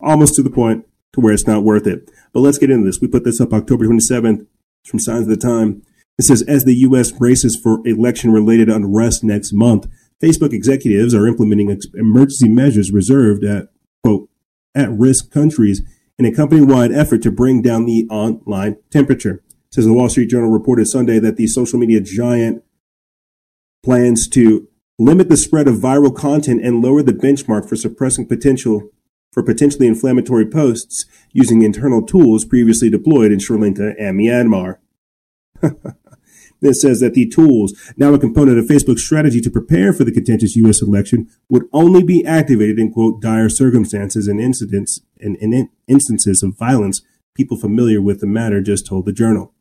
Almost 0.00 0.34
to 0.36 0.42
the 0.42 0.50
point 0.52 0.86
to 1.12 1.20
where 1.20 1.32
it's 1.34 1.46
not 1.46 1.62
worth 1.62 1.86
it. 1.86 2.10
But 2.32 2.40
let's 2.40 2.58
get 2.58 2.70
into 2.70 2.86
this. 2.86 3.00
We 3.00 3.08
put 3.08 3.24
this 3.24 3.40
up 3.40 3.52
October 3.52 3.86
27th 3.86 4.46
from 4.86 4.98
Signs 4.98 5.22
of 5.22 5.28
the 5.28 5.36
Time. 5.36 5.82
It 6.18 6.22
says, 6.22 6.42
as 6.42 6.64
the 6.64 6.74
U.S. 6.74 7.12
braces 7.12 7.56
for 7.56 7.86
election 7.86 8.32
related 8.32 8.68
unrest 8.68 9.22
next 9.22 9.52
month, 9.52 9.86
Facebook 10.22 10.52
executives 10.52 11.14
are 11.14 11.28
implementing 11.28 11.70
ex- 11.70 11.86
emergency 11.94 12.48
measures 12.48 12.90
reserved 12.90 13.44
at, 13.44 13.68
quote, 14.02 14.28
at 14.74 14.90
risk 14.90 15.30
countries 15.30 15.82
in 16.18 16.24
a 16.24 16.34
company 16.34 16.62
wide 16.62 16.92
effort 16.92 17.22
to 17.22 17.30
bring 17.30 17.62
down 17.62 17.84
the 17.84 18.08
online 18.10 18.76
temperature. 18.90 19.42
It 19.68 19.74
says 19.74 19.84
the 19.84 19.92
Wall 19.92 20.08
Street 20.08 20.30
Journal 20.30 20.50
reported 20.50 20.86
Sunday 20.86 21.18
that 21.20 21.36
the 21.36 21.46
social 21.46 21.78
media 21.78 22.00
giant 22.00 22.64
plans 23.84 24.28
to 24.28 24.67
limit 24.98 25.28
the 25.28 25.36
spread 25.36 25.68
of 25.68 25.76
viral 25.76 26.14
content 26.14 26.64
and 26.64 26.82
lower 26.82 27.02
the 27.02 27.12
benchmark 27.12 27.68
for 27.68 27.76
suppressing 27.76 28.26
potential 28.26 28.90
for 29.32 29.42
potentially 29.42 29.86
inflammatory 29.86 30.46
posts 30.46 31.04
using 31.32 31.62
internal 31.62 32.02
tools 32.02 32.44
previously 32.44 32.90
deployed 32.90 33.30
in 33.30 33.38
Sri 33.38 33.58
Lanka 33.58 33.94
and 33.98 34.18
Myanmar. 34.18 34.78
this 36.60 36.80
says 36.80 37.00
that 37.00 37.14
the 37.14 37.28
tools, 37.28 37.92
now 37.96 38.12
a 38.14 38.18
component 38.18 38.58
of 38.58 38.64
Facebook's 38.64 39.04
strategy 39.04 39.40
to 39.40 39.50
prepare 39.50 39.92
for 39.92 40.04
the 40.04 40.12
contentious 40.12 40.56
U.S. 40.56 40.82
election, 40.82 41.28
would 41.48 41.68
only 41.72 42.02
be 42.02 42.24
activated 42.24 42.78
in 42.78 42.92
quote 42.92 43.20
dire 43.20 43.48
circumstances 43.48 44.26
and 44.26 44.40
incidents 44.40 45.02
and, 45.20 45.36
and 45.40 45.68
instances 45.86 46.42
of 46.42 46.56
violence. 46.56 47.02
People 47.34 47.56
familiar 47.56 48.02
with 48.02 48.20
the 48.20 48.26
matter 48.26 48.60
just 48.60 48.86
told 48.86 49.04
the 49.04 49.12
journal. 49.12 49.54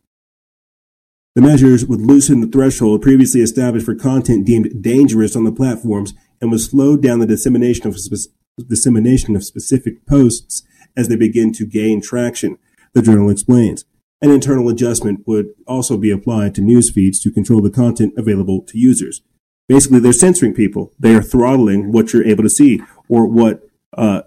The 1.38 1.44
measures 1.44 1.86
would 1.86 2.02
loosen 2.02 2.42
the 2.42 2.48
threshold 2.48 3.04
previously 3.04 3.42
established 3.42 3.86
for 3.86 3.94
content 3.94 4.44
deemed 4.44 4.82
dangerous 4.82 5.36
on 5.36 5.44
the 5.44 5.52
platforms 5.52 6.16
and 6.42 6.50
would 6.50 6.62
slow 6.62 6.98
down 6.98 7.20
the 7.20 7.28
dissemination 7.28 7.86
of, 7.86 8.00
spe- 8.00 8.34
dissemination 8.58 9.36
of 9.36 9.44
specific 9.44 10.04
posts 10.08 10.64
as 10.96 11.10
they 11.10 11.16
begin 11.16 11.54
to 11.54 11.68
gain 11.68 12.02
traction, 12.02 12.58
the 12.94 13.04
journal 13.04 13.30
explains. 13.30 13.86
An 14.20 14.32
internal 14.32 14.68
adjustment 14.68 15.28
would 15.28 15.50
also 15.68 15.96
be 15.96 16.10
applied 16.10 16.56
to 16.56 16.62
news 16.62 16.90
feeds 16.90 17.20
to 17.20 17.30
control 17.30 17.62
the 17.62 17.70
content 17.70 18.16
available 18.18 18.64
to 18.64 18.80
users. 18.80 19.22
Basically, 19.70 20.00
they're 20.00 20.14
censoring 20.14 20.56
people. 20.56 20.92
They 20.98 21.14
are 21.14 21.22
throttling 21.22 21.92
what 21.92 22.14
you're 22.14 22.26
able 22.26 22.46
to 22.46 22.50
see, 22.50 22.82
or 23.08 23.28
what 23.28 23.62
uh, 23.96 24.24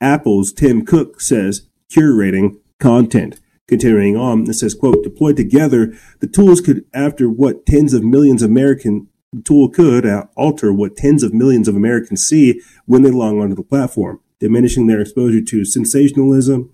Apple's 0.00 0.52
Tim 0.52 0.86
Cook 0.86 1.20
says, 1.20 1.66
curating 1.92 2.58
content. 2.78 3.40
Continuing 3.68 4.16
on, 4.16 4.48
it 4.48 4.54
says, 4.54 4.74
quote, 4.74 5.02
deployed 5.02 5.36
together, 5.36 5.94
the 6.20 6.26
tools 6.26 6.60
could, 6.60 6.84
after 6.92 7.28
what 7.30 7.64
tens 7.64 7.94
of 7.94 8.04
millions 8.04 8.42
of 8.42 8.50
American, 8.50 9.08
tool 9.44 9.68
could 9.68 10.04
uh, 10.04 10.24
alter 10.36 10.72
what 10.72 10.96
tens 10.96 11.22
of 11.22 11.32
millions 11.32 11.68
of 11.68 11.76
Americans 11.76 12.22
see 12.22 12.60
when 12.86 13.02
they 13.02 13.10
log 13.10 13.36
onto 13.36 13.54
the 13.54 13.62
platform, 13.62 14.20
diminishing 14.40 14.86
their 14.86 15.00
exposure 15.00 15.40
to 15.40 15.64
sensationalism, 15.64 16.70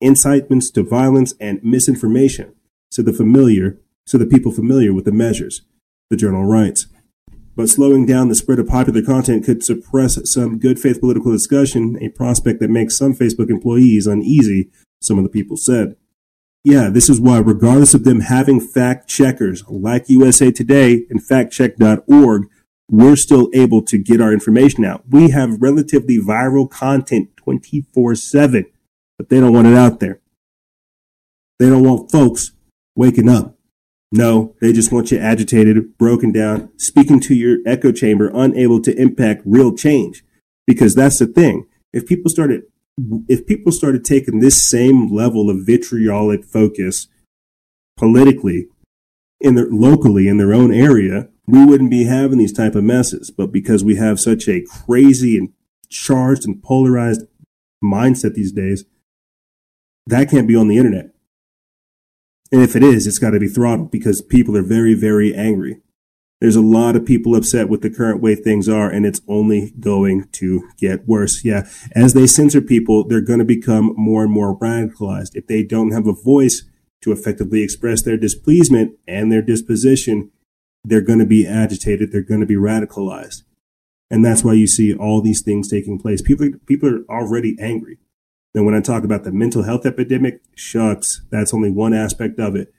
incitements 0.00 0.70
to 0.70 0.82
violence, 0.82 1.34
and 1.40 1.62
misinformation, 1.62 2.54
so 2.90 3.02
the 3.02 3.12
familiar, 3.12 3.78
so 4.06 4.16
the 4.16 4.26
people 4.26 4.52
familiar 4.52 4.94
with 4.94 5.04
the 5.04 5.12
measures, 5.12 5.62
the 6.10 6.16
journal 6.16 6.44
writes. 6.44 6.86
But 7.56 7.68
slowing 7.68 8.06
down 8.06 8.28
the 8.28 8.36
spread 8.36 8.60
of 8.60 8.68
popular 8.68 9.02
content 9.02 9.44
could 9.44 9.64
suppress 9.64 10.18
some 10.30 10.60
good 10.60 10.78
faith 10.78 11.00
political 11.00 11.32
discussion, 11.32 11.98
a 12.00 12.08
prospect 12.08 12.60
that 12.60 12.70
makes 12.70 12.96
some 12.96 13.14
Facebook 13.14 13.50
employees 13.50 14.06
uneasy, 14.06 14.70
some 15.00 15.18
of 15.18 15.24
the 15.24 15.30
people 15.30 15.56
said. 15.56 15.96
Yeah, 16.64 16.90
this 16.90 17.08
is 17.08 17.20
why, 17.20 17.38
regardless 17.38 17.94
of 17.94 18.04
them 18.04 18.20
having 18.20 18.60
fact 18.60 19.08
checkers 19.08 19.64
like 19.68 20.08
USA 20.08 20.50
Today 20.50 21.06
and 21.08 21.22
factcheck.org, 21.22 22.48
we're 22.90 23.16
still 23.16 23.48
able 23.54 23.82
to 23.82 23.98
get 23.98 24.20
our 24.20 24.32
information 24.32 24.84
out. 24.84 25.04
We 25.08 25.30
have 25.30 25.62
relatively 25.62 26.18
viral 26.18 26.68
content 26.68 27.36
24 27.36 28.14
7 28.16 28.66
but 29.18 29.28
they 29.28 29.40
don't 29.40 29.52
want 29.52 29.66
it 29.66 29.74
out 29.74 30.00
there. 30.00 30.20
They 31.58 31.68
don't 31.68 31.84
want 31.84 32.10
folks 32.10 32.52
waking 32.94 33.28
up. 33.28 33.56
No, 34.10 34.54
they 34.60 34.72
just 34.72 34.90
want 34.90 35.10
you 35.10 35.18
agitated, 35.18 35.98
broken 35.98 36.32
down, 36.32 36.70
speaking 36.78 37.20
to 37.22 37.34
your 37.34 37.58
echo 37.66 37.92
chamber, 37.92 38.30
unable 38.32 38.80
to 38.82 38.96
impact 38.96 39.42
real 39.44 39.76
change. 39.76 40.24
Because 40.66 40.94
that's 40.94 41.18
the 41.18 41.26
thing. 41.26 41.66
If 41.92 42.06
people 42.06 42.30
started, 42.30 42.62
if 43.28 43.46
people 43.46 43.72
started 43.72 44.04
taking 44.04 44.40
this 44.40 44.62
same 44.62 45.08
level 45.08 45.50
of 45.50 45.64
vitriolic 45.64 46.44
focus 46.44 47.06
politically 47.96 48.68
in 49.40 49.54
their 49.54 49.66
locally 49.66 50.28
in 50.28 50.36
their 50.38 50.52
own 50.52 50.72
area, 50.72 51.28
we 51.46 51.64
wouldn't 51.64 51.90
be 51.90 52.04
having 52.04 52.38
these 52.38 52.52
type 52.52 52.74
of 52.74 52.84
messes. 52.84 53.30
But 53.30 53.52
because 53.52 53.84
we 53.84 53.96
have 53.96 54.20
such 54.20 54.48
a 54.48 54.62
crazy 54.62 55.38
and 55.38 55.52
charged 55.88 56.46
and 56.46 56.62
polarized 56.62 57.22
mindset 57.82 58.34
these 58.34 58.52
days, 58.52 58.84
that 60.06 60.30
can't 60.30 60.48
be 60.48 60.56
on 60.56 60.68
the 60.68 60.78
internet. 60.78 61.10
And 62.50 62.62
if 62.62 62.74
it 62.74 62.82
is, 62.82 63.06
it's 63.06 63.18
got 63.18 63.30
to 63.30 63.40
be 63.40 63.48
throttled 63.48 63.90
because 63.90 64.22
people 64.22 64.56
are 64.56 64.62
very, 64.62 64.94
very 64.94 65.34
angry. 65.34 65.82
There's 66.40 66.56
a 66.56 66.60
lot 66.60 66.94
of 66.94 67.04
people 67.04 67.34
upset 67.34 67.68
with 67.68 67.82
the 67.82 67.90
current 67.90 68.22
way 68.22 68.36
things 68.36 68.68
are, 68.68 68.88
and 68.88 69.04
it's 69.04 69.20
only 69.26 69.72
going 69.80 70.28
to 70.32 70.68
get 70.78 71.08
worse. 71.08 71.44
Yeah. 71.44 71.68
As 71.96 72.14
they 72.14 72.28
censor 72.28 72.60
people, 72.60 73.06
they're 73.06 73.20
going 73.20 73.40
to 73.40 73.44
become 73.44 73.92
more 73.96 74.22
and 74.22 74.32
more 74.32 74.56
radicalized. 74.56 75.34
If 75.34 75.48
they 75.48 75.64
don't 75.64 75.90
have 75.90 76.06
a 76.06 76.12
voice 76.12 76.64
to 77.02 77.12
effectively 77.12 77.62
express 77.62 78.02
their 78.02 78.16
displeasement 78.16 78.96
and 79.08 79.32
their 79.32 79.42
disposition, 79.42 80.30
they're 80.84 81.00
going 81.00 81.18
to 81.18 81.26
be 81.26 81.46
agitated. 81.46 82.12
They're 82.12 82.22
going 82.22 82.40
to 82.40 82.46
be 82.46 82.54
radicalized. 82.54 83.42
And 84.10 84.24
that's 84.24 84.44
why 84.44 84.54
you 84.54 84.66
see 84.66 84.94
all 84.94 85.20
these 85.20 85.42
things 85.42 85.68
taking 85.68 85.98
place. 85.98 86.22
People, 86.22 86.50
people 86.66 86.88
are 86.88 87.04
already 87.10 87.56
angry. 87.60 87.98
Then 88.54 88.64
when 88.64 88.74
I 88.74 88.80
talk 88.80 89.04
about 89.04 89.24
the 89.24 89.32
mental 89.32 89.64
health 89.64 89.84
epidemic, 89.84 90.40
shucks, 90.54 91.22
that's 91.30 91.52
only 91.52 91.70
one 91.70 91.92
aspect 91.92 92.38
of 92.38 92.56
it. 92.56 92.72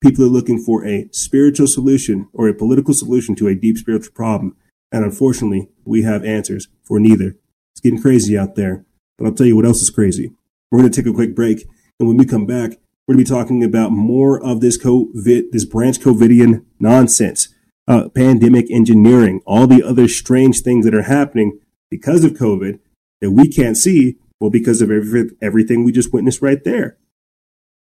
People 0.00 0.24
are 0.24 0.28
looking 0.28 0.62
for 0.62 0.86
a 0.86 1.08
spiritual 1.10 1.66
solution 1.66 2.28
or 2.32 2.48
a 2.48 2.54
political 2.54 2.94
solution 2.94 3.34
to 3.36 3.48
a 3.48 3.54
deep 3.54 3.76
spiritual 3.78 4.12
problem. 4.12 4.56
And 4.92 5.04
unfortunately, 5.04 5.68
we 5.84 6.02
have 6.02 6.24
answers 6.24 6.68
for 6.84 7.00
neither. 7.00 7.36
It's 7.72 7.80
getting 7.80 8.00
crazy 8.00 8.38
out 8.38 8.54
there. 8.54 8.84
But 9.18 9.26
I'll 9.26 9.34
tell 9.34 9.46
you 9.46 9.56
what 9.56 9.66
else 9.66 9.82
is 9.82 9.90
crazy. 9.90 10.32
We're 10.70 10.78
going 10.80 10.90
to 10.90 11.02
take 11.02 11.10
a 11.10 11.14
quick 11.14 11.34
break. 11.34 11.66
And 11.98 12.08
when 12.08 12.16
we 12.16 12.24
come 12.24 12.46
back, 12.46 12.78
we're 13.06 13.14
going 13.14 13.24
to 13.24 13.32
be 13.32 13.36
talking 13.36 13.64
about 13.64 13.90
more 13.90 14.40
of 14.40 14.60
this 14.60 14.78
COVID, 14.78 15.50
this 15.50 15.64
branch 15.64 15.98
COVIDian 15.98 16.64
nonsense, 16.78 17.48
uh, 17.88 18.08
pandemic 18.10 18.70
engineering, 18.70 19.40
all 19.46 19.66
the 19.66 19.82
other 19.82 20.06
strange 20.06 20.60
things 20.60 20.84
that 20.84 20.94
are 20.94 21.02
happening 21.02 21.58
because 21.90 22.22
of 22.22 22.32
COVID 22.32 22.78
that 23.20 23.32
we 23.32 23.48
can't 23.48 23.76
see, 23.76 24.16
well, 24.38 24.50
because 24.50 24.80
of 24.80 24.90
every, 24.90 25.30
everything 25.42 25.82
we 25.82 25.90
just 25.90 26.12
witnessed 26.12 26.42
right 26.42 26.62
there. 26.64 26.98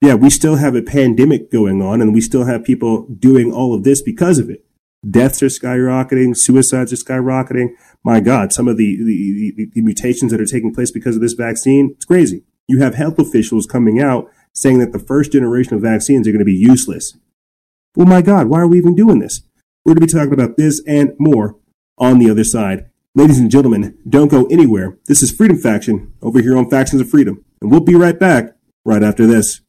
Yeah, 0.04 0.16
we 0.16 0.30
still 0.30 0.58
have 0.58 0.76
a 0.76 0.82
pandemic 0.82 1.50
going 1.50 1.82
on 1.82 2.02
and 2.02 2.14
we 2.14 2.20
still 2.20 2.44
have 2.44 2.66
people 2.66 3.08
doing 3.08 3.54
all 3.54 3.74
of 3.74 3.86
this 3.86 4.02
because 4.02 4.38
of 4.38 4.50
it. 4.50 4.66
Deaths 5.10 5.42
are 5.42 5.46
skyrocketing, 5.46 6.36
suicides 6.36 6.92
are 6.92 6.98
skyrocketing. 6.98 7.70
My 8.04 8.20
God, 8.20 8.52
some 8.52 8.68
of 8.68 8.76
the, 8.76 8.98
the, 8.98 9.54
the, 9.56 9.70
the 9.76 9.82
mutations 9.82 10.34
that 10.34 10.42
are 10.42 10.46
taking 10.46 10.74
place 10.74 10.92
because 10.92 11.16
of 11.16 11.22
this 11.22 11.32
vaccine, 11.32 11.92
it's 11.96 12.04
crazy. 12.04 12.44
You 12.68 12.80
have 12.80 12.96
health 12.96 13.18
officials 13.18 13.66
coming 13.66 14.02
out 14.02 14.30
saying 14.52 14.80
that 14.80 14.92
the 14.92 15.00
first 15.00 15.32
generation 15.32 15.74
of 15.74 15.82
vaccines 15.82 16.28
are 16.28 16.32
going 16.32 16.40
to 16.40 16.44
be 16.44 16.52
useless. 16.52 17.16
Well, 17.96 18.06
my 18.06 18.22
God, 18.22 18.48
why 18.48 18.60
are 18.60 18.68
we 18.68 18.80
even 18.80 18.96
doing 18.96 19.20
this? 19.20 19.44
We're 19.86 19.94
going 19.94 20.06
to 20.06 20.14
be 20.14 20.20
talking 20.20 20.34
about 20.34 20.58
this 20.58 20.82
and 20.86 21.14
more 21.18 21.56
on 21.98 22.20
the 22.20 22.30
other 22.30 22.44
side. 22.44 22.90
Ladies 23.16 23.40
and 23.40 23.50
gentlemen, 23.50 23.98
don't 24.10 24.28
go 24.28 24.48
anywhere. 24.48 24.98
This 25.06 25.24
is 25.24 25.32
Freedom 25.32 25.58
Faction 25.58 26.12
over 26.22 26.42
here 26.42 26.58
on 26.58 26.70
Factions 26.70 27.00
of 27.00 27.10
Freedom, 27.10 27.46
and 27.62 27.72
we'll 27.72 27.80
be 27.80 27.96
right 27.96 28.20
back 28.20 28.58
right 28.84 29.02
after 29.02 29.26
this. 29.26 29.62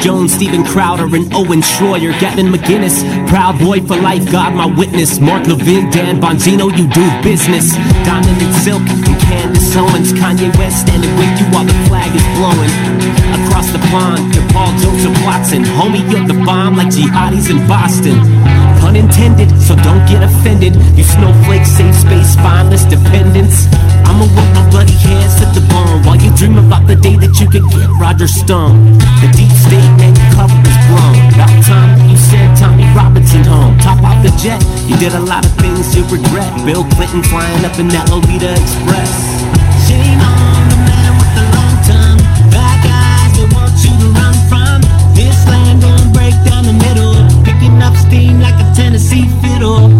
Jones, 0.00 0.32
Steven 0.32 0.64
Crowder, 0.64 1.04
and 1.14 1.32
Owen 1.34 1.60
Schroyer, 1.60 2.18
Gavin 2.20 2.46
McInnes, 2.46 3.04
Proud 3.28 3.58
Boy 3.58 3.80
for 3.80 3.96
Life, 3.96 4.30
God 4.30 4.54
my 4.54 4.66
witness, 4.66 5.20
Mark 5.20 5.46
Levin, 5.46 5.90
Dan 5.90 6.20
Bongino, 6.20 6.70
you 6.76 6.88
do 6.88 7.04
business. 7.22 7.72
Diamond 8.04 8.40
and 8.40 8.54
Silk, 8.56 8.82
and 8.82 9.20
Candace 9.20 9.76
Owens, 9.76 10.12
Kanye 10.12 10.56
West 10.56 10.86
standing 10.86 11.14
with 11.16 11.32
you 11.38 11.46
while 11.52 11.64
the 11.64 11.76
flag 11.88 12.14
is 12.14 12.24
blowing. 12.38 12.72
Across 13.44 13.72
the 13.72 13.78
pond, 13.90 14.32
to 14.34 14.40
Paul 14.52 14.72
Joseph 14.78 15.16
Watson, 15.24 15.64
homie, 15.64 16.02
you're 16.10 16.26
the 16.26 16.42
bomb 16.44 16.76
like 16.76 16.88
jihadis 16.88 17.50
in 17.50 17.66
Boston. 17.68 18.69
Pun 18.90 18.98
intended, 18.98 19.54
so 19.62 19.76
don't 19.86 20.02
get 20.10 20.20
offended. 20.20 20.74
You 20.98 21.04
snowflakes, 21.04 21.70
safe 21.70 21.94
space, 21.94 22.34
spineless 22.34 22.82
dependents. 22.82 23.70
I'ma 24.02 24.26
work 24.34 24.50
my 24.50 24.66
bloody 24.66 24.98
hands 24.98 25.38
to 25.38 25.46
the 25.54 25.62
bone 25.70 26.02
while 26.02 26.18
you 26.18 26.34
dream 26.34 26.58
about 26.58 26.88
the 26.88 26.96
day 26.96 27.14
that 27.22 27.38
you 27.38 27.46
could 27.46 27.62
get 27.70 27.86
Roger 28.02 28.26
Stone. 28.26 28.98
The 29.22 29.30
deep 29.30 29.54
state 29.54 29.94
man 29.94 30.18
cover 30.34 30.58
is 30.66 30.78
blown. 30.90 31.14
About 31.30 31.54
time 31.62 32.02
you 32.10 32.18
said 32.18 32.50
Tommy 32.58 32.82
Robinson 32.90 33.46
home. 33.46 33.78
Top 33.78 34.02
off 34.02 34.18
the 34.26 34.34
jet, 34.42 34.58
you 34.90 34.98
did 34.98 35.14
a 35.14 35.22
lot 35.22 35.46
of 35.46 35.54
things 35.62 35.94
you 35.94 36.02
regret. 36.10 36.50
Bill 36.66 36.82
Clinton 36.98 37.22
flying 37.22 37.62
up 37.62 37.78
in 37.78 37.86
that 37.94 38.10
Lolita 38.10 38.58
Express. 38.58 39.14
Shame 39.86 40.18
on 40.18 40.66
the 40.66 40.78
man 40.82 41.14
with 41.14 41.32
the 41.38 41.46
long 41.54 41.76
tongue. 41.86 42.20
Bad 42.50 42.78
guys 42.82 43.38
that 43.38 43.54
want 43.54 43.70
you 43.86 43.94
to 44.02 44.08
run 44.18 44.34
from. 44.50 44.82
This 45.14 45.38
land 45.46 45.78
gon' 45.78 46.10
break 46.10 46.34
down 46.42 46.66
the 46.66 46.74
middle. 46.74 47.14
Picking 47.46 47.78
up 47.86 47.94
steam 47.94 48.39
Tennessee 48.80 49.28
fiddle. 49.42 49.90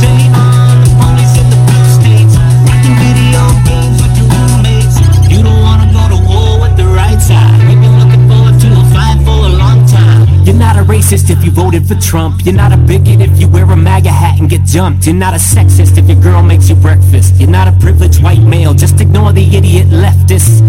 Shame 0.00 0.32
on 0.32 0.80
the 0.80 0.88
police 0.96 1.36
in 1.36 1.46
the 1.52 1.60
blue 1.68 1.88
states. 1.92 2.34
Rocking 2.64 2.96
video 3.04 3.42
games 3.68 4.00
with 4.00 4.16
your 4.16 4.28
roommates. 4.32 4.96
You 5.28 5.42
don't 5.44 5.60
wanna 5.60 5.92
go 5.92 6.08
to 6.08 6.18
war 6.24 6.58
with 6.58 6.74
the 6.74 6.86
right 6.86 7.20
side. 7.20 7.60
We've 7.68 7.78
been 7.78 7.98
looking 8.00 8.24
forward 8.30 8.58
to 8.58 8.68
a 8.80 8.84
fight 8.94 9.18
for 9.26 9.44
a 9.44 9.52
long 9.62 9.86
time. 9.86 10.26
You're 10.46 10.56
not 10.56 10.76
a 10.78 10.84
racist 10.84 11.28
if 11.28 11.44
you 11.44 11.50
voted 11.50 11.86
for 11.86 11.96
Trump. 11.96 12.46
You're 12.46 12.54
not 12.54 12.72
a 12.72 12.78
bigot 12.78 13.20
if 13.20 13.38
you 13.38 13.46
wear 13.46 13.70
a 13.70 13.76
MAGA 13.76 14.10
hat 14.10 14.40
and 14.40 14.48
get 14.48 14.64
jumped. 14.64 15.04
You're 15.06 15.16
not 15.26 15.34
a 15.34 15.42
sexist 15.54 15.98
if 15.98 16.08
your 16.08 16.20
girl 16.20 16.42
makes 16.42 16.70
you 16.70 16.76
breakfast. 16.76 17.34
You're 17.38 17.50
not 17.50 17.68
a 17.68 17.72
privileged 17.72 18.22
white 18.22 18.40
male. 18.42 18.72
Just 18.72 19.02
ignore 19.02 19.34
the 19.34 19.44
idiot 19.54 19.88
leftists. 19.88 20.62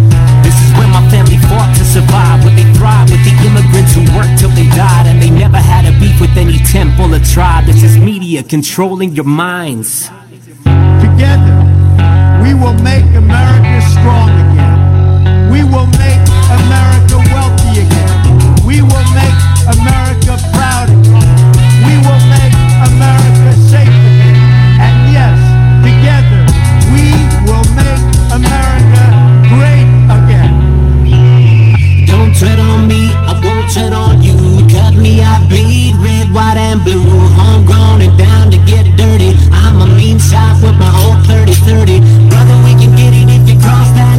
My 0.92 1.04
family 1.10 1.38
fought 1.50 1.72
to 1.78 1.84
survive. 1.84 2.44
Where 2.44 2.56
they 2.56 2.68
thrive 2.74 3.10
with 3.10 3.24
the 3.24 3.34
immigrants 3.48 3.94
who 3.96 4.04
worked 4.16 4.40
till 4.40 4.52
they 4.52 4.68
died. 4.76 5.08
And 5.08 5.22
they 5.22 5.30
never 5.30 5.58
had 5.58 5.86
a 5.86 5.94
beef 6.00 6.20
with 6.20 6.36
any 6.38 6.60
temple 6.60 7.16
or 7.16 7.20
tribe. 7.20 7.66
This 7.66 7.84
is 7.84 7.98
media 7.98 8.44
controlling 8.44 9.16
your 9.16 9.26
minds. 9.26 10.10
Together, 11.00 11.56
we 12.44 12.54
will 12.54 12.78
make 12.84 13.06
America 13.16 13.82
strong 13.96 14.30
again. 14.46 15.50
We 15.52 15.64
will 15.64 15.88
make 16.00 16.22
America 16.60 17.18
wealthy 17.34 17.82
again. 17.86 18.12
We 18.66 18.82
will 18.82 19.08
make 19.16 19.38
America 19.76 20.21
I 35.20 35.44
bleed 35.50 35.96
red, 36.00 36.32
white, 36.32 36.56
and 36.56 36.80
blue. 36.84 37.04
Homegrown 37.36 38.02
and 38.02 38.18
down 38.18 38.52
to 38.52 38.58
get 38.64 38.86
dirty. 38.96 39.36
I'm 39.52 39.82
a 39.82 39.88
mean 39.88 40.20
south 40.20 40.64
with 40.64 40.78
my 40.80 40.88
whole 40.88 41.20
30-30. 41.28 42.00
Brother, 42.30 42.58
we 42.64 42.72
can 42.80 42.96
get 42.96 43.12
it 43.12 43.28
if 43.28 43.50
you 43.50 43.60
cross 43.60 43.92
that 44.00 44.11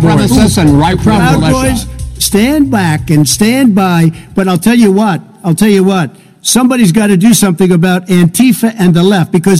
Proud 0.00 0.18
supremacists 0.18 0.58
and 0.58 0.78
right 0.78 0.98
Proud 0.98 1.40
Boys, 1.40 1.86
stand 2.22 2.70
back 2.70 3.10
and 3.10 3.28
stand 3.28 3.74
by. 3.74 4.10
But 4.34 4.48
I'll 4.48 4.58
tell 4.58 4.74
you 4.74 4.92
what, 4.92 5.20
I'll 5.44 5.54
tell 5.54 5.68
you 5.68 5.84
what, 5.84 6.10
somebody's 6.42 6.92
got 6.92 7.08
to 7.08 7.16
do 7.16 7.34
something 7.34 7.70
about 7.72 8.06
Antifa 8.06 8.74
and 8.78 8.94
the 8.94 9.02
left 9.02 9.32
because 9.32 9.59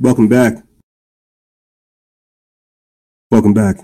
Welcome 0.00 0.28
back. 0.28 0.62
Welcome 3.32 3.52
back. 3.52 3.78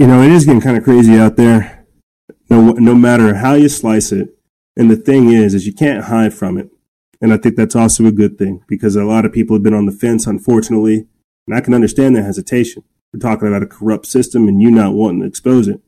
You 0.00 0.08
know, 0.08 0.20
it 0.22 0.32
is 0.32 0.46
getting 0.46 0.60
kind 0.60 0.76
of 0.76 0.82
crazy 0.82 1.16
out 1.16 1.36
there. 1.36 1.86
No, 2.48 2.72
no 2.72 2.92
matter 2.92 3.36
how 3.36 3.54
you 3.54 3.68
slice 3.68 4.10
it. 4.10 4.36
And 4.76 4.90
the 4.90 4.96
thing 4.96 5.30
is, 5.30 5.54
is 5.54 5.64
you 5.64 5.72
can't 5.72 6.06
hide 6.06 6.34
from 6.34 6.58
it. 6.58 6.70
And 7.20 7.32
I 7.32 7.36
think 7.36 7.54
that's 7.54 7.76
also 7.76 8.04
a 8.06 8.10
good 8.10 8.36
thing 8.36 8.64
because 8.66 8.96
a 8.96 9.04
lot 9.04 9.24
of 9.24 9.32
people 9.32 9.54
have 9.54 9.62
been 9.62 9.74
on 9.74 9.86
the 9.86 9.92
fence, 9.92 10.26
unfortunately. 10.26 11.06
And 11.46 11.56
I 11.56 11.60
can 11.60 11.72
understand 11.72 12.16
their 12.16 12.24
hesitation. 12.24 12.82
We're 13.12 13.20
talking 13.20 13.46
about 13.46 13.62
a 13.62 13.66
corrupt 13.66 14.06
system 14.06 14.48
and 14.48 14.60
you 14.60 14.72
not 14.72 14.94
wanting 14.94 15.20
to 15.20 15.28
expose 15.28 15.68
it. 15.68 15.80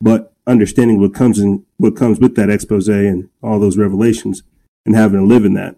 But 0.00 0.34
understanding 0.48 1.00
what 1.00 1.14
comes 1.14 1.38
in, 1.38 1.64
what 1.76 1.94
comes 1.94 2.18
with 2.18 2.34
that 2.34 2.50
expose 2.50 2.88
and 2.88 3.28
all 3.40 3.60
those 3.60 3.78
revelations 3.78 4.42
and 4.84 4.96
having 4.96 5.20
to 5.20 5.26
live 5.26 5.44
in 5.44 5.54
that. 5.54 5.76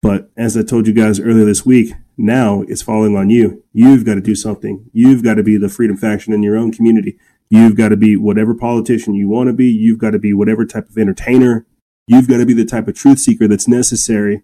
But 0.00 0.30
as 0.36 0.56
I 0.56 0.62
told 0.62 0.86
you 0.86 0.92
guys 0.92 1.18
earlier 1.18 1.44
this 1.44 1.66
week, 1.66 1.92
now 2.16 2.62
it's 2.68 2.82
falling 2.82 3.16
on 3.16 3.30
you. 3.30 3.64
You've 3.72 4.04
got 4.04 4.14
to 4.14 4.20
do 4.20 4.34
something. 4.34 4.88
You've 4.92 5.24
got 5.24 5.34
to 5.34 5.42
be 5.42 5.56
the 5.56 5.68
freedom 5.68 5.96
faction 5.96 6.32
in 6.32 6.42
your 6.42 6.56
own 6.56 6.72
community. 6.72 7.18
You've 7.50 7.76
got 7.76 7.88
to 7.88 7.96
be 7.96 8.16
whatever 8.16 8.54
politician 8.54 9.14
you 9.14 9.28
want 9.28 9.48
to 9.48 9.52
be. 9.52 9.66
You've 9.66 9.98
got 9.98 10.10
to 10.10 10.18
be 10.18 10.32
whatever 10.32 10.64
type 10.64 10.88
of 10.88 10.98
entertainer. 10.98 11.66
You've 12.06 12.28
got 12.28 12.38
to 12.38 12.46
be 12.46 12.52
the 12.52 12.64
type 12.64 12.88
of 12.88 12.94
truth 12.94 13.18
seeker 13.18 13.48
that's 13.48 13.68
necessary, 13.68 14.42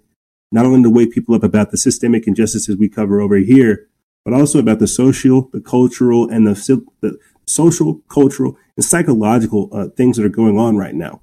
not 0.51 0.67
only 0.67 0.83
to 0.83 0.91
wake 0.91 1.13
people 1.13 1.35
up 1.35 1.43
about 1.43 1.71
the 1.71 1.79
systemic 1.79 2.27
injustices 2.27 2.77
we 2.77 2.89
cover 2.89 3.21
over 3.21 3.37
here, 3.37 3.89
but 4.25 4.35
also 4.35 4.59
about 4.59 4.79
the 4.79 4.89
social, 4.89 5.51
the 5.53 5.61
cultural, 5.61 6.29
and 6.29 6.47
the, 6.47 6.87
the 7.01 7.19
social, 7.47 8.01
cultural, 8.09 8.57
and 8.77 8.85
psychological 8.85 9.69
uh, 9.73 9.89
things 9.89 10.17
that 10.17 10.27
are 10.27 10.31
going 10.31 10.59
on 10.59 10.77
right 10.77 10.95
now. 10.95 11.21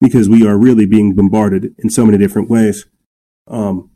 Because 0.00 0.28
we 0.28 0.46
are 0.46 0.58
really 0.58 0.86
being 0.86 1.14
bombarded 1.14 1.74
in 1.78 1.90
so 1.90 2.04
many 2.04 2.18
different 2.18 2.50
ways. 2.50 2.86
Um, 3.46 3.90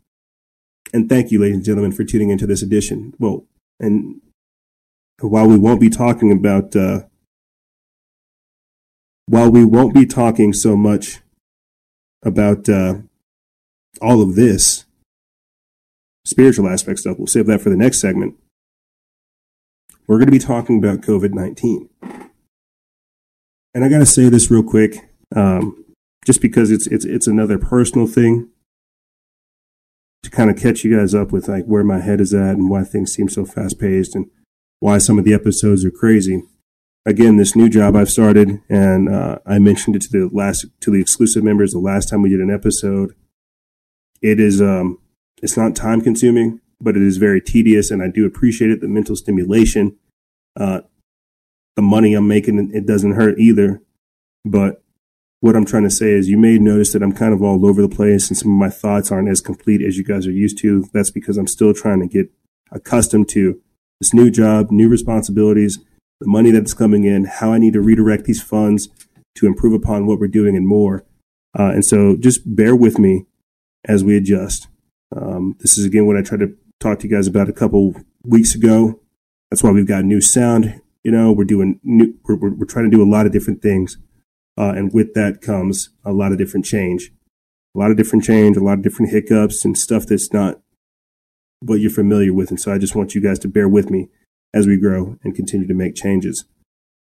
And 0.91 1.07
thank 1.07 1.29
you, 1.31 1.39
ladies 1.39 1.57
and 1.57 1.65
gentlemen, 1.65 1.91
for 1.91 2.03
tuning 2.03 2.29
into 2.29 2.47
this 2.47 2.63
edition. 2.63 3.13
Well, 3.19 3.45
and 3.79 4.21
while 5.21 5.47
we 5.47 5.57
won't 5.57 5.79
be 5.79 5.89
talking 5.89 6.31
about, 6.31 6.75
uh, 6.75 7.01
while 9.27 9.51
we 9.51 9.63
won't 9.63 9.93
be 9.93 10.05
talking 10.07 10.51
so 10.51 10.75
much 10.75 11.19
about 12.23 12.67
uh, 12.67 12.95
all 14.01 14.21
of 14.21 14.35
this 14.35 14.85
spiritual 16.25 16.67
aspect 16.67 16.99
stuff, 16.99 17.17
we'll 17.17 17.27
save 17.27 17.45
that 17.45 17.61
for 17.61 17.69
the 17.69 17.77
next 17.77 17.99
segment. 17.99 18.35
We're 20.07 20.17
going 20.17 20.27
to 20.27 20.31
be 20.31 20.39
talking 20.39 20.79
about 20.79 21.01
COVID 21.01 21.33
19. 21.33 21.89
And 23.75 23.85
I 23.85 23.89
got 23.89 23.99
to 23.99 24.05
say 24.07 24.27
this 24.29 24.49
real 24.49 24.63
quick, 24.63 25.07
um, 25.35 25.85
just 26.25 26.41
because 26.41 26.71
it's, 26.71 26.87
it's, 26.87 27.05
it's 27.05 27.27
another 27.27 27.59
personal 27.59 28.07
thing 28.07 28.49
to 30.23 30.29
kind 30.29 30.49
of 30.49 30.57
catch 30.57 30.83
you 30.83 30.97
guys 30.97 31.15
up 31.15 31.31
with 31.31 31.47
like 31.47 31.65
where 31.65 31.83
my 31.83 31.99
head 31.99 32.19
is 32.19 32.33
at 32.33 32.55
and 32.55 32.69
why 32.69 32.83
things 32.83 33.13
seem 33.13 33.29
so 33.29 33.45
fast 33.45 33.79
paced 33.79 34.15
and 34.15 34.29
why 34.79 34.97
some 34.97 35.17
of 35.17 35.25
the 35.25 35.33
episodes 35.33 35.85
are 35.85 35.91
crazy. 35.91 36.43
Again, 37.05 37.37
this 37.37 37.55
new 37.55 37.69
job 37.69 37.95
I've 37.95 38.09
started, 38.09 38.61
and 38.69 39.09
uh, 39.09 39.39
I 39.45 39.57
mentioned 39.59 39.95
it 39.95 40.01
to 40.03 40.09
the 40.11 40.29
last 40.35 40.65
to 40.81 40.91
the 40.91 41.01
exclusive 41.01 41.43
members 41.43 41.71
the 41.71 41.79
last 41.79 42.09
time 42.09 42.21
we 42.21 42.29
did 42.29 42.41
an 42.41 42.51
episode. 42.51 43.15
It 44.21 44.39
is 44.39 44.61
um, 44.61 44.99
it's 45.41 45.57
not 45.57 45.75
time 45.75 46.01
consuming, 46.01 46.59
but 46.81 46.97
it 46.97 47.01
is 47.01 47.17
very 47.17 47.41
tedious, 47.41 47.89
and 47.89 48.03
I 48.03 48.09
do 48.09 48.25
appreciate 48.25 48.69
it. 48.69 48.81
The 48.81 48.87
mental 48.87 49.15
stimulation, 49.15 49.97
uh, 50.59 50.81
the 51.75 51.81
money 51.81 52.13
I'm 52.13 52.27
making, 52.27 52.71
it 52.73 52.85
doesn't 52.85 53.13
hurt 53.13 53.39
either. 53.39 53.81
But 54.45 54.83
what 55.41 55.55
I'm 55.55 55.65
trying 55.65 55.83
to 55.83 55.89
say 55.89 56.11
is 56.11 56.27
you 56.27 56.37
may 56.37 56.57
notice 56.57 56.91
that 56.93 57.01
I'm 57.01 57.13
kind 57.13 57.33
of 57.33 57.41
all 57.41 57.65
over 57.65 57.81
the 57.81 57.89
place 57.89 58.27
and 58.29 58.37
some 58.37 58.51
of 58.51 58.57
my 58.57 58.69
thoughts 58.69 59.11
aren't 59.11 59.29
as 59.29 59.41
complete 59.41 59.81
as 59.81 59.97
you 59.97 60.03
guys 60.03 60.27
are 60.27 60.31
used 60.31 60.57
to. 60.59 60.85
That's 60.93 61.11
because 61.11 61.37
I'm 61.37 61.47
still 61.47 61.73
trying 61.73 62.01
to 62.01 62.07
get 62.07 62.31
accustomed 62.71 63.29
to 63.29 63.61
this 64.01 64.13
new 64.13 64.29
job, 64.29 64.69
new 64.69 64.89
responsibilities, 64.89 65.79
the 66.19 66.27
money 66.27 66.51
that's 66.51 66.73
coming 66.73 67.05
in, 67.05 67.25
how 67.25 67.53
I 67.53 67.57
need 67.57 67.73
to 67.73 67.81
redirect 67.81 68.25
these 68.25 68.41
funds 68.41 68.89
to 69.35 69.47
improve 69.47 69.73
upon 69.73 70.05
what 70.05 70.19
we're 70.19 70.27
doing 70.27 70.57
and 70.57 70.67
more. 70.67 71.05
Uh, 71.57 71.71
and 71.71 71.85
so 71.85 72.17
just 72.17 72.55
bear 72.55 72.75
with 72.75 72.99
me 72.99 73.25
as 73.85 74.03
we 74.03 74.17
adjust. 74.17 74.67
Um, 75.15 75.55
this 75.59 75.77
is 75.77 75.85
again 75.85 76.05
what 76.05 76.17
I 76.17 76.21
tried 76.21 76.41
to 76.41 76.55
talk 76.79 76.99
to 76.99 77.07
you 77.07 77.15
guys 77.15 77.27
about 77.27 77.49
a 77.49 77.53
couple 77.53 77.95
weeks 78.23 78.53
ago. 78.53 78.99
That's 79.49 79.63
why 79.63 79.71
we've 79.71 79.87
got 79.87 80.03
new 80.03 80.21
sound. 80.21 80.81
You 81.03 81.11
know, 81.11 81.31
we're 81.31 81.45
doing 81.45 81.79
new, 81.83 82.13
we're, 82.25 82.35
we're, 82.35 82.53
we're 82.53 82.65
trying 82.65 82.89
to 82.89 82.95
do 82.95 83.01
a 83.01 83.09
lot 83.09 83.25
of 83.25 83.31
different 83.31 83.61
things. 83.61 83.97
Uh, 84.59 84.73
and 84.75 84.93
with 84.93 85.13
that 85.13 85.41
comes 85.41 85.89
a 86.03 86.11
lot 86.11 86.33
of 86.33 86.37
different 86.37 86.65
change, 86.65 87.11
a 87.73 87.79
lot 87.79 87.91
of 87.91 87.97
different 87.97 88.25
change, 88.25 88.57
a 88.57 88.63
lot 88.63 88.77
of 88.77 88.83
different 88.83 89.09
hiccups 89.09 89.63
and 89.63 89.77
stuff 89.77 90.05
that's 90.05 90.33
not 90.33 90.59
what 91.61 91.79
you're 91.79 91.89
familiar 91.89 92.33
with. 92.33 92.49
And 92.49 92.59
so 92.59 92.73
I 92.73 92.77
just 92.77 92.93
want 92.93 93.15
you 93.15 93.21
guys 93.21 93.39
to 93.39 93.47
bear 93.47 93.69
with 93.69 93.89
me 93.89 94.09
as 94.53 94.67
we 94.67 94.75
grow 94.75 95.17
and 95.23 95.33
continue 95.33 95.65
to 95.65 95.73
make 95.73 95.95
changes. 95.95 96.43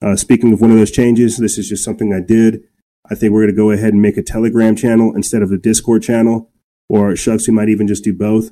Uh, 0.02 0.16
speaking 0.16 0.52
of 0.52 0.60
one 0.60 0.72
of 0.72 0.76
those 0.76 0.90
changes, 0.90 1.36
this 1.36 1.56
is 1.56 1.68
just 1.68 1.84
something 1.84 2.12
I 2.12 2.20
did. 2.20 2.64
I 3.08 3.14
think 3.14 3.32
we're 3.32 3.42
going 3.42 3.54
to 3.54 3.56
go 3.56 3.70
ahead 3.70 3.92
and 3.92 4.02
make 4.02 4.16
a 4.16 4.22
Telegram 4.22 4.74
channel 4.74 5.14
instead 5.14 5.42
of 5.42 5.50
the 5.50 5.58
Discord 5.58 6.02
channel, 6.02 6.50
or 6.88 7.14
shucks, 7.14 7.46
we 7.46 7.54
might 7.54 7.68
even 7.68 7.86
just 7.86 8.02
do 8.02 8.14
both. 8.14 8.50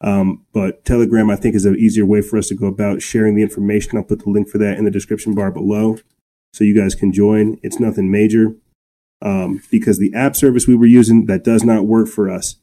Um, 0.00 0.46
but 0.52 0.84
Telegram, 0.84 1.30
I 1.30 1.36
think, 1.36 1.54
is 1.54 1.64
an 1.64 1.76
easier 1.76 2.04
way 2.04 2.22
for 2.22 2.38
us 2.38 2.48
to 2.48 2.56
go 2.56 2.66
about 2.66 3.02
sharing 3.02 3.36
the 3.36 3.42
information. 3.42 3.96
I'll 3.96 4.04
put 4.04 4.24
the 4.24 4.30
link 4.30 4.48
for 4.48 4.58
that 4.58 4.78
in 4.78 4.84
the 4.84 4.90
description 4.90 5.34
bar 5.34 5.52
below 5.52 5.98
so 6.52 6.64
you 6.64 6.78
guys 6.78 6.94
can 6.94 7.12
join. 7.12 7.58
It's 7.62 7.80
nothing 7.80 8.10
major 8.10 8.54
um, 9.22 9.62
because 9.70 9.98
the 9.98 10.12
app 10.14 10.36
service 10.36 10.66
we 10.66 10.76
were 10.76 10.86
using 10.86 11.26
that 11.26 11.44
does 11.44 11.64
not 11.64 11.86
work 11.86 12.08
for 12.08 12.30
us. 12.30 12.56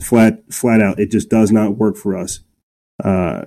Flat, 0.00 0.42
flat 0.52 0.80
out, 0.80 1.00
it 1.00 1.10
just 1.10 1.28
does 1.28 1.50
not 1.50 1.76
work 1.76 1.96
for 1.96 2.16
us. 2.16 2.40
Uh, 3.02 3.44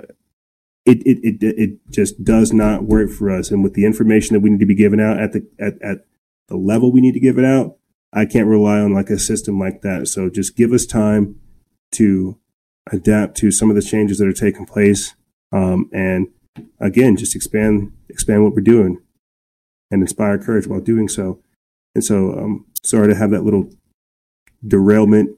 it, 0.85 1.01
it, 1.05 1.19
it, 1.23 1.59
it 1.59 1.91
just 1.91 2.23
does 2.23 2.51
not 2.51 2.84
work 2.84 3.11
for 3.11 3.30
us. 3.30 3.51
And 3.51 3.63
with 3.63 3.73
the 3.73 3.85
information 3.85 4.34
that 4.34 4.39
we 4.39 4.49
need 4.49 4.59
to 4.59 4.65
be 4.65 4.76
giving 4.76 4.99
out 4.99 5.19
at 5.19 5.34
the, 5.34 5.47
at, 5.59 5.81
at 5.81 6.05
the 6.47 6.57
level 6.57 6.91
we 6.91 7.01
need 7.01 7.13
to 7.13 7.19
give 7.19 7.38
it 7.38 7.45
out, 7.45 7.77
I 8.11 8.26
can't 8.26 8.47
rely 8.47 8.80
on 8.80 8.93
like 8.93 9.09
a 9.09 9.19
system 9.19 9.59
like 9.59 9.81
that. 9.81 10.07
So 10.07 10.30
just 10.30 10.55
give 10.55 10.71
us 10.71 10.85
time 10.85 11.39
to 11.93 12.39
adapt 12.91 13.38
to 13.38 13.51
some 13.51 13.69
of 13.69 13.76
the 13.76 13.84
changes 13.84 14.17
that 14.17 14.27
are 14.27 14.34
taking 14.34 14.65
place. 14.65 15.15
Um, 15.51 15.89
and 15.93 16.27
again, 16.80 17.15
just 17.15 17.35
expand, 17.35 17.91
expand 18.09 18.43
what 18.43 18.53
we're 18.53 18.61
doing 18.61 18.99
and 19.91 20.01
inspire 20.01 20.37
courage 20.37 20.67
while 20.67 20.81
doing 20.81 21.07
so. 21.07 21.41
And 21.95 22.03
so, 22.03 22.33
um, 22.33 22.65
sorry 22.83 23.07
to 23.07 23.15
have 23.15 23.31
that 23.31 23.43
little 23.43 23.69
derailment 24.65 25.37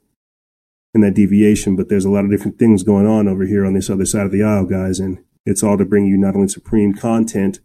and 0.93 1.03
that 1.03 1.13
deviation, 1.13 1.75
but 1.75 1.89
there's 1.89 2.05
a 2.05 2.09
lot 2.09 2.25
of 2.25 2.31
different 2.31 2.59
things 2.59 2.83
going 2.83 3.07
on 3.07 3.27
over 3.27 3.45
here 3.45 3.65
on 3.65 3.73
this 3.73 3.89
other 3.89 4.05
side 4.05 4.25
of 4.25 4.31
the 4.31 4.43
aisle, 4.43 4.65
guys. 4.65 4.99
And 4.99 5.23
it's 5.45 5.63
all 5.63 5.77
to 5.77 5.85
bring 5.85 6.05
you 6.05 6.17
not 6.17 6.35
only 6.35 6.47
supreme 6.47 6.93
content, 6.93 7.59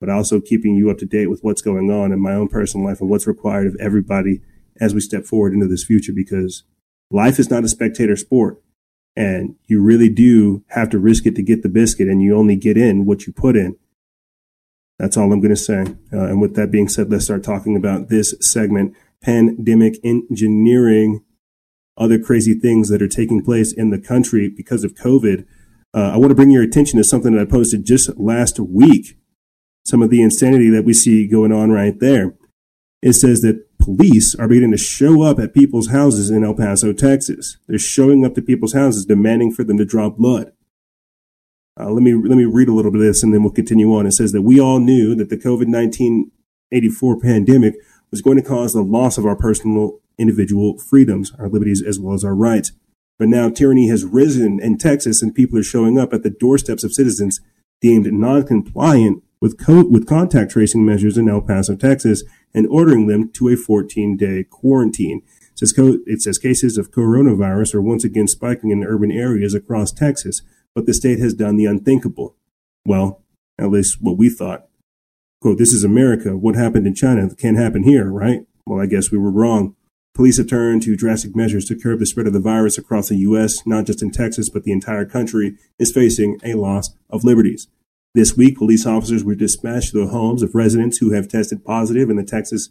but 0.00 0.08
also 0.08 0.40
keeping 0.40 0.74
you 0.74 0.90
up 0.90 0.98
to 0.98 1.06
date 1.06 1.26
with 1.26 1.40
what's 1.42 1.60
going 1.60 1.90
on 1.90 2.10
in 2.10 2.20
my 2.20 2.32
own 2.32 2.48
personal 2.48 2.86
life 2.86 3.00
and 3.00 3.10
what's 3.10 3.26
required 3.26 3.66
of 3.66 3.76
everybody 3.78 4.40
as 4.80 4.94
we 4.94 5.00
step 5.00 5.26
forward 5.26 5.52
into 5.52 5.66
this 5.66 5.84
future 5.84 6.12
because 6.12 6.62
life 7.10 7.38
is 7.38 7.50
not 7.50 7.64
a 7.64 7.68
spectator 7.68 8.16
sport. 8.16 8.62
And 9.14 9.56
you 9.66 9.82
really 9.82 10.08
do 10.08 10.64
have 10.68 10.88
to 10.90 10.98
risk 10.98 11.26
it 11.26 11.36
to 11.36 11.42
get 11.42 11.62
the 11.62 11.68
biscuit, 11.68 12.08
and 12.08 12.22
you 12.22 12.34
only 12.34 12.56
get 12.56 12.76
in 12.76 13.04
what 13.04 13.26
you 13.26 13.32
put 13.32 13.56
in. 13.56 13.76
That's 15.00 15.16
all 15.16 15.32
I'm 15.32 15.40
going 15.40 15.48
to 15.48 15.56
say. 15.56 15.86
Uh, 16.12 16.26
and 16.26 16.42
with 16.42 16.56
that 16.56 16.70
being 16.70 16.86
said, 16.86 17.10
let's 17.10 17.24
start 17.24 17.42
talking 17.42 17.74
about 17.74 18.10
this 18.10 18.34
segment 18.40 18.94
pandemic 19.22 19.96
engineering, 20.04 21.24
other 21.96 22.18
crazy 22.18 22.52
things 22.52 22.90
that 22.90 23.00
are 23.00 23.08
taking 23.08 23.42
place 23.42 23.72
in 23.72 23.88
the 23.88 23.98
country 23.98 24.50
because 24.54 24.84
of 24.84 24.94
COVID. 24.94 25.46
Uh, 25.94 26.10
I 26.12 26.18
want 26.18 26.30
to 26.30 26.34
bring 26.34 26.50
your 26.50 26.62
attention 26.62 26.98
to 26.98 27.04
something 27.04 27.34
that 27.34 27.40
I 27.40 27.50
posted 27.50 27.86
just 27.86 28.14
last 28.18 28.60
week. 28.60 29.16
Some 29.86 30.02
of 30.02 30.10
the 30.10 30.20
insanity 30.20 30.68
that 30.68 30.84
we 30.84 30.92
see 30.92 31.26
going 31.26 31.50
on 31.50 31.70
right 31.70 31.98
there. 31.98 32.34
It 33.00 33.14
says 33.14 33.40
that 33.40 33.78
police 33.78 34.34
are 34.34 34.48
beginning 34.48 34.72
to 34.72 34.76
show 34.76 35.22
up 35.22 35.38
at 35.38 35.54
people's 35.54 35.88
houses 35.88 36.28
in 36.28 36.44
El 36.44 36.54
Paso, 36.54 36.92
Texas. 36.92 37.56
They're 37.66 37.78
showing 37.78 38.26
up 38.26 38.34
to 38.34 38.42
people's 38.42 38.74
houses 38.74 39.06
demanding 39.06 39.52
for 39.52 39.64
them 39.64 39.78
to 39.78 39.86
draw 39.86 40.10
blood. 40.10 40.52
Uh, 41.78 41.90
let 41.90 42.02
me 42.02 42.14
let 42.14 42.36
me 42.36 42.44
read 42.44 42.68
a 42.68 42.72
little 42.72 42.90
bit 42.90 43.00
of 43.00 43.06
this, 43.06 43.22
and 43.22 43.32
then 43.32 43.42
we'll 43.42 43.52
continue 43.52 43.94
on. 43.94 44.06
It 44.06 44.12
says 44.12 44.32
that 44.32 44.42
we 44.42 44.60
all 44.60 44.80
knew 44.80 45.14
that 45.14 45.28
the 45.28 45.36
COVID 45.36 45.66
nineteen 45.66 46.30
eighty 46.72 46.88
four 46.88 47.18
pandemic 47.18 47.74
was 48.10 48.22
going 48.22 48.36
to 48.36 48.42
cause 48.42 48.72
the 48.72 48.82
loss 48.82 49.18
of 49.18 49.24
our 49.24 49.36
personal 49.36 50.00
individual 50.18 50.78
freedoms, 50.78 51.32
our 51.38 51.48
liberties, 51.48 51.82
as 51.82 51.98
well 51.98 52.14
as 52.14 52.24
our 52.24 52.34
rights. 52.34 52.72
But 53.18 53.28
now 53.28 53.50
tyranny 53.50 53.88
has 53.88 54.04
risen 54.04 54.60
in 54.60 54.78
Texas, 54.78 55.22
and 55.22 55.34
people 55.34 55.58
are 55.58 55.62
showing 55.62 55.98
up 55.98 56.12
at 56.12 56.22
the 56.22 56.30
doorsteps 56.30 56.84
of 56.84 56.92
citizens 56.92 57.40
deemed 57.80 58.12
non-compliant 58.12 59.22
with 59.40 59.58
co- 59.58 59.86
with 59.86 60.06
contact 60.06 60.50
tracing 60.50 60.84
measures 60.84 61.16
in 61.16 61.28
El 61.28 61.40
Paso, 61.40 61.76
Texas, 61.76 62.22
and 62.52 62.66
ordering 62.66 63.06
them 63.06 63.30
to 63.30 63.48
a 63.48 63.56
14-day 63.56 64.44
quarantine. 64.44 65.22
It 65.52 65.58
says, 65.58 65.72
co- 65.72 65.98
it 66.06 66.20
says 66.22 66.38
cases 66.38 66.76
of 66.76 66.90
coronavirus 66.90 67.74
are 67.74 67.82
once 67.82 68.04
again 68.04 68.26
spiking 68.26 68.70
in 68.70 68.84
urban 68.84 69.10
areas 69.10 69.54
across 69.54 69.92
Texas 69.92 70.42
but 70.74 70.86
the 70.86 70.94
state 70.94 71.18
has 71.18 71.34
done 71.34 71.56
the 71.56 71.66
unthinkable. 71.66 72.36
Well, 72.84 73.22
at 73.58 73.70
least 73.70 73.98
what 74.00 74.16
we 74.16 74.28
thought. 74.28 74.66
Quote, 75.40 75.58
this 75.58 75.72
is 75.72 75.84
America. 75.84 76.36
What 76.36 76.54
happened 76.54 76.86
in 76.86 76.94
China 76.94 77.34
can't 77.34 77.56
happen 77.56 77.82
here, 77.82 78.10
right? 78.10 78.40
Well, 78.66 78.80
I 78.80 78.86
guess 78.86 79.10
we 79.10 79.18
were 79.18 79.30
wrong. 79.30 79.74
Police 80.14 80.38
have 80.38 80.48
turned 80.48 80.82
to 80.82 80.96
drastic 80.96 81.34
measures 81.34 81.64
to 81.66 81.78
curb 81.78 81.98
the 81.98 82.06
spread 82.06 82.26
of 82.26 82.32
the 82.32 82.40
virus 82.40 82.76
across 82.76 83.08
the 83.08 83.16
U.S., 83.16 83.64
not 83.64 83.86
just 83.86 84.02
in 84.02 84.10
Texas, 84.10 84.50
but 84.50 84.64
the 84.64 84.72
entire 84.72 85.04
country 85.04 85.56
is 85.78 85.92
facing 85.92 86.38
a 86.44 86.54
loss 86.54 86.90
of 87.08 87.24
liberties. 87.24 87.68
This 88.14 88.36
week, 88.36 88.58
police 88.58 88.84
officers 88.86 89.22
were 89.22 89.36
dispatched 89.36 89.92
to 89.92 90.00
the 90.00 90.10
homes 90.10 90.42
of 90.42 90.54
residents 90.54 90.98
who 90.98 91.12
have 91.12 91.28
tested 91.28 91.64
positive 91.64 92.10
in 92.10 92.16
the 92.16 92.24
Texas 92.24 92.70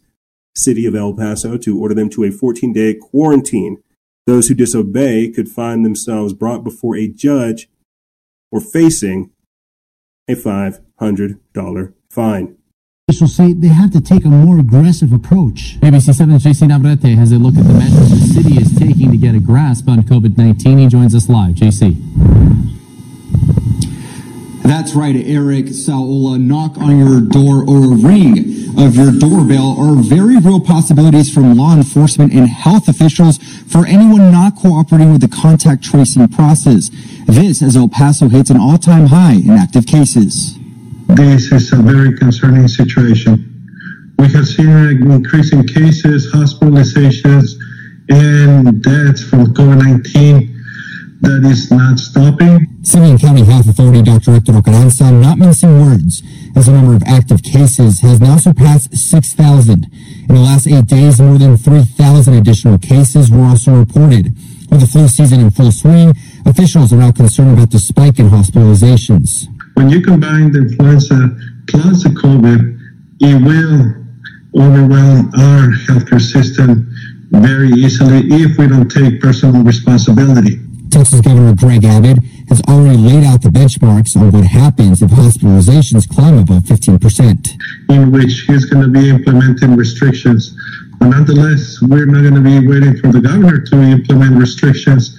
city 0.55 0.85
of 0.85 0.95
El 0.95 1.13
Paso 1.13 1.57
to 1.57 1.80
order 1.80 1.95
them 1.95 2.09
to 2.09 2.26
a 2.26 2.31
14 2.31 2.73
day 2.73 2.93
quarantine. 2.93 3.81
Those 4.27 4.47
who 4.47 4.53
disobey 4.53 5.30
could 5.30 5.49
find 5.49 5.85
themselves 5.85 6.34
brought 6.34 6.63
before 6.63 6.97
a 6.97 7.07
judge 7.07 7.69
or 8.51 8.59
facing 8.59 9.31
a 10.27 10.34
$500 10.34 11.93
fine. 12.09 12.57
Officials 13.07 13.35
say 13.35 13.53
they 13.53 13.69
have 13.69 13.91
to 13.91 14.01
take 14.01 14.23
a 14.23 14.30
more 14.30 14.59
aggressive 14.59 15.11
approach. 15.11 15.77
ABC 15.81 16.13
7's 16.13 16.45
JC 16.45 16.67
Navarrete 16.67 17.17
has 17.17 17.31
a 17.31 17.39
look 17.39 17.57
at 17.57 17.65
the 17.65 17.73
measures 17.73 18.11
the 18.11 18.41
city 18.41 18.57
is 18.57 18.77
taking 18.77 19.11
to 19.11 19.17
get 19.17 19.34
a 19.34 19.39
grasp 19.39 19.89
on 19.89 20.01
COVID 20.03 20.38
19. 20.38 20.77
He 20.77 20.88
joins 20.88 21.15
us 21.15 21.27
live. 21.27 21.55
JC. 21.55 21.97
That's 24.61 24.93
right, 24.93 25.15
Eric 25.15 25.65
Saola. 25.65 26.39
Knock 26.39 26.77
on 26.77 26.99
your 26.99 27.21
door 27.21 27.67
or 27.67 27.97
ring 27.97 28.59
of 28.77 28.95
your 28.95 29.11
doorbell 29.11 29.76
are 29.80 29.95
very 29.95 30.38
real 30.38 30.59
possibilities 30.59 31.34
from 31.34 31.57
law 31.57 31.76
enforcement 31.76 32.31
and 32.31 32.47
health 32.47 32.88
officials 32.88 33.38
for 33.67 33.85
anyone 33.88 34.31
not 34.31 34.55
cooperating 34.55 35.11
with 35.11 35.21
the 35.21 35.27
contact 35.27 35.84
tracing 35.84 36.27
process. 36.27 36.91
This 37.30 37.61
as 37.61 37.76
El 37.77 37.88
Paso 37.88 38.27
hits 38.27 38.49
an 38.49 38.57
all-time 38.57 39.06
high 39.06 39.34
in 39.34 39.51
active 39.51 39.85
cases. 39.85 40.57
This 41.10 41.51
is 41.51 41.72
a 41.72 41.76
very 41.76 42.18
concerning 42.18 42.68
situation. 42.68 43.45
We 44.18 44.27
have 44.30 44.47
seen 44.47 44.68
an 44.68 45.11
increase 45.11 45.53
in 45.53 45.68
cases, 45.68 46.34
hospitalizations, 46.34 47.51
and 48.10 48.81
deaths 48.81 49.23
from 49.23 49.53
COVID-19. 49.53 50.56
that 51.22 51.45
is 51.45 51.69
not 51.69 51.99
stopping. 51.99 52.65
City-County 52.81 53.43
Health 53.43 53.69
Authority 53.69 54.01
Dr. 54.01 54.31
Hector 54.31 54.53
Ocaranza 54.53 55.11
not 55.11 55.38
mincing 55.38 55.81
words 55.81 56.23
as 56.56 56.65
the 56.65 56.72
number 56.72 56.95
of 56.95 57.03
active 57.03 57.43
cases 57.43 57.99
has 57.99 58.19
now 58.19 58.38
surpassed 58.38 58.97
6,000. 58.97 59.85
In 60.30 60.35
the 60.35 60.41
last 60.41 60.65
eight 60.65 60.88
days, 60.88 61.22
more 61.22 61.38
than 61.38 61.57
3,000 61.57 62.34
additional 62.34 62.80
cases 62.80 63.30
were 63.30 63.43
also 63.43 63.73
reported. 63.76 64.34
With 64.72 64.81
the 64.81 64.88
flu 64.88 65.07
season 65.07 65.41
in 65.41 65.51
full 65.51 65.72
swing, 65.72 66.14
officials 66.49 66.91
are 66.91 66.97
now 66.97 67.11
concerned 67.11 67.53
about 67.53 67.71
the 67.71 67.80
spike 67.80 68.19
in 68.19 68.30
hospitalizations. 68.30 69.47
When 69.76 69.89
you 69.89 70.01
combine 70.01 70.51
the 70.51 70.59
influenza 70.59 71.38
plus 71.67 72.03
the 72.03 72.09
COVID, 72.09 72.80
it 73.21 73.38
will 73.41 73.95
overwhelm 74.59 75.31
our 75.38 75.69
healthcare 75.85 76.21
system 76.21 76.91
very 77.31 77.69
easily 77.69 78.21
if 78.41 78.57
we 78.57 78.67
don't 78.67 78.89
take 78.89 79.21
personal 79.21 79.63
responsibility. 79.63 80.59
Texas 80.89 81.21
Governor 81.21 81.53
Greg 81.53 81.85
Abbott 81.85 82.17
has 82.49 82.61
already 82.67 82.97
laid 82.97 83.23
out 83.23 83.43
the 83.43 83.49
benchmarks 83.49 84.17
on 84.17 84.31
what 84.31 84.45
happens 84.45 85.03
if 85.03 85.11
hospitalizations 85.11 86.09
climb 86.09 86.39
above 86.39 86.63
15%. 86.63 87.59
in 87.89 88.11
which 88.11 88.45
he's 88.47 88.65
going 88.65 88.84
to 88.84 88.89
be 88.89 89.09
implementing 89.09 89.76
restrictions. 89.76 90.55
But 90.97 91.09
nonetheless, 91.09 91.80
we're 91.81 92.05
not 92.07 92.21
going 92.21 92.35
to 92.35 92.41
be 92.41 92.67
waiting 92.67 92.97
for 92.97 93.11
the 93.11 93.21
governor 93.21 93.59
to 93.61 93.81
implement 93.81 94.35
restrictions. 94.35 95.18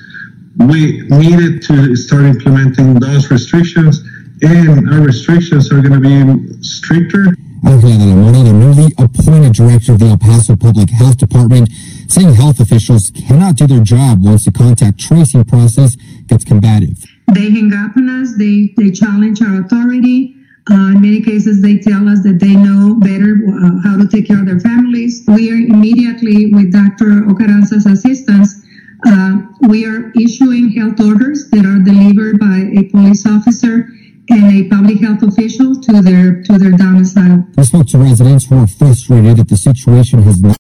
We 0.61 1.01
needed 1.09 1.62
to 1.62 1.97
start 1.97 2.27
implementing 2.27 2.93
those 3.01 3.31
restrictions, 3.31 4.01
and 4.43 4.93
our 4.93 5.01
restrictions 5.01 5.73
are 5.73 5.81
going 5.81 6.03
to 6.03 6.05
be 6.05 6.62
stricter. 6.62 7.35
Angela 7.65 7.97
de 7.97 8.15
la 8.15 8.31
the 8.31 8.53
newly 8.53 8.93
appointed 8.99 9.55
director 9.55 9.93
of 9.93 10.01
the 10.01 10.07
El 10.07 10.19
Paso 10.19 10.57
Public 10.57 10.91
Health 10.91 11.16
Department, 11.16 11.70
saying 12.09 12.35
health 12.35 12.61
officials 12.61 13.11
cannot 13.11 13.57
do 13.57 13.66
their 13.66 13.82
job 13.82 14.23
once 14.23 14.45
the 14.45 14.53
contact 14.53 15.01
tracing 15.01 15.45
process 15.45 15.97
gets 16.27 16.45
combative. 16.45 17.07
They 17.32 17.51
hang 17.51 17.73
up 17.73 17.97
on 17.97 18.11
us. 18.11 18.37
They 18.37 18.74
they 18.77 18.91
challenge 18.91 19.41
our 19.41 19.62
authority. 19.62 20.37
Uh, 20.70 20.93
in 20.93 21.01
many 21.01 21.23
cases, 21.23 21.62
they 21.62 21.78
tell 21.78 22.07
us 22.07 22.23
that 22.23 22.39
they 22.39 22.55
know 22.55 22.97
better 23.01 23.32
uh, 23.49 23.81
how 23.82 23.97
to 23.97 24.07
take 24.07 24.28
care 24.28 24.39
of 24.39 24.47
their 24.47 24.61
families. 24.61 25.24
We 25.27 25.51
are 25.51 25.57
immediately, 25.57 26.53
with 26.53 26.70
Dr. 26.70 27.24
Ocaranza's 27.27 27.87
assistance, 27.87 28.60
uh, 29.06 29.43
we 29.68 29.86
are 29.86 30.10
issuing 30.12 30.70
health 30.70 31.01
orders 31.01 31.48
that 31.51 31.64
are 31.64 31.82
delivered 31.82 32.39
by 32.39 32.70
a 32.78 32.85
police 32.90 33.27
officer 33.27 33.89
and 34.31 34.44
a 34.55 34.68
public 34.68 35.01
health 35.01 35.22
official 35.22 35.81
to 35.81 36.02
their 36.02 36.43
to 36.43 36.59
their 36.59 36.72
domicile. 36.72 37.44
We 37.56 37.64
spoke 37.64 37.86
to 37.89 37.98
residents 37.98 38.47
who 38.47 38.62
are 38.62 38.66
frustrated 38.66 39.36
that 39.39 39.48
the 39.48 39.56
situation 39.56 40.22
has 40.22 40.40
not 40.40 40.56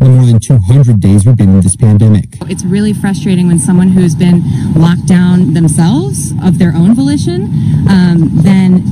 the 0.00 0.08
more 0.08 0.24
than 0.24 0.40
200 0.40 1.00
days 1.00 1.26
we've 1.26 1.36
been 1.36 1.50
in 1.50 1.60
this 1.60 1.76
pandemic. 1.76 2.24
It's 2.48 2.64
really 2.64 2.92
frustrating 2.92 3.46
when 3.48 3.58
someone 3.58 3.88
who's 3.88 4.14
been 4.14 4.42
locked 4.74 5.06
down 5.06 5.52
themselves 5.52 6.32
of 6.42 6.58
their 6.58 6.72
own 6.74 6.94
volition, 6.94 7.44
um, 7.88 8.30
then 8.42 8.82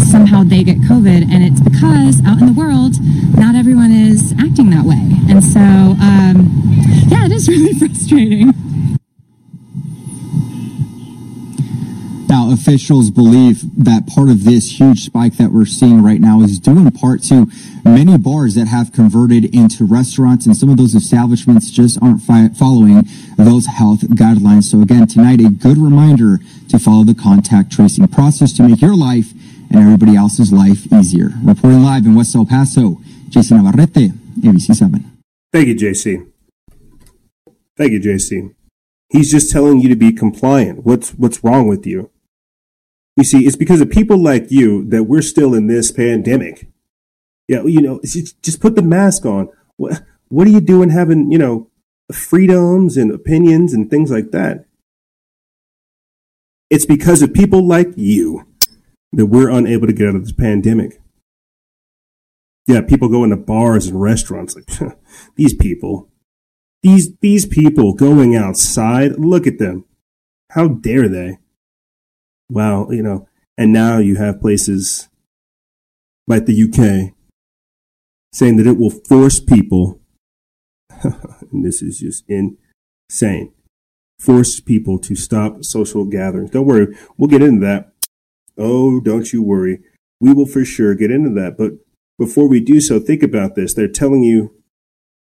somehow 0.00 0.44
they 0.44 0.62
get 0.62 0.76
COVID, 0.82 1.32
and 1.32 1.42
it's 1.42 1.60
because 1.60 2.22
out 2.26 2.40
in 2.40 2.46
the 2.46 2.52
world, 2.52 3.00
not 3.38 3.54
everyone 3.54 3.90
is 3.90 4.34
acting 4.38 4.68
that 4.70 4.84
way. 4.84 5.00
And 5.30 5.42
so, 5.42 5.60
um, 5.60 6.52
yeah, 7.08 7.24
it 7.24 7.32
is 7.32 7.48
really 7.52 7.78
frustrating. 7.78 8.52
Now, 12.30 12.52
officials 12.52 13.10
believe 13.10 13.84
that 13.84 14.06
part 14.06 14.28
of 14.28 14.44
this 14.44 14.78
huge 14.78 15.04
spike 15.04 15.36
that 15.38 15.50
we're 15.50 15.66
seeing 15.66 16.00
right 16.00 16.20
now 16.20 16.42
is 16.42 16.60
due 16.60 16.78
in 16.78 16.88
part 16.92 17.24
to 17.24 17.50
many 17.84 18.16
bars 18.18 18.54
that 18.54 18.68
have 18.68 18.92
converted 18.92 19.52
into 19.52 19.84
restaurants, 19.84 20.46
and 20.46 20.56
some 20.56 20.68
of 20.68 20.76
those 20.76 20.94
establishments 20.94 21.72
just 21.72 22.00
aren't 22.00 22.22
fi- 22.22 22.50
following 22.50 23.02
those 23.36 23.66
health 23.66 24.02
guidelines. 24.14 24.70
So, 24.70 24.80
again, 24.80 25.08
tonight, 25.08 25.40
a 25.40 25.50
good 25.50 25.76
reminder 25.76 26.38
to 26.68 26.78
follow 26.78 27.02
the 27.02 27.16
contact 27.16 27.72
tracing 27.72 28.06
process 28.06 28.52
to 28.52 28.62
make 28.62 28.80
your 28.80 28.94
life 28.94 29.32
and 29.68 29.80
everybody 29.80 30.14
else's 30.14 30.52
life 30.52 30.86
easier. 30.92 31.30
Reporting 31.42 31.82
live 31.82 32.06
in 32.06 32.14
West 32.14 32.36
El 32.36 32.46
Paso, 32.46 33.00
Jason 33.28 33.56
Navarrete, 33.56 34.12
ABC7. 34.38 35.02
Thank 35.52 35.66
you, 35.66 35.74
JC. 35.74 36.30
Thank 37.76 37.90
you, 37.90 37.98
JC. 37.98 38.54
He's 39.08 39.32
just 39.32 39.50
telling 39.50 39.80
you 39.80 39.88
to 39.88 39.96
be 39.96 40.12
compliant. 40.12 40.86
What's 40.86 41.10
what's 41.14 41.42
wrong 41.42 41.66
with 41.66 41.84
you? 41.84 42.08
You 43.16 43.24
see, 43.24 43.46
it's 43.46 43.56
because 43.56 43.80
of 43.80 43.90
people 43.90 44.22
like 44.22 44.50
you 44.50 44.84
that 44.90 45.04
we're 45.04 45.22
still 45.22 45.54
in 45.54 45.66
this 45.66 45.90
pandemic. 45.92 46.68
Yeah, 47.48 47.64
you 47.64 47.80
know, 47.80 48.00
just 48.02 48.60
put 48.60 48.76
the 48.76 48.82
mask 48.82 49.26
on. 49.26 49.48
What 49.76 50.02
what 50.28 50.46
are 50.46 50.50
you 50.50 50.60
doing 50.60 50.90
having, 50.90 51.30
you 51.32 51.38
know, 51.38 51.68
freedoms 52.12 52.96
and 52.96 53.10
opinions 53.10 53.74
and 53.74 53.90
things 53.90 54.10
like 54.10 54.30
that? 54.30 54.64
It's 56.70 56.86
because 56.86 57.20
of 57.20 57.34
people 57.34 57.66
like 57.66 57.88
you 57.96 58.46
that 59.12 59.26
we're 59.26 59.50
unable 59.50 59.88
to 59.88 59.92
get 59.92 60.08
out 60.08 60.14
of 60.14 60.22
this 60.22 60.32
pandemic. 60.32 61.00
Yeah, 62.66 62.82
people 62.82 63.08
go 63.08 63.24
into 63.24 63.36
bars 63.36 63.88
and 63.88 64.00
restaurants 64.00 64.54
like 64.54 64.96
these 65.34 65.54
people. 65.54 66.08
These 66.82 67.16
these 67.16 67.44
people 67.44 67.92
going 67.94 68.36
outside, 68.36 69.18
look 69.18 69.46
at 69.46 69.58
them. 69.58 69.84
How 70.50 70.68
dare 70.68 71.08
they? 71.08 71.38
Wow, 72.50 72.90
you 72.90 73.02
know, 73.02 73.28
and 73.56 73.72
now 73.72 73.98
you 73.98 74.16
have 74.16 74.40
places 74.40 75.08
like 76.26 76.46
the 76.46 76.62
UK 76.62 77.14
saying 78.32 78.56
that 78.56 78.66
it 78.66 78.78
will 78.78 78.90
force 78.90 79.40
people 79.40 80.00
and 81.52 81.64
this 81.64 81.82
is 81.82 81.98
just 81.98 82.24
insane. 82.28 83.52
Force 84.18 84.60
people 84.60 84.98
to 84.98 85.14
stop 85.14 85.64
social 85.64 86.04
gatherings. 86.04 86.50
Don't 86.50 86.66
worry, 86.66 86.94
we'll 87.16 87.28
get 87.28 87.42
into 87.42 87.64
that. 87.64 87.92
Oh, 88.58 89.00
don't 89.00 89.32
you 89.32 89.42
worry. 89.42 89.80
We 90.20 90.34
will 90.34 90.46
for 90.46 90.64
sure 90.64 90.94
get 90.94 91.10
into 91.10 91.30
that. 91.40 91.56
But 91.56 91.72
before 92.18 92.46
we 92.46 92.60
do 92.60 92.80
so, 92.80 93.00
think 93.00 93.22
about 93.22 93.54
this. 93.54 93.72
They're 93.72 93.88
telling 93.88 94.22
you 94.22 94.54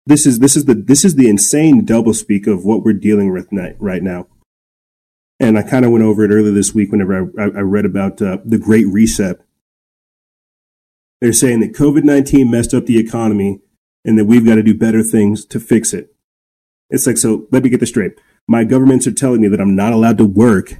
this 0.06 0.24
is 0.24 0.38
this 0.38 0.56
is 0.56 0.64
the 0.64 0.74
this 0.74 1.04
is 1.04 1.16
the 1.16 1.28
insane 1.28 1.84
doublespeak 1.84 2.46
of 2.46 2.64
what 2.64 2.82
we're 2.82 2.94
dealing 2.94 3.30
with 3.30 3.48
right 3.78 4.02
now. 4.02 4.26
And 5.40 5.56
I 5.56 5.62
kind 5.62 5.84
of 5.84 5.92
went 5.92 6.04
over 6.04 6.24
it 6.24 6.30
earlier 6.30 6.52
this 6.52 6.74
week 6.74 6.90
whenever 6.90 7.30
I, 7.38 7.44
I 7.44 7.60
read 7.60 7.84
about 7.84 8.20
uh, 8.20 8.38
the 8.44 8.58
Great 8.58 8.86
Reset. 8.88 9.40
They're 11.20 11.32
saying 11.32 11.60
that 11.60 11.74
COVID 11.74 12.04
nineteen 12.04 12.50
messed 12.50 12.74
up 12.74 12.86
the 12.86 12.98
economy, 12.98 13.60
and 14.04 14.18
that 14.18 14.24
we've 14.24 14.46
got 14.46 14.56
to 14.56 14.62
do 14.62 14.74
better 14.74 15.02
things 15.02 15.44
to 15.46 15.60
fix 15.60 15.92
it. 15.92 16.14
It's 16.90 17.06
like 17.06 17.18
so. 17.18 17.46
Let 17.50 17.62
me 17.62 17.70
get 17.70 17.80
this 17.80 17.88
straight. 17.90 18.12
My 18.46 18.64
governments 18.64 19.06
are 19.06 19.12
telling 19.12 19.40
me 19.40 19.48
that 19.48 19.60
I'm 19.60 19.76
not 19.76 19.92
allowed 19.92 20.18
to 20.18 20.24
work, 20.24 20.78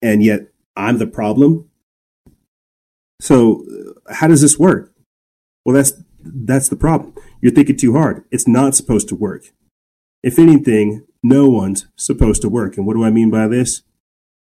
and 0.00 0.22
yet 0.22 0.48
I'm 0.76 0.98
the 0.98 1.06
problem. 1.06 1.68
So, 3.20 3.64
uh, 4.06 4.14
how 4.14 4.28
does 4.28 4.42
this 4.42 4.58
work? 4.58 4.92
Well, 5.64 5.74
that's 5.74 5.92
that's 6.22 6.68
the 6.68 6.76
problem. 6.76 7.14
You're 7.40 7.52
thinking 7.52 7.76
too 7.76 7.94
hard. 7.94 8.24
It's 8.30 8.48
not 8.48 8.74
supposed 8.74 9.08
to 9.08 9.14
work. 9.14 9.44
If 10.22 10.38
anything, 10.38 11.06
no 11.24 11.48
one's 11.48 11.86
supposed 11.96 12.42
to 12.42 12.50
work. 12.50 12.76
And 12.76 12.86
what 12.86 12.94
do 12.94 13.02
I 13.02 13.10
mean 13.10 13.30
by 13.30 13.48
this? 13.48 13.82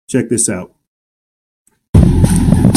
Check 0.08 0.30
this 0.30 0.48
out. 0.50 0.74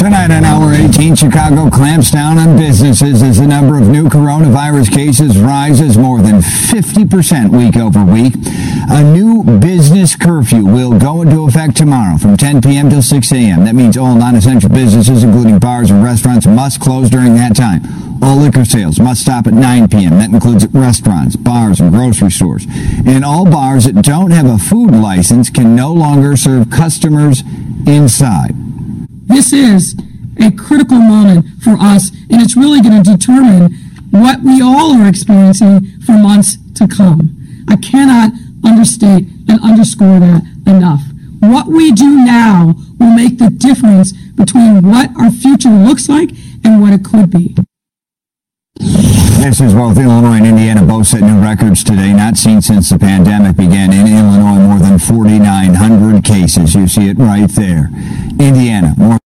Tonight 0.05 0.33
on 0.33 0.45
Hour 0.45 0.75
18, 0.75 1.17
Chicago 1.17 1.71
clamps 1.71 2.11
down 2.11 2.37
on 2.37 2.59
businesses 2.59 3.23
as 3.23 3.39
the 3.39 3.47
number 3.47 3.79
of 3.79 3.89
new 3.89 4.05
coronavirus 4.05 4.93
cases 4.93 5.39
rises 5.39 5.97
more 5.97 6.21
than 6.21 6.43
50% 6.43 7.49
week 7.49 7.79
over 7.79 8.05
week. 8.05 8.35
A 8.91 9.03
new 9.03 9.43
business 9.61 10.15
curfew 10.15 10.63
will 10.63 10.99
go 10.99 11.23
into 11.23 11.45
effect 11.45 11.79
tomorrow 11.79 12.19
from 12.19 12.37
10 12.37 12.61
p.m. 12.61 12.91
till 12.91 13.01
6 13.01 13.33
a.m. 13.33 13.65
That 13.65 13.75
means 13.75 13.97
all 13.97 14.15
non-essential 14.15 14.69
businesses, 14.69 15.25
including 15.25 15.59
bars 15.59 15.91
and 15.91 16.05
restaurants, 16.05 16.47
must 16.47 16.81
close 16.81 17.09
during 17.09 17.35
that 17.37 17.57
time. 17.57 17.81
All 18.23 18.37
liquor 18.37 18.67
sales 18.67 19.01
must 19.01 19.23
stop 19.23 19.47
at 19.47 19.55
9 19.55 19.89
p.m. 19.89 20.19
That 20.19 20.29
includes 20.29 20.67
restaurants, 20.67 21.35
bars, 21.35 21.81
and 21.81 21.91
grocery 21.91 22.31
stores. 22.31 22.67
And 23.07 23.25
all 23.25 23.47
bars 23.47 23.87
that 23.87 24.03
don't 24.03 24.33
have 24.33 24.45
a 24.45 24.59
food 24.59 24.91
license 24.91 25.49
can 25.49 25.75
no 25.75 25.95
longer 25.95 26.37
serve 26.37 26.69
customers 26.69 27.43
inside. 27.87 28.64
This 29.27 29.53
is 29.53 29.97
a 30.41 30.51
critical 30.51 30.99
moment 30.99 31.47
for 31.63 31.77
us, 31.81 32.11
and 32.31 32.43
it's 32.43 32.57
really 32.57 32.81
going 32.81 33.03
to 33.03 33.17
determine 33.17 33.73
what 34.11 34.43
we 34.43 34.61
all 34.61 34.97
are 34.97 35.09
experiencing 35.09 35.99
for 36.05 36.13
months 36.13 36.57
to 36.75 36.87
come. 36.87 37.37
I 37.69 37.77
cannot 37.77 38.33
understate 38.65 39.27
and 39.49 39.61
underscore 39.61 40.21
that 40.21 40.43
enough. 40.67 41.03
What 41.41 41.69
we 41.69 41.93
do 41.93 42.25
now 42.25 42.75
will 42.99 43.13
make 43.13 43.39
the 43.39 43.51
difference 43.51 44.13
between 44.13 44.83
what 44.89 45.11
our 45.19 45.31
future 45.31 45.71
looks 45.71 46.09
like 46.09 46.31
and 46.65 46.81
what 46.81 46.93
it 46.93 47.05
could 47.05 47.31
be. 47.31 47.57
This 49.45 49.61
is 49.61 49.75
both 49.75 49.99
Illinois 49.99 50.39
and 50.39 50.47
Indiana 50.47 50.83
both 50.83 51.07
set 51.07 51.21
new 51.21 51.39
records 51.39 51.85
today, 51.85 52.15
not 52.15 52.39
seen 52.39 52.63
since 52.63 52.89
the 52.89 52.99
pandemic 52.99 53.59
began. 53.59 53.93
In 53.93 54.07
Illinois, 54.07 54.59
more 54.59 54.79
than 54.79 54.99
4,900 54.99 56.25
cases. 56.25 56.75
You 56.75 56.89
see 56.89 57.11
it 57.11 57.19
right 57.19 57.51
there. 57.51 57.91
Indiana, 58.41 58.95
more. 58.97 59.19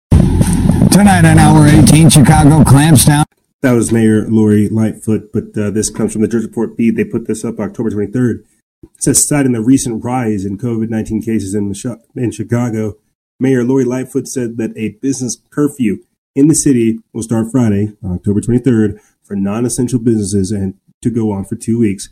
Tonight 0.90 1.26
on 1.26 1.38
Hour 1.38 1.66
18, 1.66 2.08
Chicago 2.08 2.64
clamps 2.64 3.04
down. 3.04 3.26
That 3.60 3.72
was 3.72 3.92
Mayor 3.92 4.26
Lori 4.26 4.70
Lightfoot, 4.70 5.34
but 5.34 5.54
uh, 5.54 5.70
this 5.70 5.90
comes 5.90 6.14
from 6.14 6.22
the 6.22 6.28
Jersey 6.28 6.46
Report 6.46 6.74
feed. 6.78 6.96
They 6.96 7.04
put 7.04 7.26
this 7.26 7.44
up 7.44 7.60
October 7.60 7.90
23rd. 7.90 8.38
It 8.84 9.02
says 9.02 9.22
citing 9.22 9.52
the 9.52 9.60
recent 9.60 10.02
rise 10.02 10.46
in 10.46 10.56
COVID 10.56 10.88
19 10.88 11.20
cases 11.20 11.54
in, 11.54 11.74
in 12.16 12.30
Chicago, 12.30 12.96
Mayor 13.38 13.64
Lori 13.64 13.84
Lightfoot 13.84 14.28
said 14.28 14.56
that 14.56 14.72
a 14.78 14.96
business 15.02 15.36
curfew 15.50 15.98
in 16.34 16.48
the 16.48 16.54
city 16.54 17.00
will 17.12 17.22
start 17.22 17.48
Friday, 17.52 17.92
October 18.02 18.40
23rd, 18.40 18.98
for 19.26 19.34
non-essential 19.34 19.98
businesses 19.98 20.52
and 20.52 20.74
to 21.02 21.10
go 21.10 21.32
on 21.32 21.44
for 21.44 21.56
two 21.56 21.78
weeks. 21.78 22.08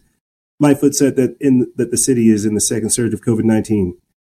Lightfoot 0.61 0.95
said 0.95 1.16
that 1.16 1.36
in 1.41 1.73
that 1.77 1.91
the 1.91 1.97
city 1.99 2.31
is 2.31 2.45
in 2.45 2.55
the 2.55 2.61
second 2.61 2.91
surge 2.91 3.15
of 3.15 3.23
COVID-19. 3.23 3.93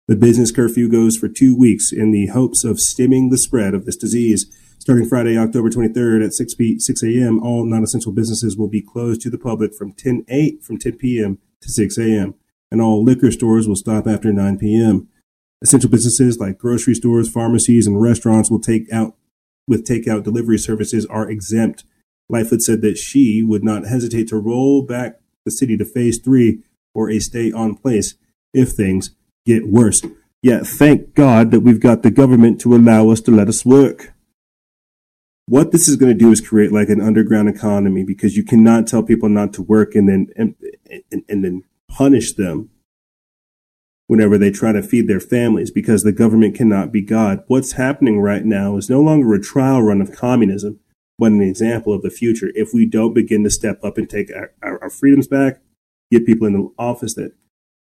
The 0.07 0.15
business 0.15 0.51
curfew 0.51 0.89
goes 0.89 1.15
for 1.15 1.27
two 1.27 1.55
weeks 1.55 1.91
in 1.91 2.11
the 2.11 2.27
hopes 2.27 2.63
of 2.63 2.79
stemming 2.79 3.29
the 3.29 3.37
spread 3.37 3.73
of 3.73 3.85
this 3.85 3.95
disease. 3.95 4.47
Starting 4.79 5.07
Friday, 5.07 5.37
October 5.37 5.69
23rd 5.69 6.25
at 6.25 6.33
6 6.33 6.53
p 6.55 6.79
6 6.79 7.03
a.m., 7.03 7.39
all 7.43 7.65
non-essential 7.65 8.11
businesses 8.11 8.57
will 8.57 8.67
be 8.67 8.81
closed 8.81 9.21
to 9.21 9.29
the 9.29 9.37
public 9.37 9.73
from 9.73 9.91
10 9.91 10.25
8 10.27 10.63
from 10.63 10.77
10 10.77 10.93
p.m. 10.93 11.37
to 11.61 11.69
6 11.69 11.97
a.m. 11.97 12.33
and 12.71 12.81
all 12.81 13.03
liquor 13.03 13.29
stores 13.29 13.67
will 13.67 13.75
stop 13.75 14.07
after 14.07 14.33
9 14.33 14.57
p.m. 14.57 15.07
Essential 15.61 15.89
businesses 15.89 16.39
like 16.39 16.57
grocery 16.57 16.95
stores, 16.95 17.29
pharmacies, 17.29 17.85
and 17.85 18.01
restaurants 18.01 18.49
will 18.49 18.61
take 18.61 18.91
out 18.91 19.15
with 19.67 19.85
takeout 19.85 20.23
delivery 20.23 20.57
services 20.57 21.05
are 21.05 21.29
exempt. 21.29 21.83
Lightfoot 22.29 22.61
said 22.61 22.81
that 22.81 22.97
she 22.97 23.43
would 23.43 23.63
not 23.63 23.87
hesitate 23.87 24.27
to 24.29 24.37
roll 24.37 24.83
back 24.83 25.19
the 25.45 25.51
city 25.51 25.75
to 25.77 25.85
phase 25.85 26.19
three 26.19 26.63
or 26.93 27.09
a 27.09 27.19
stay 27.19 27.51
on 27.51 27.75
place 27.75 28.15
if 28.53 28.69
things 28.69 29.11
get 29.45 29.67
worse. 29.67 30.01
Yet 30.41 30.65
thank 30.65 31.15
God 31.15 31.51
that 31.51 31.61
we've 31.61 31.79
got 31.79 32.03
the 32.03 32.11
government 32.11 32.61
to 32.61 32.75
allow 32.75 33.09
us 33.09 33.19
to 33.21 33.31
let 33.31 33.49
us 33.49 33.65
work. 33.65 34.13
What 35.47 35.71
this 35.71 35.87
is 35.87 35.95
going 35.95 36.11
to 36.11 36.17
do 36.17 36.31
is 36.31 36.47
create 36.47 36.71
like 36.71 36.89
an 36.89 37.01
underground 37.01 37.49
economy 37.49 38.03
because 38.03 38.37
you 38.37 38.43
cannot 38.43 38.87
tell 38.87 39.01
people 39.01 39.29
not 39.29 39.51
to 39.53 39.63
work 39.63 39.95
and 39.95 40.07
then 40.07 40.27
and, 40.35 40.55
and, 41.11 41.23
and 41.27 41.43
then 41.43 41.63
punish 41.89 42.33
them 42.33 42.69
whenever 44.05 44.37
they 44.37 44.51
try 44.51 44.71
to 44.71 44.81
feed 44.81 45.07
their 45.07 45.19
families 45.19 45.71
because 45.71 46.03
the 46.03 46.11
government 46.11 46.55
cannot 46.55 46.91
be 46.91 47.01
God. 47.01 47.43
What's 47.47 47.73
happening 47.73 48.19
right 48.19 48.45
now 48.45 48.77
is 48.77 48.89
no 48.89 49.01
longer 49.01 49.33
a 49.33 49.41
trial 49.41 49.81
run 49.81 50.01
of 50.01 50.15
communism, 50.15 50.79
but 51.19 51.31
an 51.31 51.41
example 51.41 51.93
of 51.93 52.01
the 52.01 52.09
future. 52.09 52.51
If 52.55 52.73
we 52.73 52.85
don't 52.85 53.13
begin 53.13 53.43
to 53.43 53.49
step 53.49 53.83
up 53.83 53.97
and 53.97 54.09
take 54.09 54.31
our, 54.33 54.53
our, 54.63 54.83
our 54.83 54.89
freedoms 54.89 55.27
back, 55.27 55.61
get 56.11 56.25
people 56.25 56.47
in 56.47 56.53
the 56.53 56.69
office 56.77 57.13
that 57.15 57.33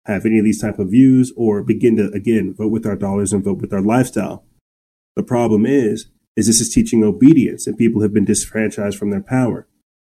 have 0.07 0.27
any 0.27 0.39
of 0.39 0.45
these 0.45 0.61
type 0.61 0.79
of 0.79 0.91
views, 0.91 1.33
or 1.37 1.63
begin 1.63 1.97
to 1.97 2.11
again 2.13 2.55
vote 2.55 2.73
with 2.73 2.87
our 2.87 2.97
dollars 2.97 3.33
and 3.33 3.45
vote 3.45 3.61
with 3.61 3.73
our 3.73 3.83
lifestyle. 3.83 4.45
The 5.17 5.23
problem 5.23 5.67
is, 5.67 6.07
is 6.37 6.47
this 6.47 6.61
is 6.61 6.73
teaching 6.73 7.05
obedience, 7.05 7.67
and 7.67 7.77
people 7.77 8.03
have 8.03 8.15
been 8.15 8.25
disfranchised 8.25 8.99
from 8.99 9.11
their 9.11 9.23
power. 9.23 9.67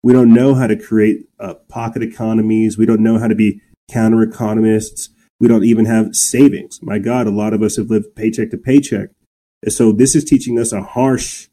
We 0.03 0.13
don't 0.13 0.33
know 0.33 0.53
how 0.53 0.67
to 0.67 0.75
create 0.75 1.27
uh, 1.39 1.55
pocket 1.69 2.03
economies. 2.03 2.77
We 2.77 2.85
don't 2.85 3.01
know 3.01 3.17
how 3.17 3.27
to 3.27 3.35
be 3.35 3.61
counter 3.89 4.21
economists. 4.21 5.09
We 5.39 5.47
don't 5.47 5.63
even 5.63 5.85
have 5.85 6.15
savings. 6.15 6.79
My 6.81 6.99
God, 6.99 7.27
a 7.27 7.31
lot 7.31 7.53
of 7.53 7.61
us 7.61 7.77
have 7.77 7.89
lived 7.89 8.15
paycheck 8.15 8.51
to 8.51 8.57
paycheck. 8.57 9.09
And 9.63 9.73
so 9.73 9.91
this 9.91 10.15
is 10.15 10.23
teaching 10.23 10.59
us 10.59 10.71
a 10.71 10.83
harsh 10.83 11.47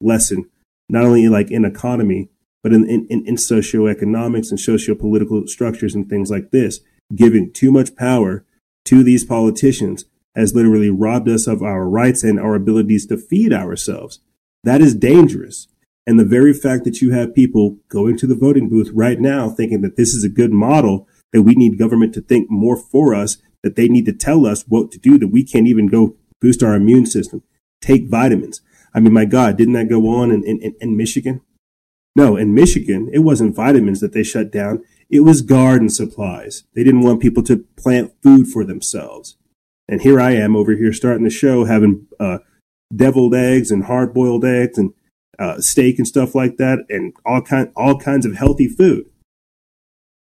lesson, 0.00 0.50
not 0.88 1.04
only 1.04 1.28
like 1.28 1.50
in 1.50 1.64
economy, 1.64 2.28
but 2.62 2.72
in, 2.72 2.88
in, 2.88 3.06
in 3.10 3.36
socioeconomics 3.36 4.50
and 4.50 4.58
socio-political 4.58 5.46
structures 5.46 5.94
and 5.94 6.08
things 6.08 6.30
like 6.30 6.50
this. 6.50 6.80
Giving 7.14 7.52
too 7.52 7.70
much 7.70 7.94
power 7.96 8.44
to 8.86 9.02
these 9.02 9.24
politicians 9.24 10.06
has 10.34 10.54
literally 10.54 10.90
robbed 10.90 11.28
us 11.28 11.46
of 11.46 11.62
our 11.62 11.88
rights 11.88 12.24
and 12.24 12.40
our 12.40 12.54
abilities 12.54 13.06
to 13.06 13.16
feed 13.16 13.52
ourselves. 13.52 14.20
That 14.64 14.80
is 14.80 14.94
dangerous. 14.94 15.68
And 16.06 16.18
the 16.18 16.24
very 16.24 16.52
fact 16.52 16.84
that 16.84 17.00
you 17.00 17.12
have 17.12 17.34
people 17.34 17.78
going 17.88 18.16
to 18.18 18.26
the 18.26 18.34
voting 18.34 18.68
booth 18.68 18.90
right 18.92 19.20
now 19.20 19.48
thinking 19.48 19.82
that 19.82 19.96
this 19.96 20.14
is 20.14 20.24
a 20.24 20.28
good 20.28 20.52
model 20.52 21.06
that 21.32 21.42
we 21.42 21.54
need 21.54 21.78
government 21.78 22.14
to 22.14 22.20
think 22.20 22.50
more 22.50 22.76
for 22.76 23.14
us, 23.14 23.38
that 23.62 23.76
they 23.76 23.88
need 23.88 24.06
to 24.06 24.12
tell 24.12 24.46
us 24.46 24.64
what 24.68 24.90
to 24.92 24.98
do, 24.98 25.18
that 25.18 25.28
we 25.28 25.42
can't 25.42 25.66
even 25.66 25.86
go 25.86 26.16
boost 26.40 26.62
our 26.62 26.74
immune 26.74 27.06
system, 27.06 27.42
take 27.80 28.08
vitamins. 28.08 28.60
I 28.94 29.00
mean, 29.00 29.12
my 29.12 29.24
God, 29.24 29.56
didn't 29.56 29.74
that 29.74 29.88
go 29.88 30.08
on 30.08 30.30
in, 30.30 30.44
in, 30.44 30.74
in 30.80 30.96
Michigan? 30.96 31.40
No, 32.16 32.36
in 32.36 32.54
Michigan, 32.54 33.10
it 33.12 33.20
wasn't 33.20 33.56
vitamins 33.56 34.00
that 34.00 34.12
they 34.12 34.22
shut 34.22 34.52
down. 34.52 34.84
It 35.10 35.20
was 35.20 35.42
garden 35.42 35.88
supplies. 35.88 36.62
They 36.74 36.84
didn't 36.84 37.02
want 37.02 37.20
people 37.20 37.42
to 37.44 37.64
plant 37.76 38.12
food 38.22 38.46
for 38.46 38.64
themselves. 38.64 39.36
And 39.88 40.00
here 40.00 40.20
I 40.20 40.32
am 40.32 40.56
over 40.56 40.72
here 40.72 40.92
starting 40.92 41.24
the 41.24 41.30
show 41.30 41.64
having 41.64 42.06
uh, 42.20 42.38
deviled 42.94 43.34
eggs 43.34 43.70
and 43.70 43.84
hard 43.84 44.14
boiled 44.14 44.44
eggs 44.44 44.78
and 44.78 44.92
uh, 45.38 45.60
steak 45.60 45.98
and 45.98 46.06
stuff 46.06 46.34
like 46.34 46.56
that 46.58 46.86
and 46.88 47.12
all 47.26 47.42
kind 47.42 47.72
all 47.74 47.98
kinds 47.98 48.24
of 48.24 48.36
healthy 48.36 48.68
food. 48.68 49.06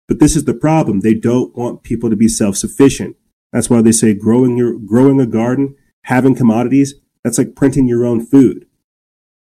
But 0.07 0.19
this 0.19 0.35
is 0.35 0.45
the 0.45 0.53
problem. 0.53 0.99
They 0.99 1.13
don't 1.13 1.55
want 1.55 1.83
people 1.83 2.09
to 2.09 2.15
be 2.15 2.27
self-sufficient. 2.27 3.15
That's 3.51 3.69
why 3.69 3.81
they 3.81 3.91
say 3.91 4.13
growing 4.13 4.57
your, 4.57 4.77
growing 4.77 5.19
a 5.19 5.25
garden, 5.25 5.75
having 6.05 6.35
commodities, 6.35 6.95
that's 7.23 7.37
like 7.37 7.55
printing 7.55 7.87
your 7.87 8.05
own 8.05 8.25
food. 8.25 8.65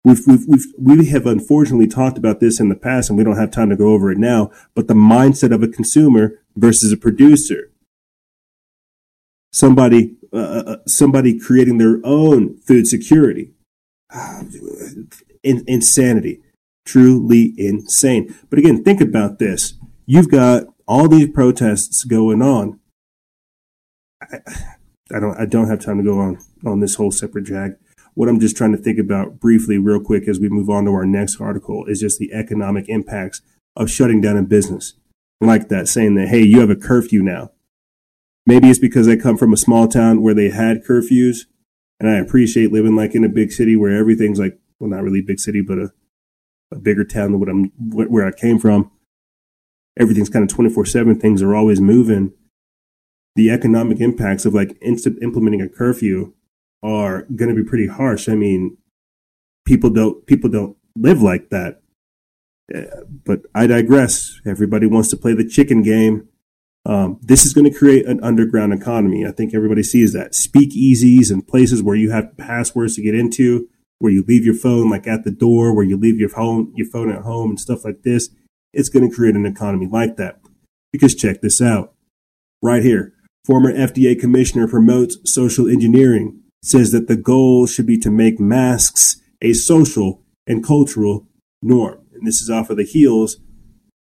We've, 0.03 0.25
we've, 0.25 0.45
we've, 0.47 0.65
we 0.77 1.05
have 1.07 1.25
unfortunately 1.25 1.87
talked 1.87 2.17
about 2.17 2.39
this 2.39 2.59
in 2.59 2.69
the 2.69 2.75
past 2.75 3.09
and 3.09 3.17
we 3.17 3.23
don't 3.23 3.37
have 3.37 3.51
time 3.51 3.69
to 3.69 3.75
go 3.75 3.93
over 3.93 4.11
it 4.11 4.17
now, 4.17 4.51
but 4.73 4.87
the 4.87 4.93
mindset 4.93 5.53
of 5.53 5.61
a 5.61 5.67
consumer 5.67 6.39
versus 6.55 6.91
a 6.91 6.97
producer. 6.97 7.71
Somebody, 9.51 10.15
uh, 10.31 10.37
uh, 10.37 10.63
uh 10.65 10.77
somebody 10.87 11.37
creating 11.37 11.77
their 11.77 11.99
own 12.03 12.57
food 12.59 12.87
security. 12.87 13.51
In, 15.43 15.63
insanity. 15.67 16.41
Truly 16.85 17.53
insane. 17.57 18.33
But 18.49 18.59
again, 18.59 18.83
think 18.83 19.01
about 19.01 19.39
this 19.39 19.73
you've 20.07 20.31
got 20.31 20.63
all 20.87 21.07
these 21.07 21.29
protests 21.29 22.03
going 22.03 22.41
on. 22.41 22.79
I 25.13 25.19
don't 25.19 25.37
I 25.39 25.45
don't 25.45 25.69
have 25.69 25.79
time 25.79 25.97
to 25.97 26.03
go 26.03 26.19
on 26.19 26.39
on 26.65 26.79
this 26.79 26.95
whole 26.95 27.11
separate 27.11 27.45
jag. 27.45 27.75
What 28.13 28.29
I'm 28.29 28.39
just 28.39 28.57
trying 28.57 28.71
to 28.71 28.77
think 28.77 28.97
about 28.97 29.39
briefly, 29.39 29.77
real 29.77 29.99
quick, 29.99 30.27
as 30.27 30.39
we 30.39 30.49
move 30.49 30.69
on 30.69 30.85
to 30.85 30.91
our 30.91 31.05
next 31.05 31.39
article, 31.39 31.85
is 31.85 31.99
just 31.99 32.19
the 32.19 32.33
economic 32.33 32.89
impacts 32.89 33.41
of 33.75 33.91
shutting 33.91 34.21
down 34.21 34.37
a 34.37 34.43
business 34.43 34.93
like 35.39 35.69
that, 35.69 35.87
saying 35.87 36.15
that 36.15 36.29
hey, 36.29 36.41
you 36.41 36.59
have 36.59 36.69
a 36.69 36.75
curfew 36.75 37.21
now. 37.21 37.51
Maybe 38.45 38.69
it's 38.69 38.79
because 38.79 39.07
I 39.07 39.17
come 39.17 39.37
from 39.37 39.53
a 39.53 39.57
small 39.57 39.87
town 39.87 40.21
where 40.21 40.33
they 40.33 40.49
had 40.49 40.83
curfews, 40.83 41.45
and 41.99 42.09
I 42.09 42.15
appreciate 42.15 42.71
living 42.71 42.95
like 42.95 43.13
in 43.13 43.23
a 43.23 43.29
big 43.29 43.51
city 43.51 43.75
where 43.75 43.95
everything's 43.95 44.39
like 44.39 44.57
well, 44.79 44.89
not 44.89 45.03
really 45.03 45.21
big 45.21 45.39
city, 45.39 45.61
but 45.61 45.77
a, 45.77 45.91
a 46.71 46.77
bigger 46.77 47.03
town 47.03 47.31
than 47.31 47.39
what 47.39 47.49
I'm 47.49 47.71
where 47.89 48.25
I 48.25 48.31
came 48.31 48.59
from 48.59 48.91
everything's 49.99 50.29
kind 50.29 50.43
of 50.43 50.49
24 50.49 50.85
7, 50.85 51.19
things 51.19 51.41
are 51.41 51.55
always 51.55 51.81
moving. 51.81 52.33
The 53.37 53.49
economic 53.49 54.01
impacts 54.01 54.45
of 54.45 54.53
like 54.53 54.77
instant 54.81 55.23
implementing 55.23 55.61
a 55.61 55.69
curfew 55.69 56.33
are 56.83 57.23
going 57.35 57.49
to 57.49 57.55
be 57.55 57.67
pretty 57.67 57.87
harsh. 57.87 58.27
I 58.27 58.35
mean, 58.35 58.77
people 59.65 59.89
don't, 59.89 60.25
people 60.27 60.49
don't 60.49 60.75
live 60.95 61.21
like 61.21 61.49
that. 61.49 61.81
Uh, 62.73 62.81
but 63.25 63.43
I 63.55 63.65
digress. 63.65 64.41
Everybody 64.45 64.85
wants 64.85 65.09
to 65.11 65.17
play 65.17 65.33
the 65.33 65.47
chicken 65.47 65.81
game. 65.81 66.27
Um, 66.85 67.19
this 67.21 67.45
is 67.45 67.53
going 67.53 67.71
to 67.71 67.77
create 67.77 68.05
an 68.05 68.21
underground 68.21 68.73
economy. 68.73 69.25
I 69.25 69.31
think 69.31 69.53
everybody 69.53 69.83
sees 69.83 70.11
that. 70.13 70.33
Speakeasies 70.33 71.31
and 71.31 71.47
places 71.47 71.81
where 71.81 71.95
you 71.95 72.11
have 72.11 72.37
passwords 72.37 72.95
to 72.95 73.01
get 73.01 73.15
into, 73.15 73.69
where 73.99 74.11
you 74.11 74.23
leave 74.27 74.45
your 74.45 74.53
phone 74.53 74.89
like 74.89 75.07
at 75.07 75.23
the 75.23 75.31
door, 75.31 75.73
where 75.73 75.85
you 75.85 75.97
leave 75.97 76.19
your 76.19 76.29
phone, 76.29 76.73
your 76.75 76.87
phone 76.87 77.09
at 77.11 77.23
home 77.23 77.51
and 77.51 77.59
stuff 77.59 77.85
like 77.85 78.03
this 78.03 78.29
it's 78.77 78.89
going 78.89 79.09
to 79.09 79.13
create 79.13 79.35
an 79.35 79.45
economy 79.45 79.87
like 79.87 80.17
that. 80.17 80.39
Because 80.91 81.15
check 81.15 81.41
this 81.41 81.61
out. 81.61 81.93
Right 82.61 82.83
here, 82.83 83.13
former 83.47 83.73
FDA 83.73 84.19
commissioner 84.19 84.67
promotes 84.67 85.17
social 85.23 85.69
engineering, 85.69 86.41
says 86.61 86.91
that 86.91 87.07
the 87.07 87.15
goal 87.15 87.65
should 87.65 87.85
be 87.85 87.97
to 87.99 88.11
make 88.11 88.41
masks 88.41 89.21
a 89.41 89.53
social 89.53 90.21
and 90.45 90.61
cultural 90.61 91.25
norm. 91.61 91.99
And 92.13 92.27
this 92.27 92.41
is 92.41 92.49
off 92.49 92.69
of 92.69 92.75
the 92.75 92.83
heels 92.83 93.37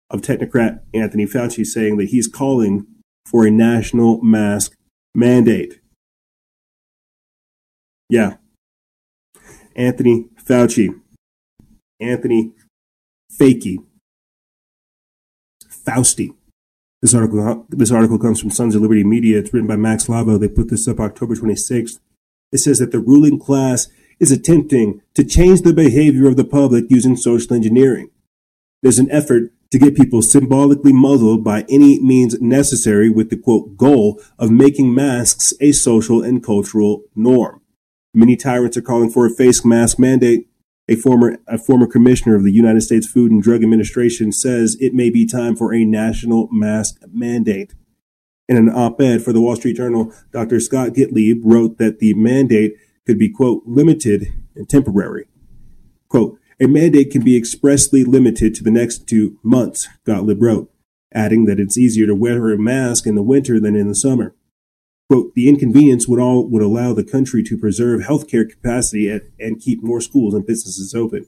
of 0.09 0.21
technocrat 0.21 0.81
Anthony 0.93 1.25
Fauci 1.25 1.65
saying 1.65 1.95
that 1.95 2.09
he's 2.09 2.27
calling 2.27 2.85
for 3.25 3.47
a 3.47 3.51
national 3.51 4.21
mask 4.21 4.73
mandate. 5.15 5.79
Yeah. 8.09 8.35
Anthony 9.77 10.25
Fauci. 10.43 10.89
Anthony 12.01 12.51
Fakey 13.39 13.77
Fausti. 15.85 16.33
This 17.01 17.13
article, 17.13 17.65
this 17.69 17.91
article 17.91 18.17
comes 18.17 18.41
from 18.41 18.49
Sons 18.49 18.73
of 18.73 18.81
Liberty 18.81 19.03
Media. 19.03 19.37
It's 19.37 19.53
written 19.53 19.67
by 19.67 19.75
Max 19.75 20.09
Lavo. 20.09 20.37
They 20.37 20.47
put 20.47 20.69
this 20.69 20.87
up 20.87 20.99
October 20.99 21.35
26th. 21.35 21.99
It 22.51 22.57
says 22.57 22.79
that 22.79 22.91
the 22.91 22.99
ruling 22.99 23.39
class 23.39 23.87
is 24.19 24.31
attempting 24.31 25.01
to 25.13 25.23
change 25.23 25.61
the 25.61 25.73
behavior 25.73 26.27
of 26.27 26.37
the 26.37 26.43
public 26.43 26.85
using 26.89 27.15
social 27.15 27.53
engineering. 27.53 28.09
There's 28.81 28.97
an 28.97 29.11
effort 29.11 29.51
to 29.69 29.77
get 29.77 29.95
people 29.95 30.23
symbolically 30.23 30.93
muzzled 30.93 31.43
by 31.43 31.65
any 31.69 31.99
means 31.99 32.41
necessary 32.41 33.09
with 33.09 33.29
the 33.29 33.37
quote 33.37 33.77
goal 33.77 34.19
of 34.39 34.49
making 34.49 34.95
masks 34.95 35.53
a 35.59 35.73
social 35.73 36.23
and 36.23 36.43
cultural 36.43 37.03
norm. 37.15 37.61
Many 38.13 38.35
tyrants 38.35 38.77
are 38.77 38.81
calling 38.81 39.11
for 39.11 39.27
a 39.27 39.29
face 39.29 39.63
mask 39.63 39.99
mandate 39.99 40.46
a 40.87 40.95
former, 40.95 41.37
a 41.47 41.57
former 41.57 41.87
commissioner 41.87 42.35
of 42.35 42.43
the 42.43 42.51
United 42.51 42.81
States 42.81 43.07
Food 43.07 43.31
and 43.31 43.43
Drug 43.43 43.63
Administration 43.63 44.31
says 44.31 44.77
it 44.79 44.93
may 44.93 45.09
be 45.09 45.25
time 45.25 45.55
for 45.55 45.73
a 45.73 45.83
national 45.83 46.47
mask 46.51 47.01
mandate. 47.11 47.73
In 48.47 48.55
an 48.55 48.69
op 48.69 49.01
ed 49.01 49.21
for 49.21 49.33
the 49.33 49.41
Wall 49.41 49.57
Street 49.57 49.75
Journal, 49.75 50.13
Dr. 50.31 50.59
Scott 50.59 50.93
Gottlieb 50.93 51.41
wrote 51.43 51.77
that 51.79 51.99
the 51.99 52.13
mandate 52.13 52.75
could 53.05 53.19
be, 53.19 53.29
quote, 53.29 53.63
limited 53.65 54.33
and 54.55 54.69
temporary. 54.69 55.25
Quote, 56.07 56.39
a 56.59 56.67
mandate 56.67 57.11
can 57.11 57.23
be 57.23 57.37
expressly 57.37 58.03
limited 58.03 58.55
to 58.55 58.63
the 58.63 58.71
next 58.71 59.07
two 59.07 59.37
months, 59.43 59.87
Gottlieb 60.05 60.41
wrote, 60.41 60.71
adding 61.13 61.45
that 61.45 61.59
it's 61.59 61.77
easier 61.77 62.07
to 62.07 62.15
wear 62.15 62.51
a 62.51 62.57
mask 62.57 63.05
in 63.05 63.15
the 63.15 63.21
winter 63.21 63.59
than 63.59 63.75
in 63.75 63.89
the 63.89 63.95
summer. 63.95 64.33
Quote, 65.09 65.33
the 65.35 65.47
inconvenience 65.47 66.07
would 66.07 66.19
all 66.19 66.45
would 66.47 66.61
allow 66.61 66.93
the 66.93 67.03
country 67.03 67.41
to 67.43 67.57
preserve 67.57 68.01
healthcare 68.01 68.49
capacity 68.49 69.09
and, 69.09 69.21
and 69.39 69.61
keep 69.61 69.81
more 69.81 70.01
schools 70.01 70.33
and 70.33 70.45
businesses 70.45 70.93
open. 70.93 71.25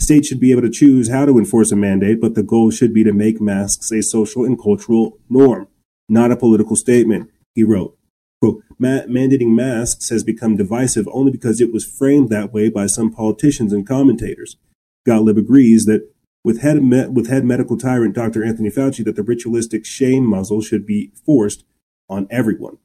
States 0.00 0.28
should 0.28 0.40
be 0.40 0.50
able 0.50 0.62
to 0.62 0.70
choose 0.70 1.08
how 1.08 1.24
to 1.24 1.38
enforce 1.38 1.70
a 1.70 1.76
mandate, 1.76 2.20
but 2.20 2.34
the 2.34 2.42
goal 2.42 2.70
should 2.70 2.92
be 2.92 3.04
to 3.04 3.12
make 3.12 3.40
masks 3.40 3.92
a 3.92 4.02
social 4.02 4.44
and 4.44 4.60
cultural 4.60 5.18
norm, 5.30 5.68
not 6.08 6.32
a 6.32 6.36
political 6.36 6.74
statement, 6.74 7.30
he 7.54 7.62
wrote. 7.62 7.96
Quote, 8.42 8.62
mandating 8.78 9.54
masks 9.54 10.10
has 10.10 10.24
become 10.24 10.56
divisive 10.56 11.08
only 11.12 11.30
because 11.30 11.60
it 11.60 11.72
was 11.72 11.86
framed 11.86 12.28
that 12.30 12.52
way 12.52 12.68
by 12.68 12.86
some 12.86 13.12
politicians 13.12 13.72
and 13.72 13.86
commentators. 13.86 14.56
Gottlieb 15.06 15.38
agrees 15.38 15.86
that 15.86 16.10
with 16.44 16.60
head, 16.60 16.80
with 17.14 17.28
head 17.28 17.44
medical 17.44 17.78
tyrant 17.78 18.14
Dr. 18.14 18.44
Anthony 18.44 18.70
Fauci 18.70 19.04
that 19.04 19.16
the 19.16 19.22
ritualistic 19.22 19.86
shame 19.86 20.26
muzzle 20.26 20.60
should 20.60 20.84
be 20.84 21.12
forced 21.24 21.64
on 22.10 22.26
everyone. 22.28 22.76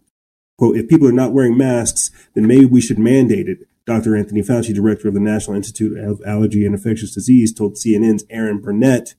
Quote, 0.59 0.75
if 0.75 0.89
people 0.89 1.07
are 1.07 1.13
not 1.13 1.31
wearing 1.31 1.57
masks, 1.57 2.11
then 2.35 2.45
maybe 2.45 2.65
we 2.65 2.81
should 2.81 2.99
mandate 2.99 3.47
it. 3.47 3.59
Dr. 3.85 4.13
Anthony 4.13 4.41
Fauci, 4.41 4.75
director 4.75 5.07
of 5.07 5.13
the 5.13 5.21
National 5.21 5.55
Institute 5.55 5.97
of 5.97 6.21
Allergy 6.25 6.65
and 6.65 6.75
Infectious 6.75 7.13
Disease, 7.13 7.53
told 7.53 7.75
CNN's 7.75 8.25
Erin 8.29 8.59
Burnett 8.59 9.13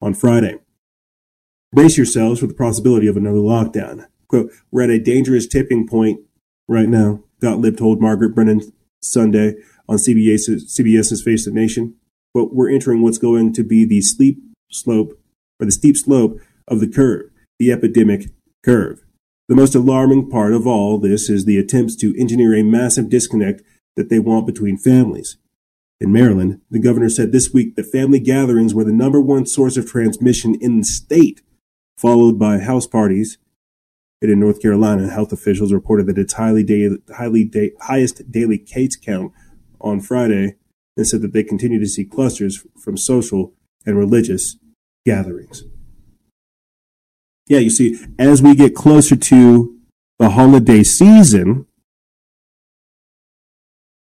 on 0.00 0.12
Friday. 0.12 0.58
Brace 1.70 1.96
yourselves 1.96 2.40
for 2.40 2.48
the 2.48 2.52
possibility 2.52 3.06
of 3.06 3.16
another 3.16 3.38
lockdown. 3.38 4.06
Quote, 4.26 4.50
we're 4.72 4.82
at 4.82 4.90
a 4.90 4.98
dangerous 4.98 5.46
tipping 5.46 5.86
point 5.86 6.18
right 6.66 6.88
now, 6.88 7.22
Gottlieb 7.40 7.76
told 7.76 8.00
Margaret 8.00 8.34
Brennan 8.34 8.72
Sunday 9.00 9.54
on 9.88 9.98
CBS's, 9.98 10.76
CBS's 10.76 11.22
Face 11.22 11.44
the 11.44 11.52
Nation. 11.52 11.94
But 12.34 12.52
we're 12.52 12.70
entering 12.70 13.02
what's 13.02 13.18
going 13.18 13.52
to 13.52 13.62
be 13.62 13.84
the 13.84 14.00
steep 14.00 14.42
slope, 14.68 15.16
or 15.60 15.66
the 15.66 15.70
steep 15.70 15.96
slope 15.96 16.40
of 16.66 16.80
the 16.80 16.88
curve, 16.88 17.30
the 17.60 17.70
epidemic 17.70 18.30
curve. 18.64 19.04
The 19.48 19.56
most 19.56 19.74
alarming 19.74 20.30
part 20.30 20.52
of 20.52 20.66
all 20.66 20.98
this 20.98 21.28
is 21.28 21.44
the 21.44 21.58
attempts 21.58 21.96
to 21.96 22.18
engineer 22.18 22.54
a 22.54 22.62
massive 22.62 23.08
disconnect 23.08 23.62
that 23.96 24.08
they 24.08 24.18
want 24.18 24.46
between 24.46 24.78
families. 24.78 25.36
In 26.00 26.12
Maryland, 26.12 26.60
the 26.70 26.78
governor 26.78 27.08
said 27.08 27.32
this 27.32 27.52
week 27.52 27.74
that 27.76 27.90
family 27.90 28.20
gatherings 28.20 28.74
were 28.74 28.84
the 28.84 28.92
number 28.92 29.20
one 29.20 29.46
source 29.46 29.76
of 29.76 29.88
transmission 29.88 30.54
in 30.60 30.78
the 30.78 30.84
state, 30.84 31.42
followed 31.96 32.38
by 32.38 32.58
house 32.58 32.86
parties. 32.86 33.38
And 34.20 34.30
in 34.30 34.38
North 34.38 34.62
Carolina, 34.62 35.08
health 35.08 35.32
officials 35.32 35.72
reported 35.72 36.06
that 36.06 36.18
its 36.18 36.34
highly, 36.34 36.64
highly 37.14 37.44
da- 37.44 37.72
highest 37.82 38.30
daily 38.30 38.58
case 38.58 38.96
count 38.96 39.32
on 39.80 40.00
Friday 40.00 40.56
and 40.96 41.06
said 41.06 41.22
that 41.22 41.32
they 41.32 41.42
continue 41.42 41.80
to 41.80 41.88
see 41.88 42.04
clusters 42.04 42.64
from 42.80 42.96
social 42.96 43.54
and 43.84 43.98
religious 43.98 44.56
gatherings 45.04 45.64
yeah, 47.46 47.58
you 47.58 47.70
see, 47.70 47.98
as 48.18 48.42
we 48.42 48.54
get 48.54 48.74
closer 48.74 49.16
to 49.16 49.76
the 50.18 50.30
holiday 50.30 50.82
season, 50.82 51.66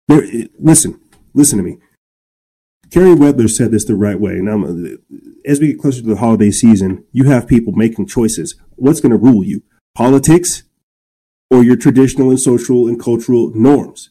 there, 0.08 0.24
listen, 0.60 1.00
listen 1.34 1.58
to 1.58 1.64
me. 1.64 1.78
Carey 2.90 3.16
Wedler 3.16 3.50
said 3.50 3.72
this 3.72 3.84
the 3.84 3.96
right 3.96 4.20
way. 4.20 4.36
Now, 4.36 4.64
as 5.46 5.60
we 5.60 5.68
get 5.68 5.80
closer 5.80 6.02
to 6.02 6.08
the 6.08 6.16
holiday 6.16 6.52
season, 6.52 7.04
you 7.12 7.26
have 7.26 7.48
people 7.48 7.74
making 7.74 8.08
choices. 8.08 8.56
What's 8.76 9.02
going 9.02 9.12
to 9.12 9.18
rule 9.18 9.44
you? 9.44 9.64
Politics 9.94 10.64
or 11.50 11.64
your 11.64 11.76
traditional 11.76 12.30
and 12.30 12.40
social 12.40 12.88
and 12.88 13.02
cultural 13.02 13.52
norms? 13.54 14.10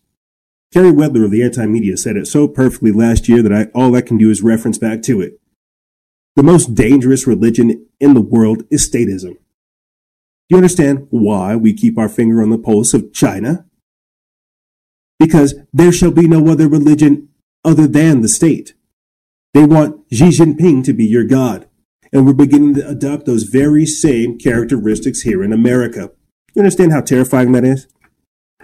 Carey 0.75 0.93
Wedler 0.93 1.25
of 1.25 1.31
the 1.31 1.43
Anti 1.43 1.65
Media 1.67 1.97
said 1.97 2.17
it 2.17 2.27
so 2.27 2.47
perfectly 2.47 2.93
last 2.93 3.29
year 3.29 3.43
that 3.43 3.53
I, 3.53 3.65
all 3.75 3.97
I 3.97 4.03
can 4.03 4.19
do 4.19 4.29
is 4.29 4.43
reference 4.43 4.77
back 4.77 5.01
to 5.03 5.23
it. 5.23 5.41
The 6.37 6.43
most 6.43 6.75
dangerous 6.75 7.27
religion 7.27 7.87
in 7.99 8.13
the 8.13 8.21
world 8.21 8.65
is 8.71 8.89
statism. 8.89 9.39
Do 10.49 10.51
you 10.51 10.59
understand 10.59 11.07
why 11.09 11.57
we 11.57 11.73
keep 11.73 11.97
our 11.97 12.11
finger 12.11 12.43
on 12.43 12.51
the 12.51 12.59
pulse 12.59 12.93
of 12.93 13.13
China? 13.15 13.65
Because 15.19 15.55
there 15.73 15.91
shall 15.91 16.11
be 16.11 16.29
no 16.29 16.47
other 16.49 16.69
religion 16.69 17.31
other 17.65 17.87
than 17.87 18.21
the 18.21 18.29
state. 18.29 18.75
They 19.55 19.65
want 19.65 20.05
Xi 20.13 20.29
Jinping 20.29 20.85
to 20.85 20.93
be 20.93 21.07
your 21.07 21.25
God. 21.25 21.69
And 22.13 22.27
we're 22.27 22.35
beginning 22.35 22.75
to 22.75 22.87
adopt 22.87 23.25
those 23.25 23.45
very 23.45 23.87
same 23.87 24.39
characteristics 24.39 25.23
here 25.23 25.43
in 25.43 25.55
America. 25.55 26.11
You 26.55 26.61
understand 26.61 26.93
how 26.93 27.01
terrifying 27.01 27.53
that 27.53 27.65
is? 27.65 27.89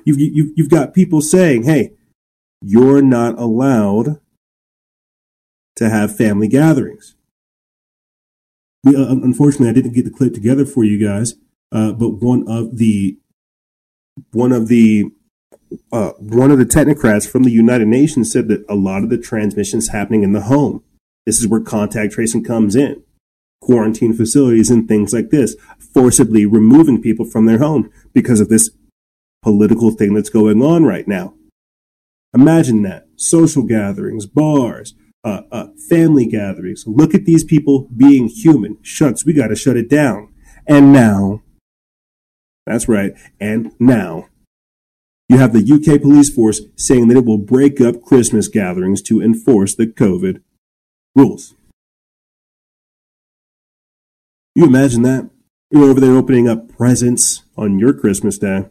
You've, 0.05 0.21
you've, 0.21 0.51
you've 0.57 0.71
got 0.71 0.93
people 0.93 1.23
saying, 1.23 1.63
hey, 1.63 1.95
you're 2.61 3.01
not 3.01 3.39
allowed 3.39 4.21
to 5.77 5.89
have 5.89 6.15
family 6.15 6.49
gatherings 6.49 7.17
we, 8.85 8.97
uh, 8.97 9.11
unfortunately, 9.11 9.69
I 9.69 9.73
didn't 9.73 9.93
get 9.93 10.05
the 10.05 10.11
clip 10.11 10.35
together 10.35 10.65
for 10.65 10.85
you 10.85 11.05
guys, 11.05 11.35
uh, 11.71 11.93
but 11.93 12.11
one 12.11 12.45
of 12.49 12.79
the 12.79 13.19
one 14.33 14.53
of 14.53 14.69
the 14.69 15.07
uh, 15.91 16.11
one 16.19 16.51
of 16.51 16.59
the 16.59 16.67
technocrats 16.67 17.29
from 17.29 17.45
the 17.45 17.51
United 17.51 17.89
Nations 17.89 18.31
said 18.31 18.49
that 18.49 18.65
a 18.69 18.75
lot 18.75 19.03
of 19.03 19.11
the 19.11 19.19
transmission 19.19 19.79
is 19.79 19.89
happening 19.89 20.23
in 20.23 20.33
the 20.33 20.43
home. 20.43 20.83
This 21.25 21.39
is 21.39 21.49
where 21.49 21.61
contact 21.61 22.13
tracing 22.13 22.45
comes 22.45 22.77
in. 22.77 23.03
Quarantine 23.61 24.13
facilities 24.13 24.71
and 24.71 24.89
things 24.89 25.13
like 25.13 25.31
this, 25.31 25.55
forcibly 25.79 26.45
removing 26.45 27.01
people 27.01 27.25
from 27.25 27.47
their 27.47 27.59
home 27.59 27.91
because 28.13 28.41
of 28.41 28.49
this 28.49 28.71
political 29.43 29.93
thing 29.93 30.15
that's 30.15 30.31
going 30.31 30.63
on 30.63 30.85
right 30.85 31.07
now. 31.07 31.35
Imagine 32.35 32.83
that. 32.83 33.07
Social 33.17 33.63
gatherings, 33.63 34.27
bars, 34.27 34.95
uh, 35.25 35.43
uh, 35.51 35.67
family 35.89 36.27
gatherings. 36.27 36.85
Look 36.87 37.15
at 37.15 37.25
these 37.25 37.45
people 37.45 37.89
being 37.97 38.29
human. 38.29 38.79
Shucks, 38.83 39.25
we 39.25 39.33
got 39.33 39.49
to 39.49 39.57
shut 39.57 39.77
it 39.77 39.89
down. 39.89 40.33
And 40.67 40.93
now, 40.93 41.43
that's 42.67 42.89
right, 42.89 43.13
and 43.41 43.73
now, 43.79 44.29
you 45.29 45.39
have 45.39 45.53
the 45.53 45.61
UK 45.61 46.01
police 46.03 46.33
force 46.33 46.61
saying 46.77 47.09
that 47.09 47.17
it 47.17 47.25
will 47.25 47.39
break 47.39 47.81
up 47.81 48.03
Christmas 48.03 48.49
gatherings 48.49 49.03
to 49.03 49.23
enforce 49.23 49.75
the 49.75 49.87
COVID 49.87 50.43
rules. 51.15 51.55
You 54.55 54.67
imagine 54.67 55.03
that? 55.03 55.31
You're 55.71 55.89
over 55.89 56.01
there 56.01 56.15
opening 56.15 56.49
up 56.49 56.69
presents 56.69 57.45
on 57.57 57.79
your 57.79 57.95
Christmas 57.95 58.37
day. 58.37 58.67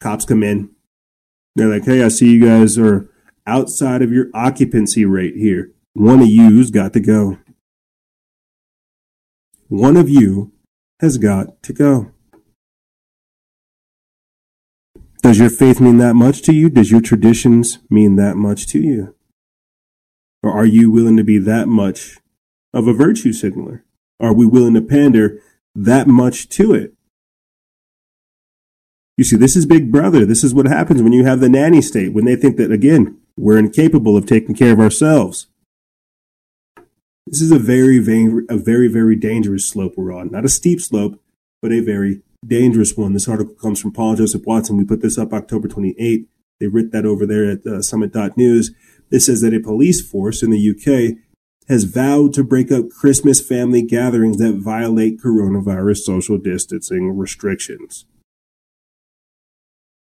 Cops 0.00 0.24
come 0.24 0.42
in. 0.42 0.70
They're 1.54 1.68
like, 1.68 1.84
hey, 1.84 2.02
I 2.02 2.08
see 2.08 2.32
you 2.32 2.46
guys 2.46 2.78
are 2.78 3.10
outside 3.48 4.02
of 4.02 4.12
your 4.12 4.26
occupancy 4.34 5.04
rate 5.04 5.34
here. 5.34 5.72
One 5.94 6.20
of 6.20 6.28
you's 6.28 6.70
got 6.70 6.92
to 6.92 7.00
go. 7.00 7.38
One 9.66 9.96
of 9.96 10.08
you 10.08 10.52
has 11.00 11.18
got 11.18 11.62
to 11.64 11.72
go. 11.72 12.12
Does 15.22 15.38
your 15.38 15.50
faith 15.50 15.80
mean 15.80 15.96
that 15.98 16.14
much 16.14 16.42
to 16.42 16.54
you? 16.54 16.70
Does 16.70 16.90
your 16.90 17.00
traditions 17.00 17.78
mean 17.90 18.16
that 18.16 18.36
much 18.36 18.66
to 18.68 18.78
you? 18.78 19.14
Or 20.42 20.52
are 20.52 20.64
you 20.64 20.90
willing 20.90 21.16
to 21.16 21.24
be 21.24 21.38
that 21.38 21.66
much 21.66 22.18
of 22.72 22.86
a 22.86 22.92
virtue 22.92 23.32
signaler? 23.32 23.84
Are 24.20 24.32
we 24.32 24.46
willing 24.46 24.74
to 24.74 24.80
pander 24.80 25.40
that 25.74 26.06
much 26.06 26.48
to 26.50 26.72
it? 26.72 26.94
You 29.16 29.24
see, 29.24 29.36
this 29.36 29.56
is 29.56 29.66
Big 29.66 29.90
Brother. 29.90 30.24
This 30.24 30.44
is 30.44 30.54
what 30.54 30.66
happens 30.66 31.02
when 31.02 31.12
you 31.12 31.24
have 31.24 31.40
the 31.40 31.48
nanny 31.48 31.82
state, 31.82 32.12
when 32.12 32.24
they 32.24 32.36
think 32.36 32.56
that, 32.56 32.70
again, 32.70 33.18
we're 33.38 33.58
incapable 33.58 34.16
of 34.16 34.26
taking 34.26 34.54
care 34.54 34.72
of 34.72 34.80
ourselves. 34.80 35.46
This 37.26 37.40
is 37.40 37.52
a 37.52 37.58
very, 37.58 37.98
very, 37.98 38.44
a 38.48 38.56
very, 38.56 38.88
very 38.88 39.14
dangerous 39.14 39.66
slope 39.68 39.94
we're 39.96 40.12
on. 40.12 40.30
Not 40.30 40.44
a 40.44 40.48
steep 40.48 40.80
slope, 40.80 41.20
but 41.62 41.72
a 41.72 41.80
very 41.80 42.22
dangerous 42.46 42.96
one. 42.96 43.12
This 43.12 43.28
article 43.28 43.54
comes 43.54 43.80
from 43.80 43.92
Paul 43.92 44.16
Joseph 44.16 44.44
Watson. 44.44 44.76
We 44.76 44.84
put 44.84 45.02
this 45.02 45.18
up 45.18 45.32
October 45.32 45.68
28th. 45.68 46.26
They 46.58 46.66
writ 46.66 46.90
that 46.92 47.06
over 47.06 47.26
there 47.26 47.50
at 47.50 47.66
uh, 47.66 47.82
summit.news. 47.82 48.72
This 49.10 49.26
says 49.26 49.40
that 49.42 49.54
a 49.54 49.60
police 49.60 50.02
force 50.02 50.42
in 50.42 50.50
the 50.50 50.70
UK 50.70 51.18
has 51.68 51.84
vowed 51.84 52.32
to 52.32 52.42
break 52.42 52.72
up 52.72 52.88
Christmas 52.88 53.46
family 53.46 53.82
gatherings 53.82 54.38
that 54.38 54.54
violate 54.54 55.20
coronavirus 55.20 55.98
social 55.98 56.38
distancing 56.38 57.16
restrictions. 57.16 58.06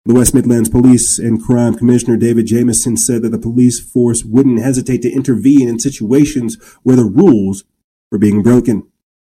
The 0.07 0.13
West 0.13 0.33
Midlands 0.33 0.69
Police 0.69 1.19
and 1.19 1.43
Crime 1.43 1.75
Commissioner 1.75 2.15
David 2.15 2.45
Jamieson 2.45 2.95
said 2.95 3.23
that 3.23 3.31
the 3.31 3.37
police 3.37 3.81
force 3.81 4.23
wouldn't 4.23 4.61
hesitate 4.61 5.01
to 5.01 5.11
intervene 5.11 5.67
in 5.67 5.79
situations 5.79 6.55
where 6.83 6.95
the 6.95 7.03
rules 7.03 7.65
were 8.09 8.17
being 8.17 8.41
broken. 8.41 8.87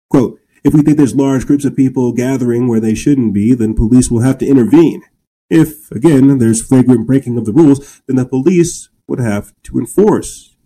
Quote, 0.08 0.40
if 0.64 0.72
we 0.72 0.80
think 0.80 0.96
there's 0.96 1.14
large 1.14 1.46
groups 1.46 1.66
of 1.66 1.76
people 1.76 2.14
gathering 2.14 2.68
where 2.68 2.80
they 2.80 2.94
shouldn't 2.94 3.34
be, 3.34 3.52
then 3.52 3.74
police 3.74 4.10
will 4.10 4.22
have 4.22 4.38
to 4.38 4.46
intervene. 4.46 5.02
If, 5.50 5.90
again, 5.90 6.38
there's 6.38 6.66
flagrant 6.66 7.06
breaking 7.06 7.36
of 7.36 7.44
the 7.44 7.52
rules, 7.52 8.00
then 8.06 8.16
the 8.16 8.24
police 8.24 8.88
would 9.06 9.20
have 9.20 9.52
to 9.64 9.78
enforce. 9.78 10.56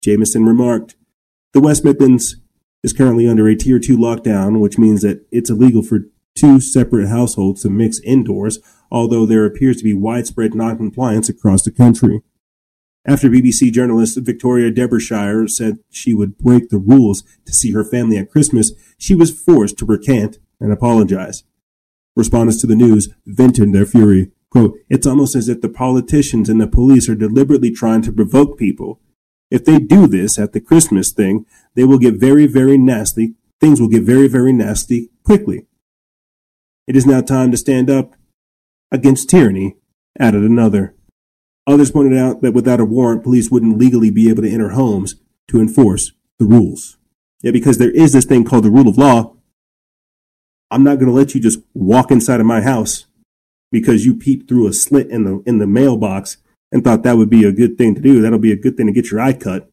Jamieson 0.00 0.44
remarked. 0.44 0.94
The 1.54 1.60
West 1.60 1.84
Midlands 1.84 2.36
is 2.84 2.92
currently 2.92 3.26
under 3.26 3.48
a 3.48 3.56
tier 3.56 3.80
two 3.80 3.98
lockdown, 3.98 4.60
which 4.60 4.78
means 4.78 5.02
that 5.02 5.26
it's 5.32 5.50
illegal 5.50 5.82
for 5.82 6.02
two 6.36 6.60
separate 6.60 7.08
households 7.08 7.62
to 7.62 7.70
mix 7.70 7.98
indoors, 8.04 8.60
although 8.90 9.26
there 9.26 9.44
appears 9.44 9.76
to 9.78 9.84
be 9.84 9.94
widespread 9.94 10.54
noncompliance 10.54 11.28
across 11.28 11.62
the 11.62 11.70
country. 11.70 12.22
After 13.06 13.28
BBC 13.28 13.72
journalist 13.72 14.18
Victoria 14.18 14.70
Derbyshire 14.70 15.46
said 15.46 15.78
she 15.90 16.12
would 16.12 16.36
break 16.38 16.70
the 16.70 16.78
rules 16.78 17.22
to 17.44 17.52
see 17.52 17.72
her 17.72 17.84
family 17.84 18.18
at 18.18 18.30
Christmas, 18.30 18.72
she 18.98 19.14
was 19.14 19.30
forced 19.30 19.78
to 19.78 19.86
recant 19.86 20.38
and 20.60 20.72
apologize. 20.72 21.44
Respondents 22.16 22.60
to 22.60 22.66
the 22.66 22.74
news 22.74 23.08
vented 23.24 23.72
their 23.72 23.86
fury. 23.86 24.32
Quote, 24.50 24.78
it's 24.88 25.06
almost 25.06 25.36
as 25.36 25.48
if 25.48 25.60
the 25.60 25.68
politicians 25.68 26.48
and 26.48 26.60
the 26.60 26.66
police 26.66 27.08
are 27.08 27.14
deliberately 27.14 27.70
trying 27.70 28.02
to 28.02 28.12
provoke 28.12 28.58
people. 28.58 29.00
If 29.50 29.64
they 29.64 29.78
do 29.78 30.06
this 30.06 30.38
at 30.38 30.52
the 30.52 30.60
Christmas 30.60 31.12
thing, 31.12 31.46
they 31.74 31.84
will 31.84 31.98
get 31.98 32.14
very, 32.14 32.46
very 32.46 32.78
nasty. 32.78 33.34
Things 33.60 33.80
will 33.80 33.88
get 33.88 34.02
very, 34.02 34.28
very 34.28 34.52
nasty 34.52 35.10
quickly. 35.22 35.66
It 36.86 36.96
is 36.96 37.06
now 37.06 37.20
time 37.20 37.50
to 37.50 37.56
stand 37.56 37.90
up 37.90 38.14
against 38.90 39.28
tyranny, 39.28 39.76
added 40.18 40.42
another. 40.42 40.94
Others 41.66 41.90
pointed 41.90 42.16
out 42.16 42.42
that 42.42 42.52
without 42.52 42.80
a 42.80 42.84
warrant, 42.84 43.24
police 43.24 43.50
wouldn't 43.50 43.78
legally 43.78 44.10
be 44.10 44.28
able 44.28 44.42
to 44.42 44.50
enter 44.50 44.70
homes 44.70 45.16
to 45.48 45.60
enforce 45.60 46.12
the 46.38 46.44
rules. 46.44 46.96
Yeah, 47.42 47.50
because 47.50 47.78
there 47.78 47.90
is 47.90 48.12
this 48.12 48.24
thing 48.24 48.44
called 48.44 48.64
the 48.64 48.70
rule 48.70 48.88
of 48.88 48.98
law. 48.98 49.34
I'm 50.70 50.84
not 50.84 50.96
going 50.96 51.08
to 51.08 51.12
let 51.12 51.34
you 51.34 51.40
just 51.40 51.60
walk 51.74 52.10
inside 52.10 52.40
of 52.40 52.46
my 52.46 52.60
house 52.60 53.06
because 53.70 54.04
you 54.04 54.14
peeped 54.14 54.48
through 54.48 54.66
a 54.68 54.72
slit 54.72 55.08
in 55.08 55.24
the 55.24 55.42
in 55.46 55.58
the 55.58 55.66
mailbox 55.66 56.38
and 56.72 56.82
thought 56.82 57.02
that 57.02 57.16
would 57.16 57.30
be 57.30 57.44
a 57.44 57.52
good 57.52 57.78
thing 57.78 57.94
to 57.94 58.00
do. 58.00 58.20
That'll 58.20 58.38
be 58.38 58.52
a 58.52 58.56
good 58.56 58.76
thing 58.76 58.86
to 58.86 58.92
get 58.92 59.10
your 59.10 59.20
eye 59.20 59.32
cut. 59.32 59.70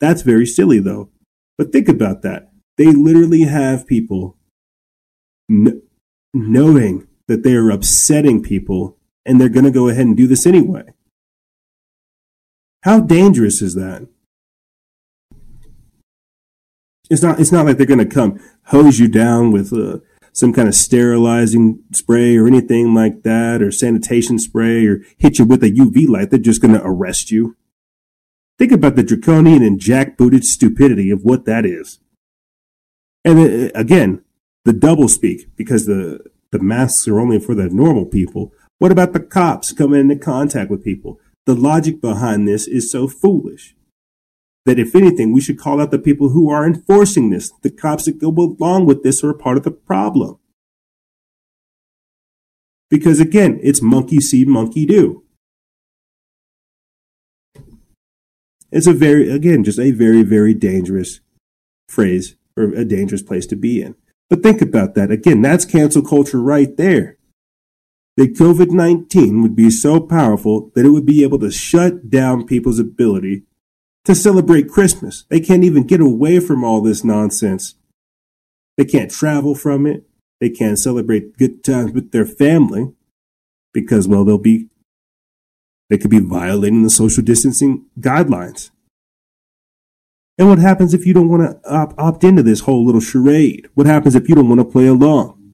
That's 0.00 0.22
very 0.22 0.46
silly 0.46 0.78
though. 0.78 1.10
But 1.56 1.72
think 1.72 1.88
about 1.88 2.22
that. 2.22 2.50
They 2.76 2.86
literally 2.86 3.42
have 3.42 3.86
people 3.86 4.36
kn- 5.48 5.82
knowing 6.34 7.06
that 7.28 7.42
they 7.42 7.54
are 7.54 7.70
upsetting 7.70 8.42
people 8.42 8.96
and 9.24 9.40
they're 9.40 9.48
going 9.48 9.64
to 9.64 9.70
go 9.70 9.88
ahead 9.88 10.06
and 10.06 10.16
do 10.16 10.26
this 10.26 10.46
anyway. 10.46 10.84
How 12.82 13.00
dangerous 13.00 13.60
is 13.60 13.74
that? 13.74 14.06
It's 17.10 17.22
not. 17.22 17.40
It's 17.40 17.52
not 17.52 17.66
like 17.66 17.76
they're 17.76 17.86
going 17.86 17.98
to 17.98 18.06
come 18.06 18.40
hose 18.66 18.98
you 18.98 19.08
down 19.08 19.52
with 19.52 19.72
uh, 19.72 19.98
some 20.32 20.52
kind 20.52 20.68
of 20.68 20.74
sterilizing 20.74 21.82
spray 21.92 22.36
or 22.36 22.46
anything 22.46 22.94
like 22.94 23.22
that, 23.22 23.62
or 23.62 23.70
sanitation 23.70 24.38
spray, 24.38 24.86
or 24.86 25.02
hit 25.16 25.38
you 25.38 25.44
with 25.44 25.62
a 25.62 25.70
UV 25.70 26.08
light. 26.08 26.30
They're 26.30 26.38
just 26.38 26.62
going 26.62 26.74
to 26.74 26.84
arrest 26.84 27.30
you. 27.30 27.56
Think 28.58 28.72
about 28.72 28.96
the 28.96 29.02
draconian 29.02 29.62
and 29.62 29.78
jackbooted 29.78 30.44
stupidity 30.44 31.10
of 31.10 31.24
what 31.24 31.44
that 31.44 31.64
is. 31.66 32.00
And 33.24 33.38
uh, 33.38 33.70
again, 33.74 34.24
the 34.64 34.72
double 34.72 35.08
speak 35.08 35.54
because 35.56 35.86
the 35.86 36.20
the 36.52 36.58
masks 36.58 37.06
are 37.08 37.20
only 37.20 37.38
for 37.38 37.54
the 37.54 37.68
normal 37.68 38.06
people. 38.06 38.52
What 38.78 38.92
about 38.92 39.12
the 39.12 39.20
cops 39.20 39.72
coming 39.72 40.00
into 40.00 40.16
contact 40.16 40.70
with 40.70 40.84
people? 40.84 41.20
The 41.46 41.54
logic 41.54 42.00
behind 42.00 42.46
this 42.46 42.66
is 42.66 42.90
so 42.90 43.08
foolish 43.08 43.74
that 44.66 44.78
if 44.78 44.94
anything, 44.94 45.32
we 45.32 45.40
should 45.40 45.58
call 45.58 45.80
out 45.80 45.92
the 45.92 45.98
people 45.98 46.30
who 46.30 46.50
are 46.50 46.66
enforcing 46.66 47.30
this. 47.30 47.52
The 47.62 47.70
cops 47.70 48.04
that 48.04 48.18
go 48.18 48.28
along 48.28 48.86
with 48.86 49.02
this 49.02 49.22
are 49.22 49.32
part 49.32 49.56
of 49.56 49.62
the 49.62 49.70
problem. 49.70 50.38
Because 52.90 53.20
again, 53.20 53.60
it's 53.62 53.80
monkey 53.80 54.20
see, 54.20 54.44
monkey 54.44 54.84
do. 54.84 55.22
It's 58.72 58.86
a 58.86 58.92
very, 58.92 59.30
again, 59.30 59.64
just 59.64 59.78
a 59.78 59.92
very, 59.92 60.22
very 60.22 60.52
dangerous 60.52 61.20
phrase 61.88 62.36
or 62.56 62.64
a 62.64 62.84
dangerous 62.84 63.22
place 63.22 63.46
to 63.46 63.56
be 63.56 63.80
in. 63.80 63.94
But 64.28 64.42
think 64.42 64.60
about 64.60 64.94
that. 64.94 65.10
Again, 65.10 65.42
that's 65.42 65.64
cancel 65.64 66.02
culture 66.02 66.40
right 66.40 66.76
there 66.76 67.16
that 68.16 68.34
COVID 68.34 68.70
19 68.70 69.42
would 69.42 69.54
be 69.54 69.70
so 69.70 70.00
powerful 70.00 70.70
that 70.74 70.86
it 70.86 70.90
would 70.90 71.06
be 71.06 71.22
able 71.22 71.38
to 71.40 71.50
shut 71.50 72.08
down 72.08 72.46
people's 72.46 72.78
ability 72.78 73.42
to 74.04 74.14
celebrate 74.14 74.70
Christmas. 74.70 75.24
They 75.28 75.40
can't 75.40 75.64
even 75.64 75.86
get 75.86 76.00
away 76.00 76.40
from 76.40 76.64
all 76.64 76.80
this 76.80 77.04
nonsense. 77.04 77.74
They 78.76 78.84
can't 78.84 79.10
travel 79.10 79.54
from 79.54 79.86
it. 79.86 80.04
They 80.40 80.50
can't 80.50 80.78
celebrate 80.78 81.36
good 81.36 81.62
times 81.62 81.92
with 81.92 82.12
their 82.12 82.26
family 82.26 82.92
because, 83.72 84.06
well, 84.06 84.24
they'll 84.24 84.38
be, 84.38 84.68
they 85.90 85.98
could 85.98 86.10
be 86.10 86.20
violating 86.20 86.82
the 86.82 86.90
social 86.90 87.22
distancing 87.22 87.86
guidelines. 88.00 88.70
And 90.38 90.48
what 90.48 90.58
happens 90.58 90.92
if 90.92 91.06
you 91.06 91.14
don't 91.14 91.28
want 91.28 91.42
to 91.42 91.70
opt, 91.70 91.98
opt 91.98 92.24
into 92.24 92.42
this 92.42 92.60
whole 92.60 92.84
little 92.84 93.00
charade? 93.00 93.68
What 93.74 93.86
happens 93.86 94.14
if 94.14 94.28
you 94.28 94.34
don't 94.34 94.48
want 94.48 94.60
to 94.60 94.64
play 94.64 94.86
along? 94.86 95.52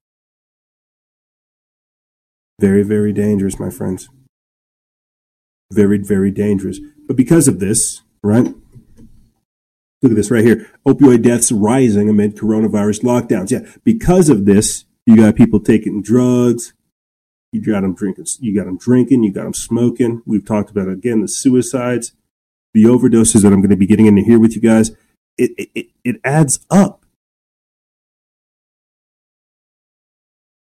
Very, 2.60 2.82
very 2.82 3.12
dangerous, 3.12 3.60
my 3.60 3.70
friends. 3.70 4.08
Very, 5.72 5.98
very 5.98 6.30
dangerous. 6.30 6.80
But 7.06 7.16
because 7.16 7.48
of 7.48 7.60
this, 7.60 8.02
right? 8.22 8.54
Look 10.02 10.12
at 10.12 10.16
this 10.16 10.30
right 10.32 10.44
here. 10.44 10.68
Opioid 10.86 11.22
deaths 11.22 11.52
rising 11.52 12.08
amid 12.08 12.36
coronavirus 12.36 13.02
lockdowns. 13.02 13.50
Yeah, 13.50 13.70
because 13.84 14.28
of 14.28 14.46
this, 14.46 14.84
you 15.06 15.16
got 15.16 15.36
people 15.36 15.60
taking 15.60 16.02
drugs. 16.02 16.72
You 17.52 17.62
got 17.62 17.82
them 17.82 17.94
drinking. 17.94 18.26
You 18.40 18.54
got 18.54 18.66
them 18.66 18.78
drinking. 18.78 19.22
You 19.22 19.32
got 19.32 19.44
them 19.44 19.54
smoking. 19.54 20.22
We've 20.26 20.44
talked 20.44 20.70
about 20.70 20.88
again 20.88 21.20
the 21.20 21.28
suicides, 21.28 22.12
the 22.74 22.84
overdoses 22.84 23.42
that 23.42 23.52
I'm 23.52 23.60
going 23.60 23.70
to 23.70 23.76
be 23.76 23.86
getting 23.86 24.06
into 24.06 24.22
here 24.22 24.38
with 24.38 24.54
you 24.54 24.60
guys. 24.60 24.90
It 25.38 25.70
it 25.74 25.86
it 26.04 26.16
adds 26.24 26.60
up. 26.70 27.04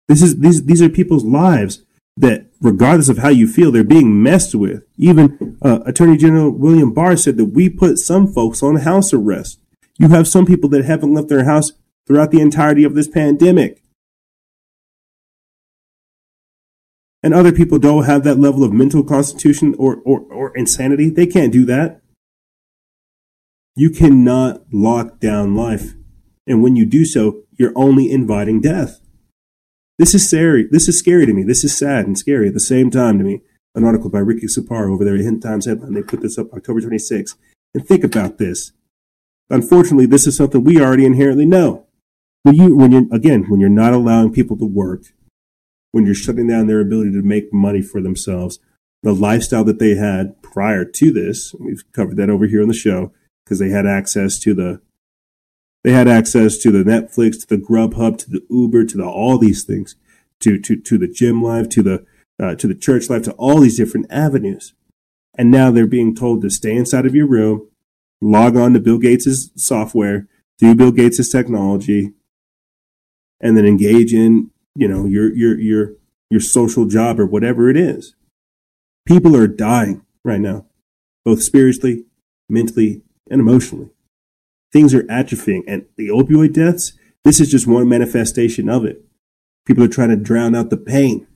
This 0.08 0.22
is 0.22 0.40
these 0.40 0.64
these 0.64 0.82
are 0.82 0.88
people's 0.88 1.24
lives 1.24 1.82
that, 2.16 2.46
regardless 2.60 3.08
of 3.08 3.18
how 3.18 3.28
you 3.28 3.48
feel, 3.48 3.72
they're 3.72 3.84
being 3.84 4.22
messed 4.22 4.54
with. 4.54 4.84
Even 4.96 5.58
uh, 5.62 5.80
Attorney 5.86 6.16
General 6.16 6.50
William 6.50 6.92
Barr 6.92 7.16
said 7.16 7.36
that 7.38 7.46
we 7.46 7.68
put 7.68 7.98
some 7.98 8.30
folks 8.30 8.62
on 8.62 8.76
house 8.76 9.12
arrest. 9.12 9.58
You 9.98 10.08
have 10.08 10.28
some 10.28 10.46
people 10.46 10.68
that 10.70 10.84
haven't 10.84 11.14
left 11.14 11.28
their 11.28 11.44
house 11.44 11.72
throughout 12.06 12.30
the 12.30 12.40
entirety 12.40 12.84
of 12.84 12.94
this 12.94 13.08
pandemic. 13.08 13.82
And 17.22 17.32
other 17.32 17.52
people 17.52 17.78
don't 17.78 18.04
have 18.04 18.24
that 18.24 18.38
level 18.38 18.64
of 18.64 18.72
mental 18.72 19.04
constitution 19.04 19.74
or, 19.78 19.96
or, 20.04 20.20
or 20.20 20.56
insanity. 20.56 21.08
They 21.08 21.26
can't 21.26 21.52
do 21.52 21.64
that. 21.66 22.00
You 23.76 23.90
cannot 23.90 24.62
lock 24.72 25.20
down 25.20 25.54
life. 25.54 25.94
And 26.46 26.62
when 26.62 26.76
you 26.76 26.84
do 26.84 27.04
so, 27.04 27.44
you're 27.52 27.72
only 27.76 28.10
inviting 28.10 28.60
death. 28.60 29.00
This 29.98 30.14
is 30.14 30.28
scary. 30.28 30.66
This 30.68 30.88
is 30.88 30.98
scary 30.98 31.26
to 31.26 31.32
me. 31.32 31.44
This 31.44 31.62
is 31.62 31.76
sad 31.76 32.06
and 32.06 32.18
scary 32.18 32.48
at 32.48 32.54
the 32.54 32.60
same 32.60 32.90
time 32.90 33.18
to 33.18 33.24
me. 33.24 33.42
An 33.74 33.84
article 33.84 34.10
by 34.10 34.18
Ricky 34.18 34.46
Scaparo 34.46 34.92
over 34.92 35.04
there 35.04 35.14
at 35.14 35.20
End 35.20 35.42
Times 35.42 35.66
headline. 35.66 35.94
They 35.94 36.02
put 36.02 36.20
this 36.20 36.36
up 36.36 36.52
October 36.52 36.80
26th. 36.80 37.36
And 37.74 37.86
think 37.86 38.04
about 38.04 38.38
this. 38.38 38.72
Unfortunately, 39.48 40.06
this 40.06 40.26
is 40.26 40.36
something 40.36 40.64
we 40.64 40.80
already 40.80 41.06
inherently 41.06 41.46
know. 41.46 41.86
When 42.42 42.56
you, 42.56 42.76
when 42.76 42.92
you're, 42.92 43.06
again, 43.12 43.44
when 43.48 43.60
you're 43.60 43.70
not 43.70 43.92
allowing 43.92 44.32
people 44.32 44.58
to 44.58 44.64
work, 44.64 45.04
when 45.92 46.04
you're 46.04 46.14
shutting 46.14 46.48
down 46.48 46.66
their 46.66 46.80
ability 46.80 47.12
to 47.12 47.22
make 47.22 47.52
money 47.52 47.80
for 47.80 48.00
themselves, 48.00 48.58
the 49.02 49.14
lifestyle 49.14 49.64
that 49.64 49.78
they 49.78 49.94
had 49.94 50.40
prior 50.42 50.84
to 50.84 51.12
this, 51.12 51.54
we've 51.58 51.84
covered 51.92 52.16
that 52.16 52.30
over 52.30 52.46
here 52.46 52.62
on 52.62 52.68
the 52.68 52.74
show, 52.74 53.12
because 53.44 53.58
they 53.58 53.70
had 53.70 53.86
access 53.86 54.38
to 54.40 54.54
the 54.54 54.80
they 55.84 55.92
had 55.92 56.06
access 56.06 56.58
to 56.58 56.70
the 56.70 56.84
Netflix, 56.84 57.40
to 57.40 57.56
the 57.56 57.62
Grubhub, 57.62 58.16
to 58.18 58.30
the 58.30 58.46
Uber, 58.48 58.84
to 58.84 58.96
the 58.96 59.04
all 59.04 59.36
these 59.36 59.64
things, 59.64 59.96
to 60.40 60.58
to 60.60 60.76
to 60.76 60.96
the 60.98 61.08
gym 61.08 61.42
life, 61.42 61.68
to 61.70 61.82
the 61.82 62.06
uh, 62.40 62.54
to 62.54 62.66
the 62.66 62.74
church 62.74 63.10
life, 63.10 63.22
to 63.22 63.32
all 63.32 63.60
these 63.60 63.76
different 63.76 64.06
avenues. 64.10 64.74
And 65.36 65.50
now 65.50 65.70
they're 65.70 65.86
being 65.86 66.14
told 66.14 66.42
to 66.42 66.50
stay 66.50 66.74
inside 66.74 67.06
of 67.06 67.14
your 67.14 67.26
room, 67.26 67.68
log 68.20 68.56
on 68.56 68.74
to 68.74 68.80
Bill 68.80 68.98
Gates' 68.98 69.50
software, 69.56 70.28
do 70.58 70.74
Bill 70.74 70.92
Gates' 70.92 71.30
technology, 71.30 72.12
and 73.40 73.56
then 73.56 73.66
engage 73.66 74.14
in, 74.14 74.50
you 74.74 74.88
know, 74.88 75.06
your 75.06 75.34
your 75.34 75.58
your 75.58 75.92
your 76.30 76.40
social 76.40 76.86
job 76.86 77.20
or 77.20 77.26
whatever 77.26 77.68
it 77.68 77.76
is. 77.76 78.14
People 79.06 79.36
are 79.36 79.48
dying 79.48 80.04
right 80.24 80.40
now, 80.40 80.66
both 81.24 81.42
spiritually, 81.42 82.04
mentally, 82.48 83.02
and 83.30 83.40
emotionally 83.40 83.90
things 84.72 84.94
are 84.94 85.04
atrophying. 85.04 85.62
And 85.68 85.84
the 85.96 86.08
opioid 86.08 86.54
deaths, 86.54 86.94
this 87.24 87.40
is 87.40 87.50
just 87.50 87.66
one 87.66 87.88
manifestation 87.88 88.68
of 88.68 88.84
it. 88.84 89.04
People 89.66 89.84
are 89.84 89.88
trying 89.88 90.08
to 90.08 90.16
drown 90.16 90.56
out 90.56 90.70
the 90.70 90.76
pain. 90.76 91.26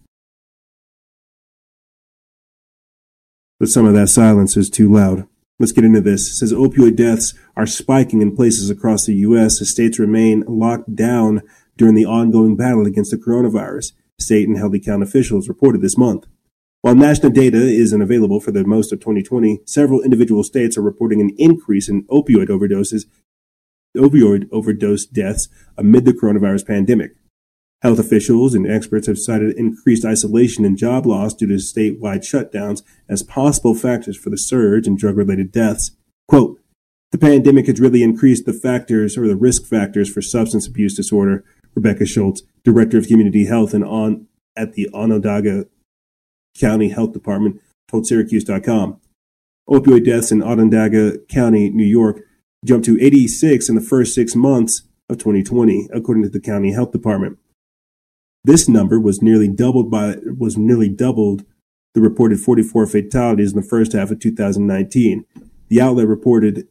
But 3.61 3.69
some 3.69 3.87
of 3.87 3.95
that 3.95 4.09
silence 4.09 4.57
is 4.57 4.69
too 4.69 4.93
loud. 4.93 5.27
Let's 5.59 5.73
get 5.73 5.85
into 5.85 6.01
this. 6.01 6.29
It 6.29 6.35
says 6.35 6.53
opioid 6.53 6.97
deaths 6.97 7.33
are 7.57 7.67
spiking 7.67 8.21
in 8.21 8.37
places 8.37 8.69
across 8.69 9.07
the 9.07 9.15
U.S. 9.15 9.61
as 9.63 9.71
states 9.71 9.99
remain 9.99 10.45
locked 10.47 10.95
down 10.95 11.43
during 11.77 11.95
the 11.95 12.07
ongoing 12.07 12.57
battle 12.57 12.87
against 12.87 13.11
the 13.11 13.17
coronavirus. 13.17 13.93
State 14.19 14.49
and 14.49 14.57
Healthy 14.57 14.81
County 14.81 15.05
officials 15.05 15.49
reported 15.49 15.83
this 15.83 15.99
month. 15.99 16.27
While 16.83 16.95
national 16.95 17.33
data 17.33 17.59
isn't 17.59 18.01
available 18.01 18.41
for 18.41 18.53
the 18.53 18.65
most 18.65 18.93
of 18.93 19.01
2020, 19.01 19.61
several 19.67 20.03
individual 20.03 20.43
states 20.43 20.79
are 20.79 20.83
reporting 20.83 21.21
an 21.21 21.35
increase 21.37 21.89
in 21.89 22.05
opioid 22.05 22.49
overdoses 22.49 23.05
opioid 23.97 24.49
overdose 24.53 25.07
deaths 25.07 25.49
amid 25.77 26.05
the 26.05 26.13
coronavirus 26.13 26.67
pandemic. 26.67 27.13
Health 27.83 27.99
officials 27.99 28.55
and 28.55 28.71
experts 28.71 29.07
have 29.07 29.19
cited 29.19 29.57
increased 29.57 30.05
isolation 30.05 30.65
and 30.65 30.79
job 30.79 31.07
loss 31.07 31.35
due 31.35 31.47
to 31.47 31.55
statewide 31.55 32.21
shutdowns 32.21 32.83
as 33.09 33.23
possible 33.23 33.75
factors 33.75 34.17
for 34.17 34.31
the 34.31 34.39
surge 34.39 34.87
in 34.87 34.97
drug 34.97 35.17
related 35.17 35.53
deaths. 35.53 35.93
Quote, 36.27 36.61
the 37.13 37.19
pandemic 37.19 37.67
has 37.67 37.81
really 37.81 38.03
increased 38.03 38.47
the 38.47 38.53
factors 38.53 39.17
or 39.17 39.29
the 39.29 39.37
risk 39.37 39.65
factors 39.65 40.13
for 40.13 40.21
substance 40.21 40.67
abuse 40.67 40.95
disorder, 40.95 41.45
Rebecca 41.77 42.07
Schultz, 42.07 42.43
Director 42.65 42.99
of 42.99 43.07
Community 43.07 43.45
Health 43.45 43.75
and 43.75 43.85
on 43.85 44.27
at 44.57 44.73
the 44.73 44.89
Onondaga 44.93 45.67
County 46.59 46.89
Health 46.89 47.13
Department, 47.13 47.61
told 47.87 48.07
Syracuse.com. 48.07 48.99
Opioid 49.69 50.05
deaths 50.05 50.33
in 50.33 50.43
Onondaga 50.43 51.19
County, 51.29 51.71
New 51.71 51.85
York, 51.85 52.23
jumped 52.65 52.87
to 52.87 52.99
86 53.01 53.69
in 53.69 53.75
the 53.75 53.81
first 53.81 54.15
six 54.15 54.35
months 54.35 54.83
of 55.09 55.19
2020, 55.19 55.89
according 55.93 56.23
to 56.23 56.29
the 56.29 56.41
county 56.41 56.73
health 56.73 56.93
department. 56.93 57.39
This 58.45 58.69
number 58.69 58.99
was 58.99 59.21
nearly 59.21 59.49
doubled 59.49 59.91
by 59.91 60.17
was 60.39 60.57
nearly 60.57 60.89
doubled 60.89 61.45
the 61.95 62.01
reported 62.01 62.39
44 62.39 62.87
fatalities 62.87 63.53
in 63.53 63.57
the 63.57 63.67
first 63.67 63.93
half 63.93 64.11
of 64.11 64.21
2019. 64.21 65.25
The 65.69 65.81
outlet 65.81 66.07
reported, 66.07 66.69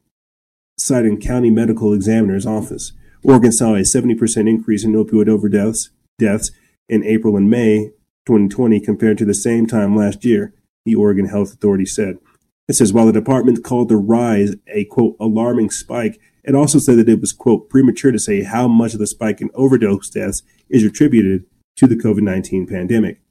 citing 0.77 1.19
county 1.19 1.49
medical 1.49 1.93
examiner's 1.93 2.45
office, 2.45 2.93
Oregon 3.25 3.51
saw 3.51 3.73
a 3.73 3.79
70% 3.79 4.47
increase 4.47 4.83
in 4.83 4.93
opioid 4.93 5.27
overdose 5.27 5.89
deaths 6.19 6.51
in 6.87 7.03
April 7.03 7.35
and 7.35 7.49
May 7.49 7.89
2020 8.27 8.79
compared 8.79 9.17
to 9.17 9.25
the 9.25 9.33
same 9.33 9.65
time 9.65 9.95
last 9.95 10.23
year, 10.23 10.53
the 10.85 10.93
Oregon 10.93 11.27
Health 11.27 11.51
Authority 11.51 11.87
said. 11.87 12.19
It 12.67 12.73
says 12.73 12.93
while 12.93 13.07
the 13.07 13.11
department 13.11 13.63
called 13.63 13.89
the 13.89 13.97
rise 13.97 14.55
a 14.67 14.85
quote 14.85 15.15
alarming 15.19 15.71
spike, 15.71 16.19
it 16.43 16.53
also 16.53 16.77
said 16.77 16.99
that 16.99 17.09
it 17.09 17.19
was 17.19 17.33
quote 17.33 17.67
premature 17.67 18.11
to 18.11 18.19
say 18.19 18.43
how 18.43 18.67
much 18.67 18.93
of 18.93 18.99
the 18.99 19.07
spike 19.07 19.41
in 19.41 19.49
overdose 19.55 20.11
deaths 20.11 20.43
is 20.69 20.83
attributed 20.83 21.45
to 21.77 21.87
the 21.87 21.95
COVID 21.95 22.21
19 22.21 22.67
pandemic. 22.67 23.21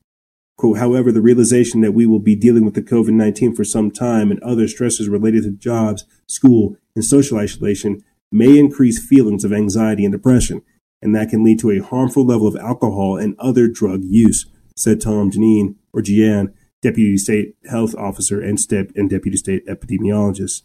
Quote, 0.56 0.78
however, 0.78 1.12
the 1.12 1.20
realization 1.20 1.82
that 1.82 1.92
we 1.92 2.04
will 2.04 2.18
be 2.18 2.34
dealing 2.34 2.64
with 2.64 2.74
the 2.74 2.82
COVID 2.82 3.12
19 3.12 3.54
for 3.54 3.64
some 3.64 3.92
time 3.92 4.32
and 4.32 4.42
other 4.42 4.66
stresses 4.66 5.08
related 5.08 5.44
to 5.44 5.52
jobs, 5.52 6.04
school, 6.26 6.76
and 6.96 7.04
social 7.04 7.38
isolation 7.38 8.02
may 8.34 8.58
increase 8.58 8.98
feelings 8.98 9.44
of 9.44 9.52
anxiety 9.52 10.04
and 10.04 10.12
depression, 10.12 10.60
and 11.00 11.14
that 11.14 11.28
can 11.28 11.44
lead 11.44 11.56
to 11.60 11.70
a 11.70 11.78
harmful 11.78 12.26
level 12.26 12.48
of 12.48 12.56
alcohol 12.56 13.16
and 13.16 13.36
other 13.38 13.68
drug 13.68 14.00
use, 14.02 14.46
said 14.76 15.00
Tom 15.00 15.30
Janine, 15.30 15.76
or 15.92 16.02
Gian, 16.02 16.52
Deputy 16.82 17.16
State 17.16 17.54
Health 17.70 17.94
Officer 17.94 18.40
and, 18.40 18.58
step, 18.58 18.90
and 18.96 19.08
Deputy 19.08 19.36
State 19.36 19.64
Epidemiologist. 19.68 20.62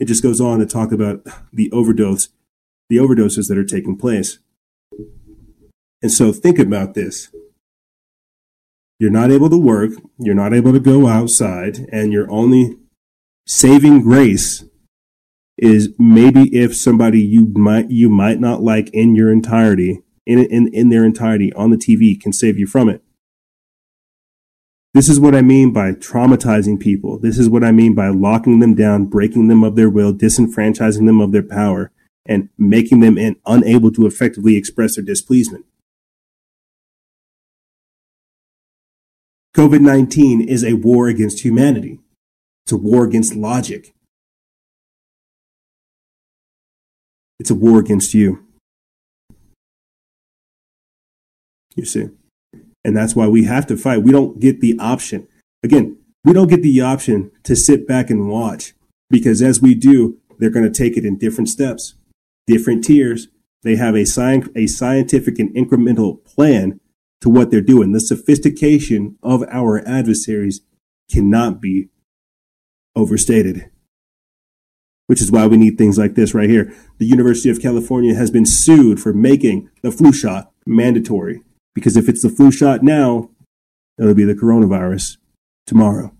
It 0.00 0.06
just 0.06 0.22
goes 0.22 0.40
on 0.40 0.60
to 0.60 0.66
talk 0.66 0.90
about 0.90 1.26
the 1.52 1.70
overdose, 1.72 2.30
the 2.88 2.96
overdoses 2.96 3.48
that 3.48 3.58
are 3.58 3.64
taking 3.64 3.98
place. 3.98 4.38
And 6.00 6.10
so 6.10 6.32
think 6.32 6.58
about 6.58 6.94
this. 6.94 7.30
You're 8.98 9.10
not 9.10 9.30
able 9.30 9.50
to 9.50 9.58
work, 9.58 9.92
you're 10.18 10.34
not 10.34 10.54
able 10.54 10.72
to 10.72 10.80
go 10.80 11.06
outside, 11.06 11.86
and 11.92 12.14
your 12.14 12.30
only 12.30 12.78
saving 13.46 14.02
grace 14.02 14.64
is 15.58 15.92
maybe 15.98 16.54
if 16.54 16.74
somebody 16.76 17.20
you 17.20 17.46
might 17.48 17.90
you 17.90 18.08
might 18.08 18.40
not 18.40 18.62
like 18.62 18.88
in 18.92 19.14
your 19.14 19.30
entirety, 19.30 20.00
in 20.26 20.38
in, 20.38 20.68
in 20.72 20.88
their 20.88 21.04
entirety 21.04 21.52
on 21.54 21.70
the 21.70 21.76
TV 21.76 22.18
can 22.20 22.32
save 22.32 22.58
you 22.58 22.66
from 22.66 22.88
it. 22.88 23.02
This 24.94 25.08
is 25.08 25.20
what 25.20 25.34
I 25.34 25.42
mean 25.42 25.72
by 25.72 25.92
traumatizing 25.92 26.80
people. 26.80 27.18
This 27.18 27.38
is 27.38 27.48
what 27.48 27.62
I 27.62 27.72
mean 27.72 27.94
by 27.94 28.08
locking 28.08 28.58
them 28.60 28.74
down, 28.74 29.04
breaking 29.04 29.48
them 29.48 29.62
of 29.62 29.76
their 29.76 29.90
will, 29.90 30.12
disenfranchising 30.12 31.06
them 31.06 31.20
of 31.20 31.32
their 31.32 31.42
power, 31.42 31.92
and 32.24 32.48
making 32.56 33.00
them 33.00 33.18
unable 33.46 33.92
to 33.92 34.06
effectively 34.06 34.56
express 34.56 34.96
their 34.96 35.04
displeasement. 35.04 35.66
COVID 39.54 39.80
19 39.80 40.40
is 40.40 40.62
a 40.62 40.74
war 40.74 41.08
against 41.08 41.40
humanity. 41.40 41.98
It's 42.64 42.72
a 42.72 42.76
war 42.76 43.04
against 43.04 43.34
logic. 43.34 43.94
It's 47.38 47.50
a 47.50 47.54
war 47.54 47.78
against 47.78 48.14
you. 48.14 48.44
You 51.76 51.84
see? 51.84 52.08
And 52.84 52.96
that's 52.96 53.14
why 53.14 53.28
we 53.28 53.44
have 53.44 53.66
to 53.68 53.76
fight. 53.76 54.02
We 54.02 54.12
don't 54.12 54.40
get 54.40 54.60
the 54.60 54.76
option. 54.78 55.28
Again, 55.62 55.98
we 56.24 56.32
don't 56.32 56.48
get 56.48 56.62
the 56.62 56.80
option 56.80 57.30
to 57.44 57.54
sit 57.54 57.86
back 57.86 58.10
and 58.10 58.28
watch 58.28 58.74
because 59.10 59.42
as 59.42 59.62
we 59.62 59.74
do, 59.74 60.18
they're 60.38 60.50
going 60.50 60.70
to 60.70 60.76
take 60.76 60.96
it 60.96 61.04
in 61.04 61.18
different 61.18 61.48
steps, 61.48 61.94
different 62.46 62.84
tiers. 62.84 63.28
They 63.62 63.76
have 63.76 63.94
a, 63.94 64.02
sci- 64.02 64.48
a 64.54 64.66
scientific 64.66 65.38
and 65.38 65.54
incremental 65.54 66.24
plan 66.24 66.80
to 67.20 67.28
what 67.28 67.50
they're 67.50 67.60
doing. 67.60 67.92
The 67.92 68.00
sophistication 68.00 69.18
of 69.22 69.44
our 69.50 69.86
adversaries 69.86 70.60
cannot 71.10 71.60
be 71.60 71.88
overstated. 72.94 73.70
Which 75.08 75.20
is 75.20 75.32
why 75.32 75.46
we 75.46 75.56
need 75.56 75.76
things 75.76 75.98
like 75.98 76.14
this 76.14 76.34
right 76.34 76.48
here. 76.48 76.72
The 76.98 77.06
University 77.06 77.50
of 77.50 77.60
California 77.60 78.14
has 78.14 78.30
been 78.30 78.46
sued 78.46 79.00
for 79.00 79.12
making 79.12 79.68
the 79.82 79.90
flu 79.90 80.12
shot 80.12 80.52
mandatory. 80.64 81.42
Because 81.74 81.96
if 81.96 82.08
it's 82.08 82.22
the 82.22 82.28
flu 82.28 82.52
shot 82.52 82.82
now, 82.82 83.30
it'll 83.98 84.14
be 84.14 84.24
the 84.24 84.34
coronavirus 84.34 85.16
tomorrow. 85.66 86.14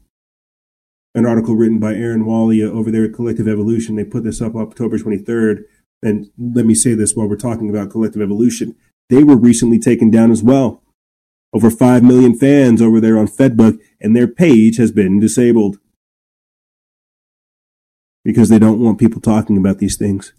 An 1.15 1.25
article 1.25 1.55
written 1.55 1.79
by 1.79 1.95
Aaron 1.95 2.25
Walia 2.25 2.69
over 2.69 2.91
there 2.91 3.05
at 3.05 3.15
Collective 3.15 3.47
Evolution. 3.47 3.95
They 3.95 4.05
put 4.05 4.25
this 4.25 4.43
up 4.43 4.57
October 4.57 4.99
23rd. 4.99 5.65
And 6.03 6.31
let 6.37 6.67
me 6.67 6.75
say 6.75 6.95
this 6.95 7.15
while 7.15 7.29
we're 7.29 7.37
talking 7.37 7.71
about 7.71 7.91
Collective 7.91 8.23
Evolution. 8.23 8.75
They 9.11 9.23
were 9.23 9.37
recently 9.37 9.79
taken 9.79 10.11
down 10.11 10.31
as 10.31 10.43
well 10.43 10.83
over 11.53 11.71
5 11.71 12.03
million 12.03 12.39
fans 12.39 12.83
over 12.83 13.01
there 13.01 13.19
on 13.19 13.27
Fedbook, 13.27 13.79
and 14.01 14.15
their 14.15 14.29
page 14.29 14.77
has 14.77 14.93
been 14.93 15.19
disabled 15.19 15.79
because 18.29 18.51
they 18.51 18.59
don't 18.59 18.79
want 18.79 18.99
people 18.99 19.23
talking 19.23 19.57
about 19.57 19.79
these 19.79 19.97
things. 19.97 20.35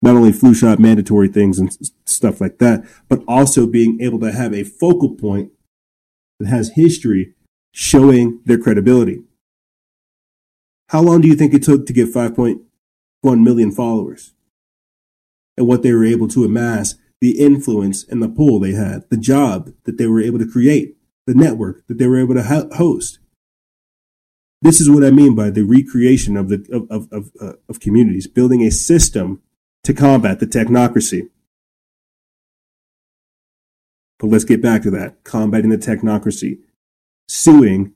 Not 0.00 0.16
only 0.16 0.32
flu 0.32 0.54
shot 0.54 0.78
mandatory 0.78 1.28
things 1.28 1.58
and 1.58 1.70
stuff 2.06 2.40
like 2.40 2.56
that, 2.60 2.82
but 3.10 3.22
also 3.28 3.66
being 3.66 4.00
able 4.00 4.18
to 4.20 4.32
have 4.32 4.54
a 4.54 4.64
focal 4.64 5.14
point 5.16 5.52
that 6.40 6.48
has 6.48 6.70
history 6.70 7.34
showing 7.72 8.40
their 8.46 8.56
credibility. 8.56 9.22
How 10.88 11.02
long 11.02 11.20
do 11.20 11.28
you 11.28 11.34
think 11.34 11.52
it 11.52 11.62
took 11.62 11.84
to 11.84 11.92
get 11.92 12.08
5.1 12.08 12.64
million 13.22 13.70
followers? 13.70 14.32
And 15.58 15.66
what 15.68 15.82
they 15.82 15.92
were 15.92 16.06
able 16.06 16.28
to 16.28 16.44
amass 16.44 16.94
the 17.20 17.38
influence 17.38 18.02
and 18.08 18.22
the 18.22 18.30
pull 18.30 18.60
they 18.60 18.72
had, 18.72 19.02
the 19.10 19.18
job 19.18 19.74
that 19.84 19.98
they 19.98 20.06
were 20.06 20.22
able 20.22 20.38
to 20.38 20.50
create, 20.50 20.96
the 21.26 21.34
network 21.34 21.86
that 21.86 21.98
they 21.98 22.06
were 22.06 22.18
able 22.18 22.34
to 22.34 22.68
host. 22.76 23.18
This 24.66 24.80
is 24.80 24.90
what 24.90 25.04
I 25.04 25.12
mean 25.12 25.36
by 25.36 25.50
the 25.50 25.62
recreation 25.62 26.36
of 26.36 26.48
the 26.48 26.66
of 26.72 26.90
of 26.90 27.12
of, 27.12 27.30
uh, 27.40 27.52
of 27.68 27.78
communities, 27.78 28.26
building 28.26 28.62
a 28.62 28.72
system 28.72 29.40
to 29.84 29.94
combat 29.94 30.40
the 30.40 30.46
technocracy. 30.46 31.28
But 34.18 34.26
let's 34.26 34.42
get 34.42 34.60
back 34.60 34.82
to 34.82 34.90
that 34.90 35.22
combating 35.22 35.70
the 35.70 35.78
technocracy, 35.78 36.58
suing 37.28 37.94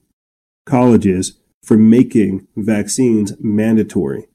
colleges 0.64 1.40
for 1.64 1.76
making 1.76 2.46
vaccines 2.56 3.32
mandatory. 3.40 4.28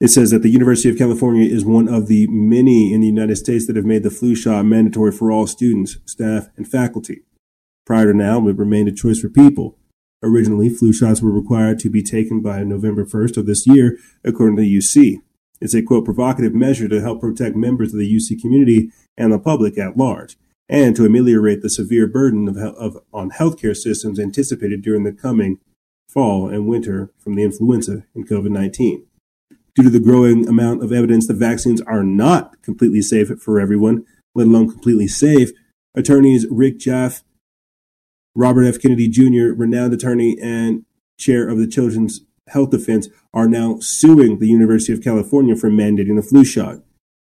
It 0.00 0.08
says 0.08 0.30
that 0.30 0.40
the 0.40 0.48
University 0.48 0.88
of 0.88 0.96
California 0.96 1.46
is 1.46 1.66
one 1.66 1.86
of 1.86 2.06
the 2.06 2.26
many 2.28 2.94
in 2.94 3.02
the 3.02 3.06
United 3.06 3.36
States 3.36 3.66
that 3.66 3.76
have 3.76 3.84
made 3.84 4.04
the 4.04 4.10
flu 4.10 4.34
shot 4.34 4.64
mandatory 4.64 5.12
for 5.12 5.30
all 5.30 5.46
students, 5.46 5.98
staff, 6.06 6.48
and 6.56 6.66
faculty. 6.66 7.24
Prior 7.84 8.10
to 8.10 8.16
now, 8.16 8.48
it 8.48 8.56
remained 8.56 8.88
a 8.88 8.92
choice 8.92 9.20
for 9.20 9.28
people. 9.28 9.76
Originally, 10.22 10.68
flu 10.68 10.92
shots 10.92 11.22
were 11.22 11.30
required 11.30 11.78
to 11.78 11.88
be 11.88 12.02
taken 12.02 12.40
by 12.40 12.62
November 12.62 13.04
1st 13.04 13.38
of 13.38 13.46
this 13.46 13.66
year, 13.66 13.98
according 14.24 14.56
to 14.56 14.62
the 14.62 14.78
UC. 14.78 15.20
It's 15.60 15.74
a 15.74 15.82
quote 15.82 16.04
provocative 16.04 16.54
measure 16.54 16.88
to 16.88 17.00
help 17.00 17.20
protect 17.20 17.56
members 17.56 17.92
of 17.92 17.98
the 17.98 18.16
UC 18.16 18.40
community 18.40 18.90
and 19.16 19.32
the 19.32 19.38
public 19.38 19.78
at 19.78 19.96
large, 19.96 20.36
and 20.68 20.94
to 20.96 21.04
ameliorate 21.04 21.62
the 21.62 21.70
severe 21.70 22.06
burden 22.06 22.48
of, 22.48 22.56
of 22.56 23.02
on 23.12 23.30
healthcare 23.30 23.76
systems 23.76 24.18
anticipated 24.18 24.82
during 24.82 25.04
the 25.04 25.12
coming 25.12 25.58
fall 26.08 26.48
and 26.48 26.66
winter 26.66 27.10
from 27.18 27.34
the 27.34 27.42
influenza 27.42 28.04
and 28.14 28.28
COVID 28.28 28.50
19 28.50 29.06
due 29.74 29.84
to 29.84 29.90
the 29.90 30.00
growing 30.00 30.48
amount 30.48 30.82
of 30.82 30.92
evidence 30.92 31.26
that 31.26 31.34
vaccines 31.34 31.80
are 31.82 32.02
not 32.02 32.60
completely 32.62 33.00
safe 33.00 33.28
for 33.40 33.60
everyone, 33.60 34.04
let 34.34 34.46
alone 34.46 34.70
completely 34.70 35.06
safe, 35.06 35.50
attorneys 35.94 36.46
Rick 36.50 36.78
Jaffe, 36.78 37.22
Robert 38.34 38.64
F. 38.64 38.80
Kennedy 38.80 39.08
Jr., 39.08 39.52
renowned 39.54 39.92
attorney 39.92 40.38
and 40.40 40.84
chair 41.18 41.48
of 41.48 41.58
the 41.58 41.66
Children's 41.66 42.20
Health 42.48 42.70
Defense, 42.70 43.08
are 43.32 43.48
now 43.48 43.78
suing 43.80 44.38
the 44.38 44.48
University 44.48 44.92
of 44.92 45.02
California 45.02 45.54
for 45.56 45.70
mandating 45.70 46.16
the 46.16 46.22
flu 46.22 46.44
shot. 46.44 46.78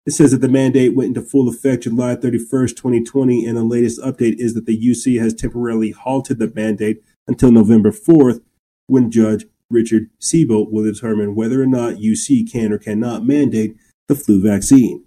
It 0.04 0.12
says 0.12 0.30
that 0.30 0.40
the 0.40 0.48
mandate 0.48 0.94
went 0.94 1.16
into 1.16 1.22
full 1.22 1.48
effect 1.48 1.82
July 1.82 2.14
31st, 2.14 2.76
2020, 2.76 3.44
and 3.44 3.56
the 3.56 3.64
latest 3.64 4.00
update 4.00 4.36
is 4.38 4.54
that 4.54 4.66
the 4.66 4.78
UC 4.78 5.20
has 5.20 5.34
temporarily 5.34 5.90
halted 5.90 6.38
the 6.38 6.52
mandate 6.54 7.02
until 7.26 7.50
November 7.50 7.90
4th, 7.90 8.40
when 8.86 9.10
Judge 9.10 9.46
Richard 9.68 10.10
Siebold 10.20 10.72
will 10.72 10.84
determine 10.84 11.34
whether 11.34 11.60
or 11.60 11.66
not 11.66 11.94
UC 11.94 12.50
can 12.50 12.72
or 12.72 12.78
cannot 12.78 13.26
mandate 13.26 13.76
the 14.06 14.14
flu 14.14 14.40
vaccine. 14.40 15.04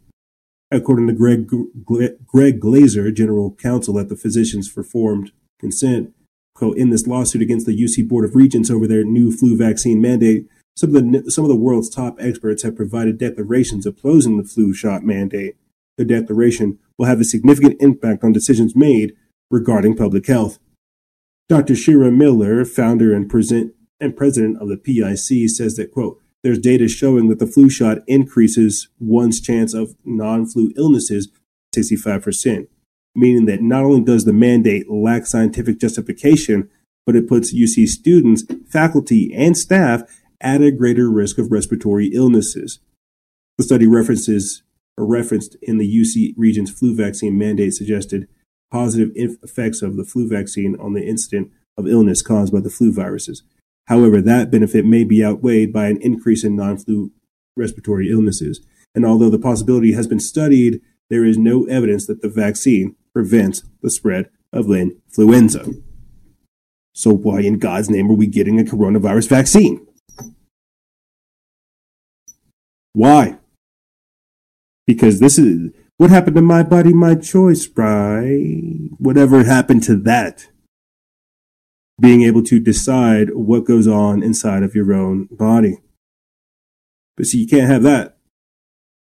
According 0.69 1.07
to 1.07 1.13
Greg, 1.13 1.49
Greg 2.27 2.59
Glaser, 2.59 3.09
general 3.11 3.55
counsel 3.55 3.97
at 3.99 4.09
the 4.09 4.17
Physicians 4.17 4.69
for 4.69 4.81
Informed 4.81 5.31
Consent, 5.59 6.13
quote, 6.55 6.77
in 6.77 6.89
this 6.89 7.07
lawsuit 7.07 7.41
against 7.41 7.65
the 7.65 7.77
UC 7.77 8.07
Board 8.07 8.25
of 8.25 8.35
Regents 8.35 8.69
over 8.69 8.87
their 8.87 9.03
new 9.03 9.31
flu 9.31 9.57
vaccine 9.57 10.01
mandate, 10.01 10.47
some 10.75 10.95
of 10.95 11.11
the 11.11 11.29
some 11.29 11.43
of 11.43 11.49
the 11.49 11.55
world's 11.55 11.89
top 11.89 12.15
experts 12.19 12.63
have 12.63 12.75
provided 12.75 13.17
declarations 13.17 13.85
opposing 13.85 14.37
the 14.37 14.43
flu 14.43 14.73
shot 14.73 15.03
mandate. 15.03 15.55
The 15.97 16.05
declaration 16.05 16.79
will 16.97 17.07
have 17.07 17.19
a 17.19 17.25
significant 17.25 17.81
impact 17.81 18.23
on 18.23 18.31
decisions 18.31 18.75
made 18.75 19.13
regarding 19.51 19.97
public 19.97 20.27
health. 20.27 20.59
Dr. 21.49 21.75
Shira 21.75 22.11
Miller, 22.11 22.63
founder 22.63 23.13
and, 23.13 23.27
present, 23.27 23.73
and 23.99 24.15
president 24.15 24.61
of 24.61 24.69
the 24.69 24.77
PIC, 24.77 25.49
says 25.49 25.75
that, 25.75 25.91
quote, 25.91 26.21
there's 26.43 26.59
data 26.59 26.87
showing 26.87 27.27
that 27.27 27.39
the 27.39 27.47
flu 27.47 27.69
shot 27.69 27.97
increases 28.07 28.87
one's 28.99 29.41
chance 29.41 29.73
of 29.73 29.95
non 30.05 30.45
flu 30.45 30.71
illnesses 30.77 31.29
65%, 31.75 32.67
meaning 33.19 33.45
that 33.45 33.61
not 33.61 33.83
only 33.83 34.01
does 34.01 34.25
the 34.25 34.33
mandate 34.33 34.89
lack 34.89 35.25
scientific 35.25 35.79
justification, 35.79 36.69
but 37.05 37.15
it 37.15 37.27
puts 37.27 37.53
UC 37.53 37.87
students, 37.87 38.43
faculty, 38.69 39.33
and 39.33 39.57
staff 39.57 40.03
at 40.41 40.61
a 40.61 40.71
greater 40.71 41.09
risk 41.09 41.37
of 41.37 41.51
respiratory 41.51 42.07
illnesses. 42.07 42.79
The 43.57 43.63
study 43.63 43.87
references 43.87 44.63
referenced 44.97 45.55
in 45.61 45.77
the 45.77 46.01
UC 46.01 46.33
Regents' 46.37 46.71
flu 46.71 46.95
vaccine 46.95 47.37
mandate 47.37 47.73
suggested 47.73 48.27
positive 48.71 49.11
effects 49.15 49.81
of 49.81 49.97
the 49.97 50.05
flu 50.05 50.27
vaccine 50.27 50.75
on 50.79 50.93
the 50.93 51.05
incident 51.05 51.51
of 51.77 51.87
illness 51.87 52.21
caused 52.21 52.53
by 52.53 52.59
the 52.59 52.69
flu 52.69 52.93
viruses. 52.93 53.43
However, 53.87 54.21
that 54.21 54.51
benefit 54.51 54.85
may 54.85 55.03
be 55.03 55.23
outweighed 55.23 55.73
by 55.73 55.87
an 55.87 55.97
increase 56.01 56.43
in 56.43 56.55
non 56.55 56.77
flu 56.77 57.11
respiratory 57.55 58.09
illnesses. 58.11 58.61
And 58.93 59.05
although 59.05 59.29
the 59.29 59.39
possibility 59.39 59.93
has 59.93 60.07
been 60.07 60.19
studied, 60.19 60.81
there 61.09 61.25
is 61.25 61.37
no 61.37 61.65
evidence 61.65 62.05
that 62.07 62.21
the 62.21 62.29
vaccine 62.29 62.95
prevents 63.13 63.63
the 63.81 63.89
spread 63.89 64.29
of 64.51 64.69
influenza. 64.71 65.65
So, 66.93 67.13
why 67.13 67.41
in 67.41 67.59
God's 67.59 67.89
name 67.89 68.09
are 68.11 68.15
we 68.15 68.27
getting 68.27 68.59
a 68.59 68.63
coronavirus 68.63 69.29
vaccine? 69.29 69.87
Why? 72.93 73.37
Because 74.85 75.19
this 75.19 75.37
is 75.37 75.71
what 75.97 76.09
happened 76.09 76.35
to 76.35 76.41
my 76.41 76.63
body, 76.63 76.93
my 76.93 77.15
choice, 77.15 77.67
right? 77.75 78.89
Whatever 78.97 79.43
happened 79.43 79.83
to 79.83 79.95
that? 79.97 80.47
Being 81.99 82.23
able 82.23 82.43
to 82.43 82.59
decide 82.59 83.35
what 83.35 83.65
goes 83.65 83.87
on 83.87 84.23
inside 84.23 84.63
of 84.63 84.75
your 84.75 84.93
own 84.93 85.27
body. 85.31 85.77
But 87.17 87.25
see, 87.25 87.39
you 87.39 87.47
can't 87.47 87.69
have 87.69 87.83
that. 87.83 88.18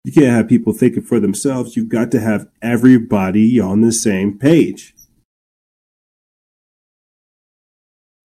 You 0.03 0.11
can't 0.11 0.27
have 0.27 0.49
people 0.49 0.73
thinking 0.73 1.03
for 1.03 1.19
themselves. 1.19 1.77
You've 1.77 1.89
got 1.89 2.11
to 2.11 2.19
have 2.19 2.47
everybody 2.61 3.59
on 3.59 3.81
the 3.81 3.91
same 3.91 4.37
page. 4.37 4.93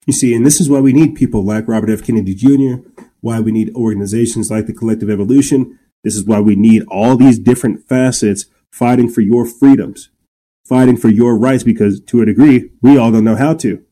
You 0.07 0.13
see, 0.13 0.35
and 0.35 0.45
this 0.45 0.61
is 0.61 0.69
why 0.71 0.81
we 0.81 0.93
need 0.93 1.15
people 1.15 1.45
like 1.45 1.69
Robert 1.69 1.91
F. 1.91 2.03
Kennedy 2.03 2.35
Jr., 2.35 2.89
why 3.21 3.41
we 3.41 3.53
need 3.53 3.75
organizations 3.75 4.51
like 4.51 4.67
the 4.67 4.73
Collective 4.73 5.11
Evolution. 5.11 5.79
This 6.03 6.17
is 6.17 6.25
why 6.25 6.41
we 6.41 6.57
need 6.57 6.85
all 6.89 7.17
these 7.17 7.39
different 7.39 7.87
facets 7.89 8.47
fighting 8.73 9.09
for 9.09 9.21
your 9.21 9.45
freedoms, 9.45 10.11
fighting 10.67 10.97
for 10.97 11.09
your 11.09 11.37
rights, 11.37 11.63
because 11.63 12.01
to 12.01 12.23
a 12.23 12.27
degree, 12.27 12.71
we 12.81 12.97
all 12.97 13.13
don't 13.13 13.25
know 13.25 13.37
how 13.37 13.55
to. 13.55 13.85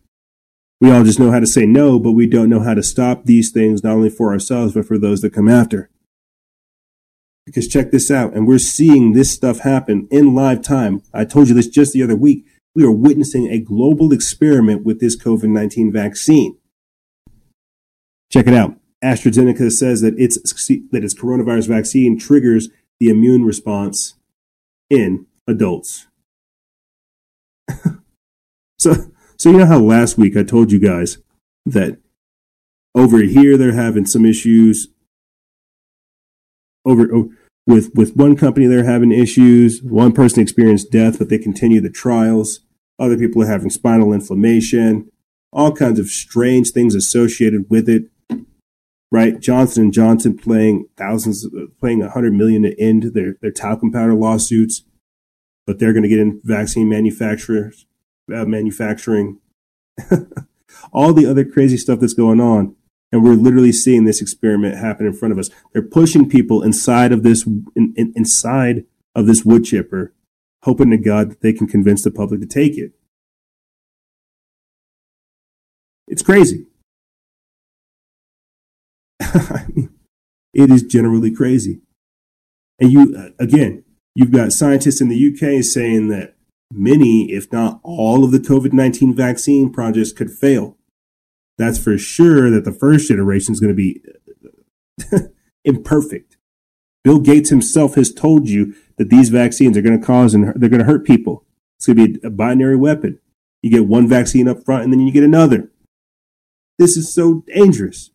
We 0.81 0.91
all 0.91 1.05
just 1.05 1.21
know 1.21 1.31
how 1.31 1.41
to 1.41 1.47
say 1.47 1.67
no, 1.67 1.99
but 1.99 2.13
we 2.13 2.27
don't 2.27 2.51
know 2.51 2.61
how 2.61 2.75
to 2.75 2.83
stop 2.83 3.25
these 3.25 3.51
things, 3.51 3.85
not 3.85 3.93
only 3.93 4.11
for 4.11 4.33
ourselves, 4.33 4.75
but 4.75 4.87
for 4.87 4.99
those 4.99 5.21
that 5.21 5.33
come 5.33 5.49
after. 5.49 5.91
Because 7.47 7.69
check 7.69 7.93
this 7.93 8.11
out, 8.11 8.35
and 8.35 8.47
we're 8.47 8.59
seeing 8.59 9.13
this 9.13 9.33
stuff 9.33 9.61
happen 9.61 10.09
in 10.11 10.35
live 10.35 10.63
time. 10.63 11.01
I 11.15 11.25
told 11.25 11.49
you 11.49 11.55
this 11.55 11.69
just 11.69 11.93
the 11.93 12.03
other 12.03 12.17
week. 12.17 12.45
We 12.75 12.85
are 12.85 12.91
witnessing 12.91 13.47
a 13.47 13.61
global 13.61 14.13
experiment 14.13 14.85
with 14.85 15.01
this 15.01 15.17
COVID 15.17 15.49
19 15.49 15.93
vaccine. 15.93 16.59
Check 18.33 18.49
it 18.49 18.55
out. 18.55 18.77
AstraZeneca 19.03 19.71
says 19.71 20.01
that 20.01 20.19
its, 20.19 20.37
that 20.91 21.05
its 21.05 21.15
coronavirus 21.15 21.69
vaccine 21.69 22.19
triggers 22.19 22.69
the 22.99 23.09
immune 23.09 23.45
response 23.45 24.15
in 24.91 25.27
adults. 25.47 26.07
so, 28.79 29.13
so 29.37 29.51
you 29.51 29.59
know 29.59 29.67
how 29.67 29.79
last 29.79 30.19
week 30.19 30.37
I 30.37 30.43
told 30.43 30.73
you 30.73 30.81
guys 30.81 31.19
that 31.65 31.99
over 32.95 33.19
here 33.19 33.57
they're 33.57 33.73
having 33.73 34.07
some 34.07 34.25
issues 34.25 34.89
over 36.85 37.09
oh, 37.15 37.31
with 37.67 37.95
with 37.95 38.17
one 38.17 38.37
company 38.37 38.67
they're 38.67 38.85
having 38.85 39.13
issues. 39.13 39.83
One 39.83 40.13
person 40.13 40.43
experienced 40.43 40.93
death, 40.93 41.19
but 41.19 41.29
they 41.29 41.39
continue 41.39 41.81
the 41.81 41.91
trials. 41.91 42.61
Other 42.99 43.19
people 43.19 43.43
are 43.43 43.47
having 43.47 43.71
spinal 43.71 44.13
inflammation, 44.13 45.11
all 45.53 45.73
kinds 45.73 45.99
of 45.99 46.07
strange 46.07 46.71
things 46.71 46.95
associated 46.95 47.67
with 47.69 47.89
it. 47.89 48.05
Right, 49.13 49.39
Johnson 49.39 49.85
and 49.85 49.93
Johnson 49.93 50.37
playing 50.37 50.89
thousands, 50.97 51.47
playing 51.81 52.03
a 52.03 52.11
hundred 52.11 52.35
million 52.35 52.63
to 52.63 52.81
end 52.81 53.15
their 53.15 53.37
their 53.41 53.53
talcum 53.53 53.93
powder 53.93 54.15
lawsuits, 54.15 54.83
but 55.67 55.79
they're 55.79 55.93
going 55.93 56.03
to 56.03 56.09
get 56.09 56.19
in 56.19 56.41
vaccine 56.45 56.89
manufacturers, 56.89 57.87
uh, 58.35 58.45
manufacturing, 58.45 59.39
all 60.93 61.13
the 61.13 61.27
other 61.27 61.45
crazy 61.45 61.77
stuff 61.77 62.01
that's 62.01 62.15
going 62.15 62.41
on, 62.41 62.76
and 63.13 63.23
we're 63.23 63.35
literally 63.35 63.73
seeing 63.73 64.05
this 64.05 64.21
experiment 64.21 64.77
happen 64.77 65.07
in 65.07 65.13
front 65.13 65.33
of 65.33 65.39
us. 65.39 65.51
They're 65.73 65.83
pushing 65.83 66.29
people 66.29 66.63
inside 66.63 67.13
of 67.13 67.23
this, 67.23 67.47
in, 67.47 67.95
in, 67.97 68.13
inside 68.17 68.85
of 69.15 69.27
this 69.27 69.45
wood 69.45 69.65
chipper, 69.65 70.13
hoping 70.65 70.91
to 70.91 70.97
God 70.97 71.31
that 71.31 71.41
they 71.41 71.53
can 71.53 71.67
convince 71.67 72.03
the 72.03 72.11
public 72.11 72.41
to 72.41 72.47
take 72.47 72.77
it. 72.77 72.93
It's 76.09 76.23
crazy. 76.23 76.67
it 79.21 79.91
is 80.71 80.83
generally 80.83 81.31
crazy. 81.31 81.81
And 82.79 82.93
you, 82.93 83.15
uh, 83.17 83.31
again, 83.39 83.85
you've 84.15 84.31
got 84.31 84.53
scientists 84.53 85.01
in 85.01 85.09
the 85.09 85.33
UK 85.33 85.65
saying 85.65 86.09
that 86.09 86.35
many, 86.73 87.33
if 87.33 87.51
not 87.53 87.81
all, 87.83 88.25
of 88.25 88.33
the 88.33 88.39
COVID 88.39 88.73
19 88.73 89.15
vaccine 89.15 89.73
projects 89.73 90.13
could 90.13 90.31
fail. 90.31 90.76
That's 91.59 91.79
for 91.79 91.97
sure 91.97 92.51
that 92.51 92.65
the 92.65 92.73
first 92.73 93.09
generation 93.09 93.53
is 93.53 93.61
going 93.61 93.75
to 93.75 93.77
be 93.77 94.03
imperfect. 95.65 96.37
Bill 97.03 97.21
Gates 97.21 97.51
himself 97.51 97.95
has 97.95 98.13
told 98.13 98.49
you 98.49 98.75
that 98.97 99.11
these 99.11 99.29
vaccines 99.29 99.77
are 99.77 99.83
going 99.83 99.99
to 99.99 100.05
cause 100.05 100.35
and 100.35 100.53
they're 100.55 100.69
going 100.69 100.81
to 100.81 100.91
hurt 100.91 101.07
people. 101.07 101.45
It's 101.77 101.87
going 101.87 101.97
to 101.97 102.09
be 102.09 102.27
a 102.27 102.31
binary 102.31 102.77
weapon. 102.77 103.21
You 103.63 103.71
get 103.71 103.87
one 103.87 104.09
vaccine 104.09 104.49
up 104.49 104.65
front 104.65 104.85
and 104.85 104.93
then 104.93 105.01
you 105.01 105.13
get 105.13 105.25
another. 105.25 105.71
This 106.79 106.97
is 106.97 107.13
so 107.13 107.43
dangerous. 107.47 108.11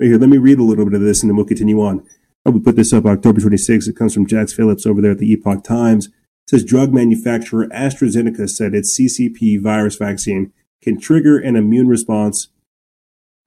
Right 0.00 0.06
here, 0.06 0.18
let 0.18 0.28
me 0.28 0.38
read 0.38 0.58
a 0.58 0.62
little 0.62 0.84
bit 0.84 0.94
of 0.94 1.00
this 1.00 1.22
and 1.22 1.30
then 1.30 1.36
we'll 1.36 1.44
continue 1.44 1.80
on. 1.80 2.06
Oh, 2.46 2.50
we 2.50 2.60
put 2.60 2.76
this 2.76 2.92
up 2.92 3.06
October 3.06 3.40
26th. 3.40 3.88
It 3.88 3.96
comes 3.96 4.14
from 4.14 4.26
Jax 4.26 4.52
Phillips 4.52 4.86
over 4.86 5.00
there 5.00 5.12
at 5.12 5.18
the 5.18 5.30
Epoch 5.32 5.64
Times. 5.64 6.06
It 6.06 6.50
says 6.50 6.64
drug 6.64 6.92
manufacturer 6.92 7.66
AstraZeneca 7.68 8.48
said 8.48 8.74
its 8.74 8.98
CCP 8.98 9.60
virus 9.60 9.96
vaccine 9.96 10.52
can 10.82 11.00
trigger 11.00 11.38
an 11.38 11.56
immune 11.56 11.88
response 11.88 12.48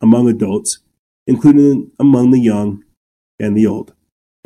among 0.02 0.30
adults, 0.30 0.80
including 1.26 1.92
among 2.00 2.32
the 2.32 2.42
young 2.42 2.84
and 3.40 3.56
the 3.56 3.68
old. 3.68 3.94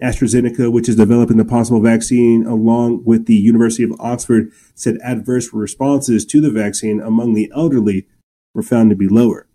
AstraZeneca, 0.01 0.71
which 0.71 0.89
is 0.89 0.95
developing 0.95 1.37
the 1.37 1.45
possible 1.45 1.79
vaccine 1.79 2.45
along 2.45 3.03
with 3.05 3.27
the 3.27 3.35
University 3.35 3.83
of 3.83 3.93
Oxford, 3.99 4.51
said 4.73 4.97
adverse 5.03 5.53
responses 5.53 6.25
to 6.25 6.41
the 6.41 6.49
vaccine 6.49 6.99
among 6.99 7.33
the 7.33 7.51
elderly 7.55 8.07
were 8.53 8.63
found 8.63 8.89
to 8.89 8.95
be 8.95 9.07
lower. 9.07 9.47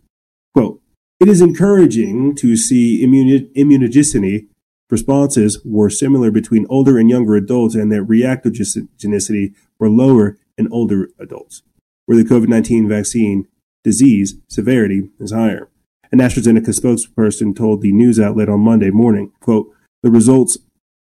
Quote, 0.54 0.80
it 1.18 1.28
is 1.28 1.40
encouraging 1.40 2.36
to 2.36 2.56
see 2.56 3.04
immunogenicity 3.04 4.46
responses 4.88 5.60
were 5.64 5.90
similar 5.90 6.30
between 6.30 6.66
older 6.68 6.96
and 6.98 7.10
younger 7.10 7.34
adults 7.34 7.74
and 7.74 7.90
that 7.90 8.06
reactogenicity 8.06 9.54
were 9.78 9.90
lower 9.90 10.38
in 10.56 10.68
older 10.70 11.08
adults, 11.18 11.62
where 12.04 12.16
the 12.16 12.28
COVID 12.28 12.48
19 12.48 12.88
vaccine 12.88 13.48
disease 13.82 14.36
severity 14.48 15.10
is 15.18 15.32
higher. 15.32 15.68
An 16.16 16.22
AstraZeneca 16.22 16.70
spokesperson 16.70 17.54
told 17.54 17.82
the 17.82 17.92
news 17.92 18.18
outlet 18.18 18.48
on 18.48 18.60
Monday 18.60 18.88
morning, 18.88 19.32
quote, 19.40 19.70
the 20.02 20.10
results 20.10 20.56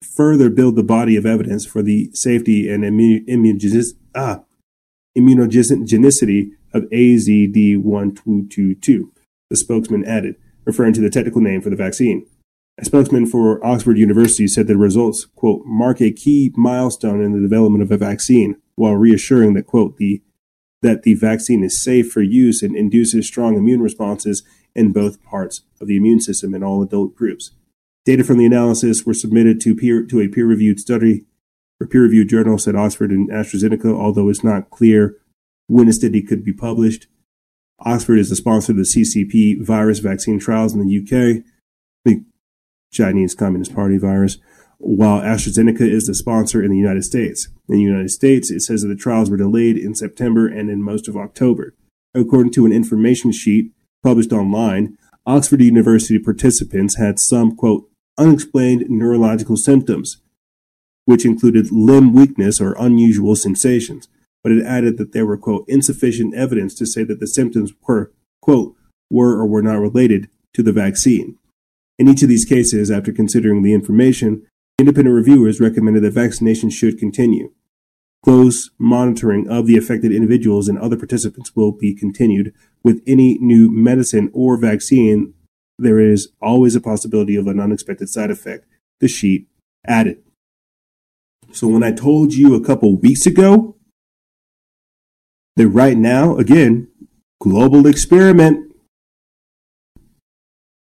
further 0.03 0.51
build 0.51 0.75
the 0.75 0.83
body 0.83 1.15
of 1.15 1.25
evidence 1.25 1.65
for 1.65 1.81
the 1.81 2.11
safety 2.13 2.69
and 2.69 2.83
immunogenicity, 2.83 3.95
ah, 4.13 4.43
immunogenicity 5.17 6.51
of 6.71 6.83
AZD1222 6.83 9.09
the 9.49 9.55
spokesman 9.55 10.05
added, 10.05 10.35
referring 10.65 10.93
to 10.93 11.01
the 11.01 11.09
technical 11.09 11.41
name 11.41 11.61
for 11.61 11.71
the 11.71 11.75
vaccine. 11.75 12.27
A 12.77 12.85
spokesman 12.85 13.25
for 13.25 13.59
Oxford 13.65 13.97
University 13.97 14.47
said 14.47 14.67
the 14.67 14.77
results, 14.77 15.25
quote, 15.25 15.65
mark 15.65 15.99
a 15.99 16.11
key 16.11 16.53
milestone 16.55 17.23
in 17.23 17.31
the 17.31 17.41
development 17.41 17.81
of 17.81 17.91
a 17.91 17.97
vaccine, 17.97 18.57
while 18.75 18.93
reassuring 18.93 19.55
that, 19.55 19.65
quote, 19.65 19.97
the 19.97 20.21
that 20.83 21.03
the 21.03 21.13
vaccine 21.13 21.63
is 21.63 21.81
safe 21.81 22.11
for 22.11 22.21
use 22.21 22.61
and 22.63 22.75
induces 22.75 23.27
strong 23.27 23.55
immune 23.55 23.81
responses 23.81 24.43
in 24.75 24.91
both 24.91 25.23
parts 25.23 25.61
of 25.79 25.87
the 25.87 25.97
immune 25.97 26.19
system 26.19 26.53
in 26.53 26.63
all 26.63 26.81
adult 26.81 27.15
groups. 27.15 27.51
Data 28.05 28.23
from 28.23 28.37
the 28.37 28.45
analysis 28.45 29.05
were 29.05 29.13
submitted 29.13 29.61
to 29.61 29.75
peer 29.75 30.03
to 30.03 30.21
a 30.21 30.27
peer-reviewed 30.27 30.79
study 30.79 31.25
or 31.79 31.87
peer-reviewed 31.87 32.29
journals 32.29 32.67
at 32.67 32.75
Oxford 32.75 33.11
and 33.11 33.29
AstraZeneca, 33.29 33.93
although 33.93 34.29
it's 34.29 34.43
not 34.43 34.69
clear 34.69 35.17
when 35.67 35.87
a 35.87 35.93
study 35.93 36.21
could 36.21 36.43
be 36.43 36.53
published. 36.53 37.07
Oxford 37.79 38.17
is 38.17 38.29
the 38.29 38.35
sponsor 38.35 38.73
of 38.73 38.77
the 38.77 38.83
CCP 38.83 39.63
virus 39.63 39.99
vaccine 39.99 40.39
trials 40.39 40.73
in 40.73 40.85
the 40.85 40.97
UK, 40.99 41.43
the 42.05 42.23
Chinese 42.91 43.33
Communist 43.33 43.73
Party 43.73 43.97
virus, 43.97 44.37
while 44.77 45.21
AstraZeneca 45.21 45.81
is 45.81 46.07
the 46.07 46.13
sponsor 46.13 46.63
in 46.63 46.71
the 46.71 46.77
United 46.77 47.03
States. 47.03 47.47
In 47.67 47.75
the 47.75 47.81
United 47.81 48.09
States, 48.09 48.49
it 48.51 48.61
says 48.61 48.81
that 48.81 48.87
the 48.87 48.95
trials 48.95 49.29
were 49.29 49.37
delayed 49.37 49.77
in 49.77 49.95
September 49.95 50.47
and 50.47 50.69
in 50.69 50.81
most 50.81 51.07
of 51.07 51.15
October. 51.15 51.75
According 52.13 52.51
to 52.53 52.65
an 52.65 52.73
information 52.73 53.31
sheet 53.31 53.71
published 54.03 54.31
online, 54.31 54.97
Oxford 55.25 55.61
University 55.61 56.17
participants 56.17 56.97
had 56.97 57.19
some, 57.19 57.55
quote, 57.55 57.89
unexplained 58.17 58.85
neurological 58.89 59.57
symptoms, 59.57 60.17
which 61.05 61.25
included 61.25 61.71
limb 61.71 62.13
weakness 62.13 62.59
or 62.59 62.75
unusual 62.79 63.35
sensations, 63.35 64.07
but 64.43 64.51
it 64.51 64.65
added 64.65 64.97
that 64.97 65.13
there 65.13 65.25
were, 65.25 65.37
quote, 65.37 65.65
insufficient 65.67 66.33
evidence 66.33 66.73
to 66.75 66.85
say 66.85 67.03
that 67.03 67.19
the 67.19 67.27
symptoms 67.27 67.71
were, 67.87 68.11
quote, 68.41 68.75
were 69.09 69.33
or 69.33 69.45
were 69.45 69.61
not 69.61 69.79
related 69.79 70.29
to 70.53 70.63
the 70.63 70.73
vaccine. 70.73 71.37
In 71.99 72.07
each 72.07 72.23
of 72.23 72.29
these 72.29 72.45
cases, 72.45 72.89
after 72.89 73.11
considering 73.11 73.61
the 73.61 73.73
information, 73.73 74.47
independent 74.79 75.15
reviewers 75.15 75.59
recommended 75.59 76.01
that 76.03 76.13
vaccination 76.13 76.69
should 76.69 76.97
continue. 76.97 77.51
Close 78.23 78.71
monitoring 78.77 79.47
of 79.49 79.67
the 79.67 79.77
affected 79.77 80.11
individuals 80.11 80.67
and 80.67 80.77
other 80.77 80.97
participants 80.97 81.55
will 81.55 81.71
be 81.71 81.93
continued. 81.93 82.53
With 82.83 83.01
any 83.05 83.37
new 83.39 83.69
medicine 83.69 84.29
or 84.33 84.57
vaccine, 84.57 85.33
there 85.77 85.99
is 85.99 86.29
always 86.41 86.75
a 86.75 86.81
possibility 86.81 87.35
of 87.35 87.47
an 87.47 87.59
unexpected 87.59 88.09
side 88.09 88.31
effect, 88.31 88.65
the 88.99 89.07
sheet 89.07 89.47
added. 89.85 90.21
So 91.51 91.67
when 91.67 91.83
I 91.83 91.91
told 91.91 92.33
you 92.33 92.55
a 92.55 92.63
couple 92.63 92.97
weeks 92.97 93.25
ago 93.25 93.75
that 95.55 95.67
right 95.67 95.97
now, 95.97 96.37
again, 96.37 96.87
global 97.41 97.87
experiment, 97.87 98.73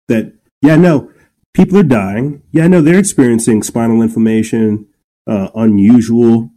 that, 0.08 0.34
yeah, 0.62 0.76
no, 0.76 1.12
people 1.54 1.78
are 1.78 1.84
dying. 1.84 2.42
Yeah, 2.52 2.68
no, 2.68 2.82
they're 2.82 3.00
experiencing 3.00 3.64
spinal 3.64 4.02
inflammation, 4.02 4.88
uh, 5.28 5.50
unusual 5.56 6.54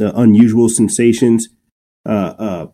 uh, 0.00 0.12
unusual 0.14 0.68
sensations, 0.68 1.48
uh, 2.06 2.34
uh, 2.38 2.66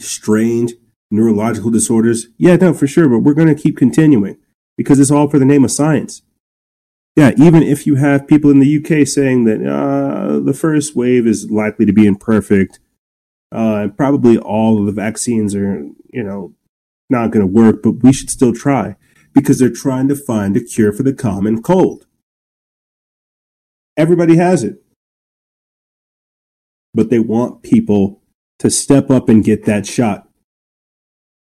strange 0.00 0.74
neurological 1.10 1.70
disorders. 1.70 2.28
Yeah, 2.36 2.56
no, 2.56 2.74
for 2.74 2.86
sure, 2.86 3.08
but 3.08 3.20
we're 3.20 3.34
going 3.34 3.54
to 3.54 3.60
keep 3.60 3.76
continuing 3.76 4.38
because 4.76 5.00
it's 5.00 5.10
all 5.10 5.28
for 5.28 5.38
the 5.38 5.44
name 5.44 5.64
of 5.64 5.70
science. 5.70 6.22
Yeah, 7.16 7.32
even 7.36 7.62
if 7.62 7.86
you 7.86 7.96
have 7.96 8.28
people 8.28 8.50
in 8.50 8.60
the 8.60 8.76
UK 8.78 9.06
saying 9.06 9.44
that 9.44 9.66
uh, 9.66 10.38
the 10.38 10.52
first 10.52 10.94
wave 10.94 11.26
is 11.26 11.50
likely 11.50 11.84
to 11.84 11.92
be 11.92 12.06
imperfect, 12.06 12.78
uh, 13.52 13.76
and 13.82 13.96
probably 13.96 14.38
all 14.38 14.78
of 14.78 14.86
the 14.86 14.92
vaccines 14.92 15.54
are, 15.54 15.80
you 16.12 16.22
know, 16.22 16.54
not 17.10 17.30
going 17.30 17.44
to 17.44 17.52
work, 17.52 17.82
but 17.82 18.02
we 18.02 18.12
should 18.12 18.30
still 18.30 18.52
try 18.52 18.94
because 19.34 19.58
they're 19.58 19.70
trying 19.70 20.06
to 20.08 20.14
find 20.14 20.56
a 20.56 20.60
cure 20.60 20.92
for 20.92 21.02
the 21.02 21.12
common 21.12 21.62
cold. 21.62 22.06
Everybody 23.96 24.36
has 24.36 24.62
it 24.62 24.80
but 26.98 27.10
they 27.10 27.18
want 27.18 27.62
people 27.62 28.20
to 28.58 28.70
step 28.70 29.10
up 29.10 29.28
and 29.28 29.44
get 29.44 29.64
that 29.64 29.86
shot. 29.86 30.28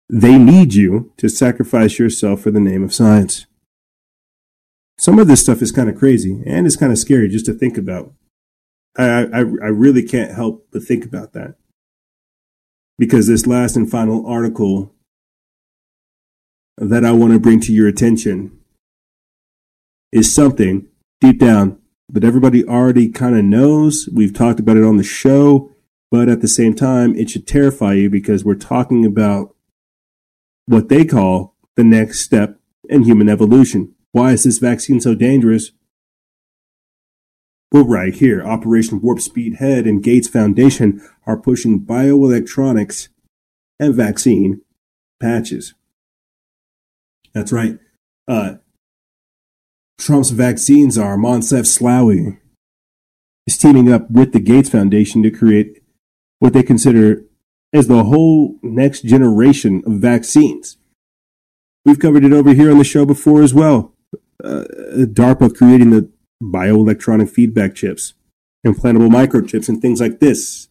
They 0.08 0.38
need 0.38 0.74
you 0.74 1.12
to 1.18 1.28
sacrifice 1.28 1.98
yourself 1.98 2.40
for 2.40 2.50
the 2.50 2.60
name 2.60 2.82
of 2.82 2.94
science. 2.94 3.46
Some 4.98 5.18
of 5.18 5.28
this 5.28 5.40
stuff 5.40 5.62
is 5.62 5.72
kind 5.72 5.88
of 5.88 5.96
crazy 5.96 6.42
and 6.46 6.66
it's 6.66 6.76
kind 6.76 6.92
of 6.92 6.98
scary 6.98 7.28
just 7.28 7.46
to 7.46 7.54
think 7.54 7.78
about. 7.78 8.12
I, 8.98 9.24
I, 9.24 9.38
I 9.38 9.68
really 9.68 10.02
can't 10.02 10.34
help 10.34 10.66
but 10.72 10.82
think 10.82 11.04
about 11.04 11.32
that. 11.32 11.54
Because 12.98 13.28
this 13.28 13.46
last 13.46 13.76
and 13.76 13.90
final 13.90 14.26
article 14.26 14.94
that 16.76 17.04
I 17.04 17.12
want 17.12 17.32
to 17.32 17.38
bring 17.38 17.60
to 17.60 17.72
your 17.72 17.88
attention 17.88 18.58
is 20.12 20.34
something 20.34 20.88
deep 21.20 21.38
down 21.38 21.78
that 22.08 22.24
everybody 22.24 22.64
already 22.64 23.08
kind 23.08 23.38
of 23.38 23.44
knows. 23.44 24.08
We've 24.12 24.34
talked 24.34 24.60
about 24.60 24.76
it 24.76 24.84
on 24.84 24.96
the 24.96 25.04
show, 25.04 25.70
but 26.10 26.28
at 26.28 26.40
the 26.40 26.48
same 26.48 26.74
time, 26.74 27.14
it 27.14 27.30
should 27.30 27.46
terrify 27.46 27.94
you 27.94 28.10
because 28.10 28.44
we're 28.44 28.54
talking 28.54 29.04
about 29.04 29.54
what 30.66 30.88
they 30.88 31.04
call 31.04 31.54
the 31.76 31.84
next 31.84 32.20
step 32.20 32.58
in 32.88 33.04
human 33.04 33.28
evolution. 33.28 33.94
Why 34.12 34.32
is 34.32 34.44
this 34.44 34.58
vaccine 34.58 35.00
so 35.00 35.14
dangerous? 35.14 35.70
Well, 37.72 37.84
right 37.84 38.12
here, 38.12 38.42
Operation 38.42 39.00
Warp 39.00 39.20
Speed 39.20 39.56
Head 39.56 39.86
and 39.86 40.02
Gates 40.02 40.26
Foundation 40.26 41.00
are 41.26 41.36
pushing 41.36 41.80
bioelectronics 41.80 43.08
and 43.78 43.94
vaccine 43.94 44.62
patches. 45.20 45.74
That's 47.32 47.52
right. 47.52 47.78
Uh, 48.26 48.54
Trump's 49.98 50.30
vaccines 50.30 50.98
are, 50.98 51.16
Moncef 51.16 51.66
Slaoui 51.66 52.38
is 53.46 53.56
teaming 53.56 53.92
up 53.92 54.10
with 54.10 54.32
the 54.32 54.40
Gates 54.40 54.70
Foundation 54.70 55.22
to 55.22 55.30
create 55.30 55.79
what 56.40 56.52
they 56.52 56.64
consider 56.64 57.24
as 57.72 57.86
the 57.86 58.04
whole 58.04 58.56
next 58.62 59.04
generation 59.04 59.82
of 59.86 59.92
vaccines. 59.94 60.76
We've 61.84 61.98
covered 61.98 62.24
it 62.24 62.32
over 62.32 62.52
here 62.52 62.70
on 62.70 62.78
the 62.78 62.84
show 62.84 63.06
before 63.06 63.42
as 63.42 63.54
well. 63.54 63.94
Uh, 64.42 64.64
DARPA 64.96 65.54
creating 65.54 65.90
the 65.90 66.10
bioelectronic 66.42 67.30
feedback 67.30 67.74
chips, 67.74 68.14
implantable 68.66 69.10
microchips, 69.10 69.68
and 69.68 69.80
things 69.80 70.00
like 70.00 70.18
this. 70.18 70.68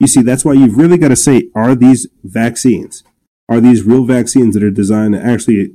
You 0.00 0.06
see, 0.06 0.22
that's 0.22 0.44
why 0.44 0.54
you've 0.54 0.76
really 0.76 0.98
got 0.98 1.08
to 1.08 1.16
say, 1.16 1.50
are 1.54 1.74
these 1.74 2.08
vaccines? 2.24 3.04
Are 3.48 3.60
these 3.60 3.82
real 3.82 4.04
vaccines 4.04 4.54
that 4.54 4.64
are 4.64 4.70
designed 4.70 5.14
to 5.14 5.24
actually 5.24 5.72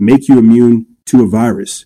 make 0.00 0.28
you 0.28 0.38
immune 0.38 0.86
to 1.06 1.22
a 1.22 1.28
virus? 1.28 1.84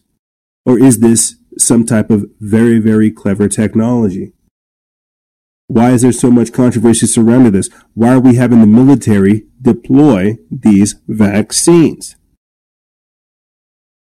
Or 0.65 0.79
is 0.79 1.01
this 1.01 1.37
some 1.59 1.85
type 1.85 2.11
of 2.11 2.31
very, 2.39 2.79
very 2.79 3.11
clever 3.11 3.49
technology? 3.49 4.33
Why 5.71 5.93
is 5.93 6.03
there 6.03 6.11
so 6.11 6.33
much 6.33 6.53
controversy 6.53 7.07
surrounding 7.07 7.53
this? 7.53 7.71
Why 7.95 8.15
are 8.15 8.19
we 8.19 8.35
having 8.35 8.61
the 8.61 8.67
military 8.67 9.47
deploy 9.63 10.37
these 10.51 10.97
vaccines? 11.07 12.17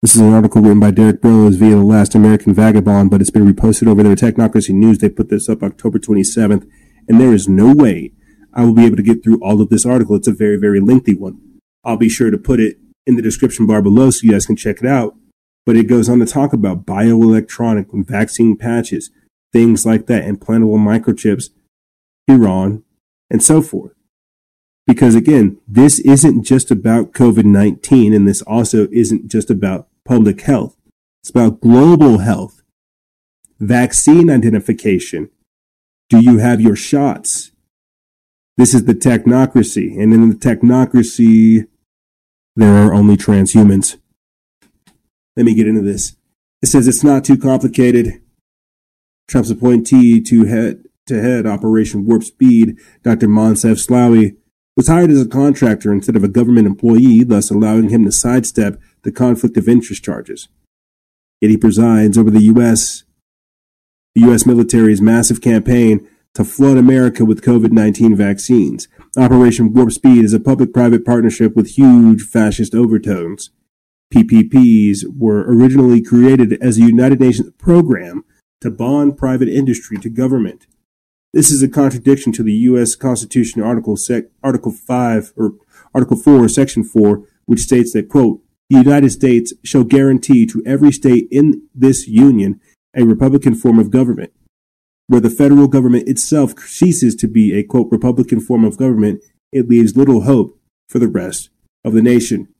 This 0.02 0.14
is 0.14 0.20
an 0.20 0.34
article 0.34 0.62
written 0.62 0.82
by 0.82 0.92
Derrick 0.92 1.22
Broze 1.22 1.56
via 1.56 1.78
The 1.78 1.82
Last 1.82 2.16
American 2.16 2.54
Vagabond, 2.54 3.10
but 3.10 3.22
it's 3.22 3.30
been 3.30 3.50
reposted 3.50 3.88
over 3.88 4.04
there 4.04 4.14
Technocracy 4.14 4.72
News. 4.72 4.98
They 4.98 5.08
put 5.08 5.30
this 5.30 5.48
up 5.48 5.64
October 5.64 6.00
27th, 6.00 6.68
and 7.08 7.22
there 7.22 7.32
is 7.32 7.48
no 7.48 7.74
way 7.74 8.12
I 8.54 8.66
will 8.66 8.74
be 8.74 8.86
able 8.86 8.98
to 8.98 9.02
get 9.02 9.24
through 9.24 9.42
all 9.42 9.62
of 9.62 9.70
this 9.70 9.86
article. 9.86 10.18
It's 10.18 10.28
a 10.28 10.34
very, 10.34 10.58
very 10.58 10.82
lengthy 10.82 11.16
one. 11.16 11.40
I'll 11.86 11.96
be 11.96 12.10
sure 12.10 12.30
to 12.30 12.38
put 12.38 12.60
it 12.60 12.76
in 13.08 13.16
the 13.16 13.22
description 13.22 13.68
bar 13.68 13.82
below 13.82 14.10
so 14.10 14.26
you 14.26 14.32
guys 14.34 14.46
can 14.46 14.58
check 14.58 14.80
it 14.82 14.86
out. 14.86 15.16
But 15.66 15.78
it 15.78 15.88
goes 15.88 16.10
on 16.10 16.20
to 16.20 16.26
talk 16.26 16.52
about 16.52 16.86
bioelectronic 16.86 17.86
vaccine 18.06 18.58
patches, 18.58 19.12
things 19.54 19.86
like 19.86 20.08
that, 20.08 20.26
implantable 20.26 20.78
microchips, 20.78 21.50
Iran, 22.28 22.84
and 23.30 23.42
so 23.42 23.62
forth. 23.62 23.94
Because 24.86 25.16
again, 25.16 25.58
this 25.68 26.00
isn't 26.00 26.44
just 26.44 26.70
about 26.70 27.14
COVID 27.14 27.46
19, 27.46 28.14
and 28.14 28.28
this 28.28 28.42
also 28.42 28.88
isn't 28.92 29.30
just 29.30 29.50
about 29.50 29.88
public 30.04 30.42
health. 30.42 30.76
It's 31.22 31.30
about 31.30 31.62
global 31.62 32.18
health, 32.18 32.64
vaccine 33.60 34.30
identification. 34.30 35.30
Do 36.10 36.20
you 36.20 36.40
have 36.40 36.60
your 36.60 36.76
shots? 36.76 37.52
This 38.58 38.74
is 38.74 38.86
the 38.86 38.94
technocracy. 38.94 40.00
And 40.02 40.14
in 40.14 40.30
the 40.30 40.36
technocracy, 40.36 41.68
there 42.56 42.76
are 42.76 42.94
only 42.94 43.16
transhumans. 43.16 43.98
Let 45.36 45.46
me 45.46 45.56
get 45.56 45.68
into 45.68 45.82
this. 45.82 46.16
It 46.62 46.68
says 46.68 46.88
it's 46.88 47.04
not 47.04 47.26
too 47.26 47.38
complicated. 47.38 48.22
Trump's 49.28 49.50
appointee 49.50 50.22
to 50.22 50.46
head 50.46 50.84
to 51.08 51.22
head 51.22 51.46
Operation 51.46 52.06
Warp 52.06 52.24
Speed, 52.24 52.78
Dr. 53.04 53.28
Moncef 53.28 53.78
Slaoui, 53.86 54.38
was 54.76 54.88
hired 54.88 55.12
as 55.12 55.22
a 55.22 55.28
contractor 55.28 55.92
instead 55.92 56.16
of 56.16 56.24
a 56.24 56.30
government 56.30 56.66
employee, 56.66 57.24
thus 57.24 57.52
allowing 57.52 57.90
him 57.90 58.06
to 58.06 58.12
sidestep 58.12 58.80
the 59.04 59.12
conflict 59.12 59.58
of 59.58 59.68
interest 59.68 60.04
charges. 60.04 60.48
Yet 61.42 61.52
he 61.52 61.58
presides 61.58 62.18
over 62.18 62.32
the 62.32 62.44
U.S. 62.44 63.04
the 64.16 64.22
U.S. 64.22 64.46
military's 64.46 65.02
massive 65.02 65.42
campaign 65.42 66.08
to 66.34 66.44
flood 66.44 66.78
America 66.78 67.26
with 67.26 67.44
COVID-19 67.44 68.16
vaccines. 68.16 68.88
Operation 69.18 69.74
Warp 69.74 69.92
Speed 69.92 70.24
is 70.24 70.34
a 70.34 70.40
public-private 70.40 71.06
partnership 71.06 71.56
with 71.56 71.76
huge 71.76 72.24
fascist 72.24 72.74
overtones. 72.74 73.52
PPPs 74.12 75.04
were 75.16 75.42
originally 75.42 76.02
created 76.02 76.54
as 76.62 76.78
a 76.78 76.82
United 76.82 77.20
Nations 77.20 77.52
program 77.58 78.24
to 78.64 78.72
bond 78.72 79.18
private 79.18 79.50
industry 79.50 79.98
to 79.98 80.10
government. 80.10 80.68
This 81.34 81.52
is 81.52 81.62
a 81.62 81.68
contradiction 81.68 82.32
to 82.34 82.44
the 82.44 82.54
U.S. 82.54 82.96
Constitution, 82.96 83.62
Article 83.62 83.98
sec- 83.98 84.30
Article 84.42 84.72
Five 84.72 85.34
or 85.36 85.54
Article 85.94 86.18
Four, 86.18 86.48
Section 86.48 86.84
Four, 86.84 87.28
which 87.46 87.60
states 87.60 87.92
that 87.94 88.10
quote 88.10 88.42
the 88.70 88.78
United 88.78 89.12
States 89.12 89.54
shall 89.64 89.84
guarantee 89.84 90.46
to 90.46 90.64
every 90.66 90.92
state 90.92 91.28
in 91.30 91.68
this 91.76 92.08
union 92.08 92.62
a 92.96 93.04
republican 93.04 93.54
form 93.54 93.80
of 93.80 93.92
government. 93.92 94.32
Where 95.08 95.20
the 95.20 95.30
federal 95.30 95.68
government 95.68 96.08
itself 96.08 96.58
ceases 96.60 97.16
to 97.16 97.28
be 97.28 97.54
a 97.54 97.64
quote 97.64 97.92
republican 97.92 98.40
form 98.40 98.64
of 98.64 98.78
government, 98.78 99.22
it 99.52 99.68
leaves 99.68 99.98
little 99.98 100.22
hope 100.22 100.58
for 100.88 101.00
the 101.00 101.10
rest 101.10 101.50
of 101.84 101.94
the 101.94 102.02
nation. 102.02 102.53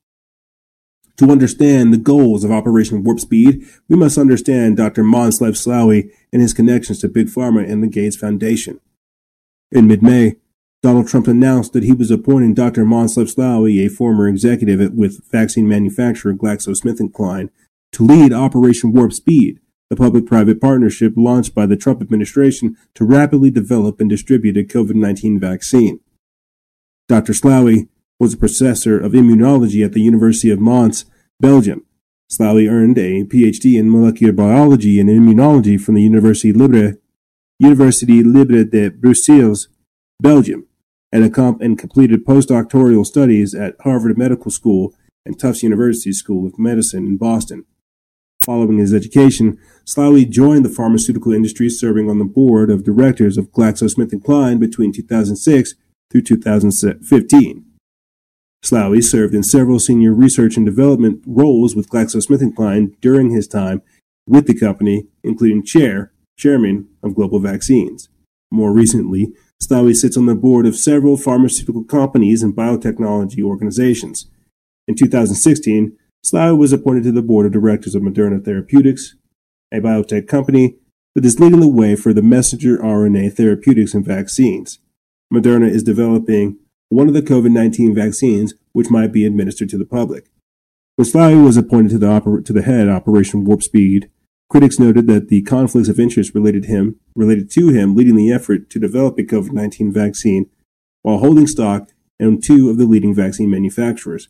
To 1.18 1.30
understand 1.30 1.94
the 1.94 1.98
goals 1.98 2.44
of 2.44 2.52
Operation 2.52 3.04
Warp 3.04 3.20
Speed, 3.20 3.68
we 3.88 3.96
must 3.96 4.18
understand 4.18 4.78
Dr. 4.78 5.04
Moncef 5.04 5.56
Slaoui 5.56 6.12
and 6.32 6.42
his 6.42 6.54
connections 6.54 7.00
to 7.00 7.08
Big 7.08 7.28
Pharma 7.28 7.70
and 7.70 7.84
the 7.84 7.88
Gates 7.88 8.16
Foundation. 8.16 8.80
In 9.72 9.88
mid-May, 9.88 10.38
Donald 10.82 11.08
Trump 11.08 11.28
announced 11.28 11.72
that 11.74 11.84
he 11.84 11.94
was 11.94 12.12
appointing 12.12 12.56
Dr. 12.56 12.84
Moncef 12.84 13.34
Slaoui, 13.34 13.86
a 13.86 13.90
former 13.90 14.28
executive 14.28 14.94
with 14.94 15.24
vaccine 15.32 15.68
manufacturer 15.68 16.34
GlaxoSmithKline, 16.34 17.50
to 17.94 18.06
lead 18.06 18.34
Operation 18.34 18.92
Warp 18.92 19.14
Speed, 19.14 19.60
the 19.90 19.96
public-private 19.96 20.60
partnership 20.60 21.14
launched 21.16 21.54
by 21.54 21.68
the 21.68 21.78
Trump 21.78 22.02
administration 22.02 22.76
to 22.96 23.06
rapidly 23.06 23.52
develop 23.52 24.02
and 24.02 24.10
distribute 24.10 24.58
a 24.58 24.64
COVID-19 24.64 25.40
vaccine. 25.40 26.00
Dr. 27.08 27.34
Slaoui 27.34 27.88
was 28.24 28.34
a 28.34 28.38
professor 28.38 28.98
of 28.98 29.12
immunology 29.12 29.84
at 29.84 29.92
the 29.92 30.00
University 30.00 30.50
of 30.50 30.58
Mons, 30.58 31.04
Belgium. 31.42 31.86
Slaoui 32.32 32.72
earned 32.72 32.98
a 32.98 33.26
PhD 33.26 33.78
in 33.78 33.92
molecular 33.92 34.32
biology 34.32 34.98
and 34.98 35.10
immunology 35.10 35.78
from 35.80 35.96
the 35.96 36.02
University 36.02 36.54
Libre, 36.54 36.96
University 37.60 38.24
Libre 38.24 38.64
de 38.64 38.90
Bruxelles, 38.90 39.68
Belgium, 40.22 40.66
and, 41.12 41.38
and 41.38 41.78
completed 41.78 42.26
postdoctoral 42.26 43.06
studies 43.06 43.54
at 43.54 43.76
Harvard 43.82 44.18
Medical 44.18 44.50
School 44.50 44.94
and 45.26 45.38
Tufts 45.38 45.62
University 45.62 46.14
School 46.14 46.48
of 46.48 46.58
Medicine 46.58 47.06
in 47.06 47.18
Boston. 47.18 47.66
Following 48.46 48.78
his 48.78 48.94
education, 48.94 49.60
Slaoui 49.86 50.30
joined 50.30 50.64
the 50.64 50.70
pharmaceutical 50.70 51.34
industry, 51.34 51.70
serving 51.70 52.10
on 52.10 52.20
the 52.20 52.26
board 52.26 52.70
of 52.70 52.86
directors 52.86 53.38
of 53.38 53.52
GlaxoSmithKline 53.52 54.62
between 54.62 54.94
2006 54.94 55.74
through 56.10 56.22
2015. 56.22 57.66
Slaoui 58.64 59.04
served 59.04 59.36
in 59.36 59.44
several 59.44 59.78
senior 59.78 60.14
research 60.14 60.56
and 60.56 60.66
development 60.66 61.22
roles 61.28 61.76
with 61.76 61.90
GlaxoSmithKline 61.90 62.96
during 63.02 63.30
his 63.30 63.48
time 63.48 63.82
with 64.26 64.48
the 64.48 64.58
company, 64.58 65.08
including 65.24 65.66
chair, 65.66 66.14
chairman 66.38 66.88
of 67.04 67.14
Global 67.14 67.40
Vaccines. 67.40 68.08
More 68.52 68.72
recently, 68.72 69.34
Slaoui 69.62 69.96
sits 69.96 70.16
on 70.16 70.28
the 70.28 70.36
board 70.36 70.66
of 70.66 70.78
several 70.78 71.18
pharmaceutical 71.18 71.84
companies 71.84 72.42
and 72.42 72.56
biotechnology 72.56 73.44
organizations. 73.44 74.28
In 74.88 74.96
2016, 74.96 75.98
Slaoui 76.26 76.58
was 76.58 76.72
appointed 76.72 77.04
to 77.04 77.12
the 77.12 77.22
board 77.22 77.46
of 77.46 77.52
directors 77.52 77.96
of 77.96 78.02
Moderna 78.02 78.44
Therapeutics, 78.44 79.16
a 79.74 79.82
biotech 79.82 80.28
company 80.28 80.78
that 81.16 81.26
is 81.26 81.40
leading 81.40 81.60
the 81.60 81.68
way 81.68 81.96
for 81.96 82.14
the 82.14 82.22
messenger 82.22 82.78
RNA 82.78 83.34
therapeutics 83.34 83.94
and 83.94 84.06
vaccines. 84.06 84.80
Moderna 85.34 85.70
is 85.70 85.84
developing 85.84 86.58
one 86.94 87.08
of 87.08 87.16
the 87.16 87.22
COVID 87.22 87.52
19 87.52 87.96
vaccines 87.96 88.54
which 88.72 88.92
might 88.92 89.12
be 89.12 89.26
administered 89.26 89.70
to 89.70 89.78
the 89.78 89.86
public. 89.86 90.30
When 90.96 91.08
Slaoui 91.08 91.44
was 91.44 91.58
appointed 91.58 91.90
to 91.90 91.98
the, 91.98 92.08
oper- 92.08 92.46
to 92.46 92.54
the 92.54 92.62
head 92.62 92.88
Operation 92.88 93.46
Warp 93.46 93.64
Speed, 93.64 94.12
critics 94.48 94.78
noted 94.78 95.08
that 95.08 95.30
the 95.30 95.42
conflicts 95.42 95.90
of 95.90 96.00
interest 96.00 96.36
related 96.36 96.66
him 96.66 97.00
related 97.16 97.50
to 97.52 97.70
him 97.70 97.96
leading 97.96 98.16
the 98.16 98.32
effort 98.32 98.70
to 98.70 98.80
develop 98.80 99.18
a 99.18 99.24
COVID 99.24 99.52
19 99.52 99.92
vaccine 99.92 100.50
while 101.02 101.18
holding 101.18 101.48
stock 101.48 101.90
in 102.20 102.40
two 102.40 102.70
of 102.70 102.78
the 102.78 102.86
leading 102.86 103.14
vaccine 103.14 103.50
manufacturers. 103.50 104.30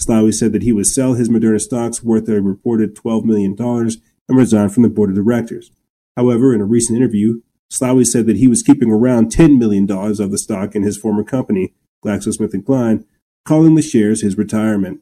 Slaoui 0.00 0.32
said 0.32 0.52
that 0.52 0.62
he 0.62 0.72
would 0.72 0.86
sell 0.86 1.14
his 1.14 1.28
Moderna 1.28 1.60
stocks 1.60 2.02
worth 2.02 2.26
a 2.28 2.40
reported 2.40 2.96
$12 2.96 3.24
million 3.24 3.54
and 3.58 4.38
resign 4.38 4.70
from 4.70 4.82
the 4.82 4.88
board 4.88 5.10
of 5.10 5.16
directors. 5.16 5.70
However, 6.16 6.54
in 6.54 6.62
a 6.62 6.64
recent 6.64 6.96
interview, 6.96 7.42
Slaoui 7.70 8.06
said 8.06 8.26
that 8.26 8.36
he 8.36 8.48
was 8.48 8.62
keeping 8.62 8.90
around 8.90 9.30
$10 9.30 9.58
million 9.58 9.90
of 9.90 10.30
the 10.30 10.38
stock 10.38 10.74
in 10.74 10.82
his 10.82 10.96
former 10.96 11.22
company, 11.22 11.74
GlaxoSmithKline, 12.04 13.04
calling 13.44 13.74
the 13.74 13.82
shares 13.82 14.22
his 14.22 14.36
retirement. 14.36 15.00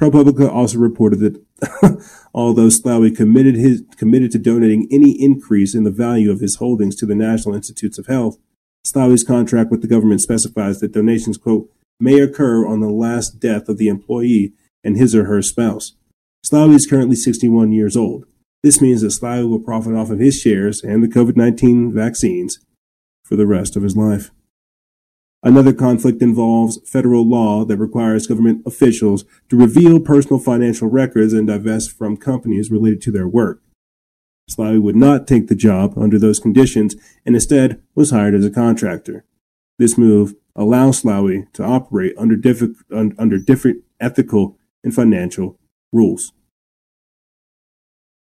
ProPublica 0.00 0.50
also 0.50 0.78
reported 0.78 1.20
that 1.20 2.10
although 2.34 2.68
Slaoui 2.68 3.16
committed, 3.16 3.56
his, 3.56 3.84
committed 3.96 4.30
to 4.32 4.38
donating 4.38 4.88
any 4.90 5.12
increase 5.20 5.74
in 5.74 5.84
the 5.84 5.90
value 5.90 6.30
of 6.30 6.40
his 6.40 6.56
holdings 6.56 6.96
to 6.96 7.06
the 7.06 7.14
National 7.14 7.54
Institutes 7.54 7.98
of 7.98 8.06
Health, 8.06 8.38
Slaoui's 8.86 9.22
contract 9.22 9.70
with 9.70 9.80
the 9.80 9.88
government 9.88 10.20
specifies 10.20 10.80
that 10.80 10.92
donations, 10.92 11.38
quote, 11.38 11.70
may 12.00 12.18
occur 12.18 12.66
on 12.66 12.80
the 12.80 12.90
last 12.90 13.38
death 13.38 13.68
of 13.68 13.78
the 13.78 13.88
employee 13.88 14.54
and 14.82 14.96
his 14.96 15.14
or 15.14 15.26
her 15.26 15.40
spouse. 15.40 15.92
Slaoui 16.44 16.74
is 16.74 16.86
currently 16.86 17.14
61 17.14 17.70
years 17.70 17.96
old. 17.96 18.26
This 18.62 18.80
means 18.80 19.02
that 19.02 19.08
Slaoui 19.08 19.48
will 19.48 19.60
profit 19.60 19.94
off 19.94 20.10
of 20.10 20.18
his 20.18 20.40
shares 20.40 20.82
and 20.82 21.02
the 21.02 21.08
COVID 21.08 21.36
19 21.36 21.92
vaccines 21.92 22.58
for 23.24 23.36
the 23.36 23.46
rest 23.46 23.76
of 23.76 23.82
his 23.82 23.96
life. 23.96 24.30
Another 25.44 25.72
conflict 25.72 26.22
involves 26.22 26.78
federal 26.88 27.28
law 27.28 27.64
that 27.64 27.76
requires 27.76 28.28
government 28.28 28.62
officials 28.64 29.24
to 29.48 29.56
reveal 29.56 29.98
personal 29.98 30.38
financial 30.38 30.88
records 30.88 31.32
and 31.32 31.48
divest 31.48 31.90
from 31.90 32.16
companies 32.16 32.70
related 32.70 33.02
to 33.02 33.10
their 33.10 33.26
work. 33.26 33.60
Slaoui 34.50 34.80
would 34.80 34.96
not 34.96 35.26
take 35.26 35.48
the 35.48 35.56
job 35.56 35.94
under 35.96 36.18
those 36.18 36.38
conditions 36.38 36.94
and 37.26 37.34
instead 37.34 37.82
was 37.94 38.10
hired 38.10 38.34
as 38.34 38.44
a 38.44 38.50
contractor. 38.50 39.24
This 39.78 39.98
move 39.98 40.34
allows 40.54 41.02
Slaoui 41.02 41.52
to 41.54 41.64
operate 41.64 42.14
under, 42.16 42.36
diff- 42.36 42.84
under 42.92 43.38
different 43.38 43.82
ethical 44.00 44.58
and 44.84 44.94
financial 44.94 45.58
rules. 45.92 46.32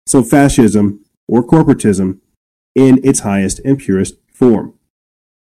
So 0.08 0.24
fascism, 0.24 1.06
or 1.28 1.46
corporatism, 1.46 2.20
in 2.76 3.00
its 3.04 3.22
highest 3.22 3.60
and 3.66 3.78
purest 3.78 4.16
form, 4.34 4.74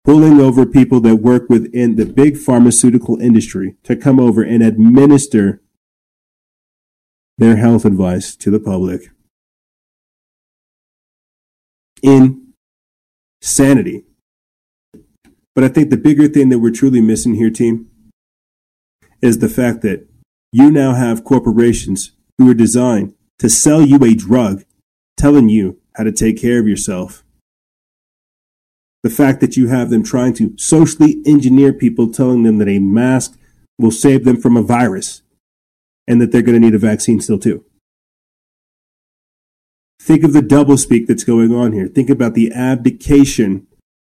pulling 0.05 0.39
over 0.41 0.67
people 0.67 1.01
that 1.01 1.17
work 1.17 1.49
within 1.49 1.97
the 1.97 2.05
big 2.05 2.37
pharmaceutical 2.37 3.19
industry 3.21 3.77
to 3.83 3.97
come 3.97 4.21
over 4.21 4.43
and 4.43 4.63
administer 4.63 5.63
their 7.39 7.57
health 7.57 7.85
advice 7.85 8.37
to 8.37 8.51
the 8.51 8.61
public. 8.61 9.11
Insanity. 13.43 14.05
But 15.55 15.65
I 15.65 15.69
think 15.69 15.91
the 15.91 15.97
bigger 15.97 16.29
thing 16.29 16.51
that 16.51 16.59
we're 16.59 16.71
truly 16.71 17.01
missing 17.01 17.35
here, 17.35 17.51
team, 17.51 17.89
is 19.23 19.39
the 19.39 19.49
fact 19.49 19.81
that 19.83 20.07
you 20.53 20.71
now 20.71 20.95
have 20.95 21.25
corporations 21.25 22.13
who 22.37 22.51
are 22.51 22.55
designed 22.55 23.15
to 23.39 23.49
sell 23.49 23.81
you 23.81 24.05
a 24.05 24.15
drug 24.15 24.65
telling 25.17 25.49
you 25.49 25.81
how 25.97 26.05
to 26.05 26.13
take 26.13 26.41
care 26.41 26.61
of 26.61 26.69
yourself. 26.69 27.24
The 29.05 29.11
fact 29.11 29.43
that 29.43 29.55
you 29.55 29.69
have 29.69 29.91
them 29.91 30.03
trying 30.03 30.33
to 30.37 30.55
socially 30.57 31.19
engineer 31.27 31.75
people, 31.75 32.11
telling 32.11 32.43
them 32.43 32.57
that 32.57 32.69
a 32.69 32.79
mask 32.79 33.39
will 33.79 33.91
save 33.91 34.25
them 34.25 34.41
from 34.41 34.57
a 34.57 34.63
virus 34.63 35.21
and 36.09 36.23
that 36.23 36.33
they're 36.33 36.41
going 36.41 36.59
to 36.59 36.67
need 36.67 36.75
a 36.75 36.79
vaccine 36.79 37.21
still 37.21 37.39
too. 37.39 37.67
Think 40.01 40.25
of 40.25 40.33
the 40.33 40.41
doublespeak 40.41 41.07
that's 41.07 41.23
going 41.23 41.55
on 41.55 41.73
here. 41.73 41.87
Think 41.87 42.09
about 42.09 42.33
the 42.33 42.51
abdication 42.51 43.67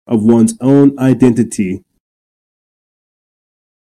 of 0.06 0.24
one's 0.24 0.56
own 0.62 0.98
identity. 0.99 1.84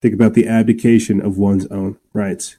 Think 0.01 0.13
about 0.13 0.33
the 0.33 0.45
abdication 0.45 1.21
of 1.21 1.37
one's 1.37 1.67
own 1.67 1.99
rights. 2.11 2.57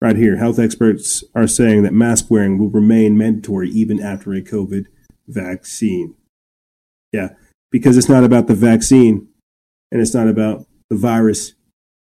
Right 0.00 0.16
here, 0.16 0.38
health 0.38 0.58
experts 0.58 1.22
are 1.32 1.46
saying 1.46 1.84
that 1.84 1.92
mask 1.92 2.28
wearing 2.28 2.58
will 2.58 2.70
remain 2.70 3.16
mandatory 3.16 3.70
even 3.70 4.02
after 4.02 4.32
a 4.32 4.42
COVID 4.42 4.86
vaccine. 5.26 6.14
Yeah, 7.12 7.30
because 7.70 7.96
it's 7.96 8.08
not 8.08 8.24
about 8.24 8.46
the 8.46 8.54
vaccine 8.54 9.28
and 9.90 10.00
it's 10.00 10.14
not 10.14 10.28
about 10.28 10.66
the 10.88 10.96
virus, 10.96 11.54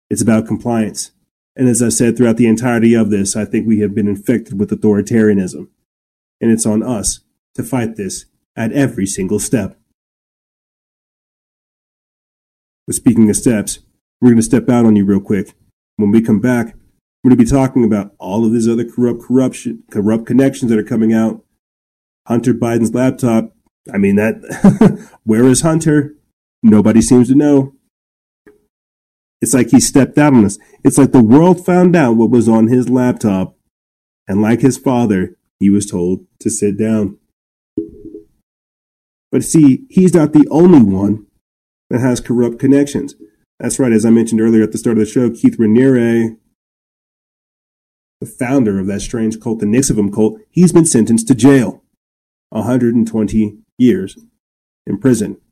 it's 0.10 0.22
about 0.22 0.48
compliance. 0.48 1.12
And 1.56 1.68
as 1.68 1.82
I 1.82 1.90
said 1.90 2.16
throughout 2.16 2.38
the 2.38 2.48
entirety 2.48 2.94
of 2.94 3.10
this, 3.10 3.36
I 3.36 3.46
think 3.46 3.68
we 3.68 3.80
have 3.80 3.94
been 3.94 4.08
infected 4.08 4.60
with 4.60 4.70
authoritarianism. 4.70 5.68
And 6.40 6.52
it's 6.52 6.66
on 6.66 6.82
us 6.82 7.20
to 7.56 7.64
fight 7.64 7.98
this 7.98 8.26
at 8.56 8.72
every 8.72 9.06
single 9.06 9.40
step. 9.40 9.78
But 12.88 12.96
speaking 12.96 13.30
of 13.30 13.36
steps, 13.36 13.80
we're 14.20 14.30
going 14.30 14.38
to 14.38 14.44
step 14.44 14.70
out 14.70 14.86
on 14.86 14.96
you 14.96 15.06
real 15.06 15.20
quick. 15.20 15.54
When 15.98 16.12
we 16.12 16.22
come 16.22 16.40
back, 16.40 16.76
we're 17.24 17.30
going 17.30 17.38
to 17.38 17.44
be 17.44 17.50
talking 17.50 17.84
about 17.84 18.16
all 18.18 18.46
of 18.46 18.52
these 18.52 18.68
other 18.68 18.90
corrupt 18.90 19.22
corruption, 19.22 19.84
corrupt 19.92 20.26
connections 20.26 20.72
that 20.72 20.80
are 20.80 20.84
coming 20.84 21.14
out. 21.14 21.44
Hunter 22.32 22.54
Biden's 22.54 22.94
laptop. 22.94 23.54
I 23.94 23.98
mean 23.98 24.16
that. 24.16 25.10
where 25.26 25.44
is 25.44 25.62
Hunter? 25.62 26.16
Nobody 26.64 27.02
seems 27.02 27.28
to 27.28 27.36
know. 27.36 27.74
It's 29.42 29.54
like 29.54 29.72
he 29.72 29.82
stepped 29.82 30.18
out 30.18 30.34
on 30.34 30.46
us. 30.46 30.58
It's 30.82 30.98
like 30.98 31.12
the 31.12 31.22
world 31.22 31.66
found 31.66 31.94
out 31.94 32.16
what 32.16 32.30
was 32.30 32.48
on 32.48 32.68
his 32.68 32.88
laptop, 32.88 33.58
and 34.30 34.42
like 34.42 34.62
his 34.62 34.78
father, 34.78 35.36
he 35.60 35.70
was 35.70 35.86
told 35.86 36.26
to 36.40 36.50
sit 36.50 36.78
down. 36.78 37.18
But 39.30 39.44
see, 39.44 39.86
he's 39.90 40.14
not 40.14 40.32
the 40.32 40.48
only 40.50 40.82
one 40.82 41.26
that 41.90 42.00
has 42.00 42.22
corrupt 42.22 42.60
connections. 42.60 43.16
That's 43.60 43.78
right, 43.78 43.92
as 43.92 44.06
I 44.06 44.10
mentioned 44.10 44.40
earlier 44.40 44.64
at 44.64 44.72
the 44.72 44.78
start 44.78 44.98
of 44.98 45.06
the 45.06 45.12
show, 45.12 45.30
Keith 45.32 45.58
Raniere, 45.58 46.38
the 48.22 48.26
founder 48.26 48.80
of 48.80 48.88
that 48.88 49.02
strange 49.02 49.38
cult, 49.42 49.60
the 49.60 49.66
NXIVM 49.66 50.14
cult, 50.14 50.40
he's 50.50 50.72
been 50.72 50.86
sentenced 50.86 51.28
to 51.28 51.36
jail 51.36 51.81
120 52.52 53.58
years 53.78 54.18
in 54.86 55.00
prison. 55.00 55.38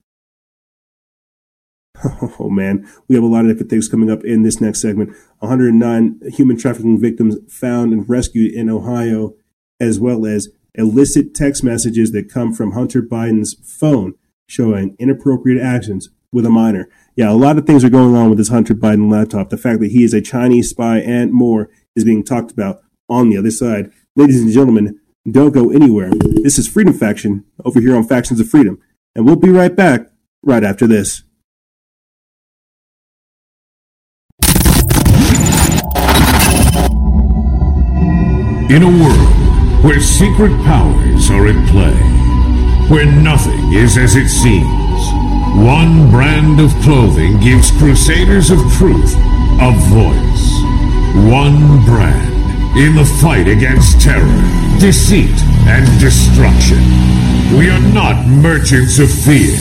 Oh 2.40 2.50
man, 2.50 2.88
we 3.10 3.16
have 3.16 3.24
a 3.24 3.28
lot 3.28 3.42
of 3.42 3.48
different 3.48 3.70
things 3.70 3.90
coming 3.90 4.10
up 4.10 4.24
in 4.24 4.44
this 4.44 4.62
next 4.62 4.82
segment. 4.82 5.10
109 5.40 6.22
human 6.32 6.58
trafficking 6.58 7.00
victims 7.00 7.36
found 7.50 7.92
and 7.92 8.08
rescued 8.08 8.54
in 8.54 8.70
Ohio, 8.70 9.34
as 9.82 10.00
well 10.00 10.26
as 10.26 10.48
illicit 10.76 11.36
text 11.36 11.62
messages 11.62 12.14
that 12.14 12.32
come 12.32 12.54
from 12.54 12.72
Hunter 12.72 13.02
Biden's 13.02 13.56
phone 13.66 14.14
showing 14.48 14.96
inappropriate 14.98 15.62
actions 15.62 16.10
with 16.32 16.46
a 16.46 16.50
minor. 16.50 16.88
Yeah, 17.16 17.32
a 17.32 17.34
lot 17.34 17.58
of 17.58 17.66
things 17.66 17.84
are 17.84 17.90
going 17.90 18.16
on 18.16 18.30
with 18.30 18.38
this 18.38 18.50
Hunter 18.50 18.74
Biden 18.74 19.12
laptop. 19.12 19.50
The 19.50 19.58
fact 19.58 19.82
that 19.82 19.92
he 19.92 20.04
is 20.04 20.14
a 20.14 20.22
Chinese 20.22 20.70
spy 20.70 21.00
and 21.00 21.34
more 21.34 21.70
is 21.96 22.06
being 22.06 22.24
talked 22.24 22.52
about 22.52 22.82
on 23.10 23.30
the 23.30 23.38
other 23.38 23.52
side. 23.52 23.92
Ladies 24.16 24.42
and 24.42 24.52
gentlemen, 24.52 25.00
don't 25.30 25.54
go 25.54 25.72
anywhere. 25.72 26.12
This 26.12 26.58
is 26.58 26.68
Freedom 26.68 26.94
Faction 26.94 27.46
over 27.66 27.80
here 27.80 27.96
on 27.96 28.04
Factions 28.04 28.40
of 28.40 28.50
Freedom. 28.50 28.80
And 29.16 29.26
we'll 29.26 29.36
be 29.36 29.50
right 29.50 29.76
back 29.76 30.08
right 30.44 30.64
after 30.64 30.88
this. 30.88 31.24
In 38.70 38.84
a 38.84 38.88
world 38.88 39.84
where 39.84 40.00
secret 40.00 40.52
powers 40.64 41.30
are 41.32 41.48
at 41.48 41.70
play, 41.70 41.96
where 42.88 43.06
nothing 43.06 43.74
is 43.74 43.98
as 43.98 44.16
it 44.16 44.30
seems, 44.30 44.66
one 45.66 46.10
brand 46.12 46.60
of 46.60 46.72
clothing 46.84 47.40
gives 47.40 47.72
crusaders 47.72 48.52
of 48.52 48.60
truth 48.74 49.16
a 49.62 49.72
voice. 49.90 50.62
One 51.30 51.84
brand 51.84 52.39
in 52.78 52.96
the 52.96 53.06
fight 53.22 53.48
against 53.48 54.02
terror, 54.02 54.26
deceit, 54.80 55.36
and 55.66 55.86
destruction. 56.00 56.78
We 57.58 57.70
are 57.70 57.82
not 57.94 58.28
merchants 58.28 59.00
of 59.00 59.10
fear. 59.10 59.58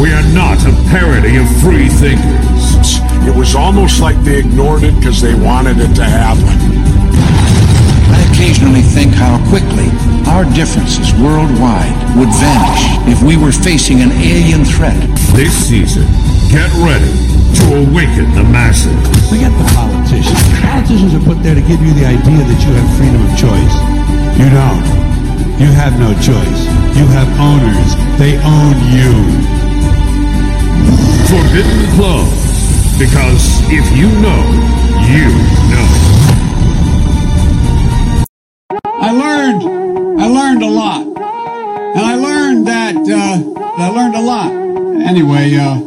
We 0.00 0.12
are 0.12 0.26
not 0.32 0.58
a 0.64 0.72
parody 0.88 1.36
of 1.36 1.46
free 1.60 1.88
thinkers. 1.88 3.00
It 3.28 3.36
was 3.36 3.54
almost 3.54 4.00
like 4.00 4.16
they 4.24 4.38
ignored 4.38 4.82
it 4.82 4.94
because 4.96 5.20
they 5.20 5.34
wanted 5.34 5.78
it 5.78 5.94
to 5.96 6.04
happen. 6.04 6.77
I 8.10 8.18
occasionally 8.32 8.82
think 8.82 9.14
how 9.14 9.36
quickly 9.48 9.88
our 10.28 10.44
differences 10.54 11.12
worldwide 11.20 11.92
would 12.16 12.30
vanish 12.40 12.84
if 13.08 13.22
we 13.22 13.36
were 13.36 13.52
facing 13.52 14.00
an 14.00 14.12
alien 14.12 14.64
threat. 14.64 14.96
This 15.32 15.52
season, 15.68 16.06
get 16.48 16.68
ready 16.80 17.12
to 17.60 17.64
awaken 17.84 18.28
the 18.34 18.44
masses. 18.48 18.92
Forget 19.28 19.52
the 19.56 19.68
politicians. 19.74 20.40
Politicians 20.60 21.12
are 21.14 21.24
put 21.24 21.42
there 21.42 21.54
to 21.54 21.64
give 21.64 21.80
you 21.80 21.92
the 21.94 22.06
idea 22.06 22.40
that 22.44 22.60
you 22.64 22.72
have 22.76 22.88
freedom 22.96 23.20
of 23.24 23.32
choice. 23.36 23.74
You 24.36 24.48
don't. 24.52 24.84
You 25.58 25.66
have 25.74 25.98
no 25.98 26.14
choice. 26.22 26.60
You 26.94 27.06
have 27.16 27.28
owners. 27.40 27.90
They 28.20 28.38
own 28.46 28.76
you. 28.94 29.12
Forbidden 31.26 31.82
clothes. 31.96 32.48
Because 32.98 33.60
if 33.70 33.86
you 33.96 34.06
know, 34.22 34.42
you 35.10 35.57
I 43.80 43.90
learned 43.90 44.16
a 44.16 44.20
lot. 44.20 44.50
Anyway, 45.06 45.54
uh, 45.54 45.78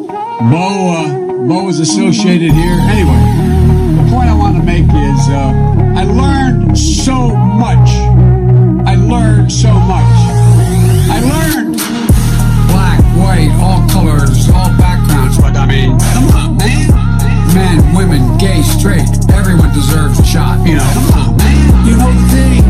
Bo, 0.50 0.96
uh, 0.96 1.46
Bo 1.46 1.68
is 1.68 1.82
associated 1.82 2.54
here. 2.54 2.80
Anyway, 2.88 3.20
the 4.00 4.08
point 4.10 4.30
I 4.30 4.34
want 4.34 4.56
to 4.56 4.64
make 4.64 4.86
is 4.86 5.28
uh, 5.28 5.52
I 5.98 6.06
learned 6.06 6.78
so 6.78 7.36
much. 7.36 7.90
I 8.88 8.96
learned 8.96 9.52
so 9.52 9.74
much. 9.74 10.08
I 11.12 11.20
learned 11.20 11.76
black, 12.72 13.04
white, 13.20 13.52
all 13.60 13.86
colors, 13.90 14.48
all 14.50 14.72
backgrounds. 14.80 15.38
But 15.38 15.58
I 15.58 15.66
mean, 15.66 16.00
come 16.16 16.30
on, 16.32 16.58
man. 16.58 16.88
Men, 17.54 17.94
women, 17.94 18.38
gay, 18.38 18.62
straight, 18.62 19.10
everyone 19.34 19.74
deserves 19.74 20.18
a 20.18 20.26
shot. 20.26 20.66
You 20.66 20.76
know, 20.76 20.92
come 20.94 21.20
on, 21.20 21.38
man. 21.38 21.86
You 21.86 21.98
know 21.98 22.10
the 22.10 22.28
thing. 22.30 22.61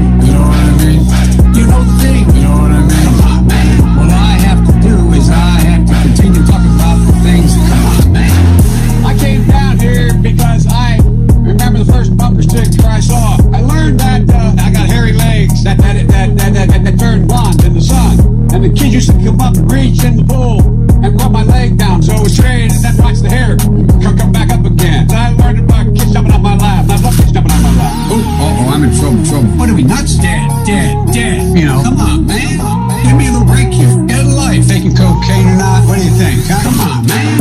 used 18.91 19.07
to 19.07 19.15
come 19.23 19.39
up 19.39 19.55
and 19.55 19.71
reach 19.71 20.03
the 20.03 20.25
pool, 20.27 20.59
and 20.99 21.15
rub 21.15 21.31
my 21.31 21.43
leg 21.43 21.77
down 21.77 22.03
so 22.03 22.11
it 22.11 22.23
was 22.23 22.35
straight 22.35 22.67
and 22.67 22.83
then 22.83 22.95
watch 22.99 23.23
the 23.23 23.29
hair 23.31 23.55
come, 23.55 24.17
come 24.19 24.31
back 24.35 24.51
up 24.51 24.65
again. 24.67 25.07
I 25.11 25.31
learned 25.31 25.63
about 25.63 25.87
kids 25.95 26.11
jumping 26.11 26.35
on 26.35 26.43
my 26.43 26.57
lap. 26.59 26.91
I 26.91 26.99
love 26.99 27.15
kids 27.15 27.31
jumping 27.31 27.55
on 27.55 27.63
my 27.63 27.71
lap. 27.79 27.95
Oh, 28.11 28.19
oh, 28.19 28.67
oh, 28.67 28.75
I'm 28.75 28.83
in 28.83 28.91
trouble, 28.99 29.23
trouble. 29.23 29.47
What 29.55 29.69
are 29.71 29.75
we 29.75 29.87
nuts? 29.87 30.19
Dead, 30.19 30.43
dead, 30.67 30.91
dead. 31.15 31.57
You 31.57 31.71
know, 31.71 31.79
come 31.87 32.03
on, 32.03 32.27
man. 32.27 32.59
Give 33.07 33.15
me 33.15 33.31
a 33.31 33.31
little 33.31 33.47
break 33.47 33.71
here. 33.71 33.95
Get 34.11 34.27
a 34.27 34.27
life. 34.27 34.67
Taking 34.67 34.91
cocaine 34.91 35.47
or 35.47 35.55
not? 35.55 35.87
What 35.87 35.95
do 35.95 36.03
you 36.03 36.11
think? 36.19 36.43
Huh? 36.51 36.59
Come 36.67 36.79
on, 36.83 37.07
man. 37.07 37.39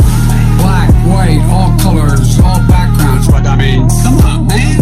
Black, 0.55 0.89
white, 1.03 1.43
all 1.51 1.75
colors, 1.83 2.39
all 2.39 2.63
backgrounds. 2.71 3.27
What 3.27 3.43
I 3.43 3.59
mean? 3.59 3.91
Come 4.07 4.23
on, 4.23 4.47
man. 4.47 4.79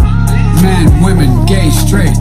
Men, 0.62 0.86
women, 1.02 1.46
gay, 1.50 1.74
straight. 1.74 2.14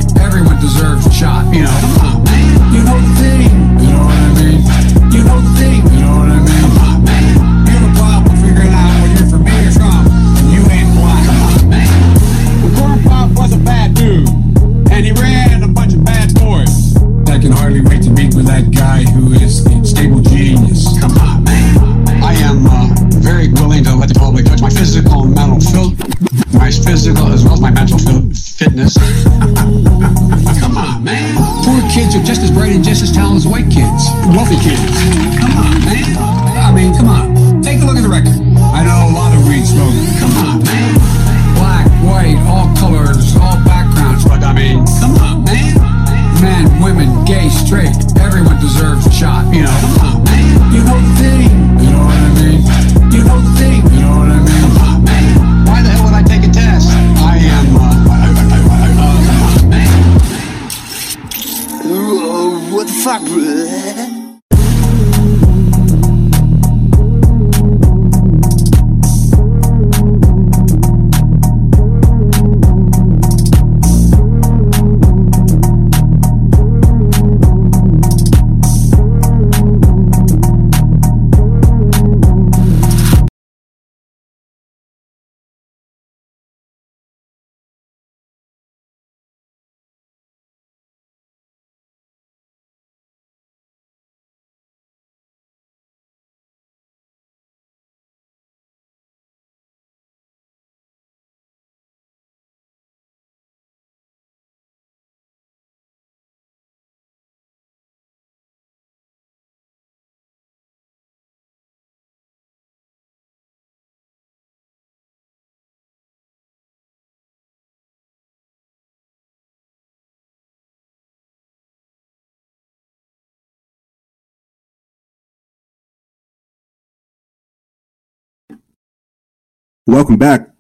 Welcome 129.89 130.19
back. 130.19 130.51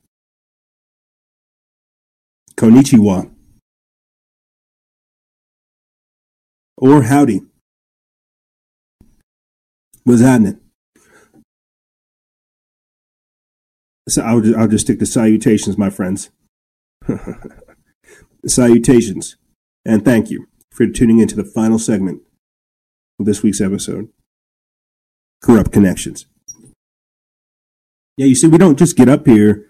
Konnichiwa. 2.56 3.30
Or 6.78 7.02
howdy. 7.02 7.42
What's 10.04 10.22
happening? 10.22 10.60
So 14.08 14.22
I'll 14.22 14.40
just, 14.40 14.56
I'll 14.56 14.66
just 14.66 14.86
stick 14.86 14.98
to 15.00 15.04
salutations, 15.04 15.76
my 15.76 15.90
friends. 15.90 16.30
salutations. 18.46 19.36
And 19.84 20.06
thank 20.06 20.30
you 20.30 20.48
for 20.72 20.86
tuning 20.86 21.18
into 21.18 21.36
the 21.36 21.44
final 21.44 21.78
segment 21.78 22.22
of 23.20 23.26
this 23.26 23.42
week's 23.42 23.60
episode 23.60 24.08
Corrupt 25.42 25.70
Connections. 25.70 26.24
Yeah, 28.18 28.26
you 28.26 28.34
see, 28.34 28.48
we 28.48 28.58
don't 28.58 28.76
just 28.76 28.96
get 28.96 29.08
up 29.08 29.28
here 29.28 29.64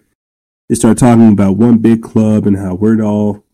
and 0.69 0.77
start 0.77 0.97
talking 0.97 1.31
about 1.31 1.57
one 1.57 1.77
big 1.77 2.01
club 2.01 2.47
and 2.47 2.57
how 2.57 2.73
we're 2.73 2.99
all 2.99 3.45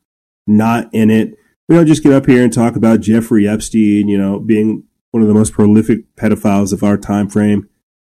not 0.47 0.87
in 0.93 1.11
it. 1.11 1.37
We 1.67 1.75
don't 1.75 1.85
just 1.85 2.01
get 2.01 2.13
up 2.13 2.27
here 2.27 2.41
and 2.41 2.53
talk 2.53 2.77
about 2.77 3.01
Jeffrey 3.01 3.45
Epstein, 3.45 4.07
you 4.07 4.17
know, 4.17 4.39
being 4.39 4.85
one 5.11 5.21
of 5.21 5.27
the 5.27 5.33
most 5.33 5.51
prolific 5.51 6.15
pedophiles 6.15 6.71
of 6.71 6.81
our 6.81 6.95
time 6.95 7.27
frame. 7.27 7.67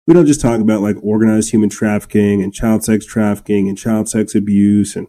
We 0.06 0.14
don't 0.14 0.26
just 0.26 0.40
talk 0.40 0.60
about 0.60 0.80
like 0.80 0.94
organized 1.02 1.50
human 1.50 1.68
trafficking 1.68 2.44
and 2.44 2.54
child 2.54 2.84
sex 2.84 3.04
trafficking 3.04 3.68
and 3.68 3.76
child 3.76 4.08
sex 4.08 4.36
abuse 4.36 4.94
and 4.94 5.08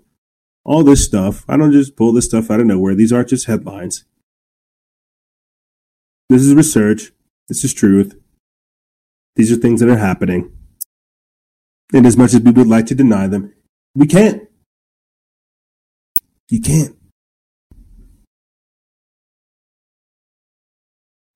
all 0.66 0.84
this 0.84 1.06
stuff. 1.06 1.46
I 1.48 1.56
don't 1.56 1.72
just 1.72 1.96
pull 1.96 2.14
this 2.14 2.26
stuff 2.26 2.50
out 2.50 2.62
of 2.62 2.66
nowhere. 2.66 2.96
These 2.96 3.14
aren't 3.14 3.30
just 3.30 3.46
headlines. 3.46 4.06
This 6.30 6.41
is 6.41 6.56
research. 6.56 7.12
This 7.48 7.64
is 7.64 7.76
truth. 7.76 8.16
These 9.36 9.52
are 9.52 9.56
things 9.56 9.82
that 9.82 9.90
are 9.90 9.98
happening. 9.98 10.52
And 11.94 12.06
as 12.06 12.18
much 12.18 12.34
as 12.34 12.41
we 12.41 12.52
would 12.52 12.68
like 12.68 12.86
to 12.88 12.95
deny 12.95 13.28
them, 13.28 13.53
we 13.95 14.06
can't. 14.06 14.44
You 16.49 16.61
can't. 16.61 16.95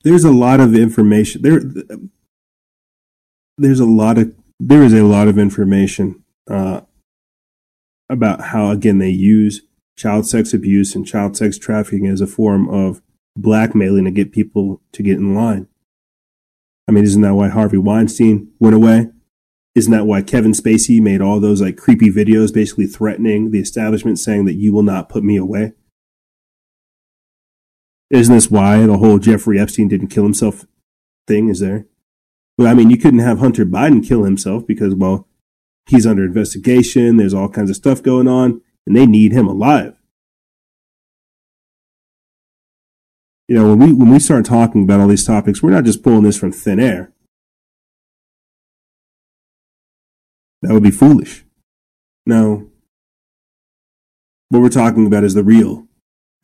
There's 0.04 0.24
a 0.24 0.32
lot 0.32 0.60
of 0.60 0.76
information. 0.76 1.42
There, 1.42 1.62
there's 3.58 3.80
a 3.80 3.86
lot 3.86 4.18
of 4.18 4.34
there 4.60 4.84
is 4.84 4.94
a 4.94 5.04
lot 5.04 5.28
of 5.28 5.38
information 5.38 6.24
uh, 6.50 6.82
about 8.10 8.42
how 8.42 8.70
again 8.70 9.00
they 9.00 9.10
use 9.10 9.62
child 9.98 10.28
sex 10.28 10.54
abuse 10.54 10.96
and 10.96 11.08
child 11.08 11.38
sex 11.38 11.58
trafficking 11.58 12.08
as 12.08 12.22
a 12.22 12.28
form 12.28 12.70
of 12.70 13.02
blackmailing 13.36 14.06
to 14.06 14.12
get 14.12 14.32
people 14.32 14.82
to 14.92 15.04
get 15.04 15.18
in 15.18 15.36
line. 15.36 15.68
I 16.88 16.92
mean, 16.92 17.04
isn't 17.04 17.22
that 17.22 17.36
why 17.36 17.48
Harvey 17.48 17.78
Weinstein 17.78 18.52
went 18.60 18.76
away? 18.76 19.08
Isn't 19.76 19.92
that 19.92 20.06
why 20.06 20.22
Kevin 20.22 20.52
Spacey 20.52 21.02
made 21.02 21.22
all 21.22 21.40
those 21.40 21.62
like 21.62 21.78
creepy 21.78 22.10
videos 22.10 22.54
basically 22.54 22.86
threatening 22.86 23.52
the 23.52 23.60
establishment 23.60 24.20
saying 24.20 24.46
that 24.46 24.54
you 24.54 24.72
will 24.72 24.84
not 24.84 25.10
put 25.10 25.24
me 25.24 25.36
away? 25.36 25.74
Isn't 28.12 28.36
this 28.36 28.52
why 28.52 28.86
the 28.86 28.98
whole 28.98 29.18
Jeffrey 29.18 29.60
Epstein 29.60 29.88
didn't 29.88 30.10
kill 30.10 30.24
himself 30.24 30.66
thing 31.28 31.50
is 31.50 31.60
there? 31.60 31.88
Well, 32.58 32.68
I 32.68 32.76
mean, 32.76 32.92
you 32.92 32.98
couldn't 32.98 33.20
have 33.22 33.40
Hunter 33.40 33.66
Biden 33.66 34.06
kill 34.08 34.24
himself 34.24 34.68
because, 34.68 34.94
well, 34.94 35.28
he's 35.88 36.06
under 36.06 36.24
investigation. 36.24 37.18
There's 37.18 37.34
all 37.34 37.50
kinds 37.50 37.72
of 37.72 37.76
stuff 37.76 38.04
going 38.04 38.28
on 38.28 38.62
and 38.86 38.96
they 38.96 39.08
need 39.08 39.32
him 39.32 39.48
alive. 39.48 39.96
You 43.48 43.56
know, 43.56 43.76
when 43.76 43.80
we, 43.80 43.94
when 43.94 44.12
we 44.12 44.20
start 44.20 44.46
talking 44.46 44.84
about 44.84 45.00
all 45.00 45.08
these 45.08 45.26
topics, 45.26 45.64
we're 45.64 45.72
not 45.72 45.84
just 45.84 46.04
pulling 46.04 46.24
this 46.24 46.38
from 46.38 46.52
thin 46.52 46.80
air. 46.80 47.13
That 50.64 50.72
would 50.72 50.84
be 50.84 50.92
foolish. 50.92 51.44
No. 52.26 52.70
What 54.48 54.62
we're 54.62 54.70
talking 54.70 55.06
about 55.06 55.26
is 55.26 55.34
the 55.34 55.44
real 55.44 55.88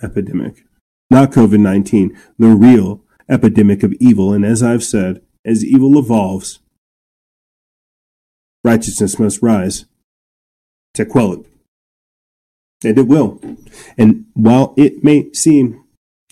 epidemic, 0.04 0.66
not 1.10 1.32
COVID 1.32 1.60
19, 1.60 2.18
the 2.38 2.50
real 2.50 3.02
epidemic 3.30 3.82
of 3.82 3.94
evil. 4.02 4.34
And 4.34 4.44
as 4.44 4.62
I've 4.62 4.84
said, 4.84 5.22
as 5.46 5.64
evil 5.64 5.98
evolves, 5.98 6.60
righteousness 8.66 9.18
must 9.18 9.42
rise 9.42 9.86
to 10.96 11.06
quell 11.06 11.34
it. 11.34 11.46
And 12.84 12.98
it 12.98 13.08
will. 13.08 13.40
And 13.98 14.26
while 14.34 14.74
it 14.76 15.02
may 15.02 15.32
seem 15.32 15.82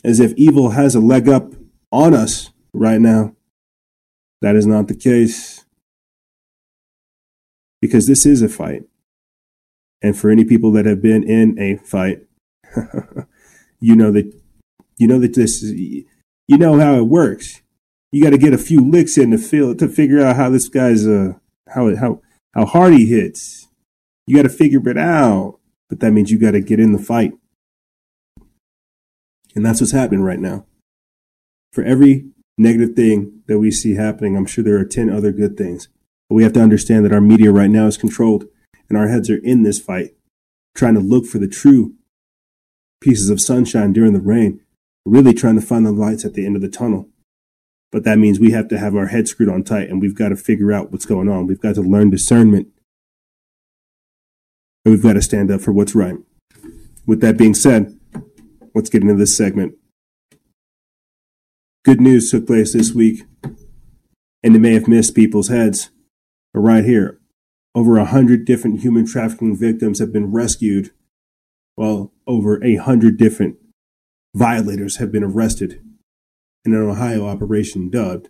as 0.03 0.19
if 0.19 0.33
evil 0.33 0.71
has 0.71 0.93
a 0.93 0.99
leg 0.99 1.29
up 1.29 1.53
on 1.89 2.13
us 2.13 2.49
right 2.73 2.99
now, 2.99 3.33
that 4.41 4.57
is 4.57 4.65
not 4.65 4.89
the 4.89 4.95
case 4.95 5.63
because 7.87 8.07
this 8.07 8.25
is 8.25 8.41
a 8.41 8.49
fight. 8.49 8.83
And 10.01 10.17
for 10.17 10.29
any 10.29 10.45
people 10.45 10.71
that 10.73 10.85
have 10.85 11.01
been 11.01 11.23
in 11.23 11.57
a 11.59 11.77
fight, 11.77 12.23
you 13.79 13.95
know 13.95 14.11
that 14.11 14.31
you 14.97 15.07
know 15.07 15.19
that 15.19 15.33
this 15.33 15.63
is, 15.63 15.71
you 15.71 16.57
know 16.57 16.79
how 16.79 16.95
it 16.95 17.07
works. 17.07 17.61
You 18.11 18.23
got 18.23 18.29
to 18.29 18.37
get 18.37 18.53
a 18.53 18.57
few 18.57 18.79
licks 18.89 19.17
in 19.17 19.31
the 19.31 19.37
field 19.37 19.79
to 19.79 19.89
figure 19.89 20.21
out 20.21 20.35
how 20.35 20.49
this 20.49 20.69
guy's 20.69 21.07
uh 21.07 21.33
how 21.69 21.95
how 21.95 22.21
how 22.53 22.65
hard 22.65 22.93
he 22.93 23.07
hits. 23.07 23.67
You 24.25 24.35
got 24.35 24.43
to 24.43 24.49
figure 24.49 24.87
it 24.89 24.97
out, 24.97 25.59
but 25.89 25.99
that 26.01 26.11
means 26.11 26.31
you 26.31 26.37
got 26.37 26.51
to 26.51 26.61
get 26.61 26.79
in 26.79 26.91
the 26.91 26.99
fight. 26.99 27.33
And 29.55 29.65
that's 29.65 29.81
what's 29.81 29.93
happening 29.93 30.21
right 30.21 30.39
now. 30.39 30.65
For 31.71 31.83
every 31.83 32.29
negative 32.57 32.95
thing 32.95 33.41
that 33.47 33.59
we 33.59 33.71
see 33.71 33.95
happening, 33.95 34.35
I'm 34.35 34.45
sure 34.45 34.63
there 34.63 34.77
are 34.77 34.85
10 34.85 35.09
other 35.09 35.31
good 35.31 35.57
things. 35.57 35.87
But 36.29 36.35
we 36.35 36.43
have 36.43 36.53
to 36.53 36.61
understand 36.61 37.05
that 37.05 37.13
our 37.13 37.21
media 37.21 37.51
right 37.51 37.69
now 37.69 37.87
is 37.87 37.97
controlled 37.97 38.45
and 38.89 38.97
our 38.97 39.07
heads 39.07 39.29
are 39.29 39.37
in 39.37 39.63
this 39.63 39.79
fight, 39.79 40.15
trying 40.75 40.95
to 40.95 40.99
look 40.99 41.25
for 41.25 41.39
the 41.39 41.47
true 41.47 41.93
pieces 43.01 43.29
of 43.29 43.41
sunshine 43.41 43.93
during 43.93 44.13
the 44.13 44.19
rain, 44.19 44.61
really 45.05 45.33
trying 45.33 45.55
to 45.55 45.65
find 45.65 45.85
the 45.85 45.91
lights 45.91 46.25
at 46.25 46.33
the 46.33 46.45
end 46.45 46.55
of 46.55 46.61
the 46.61 46.69
tunnel. 46.69 47.09
But 47.91 48.03
that 48.03 48.19
means 48.19 48.39
we 48.39 48.51
have 48.51 48.67
to 48.69 48.77
have 48.77 48.95
our 48.95 49.07
heads 49.07 49.31
screwed 49.31 49.49
on 49.49 49.63
tight 49.63 49.89
and 49.89 50.01
we've 50.01 50.15
got 50.15 50.29
to 50.29 50.35
figure 50.35 50.73
out 50.73 50.91
what's 50.91 51.05
going 51.05 51.29
on. 51.29 51.47
We've 51.47 51.61
got 51.61 51.75
to 51.75 51.81
learn 51.81 52.09
discernment 52.09 52.67
and 54.83 54.93
we've 54.93 55.03
got 55.03 55.13
to 55.13 55.21
stand 55.21 55.51
up 55.51 55.61
for 55.61 55.71
what's 55.71 55.95
right. 55.95 56.15
With 57.05 57.21
that 57.21 57.37
being 57.37 57.53
said, 57.53 57.97
let's 58.73 58.89
get 58.89 59.01
into 59.01 59.15
this 59.15 59.35
segment. 59.35 59.75
Good 61.83 62.01
news 62.01 62.31
took 62.31 62.47
place 62.47 62.73
this 62.73 62.91
week, 62.91 63.23
and 64.43 64.55
it 64.55 64.59
may 64.59 64.73
have 64.73 64.89
missed 64.89 65.15
people's 65.15 65.47
heads. 65.47 65.89
Right 66.53 66.85
here, 66.85 67.19
over 67.75 67.97
a 67.97 68.05
hundred 68.05 68.45
different 68.45 68.81
human 68.81 69.05
trafficking 69.05 69.55
victims 69.55 69.99
have 69.99 70.11
been 70.11 70.31
rescued, 70.31 70.91
while 71.75 72.11
over 72.25 72.63
a 72.63 72.77
hundred 72.77 73.17
different 73.17 73.57
violators 74.33 74.97
have 74.97 75.11
been 75.11 75.23
arrested 75.23 75.81
in 76.65 76.73
an 76.73 76.81
Ohio 76.81 77.25
operation 77.25 77.89
dubbed 77.89 78.29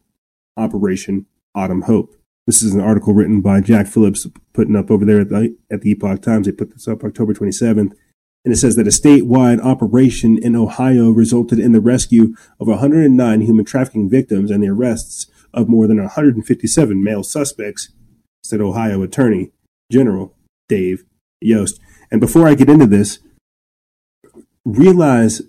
Operation 0.58 1.26
Autumn 1.56 1.84
Hope. 1.84 2.16
This 2.46 2.62
is 2.62 2.74
an 2.74 2.82
article 2.82 3.14
written 3.14 3.42
by 3.42 3.62
Jack 3.62 3.88
Phillips, 3.88 4.28
putting 4.54 4.76
up 4.76 4.90
over 4.90 5.06
there 5.06 5.22
at 5.22 5.30
the, 5.30 5.56
at 5.72 5.82
the 5.82 5.92
Epoch 5.92 6.22
Times. 6.22 6.46
They 6.46 6.54
put 6.54 6.74
this 6.74 6.88
up 6.88 7.04
October 7.04 7.34
27th. 7.34 7.94
And 8.46 8.54
it 8.54 8.58
says 8.58 8.78
that 8.78 8.88
a 8.88 8.92
statewide 8.92 9.60
operation 9.60 10.38
in 10.38 10.56
Ohio 10.56 11.10
resulted 11.10 11.60
in 11.60 11.74
the 11.74 11.82
rescue 11.82 12.34
of 12.60 12.68
109 12.68 13.42
human 13.42 13.66
trafficking 13.66 14.10
victims 14.10 14.50
and 14.50 14.64
the 14.64 14.70
arrests 14.70 15.28
of 15.54 15.68
more 15.68 15.88
than 15.88 16.02
157 16.02 17.04
male 17.04 17.24
suspects 17.24 17.90
said 18.44 18.62
Ohio 18.62 19.02
Attorney 19.02 19.52
General 19.92 20.34
Dave 20.70 21.06
Yost. 21.42 21.80
And 22.12 22.22
before 22.22 22.48
I 22.48 22.56
get 22.56 22.70
into 22.70 22.88
this, 22.88 23.20
realize, 24.66 25.42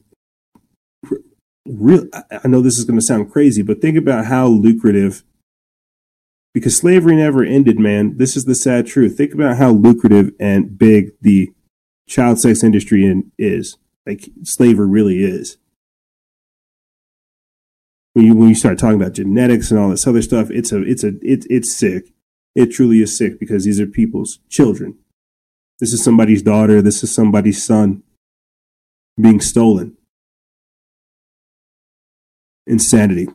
real, 1.67 2.07
I 2.13 2.49
know 2.49 2.61
this 2.61 2.79
is 2.79 2.85
going 2.85 2.99
to 2.99 3.05
sound 3.05 3.33
crazy, 3.33 3.63
but 3.63 3.81
think 3.81 3.97
about 3.97 4.27
how 4.27 4.47
lucrative, 4.47 5.23
because 6.55 6.77
slavery 6.77 7.17
never 7.17 7.45
ended, 7.45 7.79
man. 7.79 8.17
This 8.17 8.37
is 8.37 8.45
the 8.45 8.55
sad 8.55 8.87
truth. 8.87 9.17
Think 9.17 9.35
about 9.35 9.57
how 9.57 9.71
lucrative 9.71 10.33
and 10.41 10.79
big 10.79 11.13
the 11.21 11.51
child 12.09 12.41
sex 12.41 12.65
industry 12.65 13.05
in, 13.05 13.31
is. 13.39 13.77
Like 14.07 14.31
slavery 14.43 14.89
really 14.89 15.23
is. 15.23 15.59
When 18.15 18.25
you 18.25 18.35
when 18.35 18.49
you 18.49 18.55
start 18.55 18.79
talking 18.79 19.01
about 19.01 19.13
genetics 19.13 19.71
and 19.71 19.79
all 19.79 19.91
this 19.91 20.07
other 20.07 20.23
stuff, 20.23 20.51
it's 20.51 20.73
a 20.73 20.83
it's 20.83 21.05
a 21.05 21.09
it, 21.23 21.47
it's 21.51 21.77
sick 21.77 22.13
it 22.59 22.73
truly 22.73 23.01
is 23.01 23.17
sick 23.17 23.39
because 23.39 23.65
these 23.65 23.79
are 23.79 23.87
people's 23.87 24.41
children. 24.49 24.99
This 25.79 25.93
is 25.93 26.03
somebody's 26.03 26.43
daughter. 26.43 26.83
This 26.83 27.05
is 27.05 27.15
somebody's 27.15 27.63
son 27.63 28.03
being 29.19 29.41
stolen. 29.41 29.97
Insanity. 32.67 33.29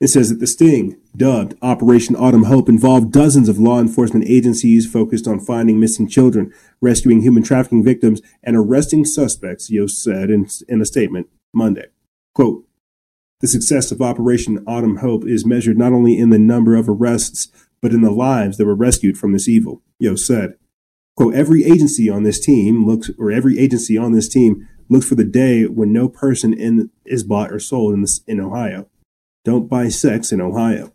It 0.00 0.08
says 0.08 0.30
that 0.30 0.40
the 0.40 0.46
sting, 0.46 0.96
dubbed 1.14 1.54
Operation 1.60 2.16
Autumn 2.16 2.44
Hope, 2.44 2.70
involved 2.70 3.12
dozens 3.12 3.46
of 3.46 3.58
law 3.58 3.78
enforcement 3.78 4.26
agencies 4.26 4.90
focused 4.90 5.28
on 5.28 5.38
finding 5.38 5.78
missing 5.78 6.08
children, 6.08 6.54
rescuing 6.80 7.20
human 7.20 7.42
trafficking 7.42 7.84
victims, 7.84 8.22
and 8.42 8.56
arresting 8.56 9.04
suspects, 9.04 9.70
Yost 9.70 10.02
said 10.02 10.30
in, 10.30 10.48
in 10.66 10.80
a 10.80 10.86
statement 10.86 11.28
Monday. 11.52 11.88
Quote, 12.34 12.66
the 13.40 13.48
success 13.48 13.92
of 13.92 14.00
Operation 14.00 14.64
Autumn 14.66 14.96
Hope 14.96 15.26
is 15.26 15.44
measured 15.44 15.76
not 15.76 15.92
only 15.92 16.18
in 16.18 16.30
the 16.30 16.38
number 16.38 16.74
of 16.74 16.88
arrests, 16.88 17.48
but 17.86 17.94
in 17.94 18.00
the 18.00 18.10
lives 18.10 18.56
that 18.56 18.66
were 18.66 18.74
rescued 18.74 19.16
from 19.16 19.30
this 19.30 19.48
evil. 19.48 19.80
Yo 20.00 20.16
said, 20.16 20.54
quote, 21.16 21.36
every 21.36 21.62
agency 21.62 22.10
on 22.10 22.24
this 22.24 22.44
team 22.44 22.84
looks, 22.84 23.12
or 23.16 23.30
every 23.30 23.60
agency 23.60 23.96
on 23.96 24.10
this 24.10 24.28
team 24.28 24.66
looks 24.88 25.06
for 25.06 25.14
the 25.14 25.22
day 25.22 25.66
when 25.66 25.92
no 25.92 26.08
person 26.08 26.52
in 26.52 26.90
is 27.04 27.22
bought 27.22 27.52
or 27.52 27.60
sold 27.60 27.94
in, 27.94 28.00
this, 28.00 28.22
in 28.26 28.40
Ohio. 28.40 28.88
Don't 29.44 29.68
buy 29.68 29.88
sex 29.88 30.32
in 30.32 30.40
Ohio. 30.40 30.94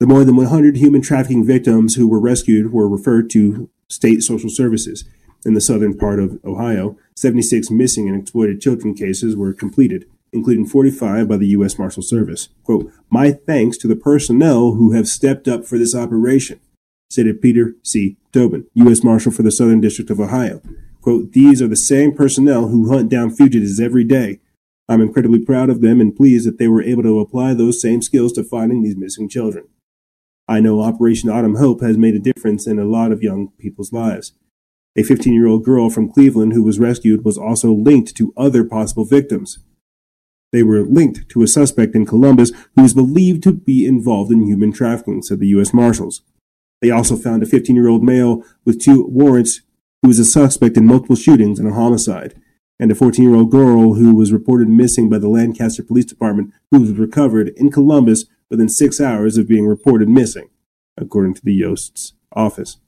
The 0.00 0.08
more 0.08 0.24
than 0.24 0.34
100 0.34 0.78
human 0.78 1.00
trafficking 1.00 1.46
victims 1.46 1.94
who 1.94 2.08
were 2.08 2.18
rescued 2.18 2.72
were 2.72 2.88
referred 2.88 3.30
to 3.30 3.70
state 3.88 4.24
social 4.24 4.50
services. 4.50 5.04
In 5.46 5.54
the 5.54 5.60
southern 5.60 5.96
part 5.96 6.18
of 6.18 6.40
Ohio, 6.44 6.98
76 7.14 7.70
missing 7.70 8.08
and 8.08 8.20
exploited 8.20 8.60
children 8.60 8.94
cases 8.94 9.36
were 9.36 9.52
completed, 9.52 10.06
including 10.32 10.66
45 10.66 11.28
by 11.28 11.36
the 11.36 11.48
U.S. 11.48 11.78
Marshal 11.78 12.02
Service. 12.02 12.48
Quote, 12.64 12.90
My 13.10 13.32
thanks 13.32 13.76
to 13.78 13.88
the 13.88 13.96
personnel 13.96 14.72
who 14.72 14.92
have 14.92 15.08
stepped 15.08 15.46
up 15.46 15.64
for 15.64 15.78
this 15.78 15.94
operation, 15.94 16.60
stated 17.10 17.42
Peter 17.42 17.74
C. 17.82 18.16
Tobin, 18.32 18.66
U.S. 18.74 19.04
Marshal 19.04 19.32
for 19.32 19.42
the 19.42 19.52
Southern 19.52 19.80
District 19.80 20.10
of 20.10 20.20
Ohio. 20.20 20.62
Quote, 21.00 21.32
These 21.32 21.60
are 21.60 21.68
the 21.68 21.76
same 21.76 22.14
personnel 22.14 22.68
who 22.68 22.90
hunt 22.90 23.10
down 23.10 23.30
fugitives 23.30 23.80
every 23.80 24.04
day. 24.04 24.40
I'm 24.88 25.00
incredibly 25.00 25.38
proud 25.38 25.70
of 25.70 25.80
them 25.80 26.00
and 26.00 26.14
pleased 26.14 26.46
that 26.46 26.58
they 26.58 26.68
were 26.68 26.82
able 26.82 27.02
to 27.02 27.20
apply 27.20 27.54
those 27.54 27.80
same 27.80 28.02
skills 28.02 28.32
to 28.34 28.44
finding 28.44 28.82
these 28.82 28.96
missing 28.96 29.28
children. 29.28 29.68
I 30.48 30.60
know 30.60 30.80
Operation 30.80 31.30
Autumn 31.30 31.56
Hope 31.56 31.80
has 31.82 31.96
made 31.96 32.14
a 32.14 32.18
difference 32.18 32.66
in 32.66 32.78
a 32.78 32.84
lot 32.84 33.12
of 33.12 33.22
young 33.22 33.52
people's 33.58 33.92
lives. 33.92 34.32
A 34.96 35.02
15 35.02 35.32
year 35.32 35.46
old 35.46 35.64
girl 35.64 35.88
from 35.88 36.12
Cleveland 36.12 36.52
who 36.52 36.62
was 36.62 36.78
rescued 36.78 37.24
was 37.24 37.38
also 37.38 37.72
linked 37.72 38.14
to 38.16 38.34
other 38.36 38.64
possible 38.64 39.04
victims. 39.04 39.58
They 40.52 40.62
were 40.62 40.82
linked 40.82 41.28
to 41.30 41.42
a 41.42 41.48
suspect 41.48 41.94
in 41.94 42.04
Columbus 42.04 42.52
who 42.76 42.84
is 42.84 42.94
believed 42.94 43.42
to 43.44 43.52
be 43.52 43.86
involved 43.86 44.30
in 44.30 44.46
human 44.46 44.72
trafficking, 44.72 45.22
said 45.22 45.40
the 45.40 45.48
U.S. 45.48 45.72
Marshals. 45.72 46.22
They 46.82 46.90
also 46.90 47.16
found 47.16 47.42
a 47.42 47.46
15 47.46 47.74
year 47.74 47.88
old 47.88 48.02
male 48.02 48.44
with 48.64 48.80
two 48.80 49.06
warrants 49.06 49.62
who 50.02 50.08
was 50.08 50.18
a 50.18 50.24
suspect 50.24 50.76
in 50.76 50.86
multiple 50.86 51.16
shootings 51.16 51.58
and 51.58 51.68
a 51.68 51.74
homicide, 51.74 52.34
and 52.78 52.90
a 52.90 52.94
14 52.94 53.24
year 53.24 53.36
old 53.36 53.50
girl 53.50 53.94
who 53.94 54.14
was 54.14 54.32
reported 54.32 54.68
missing 54.68 55.08
by 55.08 55.18
the 55.18 55.28
Lancaster 55.28 55.82
Police 55.82 56.04
Department 56.04 56.52
who 56.70 56.80
was 56.80 56.92
recovered 56.92 57.50
in 57.56 57.70
Columbus 57.70 58.26
within 58.50 58.68
six 58.68 59.00
hours 59.00 59.38
of 59.38 59.48
being 59.48 59.66
reported 59.66 60.08
missing, 60.08 60.50
according 60.98 61.34
to 61.34 61.44
the 61.44 61.54
Yost's 61.54 62.12
office. 62.32 62.78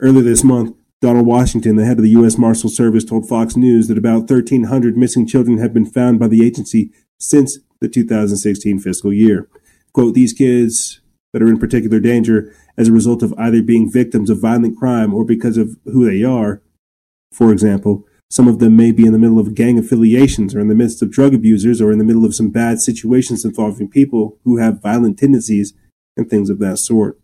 Earlier 0.00 0.22
this 0.22 0.44
month, 0.44 0.76
Donald 1.00 1.26
Washington, 1.26 1.76
the 1.76 1.86
head 1.86 1.96
of 1.96 2.02
the 2.02 2.10
U.S. 2.10 2.36
Marshal 2.36 2.68
Service, 2.68 3.04
told 3.04 3.26
Fox 3.26 3.56
News 3.56 3.88
that 3.88 3.96
about 3.96 4.28
1,300 4.28 4.98
missing 4.98 5.26
children 5.26 5.56
have 5.56 5.72
been 5.72 5.86
found 5.86 6.18
by 6.18 6.28
the 6.28 6.44
agency 6.44 6.90
since 7.18 7.58
the 7.80 7.88
2016 7.88 8.78
fiscal 8.78 9.12
year. 9.12 9.48
Quote, 9.94 10.14
these 10.14 10.34
kids 10.34 11.00
that 11.32 11.42
are 11.42 11.48
in 11.48 11.58
particular 11.58 12.00
danger 12.00 12.54
as 12.76 12.88
a 12.88 12.92
result 12.92 13.22
of 13.22 13.32
either 13.38 13.62
being 13.62 13.90
victims 13.90 14.28
of 14.28 14.40
violent 14.40 14.78
crime 14.78 15.14
or 15.14 15.24
because 15.24 15.56
of 15.56 15.76
who 15.84 16.04
they 16.04 16.22
are. 16.22 16.60
For 17.32 17.50
example, 17.50 18.04
some 18.28 18.46
of 18.46 18.58
them 18.58 18.76
may 18.76 18.92
be 18.92 19.06
in 19.06 19.12
the 19.12 19.18
middle 19.18 19.38
of 19.38 19.54
gang 19.54 19.78
affiliations 19.78 20.54
or 20.54 20.60
in 20.60 20.68
the 20.68 20.74
midst 20.74 21.00
of 21.00 21.10
drug 21.10 21.32
abusers 21.32 21.80
or 21.80 21.90
in 21.92 21.98
the 21.98 22.04
middle 22.04 22.26
of 22.26 22.34
some 22.34 22.50
bad 22.50 22.80
situations 22.80 23.44
involving 23.44 23.88
people 23.88 24.38
who 24.44 24.58
have 24.58 24.82
violent 24.82 25.18
tendencies 25.18 25.72
and 26.16 26.28
things 26.28 26.50
of 26.50 26.58
that 26.58 26.78
sort. 26.78 27.19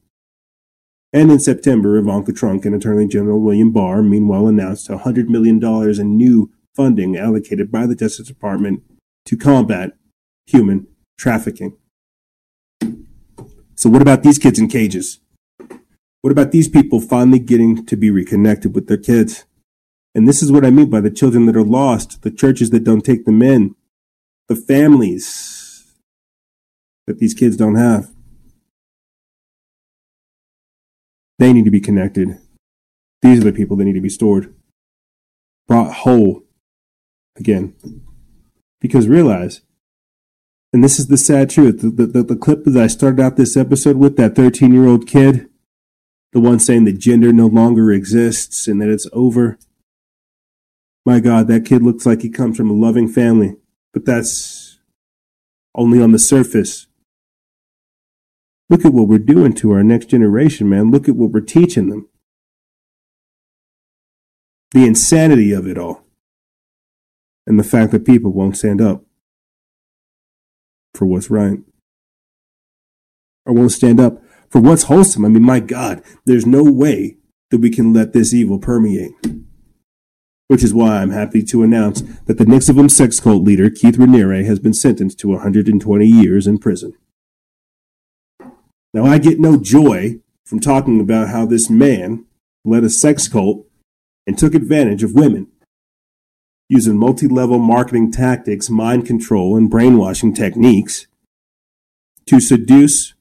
And 1.12 1.30
in 1.30 1.38
September, 1.38 1.96
Ivanka 1.96 2.32
Trump 2.32 2.64
and 2.64 2.74
Attorney 2.74 3.06
General 3.06 3.40
William 3.40 3.72
Barr 3.72 4.02
meanwhile 4.02 4.48
announced 4.48 4.88
$100 4.88 5.28
million 5.28 5.62
in 5.62 6.16
new 6.16 6.50
funding 6.74 7.16
allocated 7.16 7.72
by 7.72 7.86
the 7.86 7.94
Justice 7.94 8.26
Department 8.26 8.82
to 9.24 9.36
combat 9.36 9.92
human 10.46 10.86
trafficking. 11.18 11.76
So, 13.74 13.90
what 13.90 14.02
about 14.02 14.22
these 14.22 14.38
kids 14.38 14.58
in 14.58 14.68
cages? 14.68 15.20
What 16.22 16.32
about 16.32 16.50
these 16.50 16.68
people 16.68 17.00
finally 17.00 17.38
getting 17.38 17.86
to 17.86 17.96
be 17.96 18.10
reconnected 18.10 18.74
with 18.74 18.88
their 18.88 18.96
kids? 18.96 19.44
And 20.14 20.26
this 20.26 20.42
is 20.42 20.50
what 20.50 20.64
I 20.64 20.70
mean 20.70 20.90
by 20.90 21.00
the 21.00 21.10
children 21.10 21.46
that 21.46 21.56
are 21.56 21.62
lost, 21.62 22.22
the 22.22 22.30
churches 22.30 22.70
that 22.70 22.84
don't 22.84 23.04
take 23.04 23.26
them 23.26 23.42
in, 23.42 23.74
the 24.48 24.56
families 24.56 25.84
that 27.06 27.18
these 27.18 27.34
kids 27.34 27.56
don't 27.56 27.76
have. 27.76 28.10
They 31.38 31.52
need 31.52 31.64
to 31.64 31.70
be 31.70 31.80
connected. 31.80 32.38
These 33.22 33.40
are 33.40 33.44
the 33.44 33.52
people 33.52 33.76
that 33.76 33.84
need 33.84 33.94
to 33.94 34.00
be 34.00 34.08
stored, 34.08 34.54
brought 35.66 35.92
whole 35.92 36.42
again. 37.36 37.74
Because 38.80 39.08
realize, 39.08 39.62
and 40.72 40.84
this 40.84 40.98
is 40.98 41.06
the 41.06 41.16
sad 41.16 41.50
truth, 41.50 41.80
the, 41.80 42.06
the, 42.06 42.22
the 42.22 42.36
clip 42.36 42.64
that 42.64 42.82
I 42.82 42.86
started 42.86 43.20
out 43.20 43.36
this 43.36 43.56
episode 43.56 43.96
with, 43.96 44.16
that 44.16 44.34
13 44.34 44.72
year 44.72 44.86
old 44.86 45.06
kid, 45.06 45.48
the 46.32 46.40
one 46.40 46.58
saying 46.58 46.84
that 46.84 46.98
gender 46.98 47.32
no 47.32 47.46
longer 47.46 47.90
exists 47.90 48.68
and 48.68 48.80
that 48.80 48.88
it's 48.88 49.08
over. 49.12 49.58
My 51.04 51.20
God, 51.20 51.48
that 51.48 51.64
kid 51.64 51.82
looks 51.82 52.04
like 52.04 52.22
he 52.22 52.28
comes 52.28 52.56
from 52.56 52.68
a 52.68 52.74
loving 52.74 53.08
family, 53.08 53.56
but 53.92 54.04
that's 54.04 54.78
only 55.74 56.02
on 56.02 56.12
the 56.12 56.18
surface. 56.18 56.85
Look 58.68 58.84
at 58.84 58.92
what 58.92 59.08
we're 59.08 59.18
doing 59.18 59.52
to 59.54 59.72
our 59.72 59.82
next 59.82 60.06
generation, 60.06 60.68
man. 60.68 60.90
Look 60.90 61.08
at 61.08 61.16
what 61.16 61.30
we're 61.30 61.40
teaching 61.40 61.88
them. 61.88 62.08
The 64.72 64.84
insanity 64.86 65.52
of 65.52 65.66
it 65.66 65.78
all. 65.78 66.04
And 67.46 67.58
the 67.58 67.64
fact 67.64 67.92
that 67.92 68.04
people 68.04 68.32
won't 68.32 68.56
stand 68.56 68.80
up 68.80 69.04
for 70.94 71.06
what's 71.06 71.30
right. 71.30 71.60
Or 73.44 73.52
won't 73.52 73.72
stand 73.72 74.00
up 74.00 74.20
for 74.50 74.60
what's 74.60 74.84
wholesome. 74.84 75.24
I 75.24 75.28
mean, 75.28 75.44
my 75.44 75.60
God, 75.60 76.02
there's 76.24 76.46
no 76.46 76.64
way 76.64 77.18
that 77.50 77.58
we 77.58 77.70
can 77.70 77.92
let 77.92 78.12
this 78.12 78.34
evil 78.34 78.58
permeate 78.58 79.12
which 80.48 80.62
is 80.62 80.72
why 80.72 80.98
I'm 80.98 81.10
happy 81.10 81.42
to 81.42 81.62
announce 81.62 82.02
that 82.26 82.38
the 82.38 82.44
NXIVM 82.44 82.90
sex 82.90 83.20
cult 83.20 83.42
leader, 83.42 83.70
Keith 83.70 83.96
Raniere, 83.96 84.44
has 84.44 84.58
been 84.58 84.74
sentenced 84.74 85.18
to 85.20 85.28
120 85.28 86.06
years 86.06 86.46
in 86.46 86.58
prison. 86.58 86.92
Now, 88.96 89.04
I 89.04 89.18
get 89.18 89.38
no 89.38 89.58
joy 89.58 90.20
from 90.46 90.58
talking 90.58 91.02
about 91.02 91.28
how 91.28 91.44
this 91.44 91.68
man 91.68 92.24
led 92.64 92.82
a 92.82 92.88
sex 92.88 93.28
cult 93.28 93.66
and 94.26 94.38
took 94.38 94.54
advantage 94.54 95.02
of 95.02 95.12
women, 95.12 95.48
using 96.70 96.96
multi 96.96 97.28
level 97.28 97.58
marketing 97.58 98.10
tactics, 98.10 98.70
mind 98.70 99.04
control, 99.04 99.54
and 99.54 99.68
brainwashing 99.68 100.32
techniques 100.32 101.08
to 102.24 102.40
seduce 102.40 103.12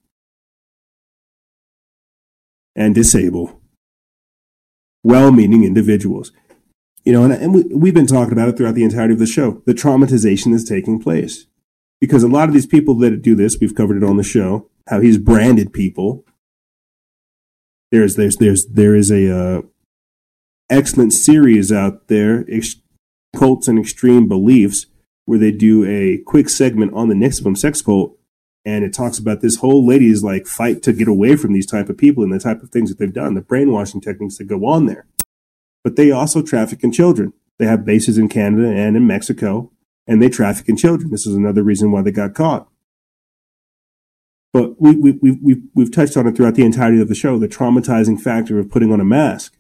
and 2.74 2.96
disable 2.96 3.60
well 5.04 5.30
meaning 5.34 5.66
individuals. 5.66 6.32
You 7.04 7.12
know, 7.12 7.26
and, 7.26 7.34
and 7.34 7.54
we, 7.54 7.64
we've 7.64 7.94
been 7.94 8.08
talking 8.08 8.32
about 8.32 8.48
it 8.48 8.56
throughout 8.56 8.76
the 8.76 8.86
entirety 8.86 9.16
of 9.16 9.20
the 9.20 9.28
show. 9.28 9.62
The 9.66 9.74
traumatization 9.74 10.54
is 10.54 10.64
taking 10.64 11.02
place 11.02 11.48
because 12.00 12.24
a 12.24 12.30
lot 12.30 12.48
of 12.48 12.54
these 12.54 12.66
people 12.66 12.96
that 13.00 13.22
do 13.22 13.36
this, 13.36 13.58
we've 13.60 13.76
covered 13.76 13.98
it 13.98 14.06
on 14.06 14.16
the 14.16 14.24
show, 14.24 14.70
how 14.88 15.00
he's 15.00 15.18
branded 15.18 15.74
people. 15.74 16.26
There's, 17.92 18.16
there's, 18.16 18.38
there's, 18.38 18.66
there 18.66 18.96
is 18.96 19.12
a, 19.12 19.36
uh, 19.36 19.62
excellent 20.70 21.14
series 21.14 21.72
out 21.72 22.08
there, 22.08 22.44
ex- 22.50 22.82
cults 23.36 23.68
and 23.68 23.80
extreme 23.80 24.28
beliefs, 24.28 24.88
where 25.26 25.40
they 25.40 25.52
do 25.52 25.86
a 25.86 26.18
quick 26.26 26.50
segment 26.50 26.94
on 26.94 27.10
the 27.10 27.16
NXIVM 27.16 27.58
sex 27.58 27.82
cult, 27.82 28.18
and 28.64 28.84
it 28.84 28.94
talks 28.94 29.18
about 29.18 29.42
this 29.42 29.58
whole 29.58 29.86
lady's 29.86 30.24
like 30.24 30.48
fight 30.48 30.82
to 30.84 30.94
get 30.94 31.08
away 31.08 31.36
from 31.36 31.54
these 31.54 31.68
type 31.68 31.90
of 31.90 31.98
people 31.98 32.24
and 32.24 32.34
the 32.34 32.40
type 32.40 32.64
of 32.64 32.70
things 32.70 32.90
that 32.90 32.98
they've 32.98 33.14
done, 33.14 33.34
the 33.34 33.42
brainwashing 33.42 34.02
techniques 34.02 34.38
that 34.38 34.46
go 34.46 34.66
on 34.66 34.88
there 34.88 35.06
but 35.86 35.96
they 35.98 36.10
also 36.10 36.42
traffic 36.42 36.84
in 36.84 36.92
children. 36.92 37.32
They 37.60 37.68
have 37.68 37.86
bases 37.86 38.18
in 38.18 38.28
Canada 38.28 38.68
and 38.68 38.98
in 38.98 39.06
Mexico, 39.06 39.72
and 40.08 40.20
they 40.20 40.30
traffic 40.30 40.68
in 40.68 40.76
children. 40.76 41.12
This 41.12 41.28
is 41.28 41.36
another 41.36 41.62
reason 41.62 41.92
why 41.92 42.02
they 42.02 42.12
got 42.12 42.34
caught. 42.34 42.68
But 44.56 44.80
we, 44.82 44.96
we, 44.96 45.12
we, 45.12 45.32
we've, 45.44 45.64
we've 45.74 45.92
touched 45.92 46.16
on 46.16 46.28
it 46.28 46.38
throughout 46.38 46.56
the 46.56 46.64
entirety 46.64 47.02
of 47.02 47.10
the 47.10 47.14
show 47.14 47.38
the 47.38 47.46
traumatizing 47.46 48.22
factor 48.22 48.58
of 48.58 48.72
putting 48.72 48.94
on 48.94 49.02
a 49.02 49.04
mask. 49.04 49.58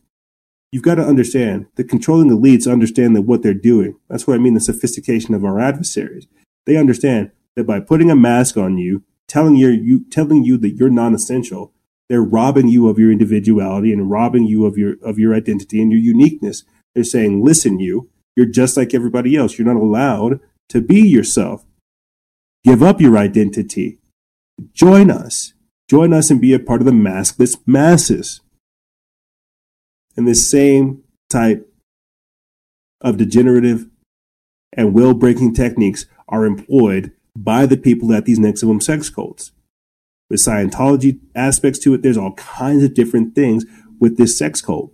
You've 0.71 0.83
got 0.83 0.95
to 0.95 1.05
understand 1.05 1.65
that 1.75 1.89
controlling 1.89 2.29
elites 2.29 2.71
understand 2.71 3.13
that 3.13 3.23
what 3.23 3.43
they're 3.43 3.53
doing. 3.53 3.97
That's 4.07 4.25
what 4.25 4.35
I 4.35 4.37
mean 4.37 4.53
the 4.53 4.61
sophistication 4.61 5.35
of 5.35 5.43
our 5.43 5.59
adversaries. 5.59 6.27
They 6.65 6.77
understand 6.77 7.31
that 7.57 7.67
by 7.67 7.81
putting 7.81 8.09
a 8.09 8.15
mask 8.15 8.55
on 8.55 8.77
you, 8.77 9.03
telling 9.27 9.57
you, 9.57 9.67
you 9.67 10.05
telling 10.09 10.45
you 10.45 10.57
that 10.59 10.75
you're 10.77 10.89
non-essential, 10.89 11.73
they're 12.07 12.23
robbing 12.23 12.69
you 12.69 12.87
of 12.87 12.97
your 12.97 13.11
individuality 13.11 13.91
and 13.91 14.09
robbing 14.09 14.45
you 14.45 14.65
of 14.65 14.77
your 14.77 14.95
of 15.01 15.19
your 15.19 15.35
identity 15.35 15.81
and 15.81 15.91
your 15.91 15.99
uniqueness. 15.99 16.63
They're 16.93 17.03
saying, 17.03 17.43
"Listen, 17.43 17.81
you, 17.81 18.09
you're 18.37 18.45
just 18.45 18.77
like 18.77 18.93
everybody 18.93 19.35
else. 19.35 19.57
You're 19.57 19.67
not 19.67 19.75
allowed 19.75 20.39
to 20.69 20.79
be 20.79 21.05
yourself. 21.05 21.65
Give 22.63 22.81
up 22.81 23.01
your 23.01 23.17
identity. 23.17 23.99
Join 24.73 25.11
us. 25.11 25.53
Join 25.89 26.13
us 26.13 26.31
and 26.31 26.41
be 26.41 26.53
a 26.53 26.59
part 26.59 26.81
of 26.81 26.85
the 26.85 26.91
maskless 26.91 27.57
masses." 27.67 28.41
And 30.17 30.27
this 30.27 30.49
same 30.49 31.03
type 31.29 31.69
of 33.01 33.17
degenerative 33.17 33.87
and 34.73 34.93
will 34.93 35.13
breaking 35.13 35.53
techniques 35.53 36.05
are 36.27 36.45
employed 36.45 37.11
by 37.35 37.65
the 37.65 37.77
people 37.77 38.13
at 38.13 38.25
these 38.25 38.39
NXIVM 38.39 38.81
sex 38.81 39.09
cults. 39.09 39.51
with 40.29 40.39
Scientology 40.39 41.19
aspects 41.35 41.77
to 41.79 41.93
it. 41.93 42.01
There's 42.01 42.17
all 42.17 42.33
kinds 42.33 42.83
of 42.83 42.95
different 42.95 43.35
things 43.35 43.63
with 43.99 44.17
this 44.17 44.37
sex 44.37 44.61
cult. 44.61 44.91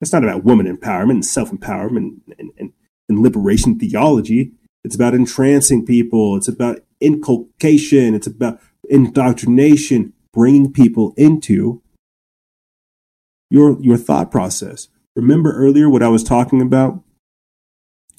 It's 0.00 0.12
not 0.12 0.22
about 0.22 0.44
woman 0.44 0.66
empowerment 0.66 1.10
and 1.10 1.24
self 1.24 1.50
empowerment 1.50 2.20
and, 2.38 2.50
and, 2.58 2.72
and 3.08 3.18
liberation 3.20 3.78
theology. 3.78 4.52
It's 4.84 4.94
about 4.94 5.14
entrancing 5.14 5.84
people. 5.84 6.36
It's 6.36 6.48
about 6.48 6.80
inculcation. 7.00 8.14
It's 8.14 8.26
about 8.26 8.60
indoctrination, 8.88 10.12
bringing 10.32 10.72
people 10.72 11.14
into 11.16 11.82
your, 13.50 13.80
your 13.80 13.96
thought 13.96 14.30
process. 14.30 14.88
Remember 15.14 15.52
earlier 15.52 15.88
what 15.88 16.02
I 16.02 16.08
was 16.08 16.24
talking 16.24 16.60
about? 16.60 17.02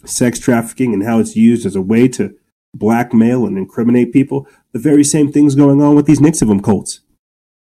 Sex 0.05 0.39
trafficking 0.39 0.93
and 0.93 1.03
how 1.03 1.19
it's 1.19 1.35
used 1.35 1.65
as 1.65 1.75
a 1.75 1.81
way 1.81 2.07
to 2.09 2.35
blackmail 2.73 3.45
and 3.45 3.57
incriminate 3.57 4.13
people. 4.13 4.47
The 4.71 4.79
very 4.79 5.03
same 5.03 5.31
thing's 5.31 5.55
going 5.55 5.81
on 5.81 5.95
with 5.95 6.05
these 6.05 6.19
NXIVM 6.19 6.63
cults. 6.63 7.01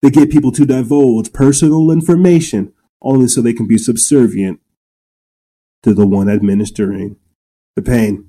They 0.01 0.09
get 0.09 0.29
people 0.29 0.51
to 0.51 0.65
divulge 0.65 1.33
personal 1.33 1.89
information 1.91 2.73
only 3.01 3.27
so 3.27 3.41
they 3.41 3.53
can 3.53 3.67
be 3.67 3.77
subservient 3.77 4.59
to 5.83 5.93
the 5.93 6.05
one 6.05 6.29
administering 6.29 7.15
the 7.75 7.81
pain. 7.81 8.27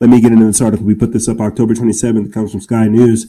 Let 0.00 0.10
me 0.10 0.20
get 0.20 0.32
into 0.32 0.44
this 0.44 0.60
article. 0.60 0.84
We 0.84 0.94
put 0.94 1.12
this 1.12 1.26
up 1.26 1.40
October 1.40 1.74
27th. 1.74 2.26
It 2.26 2.32
comes 2.32 2.50
from 2.50 2.60
Sky 2.60 2.86
News. 2.86 3.28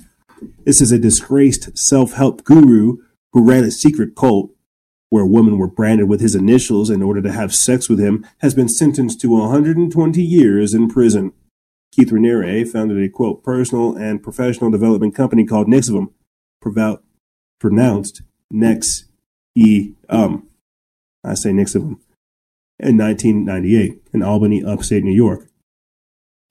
This 0.66 0.82
is 0.82 0.92
a 0.92 1.00
disgraced 1.00 1.78
self 1.78 2.14
help 2.14 2.44
guru 2.44 2.98
who 3.32 3.44
ran 3.44 3.64
a 3.64 3.72
secret 3.72 4.16
cult 4.16 4.52
where 5.10 5.26
women 5.26 5.58
were 5.58 5.70
branded 5.70 6.10
with 6.10 6.20
his 6.20 6.36
initials 6.36 6.90
in 6.90 7.02
order 7.02 7.22
to 7.22 7.32
have 7.32 7.56
sex 7.56 7.88
with 7.88 8.00
him, 8.00 8.26
has 8.40 8.54
been 8.54 8.68
sentenced 8.68 9.22
to 9.22 9.30
120 9.30 10.22
years 10.22 10.74
in 10.74 10.90
prison. 10.90 11.32
Keith 11.94 12.10
Raniere 12.10 12.68
founded 12.68 13.02
a 13.02 13.08
quote 13.08 13.44
personal 13.44 13.96
and 13.96 14.22
professional 14.22 14.70
development 14.70 15.16
company 15.16 15.46
called 15.46 15.68
NXIVM, 15.68 16.12
pronounced 17.60 18.22
Nex 18.52 19.06
E 19.56 19.94
um. 20.10 20.48
I 21.24 21.34
say 21.34 21.52
NXIVM 21.52 22.00
in 22.80 22.98
1998 22.98 24.02
in 24.14 24.22
Albany, 24.22 24.64
upstate 24.64 25.04
New 25.04 25.12
York. 25.14 25.47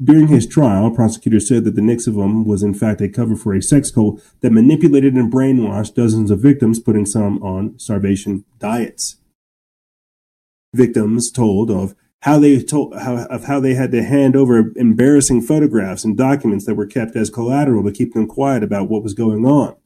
During 0.02 0.28
his 0.28 0.47
trial, 0.47 0.90
prosecutors 0.90 1.48
said 1.48 1.64
that 1.64 1.74
the 1.74 1.81
NXIVM 1.81 2.44
was 2.44 2.62
in 2.62 2.74
fact 2.74 3.01
a 3.01 3.09
cover 3.09 3.35
for 3.35 3.55
a 3.55 3.62
sex 3.62 3.90
cult 3.90 4.23
that 4.43 4.52
manipulated 4.52 5.14
and 5.14 5.32
brainwashed 5.32 5.94
dozens 5.94 6.31
of 6.31 6.40
victims, 6.40 6.78
putting 6.78 7.06
some 7.06 7.43
on 7.43 7.78
starvation 7.78 8.44
diets. 8.59 9.16
Victims 10.74 11.31
told 11.31 11.70
of 11.70 11.94
how 12.23 12.39
they 12.39 12.60
told 12.62 12.94
how, 12.98 13.24
of 13.27 13.44
how 13.44 13.59
they 13.59 13.73
had 13.73 13.90
to 13.93 14.02
hand 14.02 14.36
over 14.36 14.70
embarrassing 14.77 15.40
photographs 15.40 16.05
and 16.05 16.16
documents 16.16 16.66
that 16.66 16.74
were 16.74 16.86
kept 16.86 17.16
as 17.16 17.31
collateral 17.31 17.82
to 17.85 17.93
keep 17.93 18.12
them 18.12 18.27
quiet 18.27 18.62
about 18.62 18.90
what 18.90 19.02
was 19.02 19.14
going 19.14 19.47
on. 19.47 19.77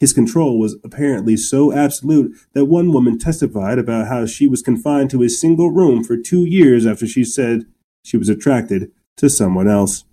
His 0.00 0.14
control 0.14 0.58
was 0.58 0.76
apparently 0.82 1.36
so 1.36 1.70
absolute 1.70 2.34
that 2.54 2.64
one 2.64 2.92
woman 2.92 3.18
testified 3.18 3.78
about 3.78 4.08
how 4.08 4.24
she 4.24 4.48
was 4.48 4.62
confined 4.62 5.10
to 5.10 5.22
a 5.22 5.28
single 5.28 5.70
room 5.70 6.02
for 6.02 6.16
two 6.16 6.46
years 6.46 6.86
after 6.86 7.06
she 7.06 7.24
said 7.24 7.66
she 8.02 8.16
was 8.16 8.30
attracted 8.30 8.90
to 9.16 9.28
someone 9.28 9.68
else. 9.68 10.04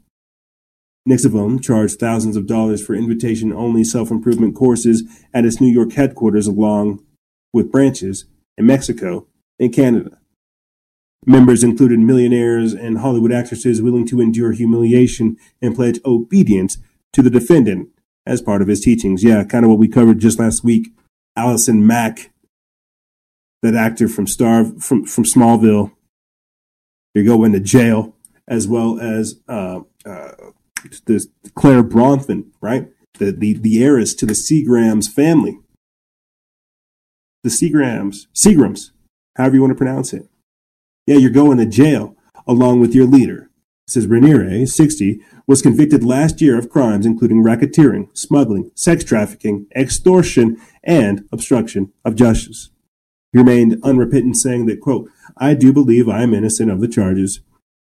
NXIVM 1.07 1.63
charged 1.63 1.99
thousands 1.99 2.35
of 2.35 2.45
dollars 2.45 2.85
for 2.85 2.93
invitation 2.93 3.51
only 3.51 3.83
self 3.83 4.11
improvement 4.11 4.55
courses 4.55 5.03
at 5.33 5.45
its 5.45 5.59
New 5.59 5.71
York 5.71 5.93
headquarters, 5.93 6.47
along 6.47 7.03
with 7.53 7.71
branches 7.71 8.25
in 8.57 8.67
Mexico 8.67 9.27
and 9.59 9.73
Canada. 9.73 10.19
Members 11.25 11.63
included 11.63 11.99
millionaires 11.99 12.73
and 12.73 12.99
Hollywood 12.99 13.31
actresses 13.31 13.81
willing 13.81 14.07
to 14.07 14.21
endure 14.21 14.51
humiliation 14.51 15.37
and 15.61 15.75
pledge 15.75 15.99
obedience 16.05 16.77
to 17.13 17.21
the 17.21 17.29
defendant 17.29 17.89
as 18.25 18.41
part 18.41 18.61
of 18.61 18.67
his 18.67 18.81
teachings. 18.81 19.23
Yeah, 19.23 19.43
kind 19.43 19.63
of 19.63 19.69
what 19.69 19.79
we 19.79 19.87
covered 19.87 20.19
just 20.19 20.39
last 20.39 20.63
week. 20.63 20.89
Allison 21.35 21.85
Mack, 21.85 22.31
that 23.61 23.75
actor 23.75 24.07
from 24.07 24.27
Star 24.27 24.65
from, 24.65 25.05
from 25.05 25.23
Smallville, 25.23 25.91
you're 27.13 27.25
going 27.25 27.51
to 27.53 27.59
jail 27.59 28.15
as 28.47 28.67
well 28.67 28.99
as 28.99 29.39
uh, 29.47 29.81
uh, 30.05 30.31
the 31.05 31.25
Clare 31.55 31.83
Bronfman, 31.83 32.47
right? 32.61 32.89
The, 33.19 33.31
the, 33.31 33.53
the 33.53 33.83
heiress 33.83 34.13
to 34.15 34.25
the 34.25 34.33
Seagrams 34.33 35.09
family. 35.09 35.59
The 37.43 37.49
Seagrams, 37.49 38.27
Seagrams, 38.33 38.91
however 39.35 39.55
you 39.55 39.61
want 39.61 39.71
to 39.71 39.77
pronounce 39.77 40.13
it. 40.13 40.27
Yeah, 41.07 41.17
you're 41.17 41.31
going 41.31 41.57
to 41.57 41.65
jail 41.65 42.15
along 42.47 42.79
with 42.79 42.93
your 42.93 43.05
leader. 43.05 43.49
says 43.87 44.07
Raniere, 44.07 44.67
60, 44.67 45.21
was 45.47 45.61
convicted 45.61 46.03
last 46.03 46.41
year 46.41 46.57
of 46.57 46.69
crimes 46.69 47.05
including 47.05 47.43
racketeering, 47.43 48.15
smuggling, 48.15 48.71
sex 48.75 49.03
trafficking, 49.03 49.67
extortion, 49.75 50.57
and 50.83 51.25
obstruction 51.31 51.91
of 52.05 52.15
justice. 52.15 52.69
He 53.31 53.39
remained 53.39 53.79
unrepentant, 53.83 54.37
saying 54.37 54.65
that, 54.67 54.81
quote, 54.81 55.09
I 55.37 55.53
do 55.53 55.71
believe 55.71 56.09
I 56.09 56.23
am 56.23 56.33
innocent 56.33 56.69
of 56.69 56.81
the 56.81 56.87
charges 56.87 57.39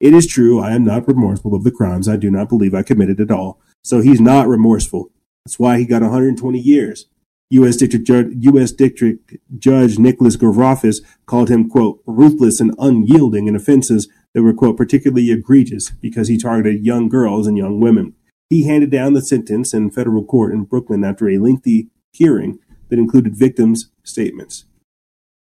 it 0.02 0.14
is 0.14 0.26
true, 0.26 0.58
I 0.58 0.72
am 0.72 0.84
not 0.84 1.06
remorseful 1.06 1.54
of 1.54 1.62
the 1.62 1.70
crimes 1.70 2.08
I 2.08 2.16
do 2.16 2.28
not 2.28 2.48
believe 2.48 2.74
I 2.74 2.82
committed 2.82 3.20
at 3.20 3.30
all. 3.30 3.60
So 3.84 4.00
he's 4.00 4.20
not 4.20 4.48
remorseful. 4.48 5.12
That's 5.44 5.60
why 5.60 5.78
he 5.78 5.84
got 5.84 6.02
120 6.02 6.58
years. 6.58 7.06
U.S. 7.50 7.76
District 7.76 8.04
Judge, 8.04 8.26
U.S. 8.40 8.72
District 8.72 9.36
Judge 9.56 10.00
Nicholas 10.00 10.36
Garaufis 10.36 11.02
called 11.26 11.50
him, 11.50 11.68
quote, 11.68 12.02
ruthless 12.04 12.60
and 12.60 12.74
unyielding 12.80 13.46
in 13.46 13.54
offenses 13.54 14.08
that 14.34 14.42
were, 14.42 14.52
quote, 14.52 14.76
particularly 14.76 15.30
egregious 15.30 15.90
because 15.90 16.26
he 16.26 16.36
targeted 16.36 16.84
young 16.84 17.08
girls 17.08 17.46
and 17.46 17.56
young 17.56 17.78
women. 17.78 18.14
He 18.50 18.66
handed 18.66 18.90
down 18.90 19.12
the 19.12 19.22
sentence 19.22 19.72
in 19.72 19.92
federal 19.92 20.24
court 20.24 20.52
in 20.52 20.64
Brooklyn 20.64 21.04
after 21.04 21.28
a 21.28 21.38
lengthy 21.38 21.90
hearing 22.12 22.58
that 22.88 22.98
included 22.98 23.36
victims' 23.36 23.90
statements. 24.02 24.64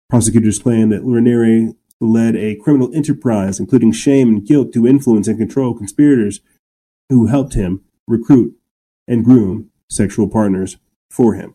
Prosecutors 0.08 0.58
claim 0.58 0.88
that 0.88 1.02
Raniere 1.02 1.74
led 2.00 2.36
a 2.36 2.56
criminal 2.56 2.94
enterprise, 2.94 3.58
including 3.58 3.92
shame 3.92 4.28
and 4.28 4.46
guilt, 4.46 4.72
to 4.72 4.86
influence 4.86 5.28
and 5.28 5.38
control 5.38 5.74
conspirators 5.74 6.40
who 7.08 7.26
helped 7.26 7.54
him 7.54 7.82
recruit 8.06 8.54
and 9.08 9.24
groom 9.24 9.70
sexual 9.88 10.28
partners 10.28 10.76
for 11.10 11.34
him. 11.34 11.54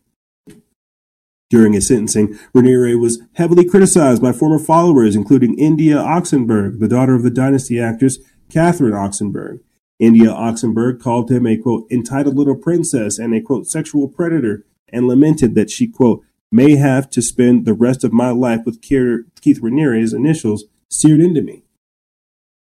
During 1.50 1.74
his 1.74 1.88
sentencing, 1.88 2.40
Raniere 2.56 2.98
was 2.98 3.22
heavily 3.34 3.66
criticized 3.66 4.22
by 4.22 4.32
former 4.32 4.58
followers, 4.58 5.18
including 5.18 5.60
India 5.60 5.98
Oxenberg, 5.98 6.80
the 6.80 6.88
daughter 6.88 7.14
of 7.14 7.24
the 7.24 7.30
Dynasty 7.30 7.80
actress 7.80 8.20
Catherine 8.50 8.94
Oxenberg. 8.94 9.60
India 10.00 10.30
Oxenberg 10.30 11.02
called 11.02 11.30
him 11.30 11.46
a 11.46 11.58
quote 11.58 11.86
entitled 11.92 12.38
little 12.38 12.56
princess 12.56 13.20
and 13.20 13.36
a 13.36 13.42
quote 13.42 13.68
sexual 13.68 14.08
predator 14.08 14.66
and 14.88 15.08
lamented 15.08 15.54
that 15.56 15.70
she 15.70 15.88
quote 15.88 16.24
may 16.52 16.76
have 16.76 17.10
to 17.12 17.22
spend 17.22 17.66
the 17.66 17.74
rest 17.74 18.04
of 18.04 18.12
my 18.12 18.30
life 18.30 18.62
with 18.66 18.82
Keith 18.82 19.62
Raniere's 19.62 20.14
initials 20.14 20.66
seared 20.90 21.22
into 21.22 21.42
me. 21.42 21.64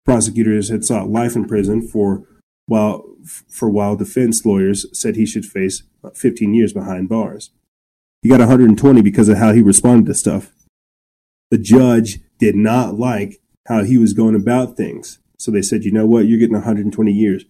Prosecutors 0.04 0.70
had 0.70 0.84
sought 0.84 1.08
life 1.08 1.36
in 1.36 1.46
prison 1.46 1.86
for 1.86 2.24
while 2.66 3.04
for 3.48 3.68
while 3.68 3.96
defense 3.96 4.44
lawyers 4.44 4.86
said 4.98 5.16
he 5.16 5.26
should 5.26 5.44
face 5.44 5.82
15 6.14 6.54
years 6.54 6.72
behind 6.72 7.08
bars. 7.08 7.50
He 8.22 8.28
got 8.28 8.40
120 8.40 9.02
because 9.02 9.28
of 9.28 9.38
how 9.38 9.52
he 9.52 9.62
responded 9.62 10.06
to 10.06 10.14
stuff. 10.14 10.52
The 11.50 11.58
judge 11.58 12.20
did 12.38 12.56
not 12.56 12.94
like 12.94 13.40
how 13.66 13.84
he 13.84 13.98
was 13.98 14.12
going 14.12 14.34
about 14.34 14.76
things. 14.76 15.18
So 15.38 15.50
they 15.50 15.62
said, 15.62 15.84
you 15.84 15.92
know 15.92 16.06
what? 16.06 16.26
You're 16.26 16.38
getting 16.38 16.54
120 16.54 17.12
years. 17.12 17.44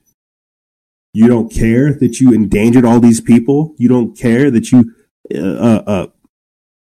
You 1.14 1.26
don't 1.26 1.50
care 1.50 1.92
that 1.94 2.20
you 2.20 2.32
endangered 2.32 2.84
all 2.84 3.00
these 3.00 3.20
people. 3.20 3.74
You 3.78 3.88
don't 3.88 4.16
care 4.16 4.50
that 4.50 4.70
you 4.70 4.92
uh, 5.34 5.38
uh, 5.38 5.82
uh 5.86 6.06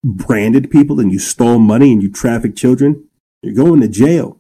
branded 0.04 0.72
people 0.72 1.00
and 1.00 1.12
you 1.12 1.20
stole 1.20 1.60
money 1.60 1.92
and 1.92 2.02
you 2.02 2.12
trafficked 2.12 2.58
children, 2.58 3.08
you're 3.42 3.54
going 3.54 3.82
to 3.82 3.88
jail. 3.88 4.40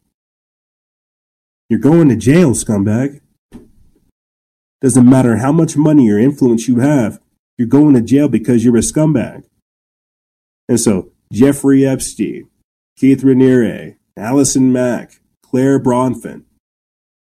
You're 1.69 1.79
going 1.79 2.09
to 2.09 2.15
jail, 2.15 2.51
scumbag. 2.51 3.21
Doesn't 4.81 5.09
matter 5.09 5.37
how 5.37 5.51
much 5.51 5.77
money 5.77 6.09
or 6.11 6.17
influence 6.17 6.67
you 6.67 6.79
have, 6.79 7.19
you're 7.57 7.67
going 7.67 7.93
to 7.93 8.01
jail 8.01 8.27
because 8.27 8.65
you're 8.65 8.77
a 8.77 8.81
scumbag. 8.81 9.43
And 10.67 10.79
so, 10.79 11.11
Jeffrey 11.31 11.85
Epstein, 11.85 12.49
Keith 12.97 13.21
Raniere, 13.21 13.97
Allison 14.17 14.71
Mack, 14.71 15.21
Clare 15.43 15.79
Bronfman, 15.79 16.43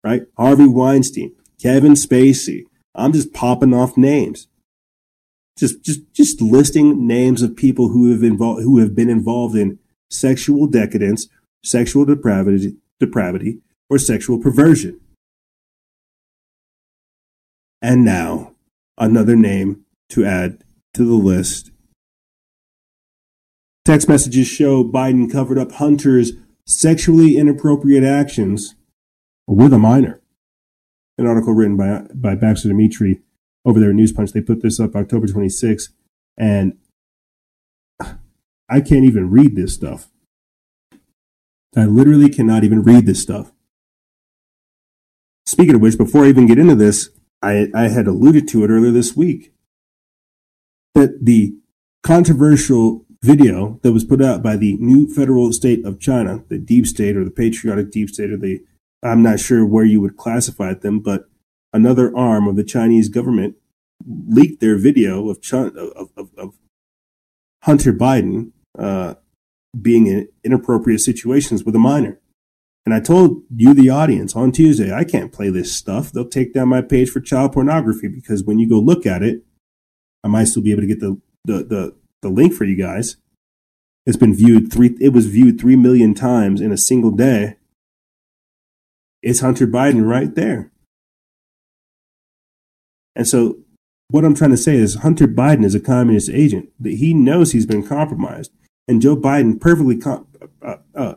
right? 0.04 0.24
Harvey 0.38 0.68
Weinstein, 0.68 1.34
Kevin 1.62 1.94
Spacey. 1.94 2.66
I'm 2.94 3.14
just 3.14 3.34
popping 3.34 3.74
off 3.74 3.98
names 3.98 4.48
just 5.58 5.84
just 5.84 6.14
just 6.14 6.42
listing 6.42 7.08
names 7.08 7.42
of 7.42 7.56
people 7.56 7.90
who 7.90 8.12
have 8.12 8.24
involved 8.24 8.64
who 8.64 8.80
have 8.80 8.96
been 8.96 9.10
involved 9.10 9.56
in 9.56 9.80
sexual 10.10 10.68
decadence, 10.68 11.28
sexual 11.64 12.06
depravity, 12.06 12.76
depravity, 13.00 13.60
or 13.90 13.98
sexual 13.98 14.40
perversion. 14.40 15.00
And 17.82 18.04
now, 18.04 18.54
another 18.98 19.36
name 19.36 19.86
to 20.10 20.26
add 20.26 20.64
to 20.94 21.06
the 21.06 21.14
list. 21.14 21.72
Text 23.84 24.10
messages 24.10 24.48
show 24.48 24.84
Biden 24.84 25.32
covered 25.32 25.60
up 25.60 25.74
Hunter's 25.74 26.32
sexually 26.66 27.38
inappropriate 27.38 28.04
actions 28.04 28.74
with 29.46 29.74
a 29.74 29.78
minor. 29.78 30.22
An 31.18 31.28
article 31.28 31.54
written 31.54 31.78
by, 31.78 32.02
by 32.14 32.34
Baxter 32.34 32.70
Dmitry 32.70 33.22
over 33.66 33.80
there 33.80 33.90
at 33.90 33.96
News 33.96 34.12
Punch. 34.12 34.32
They 34.32 34.42
put 34.42 34.62
this 34.62 34.80
up 34.80 34.96
October 34.96 35.28
26th, 35.28 35.90
and 36.38 36.78
I 38.70 38.82
can't 38.82 39.06
even 39.06 39.30
read 39.30 39.56
this 39.56 39.74
stuff. 39.74 40.10
I 41.76 41.86
literally 41.86 42.30
cannot 42.30 42.64
even 42.64 42.84
read 42.84 43.06
this 43.06 43.22
stuff. 43.22 43.52
Speaking 45.46 45.76
of 45.76 45.82
which, 45.82 45.98
before 45.98 46.26
I 46.26 46.30
even 46.30 46.48
get 46.48 46.58
into 46.58 46.76
this, 46.76 47.10
I, 47.42 47.68
I 47.76 47.90
had 47.90 48.08
alluded 48.08 48.48
to 48.50 48.64
it 48.64 48.70
earlier 48.70 48.92
this 48.92 49.16
week 49.16 49.54
that 50.96 51.26
the 51.26 51.56
controversial 52.02 53.06
video 53.22 53.80
that 53.84 53.92
was 53.92 54.06
put 54.06 54.22
out 54.22 54.42
by 54.42 54.56
the 54.56 54.78
new 54.78 55.08
federal 55.14 55.52
state 55.52 55.84
of 55.86 56.00
China, 56.00 56.44
the 56.48 56.58
deep 56.58 56.88
state 56.88 57.18
or 57.18 57.24
the 57.24 57.32
patriotic 57.32 57.92
deep 57.92 58.10
state, 58.10 58.32
or 58.32 58.38
the 58.38 58.64
I'm 59.04 59.22
not 59.22 59.40
sure 59.40 59.66
where 59.66 59.86
you 59.86 60.02
would 60.02 60.18
classify 60.18 60.74
them, 60.74 61.00
but 61.00 61.26
another 61.76 62.16
arm 62.16 62.48
of 62.48 62.56
the 62.56 62.64
Chinese 62.64 63.10
government 63.10 63.56
leaked 64.08 64.62
their 64.62 64.78
video 64.78 65.30
of 65.30 65.40
of, 65.54 66.10
of, 66.16 66.30
of 66.38 66.56
Hunter 67.64 67.92
Biden 67.92 68.52
uh, 68.80 69.16
being 69.80 70.08
in 70.08 70.30
inappropriate 70.44 71.02
situations 71.02 71.66
with 71.66 71.76
a 71.76 71.80
minor. 71.80 72.20
And 72.86 72.94
I 72.94 73.00
told 73.00 73.42
you, 73.54 73.74
the 73.74 73.90
audience, 73.90 74.36
on 74.36 74.52
Tuesday, 74.52 74.94
I 74.94 75.04
can't 75.04 75.34
play 75.34 75.50
this 75.50 75.76
stuff. 75.76 76.12
They'll 76.12 76.28
take 76.28 76.54
down 76.54 76.70
my 76.70 76.82
page 76.82 77.10
for 77.10 77.20
child 77.20 77.54
pornography 77.54 78.08
because 78.08 78.44
when 78.44 78.60
you 78.60 78.70
go 78.70 78.80
look 78.80 79.06
at 79.06 79.24
it, 79.24 79.44
I 80.24 80.28
might 80.28 80.46
still 80.46 80.62
be 80.62 80.72
able 80.72 80.82
to 80.82 80.88
get 80.88 81.00
the, 81.00 81.20
the, 81.44 81.64
the, 81.64 81.96
the 82.22 82.30
link 82.30 82.54
for 82.54 82.64
you 82.64 82.76
guys. 82.76 83.18
It's 84.06 84.18
been 84.18 84.36
viewed 84.36 84.72
three, 84.72 84.96
it 85.02 85.10
was 85.10 85.26
viewed 85.26 85.60
three 85.60 85.76
million 85.76 86.14
times 86.14 86.62
in 86.62 86.72
a 86.72 86.78
single 86.78 87.12
day. 87.12 87.58
It's 89.24 89.40
Hunter 89.40 89.66
Biden 89.66 90.08
right 90.08 90.34
there. 90.36 90.72
And 93.16 93.28
so 93.28 93.60
what 94.10 94.26
I'm 94.26 94.36
trying 94.36 94.52
to 94.52 94.58
say 94.58 94.76
is 94.76 94.96
Hunter 94.96 95.28
Biden 95.28 95.66
is 95.66 95.76
a 95.76 95.80
communist 95.80 96.30
agent. 96.30 96.70
That 96.80 96.96
he 96.96 97.14
knows 97.14 97.52
he's 97.52 97.66
been 97.66 97.88
compromised, 97.88 98.52
and 98.88 99.02
Joe 99.02 99.16
Biden 99.16 99.60
perfectly 99.60 99.98
com- 99.98 100.28
uh, 100.62 100.78
uh, 100.94 101.16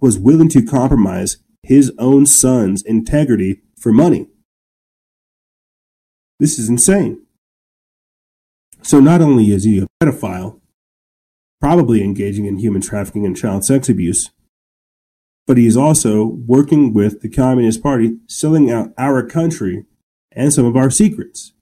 was 0.00 0.18
willing 0.18 0.48
to 0.50 0.62
compromise 0.62 1.38
his 1.62 1.92
own 1.98 2.26
son's 2.26 2.82
integrity 2.82 3.60
for 3.78 3.92
money. 3.92 4.28
This 6.40 6.58
is 6.58 6.68
insane. 6.68 7.22
So 8.82 8.98
not 8.98 9.20
only 9.20 9.52
is 9.52 9.62
he 9.62 9.78
a 9.78 9.86
pedophile, 10.02 10.60
probably 11.60 12.02
engaging 12.02 12.46
in 12.46 12.58
human 12.58 12.82
trafficking 12.82 13.24
and 13.24 13.36
child 13.36 13.64
sex 13.64 13.88
abuse, 13.88 14.30
but 15.46 15.56
he 15.56 15.66
is 15.66 15.76
also 15.76 16.24
working 16.24 16.92
with 16.92 17.22
the 17.22 17.28
Communist 17.28 17.80
Party, 17.80 18.16
selling 18.26 18.72
out 18.72 18.92
our 18.98 19.24
country 19.24 19.84
and 20.34 20.52
some 20.52 20.64
of 20.64 20.76
our 20.76 20.90
secrets. 20.90 21.52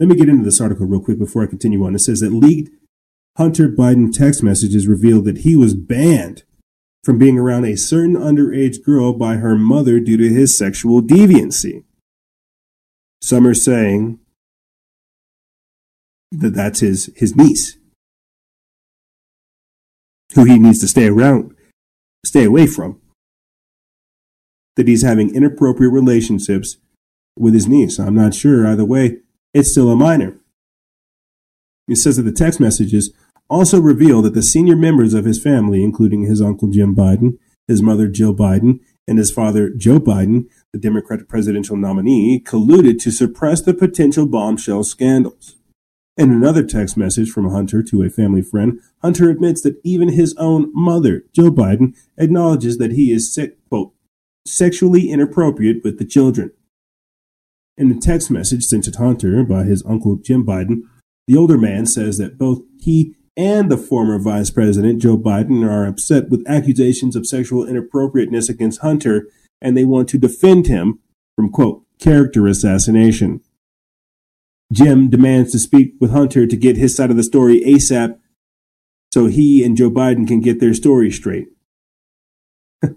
Let 0.00 0.08
me 0.08 0.14
get 0.14 0.28
into 0.28 0.44
this 0.44 0.60
article 0.60 0.86
real 0.86 1.00
quick 1.00 1.18
before 1.18 1.42
I 1.42 1.46
continue 1.46 1.84
on. 1.84 1.94
It 1.94 2.00
says 2.00 2.20
that 2.20 2.32
leaked 2.32 2.70
Hunter 3.36 3.68
Biden 3.68 4.12
text 4.12 4.42
messages 4.42 4.86
revealed 4.86 5.24
that 5.24 5.38
he 5.38 5.56
was 5.56 5.74
banned 5.74 6.42
from 7.04 7.18
being 7.18 7.38
around 7.38 7.64
a 7.64 7.76
certain 7.76 8.16
underage 8.16 8.82
girl 8.82 9.12
by 9.12 9.36
her 9.36 9.56
mother 9.56 10.00
due 10.00 10.16
to 10.16 10.28
his 10.28 10.56
sexual 10.56 11.00
deviancy. 11.00 11.84
Some 13.22 13.46
are 13.46 13.54
saying 13.54 14.18
that 16.30 16.54
that's 16.54 16.80
his, 16.80 17.10
his 17.16 17.34
niece, 17.34 17.76
who 20.34 20.44
he 20.44 20.58
needs 20.58 20.80
to 20.80 20.88
stay 20.88 21.08
around, 21.08 21.54
stay 22.24 22.44
away 22.44 22.66
from. 22.66 23.00
That 24.76 24.86
he's 24.86 25.02
having 25.02 25.34
inappropriate 25.34 25.92
relationships 25.92 26.76
with 27.38 27.54
his 27.54 27.68
niece. 27.68 27.98
I'm 27.98 28.14
not 28.14 28.34
sure. 28.34 28.66
Either 28.66 28.84
way, 28.84 29.18
it's 29.54 29.70
still 29.70 29.90
a 29.90 29.96
minor. 29.96 30.38
He 31.86 31.94
says 31.94 32.16
that 32.16 32.24
the 32.24 32.32
text 32.32 32.60
messages 32.60 33.12
also 33.48 33.80
reveal 33.80 34.20
that 34.22 34.34
the 34.34 34.42
senior 34.42 34.76
members 34.76 35.14
of 35.14 35.24
his 35.24 35.42
family, 35.42 35.82
including 35.82 36.22
his 36.22 36.42
uncle 36.42 36.68
Jim 36.68 36.94
Biden, 36.94 37.38
his 37.66 37.82
mother 37.82 38.08
Jill 38.08 38.34
Biden, 38.34 38.80
and 39.06 39.18
his 39.18 39.30
father 39.30 39.70
Joe 39.70 39.98
Biden, 39.98 40.46
the 40.72 40.78
Democratic 40.78 41.28
presidential 41.28 41.76
nominee, 41.76 42.42
colluded 42.44 43.00
to 43.00 43.10
suppress 43.10 43.62
the 43.62 43.72
potential 43.72 44.26
bombshell 44.26 44.84
scandals. 44.84 45.56
In 46.18 46.30
another 46.30 46.62
text 46.64 46.96
message 46.96 47.30
from 47.30 47.48
Hunter 47.48 47.82
to 47.84 48.02
a 48.02 48.10
family 48.10 48.42
friend, 48.42 48.80
Hunter 49.02 49.30
admits 49.30 49.62
that 49.62 49.80
even 49.84 50.10
his 50.10 50.34
own 50.36 50.70
mother, 50.74 51.24
Joe 51.32 51.50
Biden, 51.50 51.94
acknowledges 52.18 52.76
that 52.78 52.92
he 52.92 53.12
is, 53.12 53.38
quote, 53.70 53.94
sexually 54.46 55.10
inappropriate 55.10 55.84
with 55.84 55.98
the 55.98 56.04
children. 56.04 56.50
In 57.78 57.92
a 57.92 58.00
text 58.00 58.30
message 58.30 58.64
sent 58.64 58.84
to 58.84 58.98
Hunter 58.98 59.44
by 59.44 59.62
his 59.62 59.84
uncle 59.86 60.16
Jim 60.16 60.44
Biden, 60.44 60.82
the 61.28 61.36
older 61.36 61.56
man 61.56 61.86
says 61.86 62.18
that 62.18 62.36
both 62.36 62.62
he 62.80 63.14
and 63.36 63.70
the 63.70 63.76
former 63.76 64.18
Vice 64.18 64.50
President 64.50 65.00
Joe 65.00 65.16
Biden 65.16 65.64
are 65.64 65.86
upset 65.86 66.28
with 66.28 66.46
accusations 66.48 67.14
of 67.14 67.26
sexual 67.26 67.64
inappropriateness 67.64 68.48
against 68.48 68.80
Hunter, 68.80 69.28
and 69.62 69.76
they 69.76 69.84
want 69.84 70.08
to 70.08 70.18
defend 70.18 70.66
him 70.66 70.98
from, 71.36 71.50
quote, 71.50 71.84
character 72.00 72.48
assassination. 72.48 73.40
Jim 74.72 75.08
demands 75.08 75.52
to 75.52 75.58
speak 75.60 75.94
with 76.00 76.10
Hunter 76.10 76.48
to 76.48 76.56
get 76.56 76.76
his 76.76 76.96
side 76.96 77.10
of 77.10 77.16
the 77.16 77.22
story 77.22 77.60
ASAP 77.60 78.18
so 79.12 79.26
he 79.26 79.64
and 79.64 79.76
Joe 79.76 79.90
Biden 79.90 80.26
can 80.26 80.40
get 80.40 80.60
their 80.60 80.74
story 80.74 81.10
straight. 81.10 81.48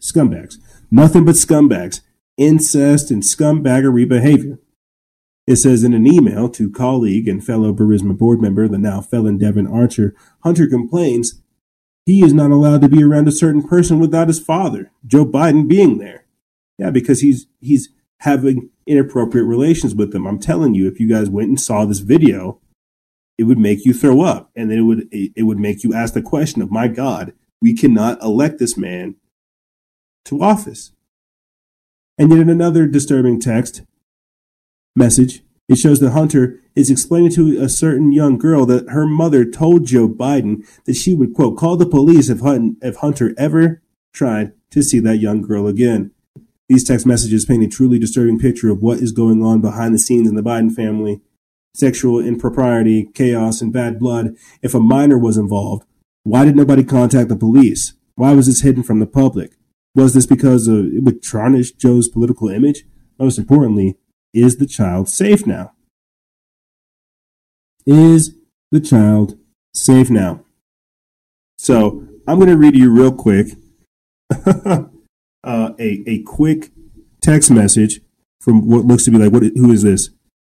scumbags. 0.00 0.56
Nothing 0.90 1.24
but 1.24 1.36
scumbags. 1.36 2.00
Incest 2.36 3.10
and 3.10 3.22
scumbaggery 3.22 4.08
behavior. 4.08 4.58
It 5.46 5.56
says 5.56 5.84
in 5.84 5.94
an 5.94 6.06
email 6.06 6.48
to 6.50 6.70
colleague 6.70 7.28
and 7.28 7.44
fellow 7.44 7.72
Burisma 7.72 8.18
board 8.18 8.42
member, 8.42 8.66
the 8.66 8.78
now 8.78 9.00
felon 9.00 9.38
Devon 9.38 9.66
Archer, 9.66 10.14
Hunter 10.42 10.66
complains 10.66 11.40
he 12.04 12.22
is 12.22 12.32
not 12.32 12.50
allowed 12.50 12.82
to 12.82 12.88
be 12.88 13.02
around 13.02 13.28
a 13.28 13.32
certain 13.32 13.66
person 13.66 13.98
without 13.98 14.28
his 14.28 14.40
father, 14.40 14.92
Joe 15.06 15.24
Biden, 15.24 15.68
being 15.68 15.98
there. 15.98 16.24
Yeah, 16.78 16.90
because 16.90 17.20
he's 17.20 17.46
he's 17.60 17.88
having 18.20 18.70
inappropriate 18.86 19.46
relations 19.46 19.94
with 19.94 20.12
them. 20.12 20.26
I'm 20.26 20.38
telling 20.38 20.74
you, 20.74 20.88
if 20.88 21.00
you 21.00 21.08
guys 21.08 21.30
went 21.30 21.48
and 21.48 21.60
saw 21.60 21.84
this 21.84 22.00
video, 22.00 22.60
it 23.38 23.44
would 23.44 23.58
make 23.58 23.84
you 23.84 23.92
throw 23.92 24.22
up, 24.22 24.50
and 24.54 24.72
it 24.72 24.82
would 24.82 25.08
it 25.10 25.42
would 25.44 25.58
make 25.58 25.84
you 25.84 25.94
ask 25.94 26.14
the 26.14 26.22
question 26.22 26.62
of, 26.62 26.70
my 26.70 26.88
God, 26.88 27.32
we 27.60 27.74
cannot 27.74 28.22
elect 28.22 28.58
this 28.58 28.76
man 28.76 29.16
to 30.26 30.42
office. 30.42 30.92
And 32.18 32.30
yet, 32.30 32.40
in 32.40 32.48
another 32.48 32.86
disturbing 32.86 33.40
text, 33.40 33.82
message, 34.94 35.42
it 35.68 35.76
shows 35.76 36.00
that 36.00 36.10
Hunter 36.10 36.60
is 36.74 36.90
explaining 36.90 37.32
to 37.32 37.60
a 37.60 37.68
certain 37.68 38.12
young 38.12 38.38
girl 38.38 38.64
that 38.66 38.88
her 38.90 39.06
mother 39.06 39.44
told 39.44 39.86
Joe 39.86 40.08
Biden 40.08 40.66
that 40.84 40.94
she 40.94 41.14
would, 41.14 41.34
quote, 41.34 41.58
call 41.58 41.76
the 41.76 41.86
police 41.86 42.28
if, 42.28 42.40
if 42.82 42.96
Hunter 42.96 43.34
ever 43.36 43.82
tried 44.12 44.52
to 44.70 44.82
see 44.82 44.98
that 45.00 45.18
young 45.18 45.42
girl 45.42 45.66
again. 45.66 46.12
These 46.68 46.84
text 46.84 47.06
messages 47.06 47.44
paint 47.44 47.64
a 47.64 47.68
truly 47.68 47.98
disturbing 47.98 48.38
picture 48.38 48.70
of 48.70 48.82
what 48.82 48.98
is 48.98 49.12
going 49.12 49.42
on 49.42 49.60
behind 49.60 49.94
the 49.94 49.98
scenes 49.98 50.28
in 50.28 50.34
the 50.34 50.42
Biden 50.42 50.74
family. 50.74 51.20
Sexual 51.74 52.20
impropriety, 52.20 53.10
chaos, 53.14 53.60
and 53.60 53.72
bad 53.72 53.98
blood. 53.98 54.34
If 54.62 54.74
a 54.74 54.80
minor 54.80 55.18
was 55.18 55.36
involved, 55.36 55.84
why 56.22 56.44
did 56.44 56.56
nobody 56.56 56.82
contact 56.82 57.28
the 57.28 57.36
police? 57.36 57.94
Why 58.14 58.32
was 58.32 58.46
this 58.46 58.62
hidden 58.62 58.82
from 58.82 58.98
the 58.98 59.06
public? 59.06 59.52
Was 59.96 60.12
this 60.12 60.26
because 60.26 60.68
of, 60.68 60.84
it 60.94 61.02
would 61.04 61.22
tarnish 61.22 61.72
Joe's 61.72 62.06
political 62.06 62.50
image? 62.50 62.84
Most 63.18 63.38
importantly, 63.38 63.96
is 64.34 64.58
the 64.58 64.66
child 64.66 65.08
safe 65.08 65.46
now? 65.46 65.72
Is 67.86 68.36
the 68.70 68.80
child 68.80 69.38
safe 69.72 70.10
now? 70.10 70.44
So 71.56 72.06
I'm 72.28 72.38
going 72.38 72.50
to 72.50 72.58
read 72.58 72.76
you 72.76 72.92
real 72.92 73.10
quick 73.10 73.48
uh, 74.46 74.82
a, 75.44 76.02
a 76.06 76.22
quick 76.24 76.72
text 77.22 77.50
message 77.50 78.00
from 78.42 78.68
what 78.68 78.84
looks 78.84 79.06
to 79.06 79.10
be 79.10 79.16
like, 79.16 79.32
what, 79.32 79.44
who 79.44 79.72
is 79.72 79.82
this? 79.82 80.10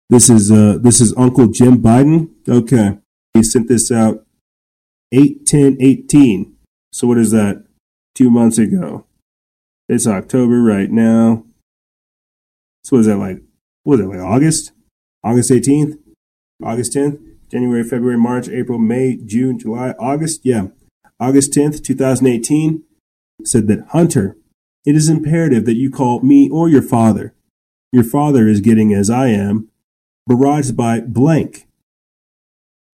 This 0.10 0.28
is, 0.28 0.52
uh, 0.52 0.80
this 0.82 1.00
is 1.00 1.16
Uncle 1.16 1.48
Jim 1.48 1.84
Biden. 1.84 2.30
Okay. 2.50 2.98
He 3.36 3.44
sent 3.44 3.68
this 3.68 3.92
out 3.92 4.26
8 5.12 5.46
10 5.46 5.78
18. 5.80 6.56
So 6.92 7.06
what 7.08 7.20
is 7.20 7.30
that? 7.30 7.64
Two 8.16 8.32
months 8.32 8.58
ago. 8.58 9.06
It's 9.88 10.08
October 10.08 10.62
right 10.62 10.90
now. 10.90 11.46
So 12.84 12.96
what 12.96 13.02
is 13.02 13.06
that 13.08 13.18
like 13.18 13.42
was 13.84 14.00
it, 14.00 14.08
like 14.08 14.20
August? 14.20 14.72
August 15.24 15.52
18th? 15.52 16.00
August 16.64 16.94
10th? 16.94 17.20
January, 17.52 17.84
February, 17.84 18.18
March, 18.18 18.50
April, 18.50 18.80
May, 18.80 19.16
June, 19.16 19.60
July, 19.60 19.92
August? 20.00 20.42
Yeah. 20.44 20.68
August 21.20 21.54
10th, 21.54 21.84
2018 21.84 22.84
said 23.44 23.68
that 23.68 23.86
Hunter, 23.90 24.38
it 24.86 24.96
is 24.96 25.08
imperative 25.08 25.66
that 25.66 25.76
you 25.76 25.92
call 25.92 26.22
me 26.22 26.50
or 26.50 26.68
your 26.68 26.82
father. 26.82 27.36
Your 27.92 28.04
father 28.04 28.48
is 28.48 28.60
getting, 28.60 28.94
as 28.94 29.10
I 29.10 29.28
am, 29.28 29.70
barraged 30.30 30.76
by 30.76 31.00
blank. 31.02 31.68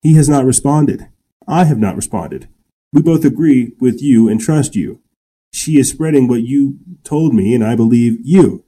He 0.02 0.16
has 0.16 0.28
not 0.28 0.46
responded. 0.46 1.08
I 1.48 1.64
have 1.64 1.80
not 1.80 1.96
responded. 1.96 2.50
We 2.92 3.02
both 3.02 3.24
agree 3.24 3.74
with 3.80 4.02
you 4.02 4.28
and 4.28 4.40
trust 4.42 4.76
you. 4.76 5.02
She 5.54 5.78
is 5.78 5.90
spreading 5.90 6.28
what 6.28 6.44
you 6.44 6.80
told 7.04 7.34
me, 7.34 7.54
and 7.54 7.64
I 7.64 7.76
believe 7.76 8.20
you. 8.24 8.64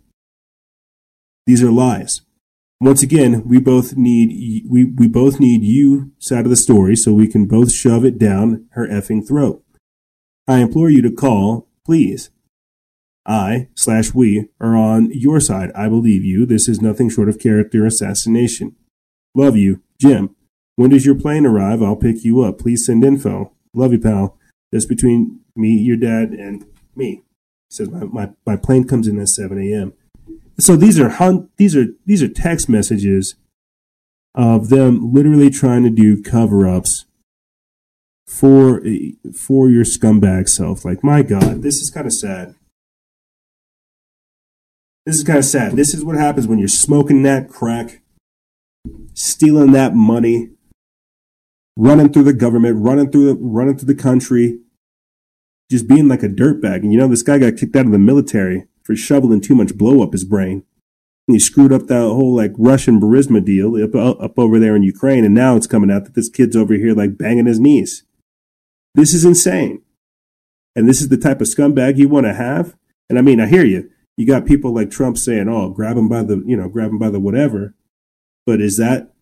These 1.45 1.63
are 1.63 1.71
lies. 1.71 2.21
Once 2.79 3.01
again, 3.01 3.43
we 3.47 3.59
both 3.59 3.95
need 3.95 4.65
we, 4.69 4.83
we 4.83 5.07
both 5.07 5.39
need 5.39 5.63
you 5.63 6.11
side 6.19 6.45
of 6.45 6.49
the 6.49 6.55
story 6.55 6.95
so 6.95 7.13
we 7.13 7.27
can 7.27 7.45
both 7.45 7.71
shove 7.71 8.03
it 8.03 8.17
down 8.17 8.65
her 8.71 8.87
effing 8.87 9.25
throat. 9.25 9.63
I 10.47 10.57
implore 10.57 10.89
you 10.89 11.01
to 11.01 11.11
call, 11.11 11.69
please. 11.85 12.29
I 13.25 13.69
slash 13.73 14.13
we 14.13 14.49
are 14.59 14.75
on 14.75 15.11
your 15.11 15.39
side. 15.39 15.71
I 15.73 15.87
believe 15.87 16.25
you. 16.25 16.45
This 16.45 16.67
is 16.67 16.81
nothing 16.81 17.09
short 17.09 17.29
of 17.29 17.39
character 17.39 17.85
assassination. 17.85 18.75
Love 19.33 19.55
you, 19.55 19.81
Jim. 19.99 20.35
When 20.75 20.89
does 20.89 21.05
your 21.05 21.15
plane 21.15 21.45
arrive? 21.45 21.81
I'll 21.81 21.95
pick 21.95 22.25
you 22.25 22.41
up. 22.41 22.59
Please 22.59 22.85
send 22.85 23.05
info. 23.05 23.53
Love 23.73 23.93
you, 23.93 23.99
pal. 23.99 24.37
That's 24.71 24.85
between 24.85 25.39
me, 25.55 25.69
your 25.69 25.97
dad, 25.97 26.31
and 26.31 26.65
me. 26.95 27.23
He 27.69 27.75
says 27.75 27.89
my, 27.89 28.03
my, 28.05 28.29
my 28.45 28.55
plane 28.55 28.87
comes 28.87 29.07
in 29.07 29.19
at 29.19 29.29
7 29.29 29.57
a.m. 29.59 29.93
So 30.59 30.75
these 30.75 30.99
are 30.99 31.09
hun- 31.09 31.49
these 31.57 31.75
are 31.75 31.85
these 32.05 32.21
are 32.21 32.27
text 32.27 32.69
messages 32.69 33.35
of 34.35 34.69
them 34.69 35.13
literally 35.13 35.49
trying 35.49 35.83
to 35.83 35.89
do 35.89 36.21
cover-ups 36.21 37.05
for 38.27 38.81
for 39.35 39.69
your 39.69 39.83
scumbag 39.83 40.47
self. 40.47 40.85
Like 40.85 41.03
my 41.03 41.23
God, 41.23 41.61
this 41.61 41.81
is 41.81 41.89
kind 41.89 42.05
of 42.05 42.13
sad. 42.13 42.55
This 45.05 45.17
is 45.17 45.23
kind 45.23 45.39
of 45.39 45.45
sad. 45.45 45.73
This 45.73 45.93
is 45.93 46.03
what 46.03 46.15
happens 46.15 46.47
when 46.47 46.59
you're 46.59 46.67
smoking 46.67 47.23
that 47.23 47.49
crack, 47.49 48.01
stealing 49.13 49.73
that 49.73 49.93
money, 49.93 50.51
running 51.75 52.11
through 52.13 52.23
the 52.23 52.33
government, 52.33 52.77
running 52.77 53.11
through 53.11 53.25
the 53.25 53.35
running 53.35 53.77
through 53.77 53.93
the 53.93 54.01
country, 54.01 54.59
just 55.69 55.87
being 55.87 56.07
like 56.07 56.23
a 56.23 56.29
dirtbag. 56.29 56.77
And 56.77 56.91
you 56.91 56.99
know, 56.99 57.07
this 57.07 57.23
guy 57.23 57.37
got 57.37 57.57
kicked 57.57 57.75
out 57.75 57.85
of 57.85 57.91
the 57.91 57.99
military 57.99 58.65
for 58.83 58.95
shoveling 58.95 59.41
too 59.41 59.55
much 59.55 59.77
blow 59.77 60.03
up 60.03 60.11
his 60.11 60.25
brain. 60.25 60.63
And 61.27 61.35
he 61.35 61.39
screwed 61.39 61.71
up 61.71 61.87
that 61.87 62.01
whole 62.01 62.35
like 62.35 62.51
Russian 62.57 62.99
Burisma 62.99 63.43
deal 63.43 63.81
up, 63.81 64.21
up 64.21 64.37
over 64.37 64.59
there 64.59 64.75
in 64.75 64.83
Ukraine. 64.83 65.23
And 65.23 65.33
now 65.33 65.55
it's 65.55 65.67
coming 65.67 65.89
out 65.89 66.03
that 66.03 66.15
this 66.15 66.29
kid's 66.29 66.55
over 66.55 66.73
here 66.73 66.93
like 66.93 67.17
banging 67.17 67.45
his 67.45 67.59
knees. 67.59 68.03
This 68.93 69.13
is 69.13 69.25
insane. 69.25 69.81
And 70.75 70.87
this 70.87 71.01
is 71.01 71.09
the 71.09 71.17
type 71.17 71.39
of 71.39 71.47
scumbag 71.47 71.97
you 71.97 72.09
want 72.09 72.25
to 72.25 72.33
have. 72.33 72.75
And 73.09 73.17
I 73.17 73.21
mean, 73.21 73.39
I 73.39 73.47
hear 73.47 73.65
you. 73.65 73.89
You 74.17 74.27
got 74.27 74.45
people 74.45 74.73
like 74.73 74.91
Trump 74.91 75.17
saying, 75.17 75.47
"Oh, 75.47 75.69
grab 75.69 75.97
him 75.97 76.07
by 76.07 76.23
the, 76.23 76.43
you 76.45 76.55
know, 76.55 76.69
grab 76.69 76.91
him 76.91 76.99
by 76.99 77.09
the 77.09 77.19
whatever." 77.19 77.73
But 78.45 78.61
is 78.61 78.77
that 78.77 79.13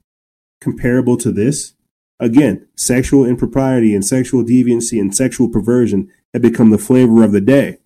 comparable 0.60 1.18
to 1.18 1.32
this? 1.32 1.74
Again, 2.20 2.68
sexual 2.76 3.26
impropriety 3.26 3.96
and 3.96 4.06
sexual 4.06 4.44
deviancy 4.44 5.00
and 5.00 5.16
sexual 5.16 5.50
perversion 5.50 6.10
have 6.34 6.42
become 6.42 6.70
the 6.70 6.78
flavor 6.78 7.24
of 7.24 7.32
the 7.32 7.42
day. 7.42 7.78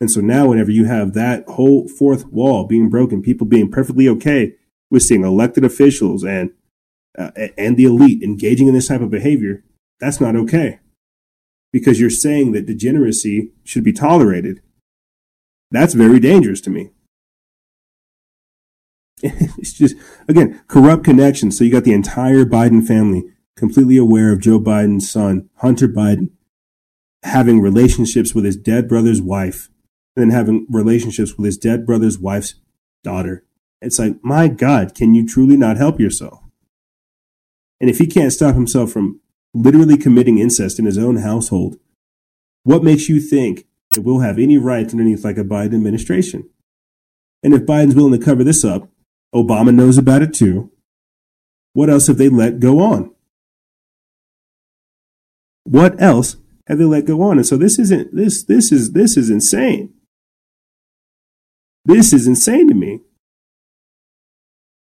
And 0.00 0.10
so 0.10 0.20
now, 0.20 0.48
whenever 0.48 0.70
you 0.70 0.84
have 0.86 1.14
that 1.14 1.44
whole 1.46 1.88
fourth 1.88 2.26
wall 2.26 2.64
being 2.64 2.90
broken, 2.90 3.22
people 3.22 3.46
being 3.46 3.70
perfectly 3.70 4.08
okay 4.08 4.54
with 4.90 5.04
seeing 5.04 5.24
elected 5.24 5.64
officials 5.64 6.24
and 6.24 6.50
uh, 7.16 7.30
and 7.58 7.76
the 7.76 7.84
elite 7.84 8.22
engaging 8.22 8.68
in 8.68 8.74
this 8.74 8.88
type 8.88 9.00
of 9.00 9.10
behavior, 9.10 9.62
that's 10.00 10.20
not 10.20 10.34
okay. 10.34 10.80
Because 11.72 12.00
you're 12.00 12.10
saying 12.10 12.52
that 12.52 12.66
degeneracy 12.66 13.52
should 13.64 13.84
be 13.84 13.92
tolerated. 13.92 14.60
That's 15.70 15.94
very 15.94 16.18
dangerous 16.18 16.60
to 16.62 16.70
me. 16.70 16.90
it's 19.22 19.72
just, 19.72 19.94
again, 20.28 20.60
corrupt 20.66 21.04
connections. 21.04 21.56
So 21.56 21.64
you 21.64 21.70
got 21.70 21.84
the 21.84 21.94
entire 21.94 22.44
Biden 22.44 22.86
family 22.86 23.24
completely 23.56 23.96
aware 23.96 24.32
of 24.32 24.40
Joe 24.40 24.58
Biden's 24.58 25.08
son, 25.08 25.48
Hunter 25.56 25.86
Biden, 25.86 26.30
having 27.22 27.60
relationships 27.60 28.34
with 28.34 28.44
his 28.44 28.56
dead 28.56 28.88
brother's 28.88 29.22
wife 29.22 29.68
and 30.16 30.22
then 30.22 30.36
having 30.36 30.66
relationships 30.68 31.36
with 31.36 31.46
his 31.46 31.56
dead 31.56 31.86
brother's 31.86 32.18
wife's 32.18 32.54
daughter. 33.02 33.44
It's 33.80 33.98
like, 33.98 34.16
my 34.22 34.48
God, 34.48 34.94
can 34.94 35.14
you 35.14 35.26
truly 35.26 35.56
not 35.56 35.76
help 35.76 35.98
yourself? 35.98 36.40
And 37.80 37.90
if 37.90 37.98
he 37.98 38.06
can't 38.06 38.32
stop 38.32 38.54
himself 38.54 38.92
from 38.92 39.20
literally 39.54 39.96
committing 39.96 40.38
incest 40.38 40.78
in 40.78 40.84
his 40.84 40.98
own 40.98 41.16
household, 41.16 41.76
what 42.62 42.84
makes 42.84 43.08
you 43.08 43.20
think 43.20 43.66
that 43.92 44.02
we'll 44.02 44.20
have 44.20 44.38
any 44.38 44.56
rights 44.56 44.92
underneath 44.92 45.24
like 45.24 45.38
a 45.38 45.44
Biden 45.44 45.74
administration? 45.74 46.48
And 47.42 47.54
if 47.54 47.62
Biden's 47.62 47.96
willing 47.96 48.18
to 48.18 48.24
cover 48.24 48.44
this 48.44 48.64
up, 48.64 48.88
Obama 49.34 49.74
knows 49.74 49.98
about 49.98 50.22
it 50.22 50.32
too. 50.32 50.70
What 51.72 51.90
else 51.90 52.06
have 52.06 52.18
they 52.18 52.28
let 52.28 52.60
go 52.60 52.80
on? 52.80 53.12
What 55.64 56.00
else 56.00 56.36
they 56.74 56.84
let 56.84 57.06
go 57.06 57.22
on? 57.22 57.38
And 57.38 57.46
so 57.46 57.56
this 57.56 57.78
isn't 57.78 58.14
this 58.14 58.44
this 58.44 58.72
is 58.72 58.92
this 58.92 59.16
is 59.16 59.30
insane. 59.30 59.92
This 61.84 62.12
is 62.12 62.26
insane 62.26 62.68
to 62.68 62.74
me. 62.74 63.00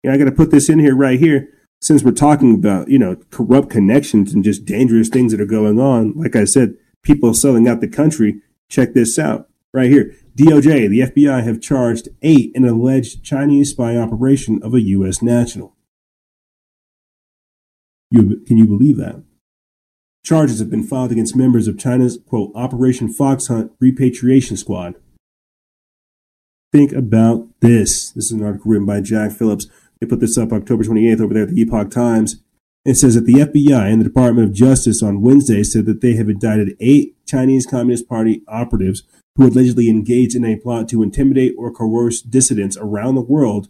Know, 0.04 0.12
I 0.12 0.18
got 0.18 0.24
to 0.24 0.32
put 0.32 0.50
this 0.50 0.68
in 0.68 0.78
here 0.78 0.94
right 0.94 1.18
here 1.18 1.48
since 1.80 2.02
we're 2.02 2.12
talking 2.12 2.54
about, 2.54 2.88
you 2.88 2.98
know, 2.98 3.16
corrupt 3.30 3.70
connections 3.70 4.32
and 4.32 4.44
just 4.44 4.64
dangerous 4.64 5.08
things 5.08 5.32
that 5.32 5.40
are 5.40 5.46
going 5.46 5.80
on. 5.80 6.12
Like 6.14 6.36
I 6.36 6.44
said, 6.44 6.74
people 7.02 7.34
selling 7.34 7.66
out 7.66 7.80
the 7.80 7.88
country. 7.88 8.40
Check 8.68 8.94
this 8.94 9.18
out 9.18 9.48
right 9.72 9.90
here. 9.90 10.14
DOJ, 10.36 10.88
the 10.88 11.00
FBI 11.00 11.44
have 11.44 11.60
charged 11.60 12.08
eight 12.22 12.52
in 12.54 12.64
an 12.64 12.70
alleged 12.70 13.24
Chinese 13.24 13.70
spy 13.70 13.96
operation 13.96 14.60
of 14.62 14.74
a 14.74 14.80
U.S. 14.80 15.22
national. 15.22 15.76
You, 18.10 18.42
can 18.46 18.56
you 18.56 18.66
believe 18.66 18.96
that? 18.96 19.22
Charges 20.24 20.58
have 20.58 20.70
been 20.70 20.82
filed 20.82 21.12
against 21.12 21.36
members 21.36 21.68
of 21.68 21.78
China's, 21.78 22.18
quote, 22.26 22.50
Operation 22.54 23.12
Fox 23.12 23.48
Hunt 23.48 23.72
Repatriation 23.78 24.56
Squad, 24.56 24.94
think 26.74 26.92
about 26.92 27.46
this. 27.60 28.10
This 28.10 28.24
is 28.24 28.32
an 28.32 28.42
article 28.42 28.72
written 28.72 28.84
by 28.84 29.00
Jack 29.00 29.30
Phillips. 29.30 29.68
They 30.00 30.08
put 30.08 30.18
this 30.18 30.36
up 30.36 30.52
October 30.52 30.82
28th 30.82 31.20
over 31.20 31.32
there 31.32 31.44
at 31.44 31.50
the 31.50 31.60
Epoch 31.60 31.88
Times. 31.88 32.42
It 32.84 32.96
says 32.96 33.14
that 33.14 33.26
the 33.26 33.34
FBI 33.34 33.92
and 33.92 34.00
the 34.00 34.04
Department 34.04 34.48
of 34.48 34.52
Justice 34.52 35.00
on 35.00 35.22
Wednesday 35.22 35.62
said 35.62 35.86
that 35.86 36.00
they 36.00 36.14
have 36.14 36.28
indicted 36.28 36.76
eight 36.80 37.14
Chinese 37.26 37.64
Communist 37.64 38.08
Party 38.08 38.42
operatives 38.48 39.04
who 39.36 39.46
allegedly 39.46 39.88
engaged 39.88 40.34
in 40.34 40.44
a 40.44 40.56
plot 40.56 40.88
to 40.88 41.04
intimidate 41.04 41.54
or 41.56 41.70
coerce 41.70 42.20
dissidents 42.20 42.76
around 42.76 43.14
the 43.14 43.20
world, 43.20 43.68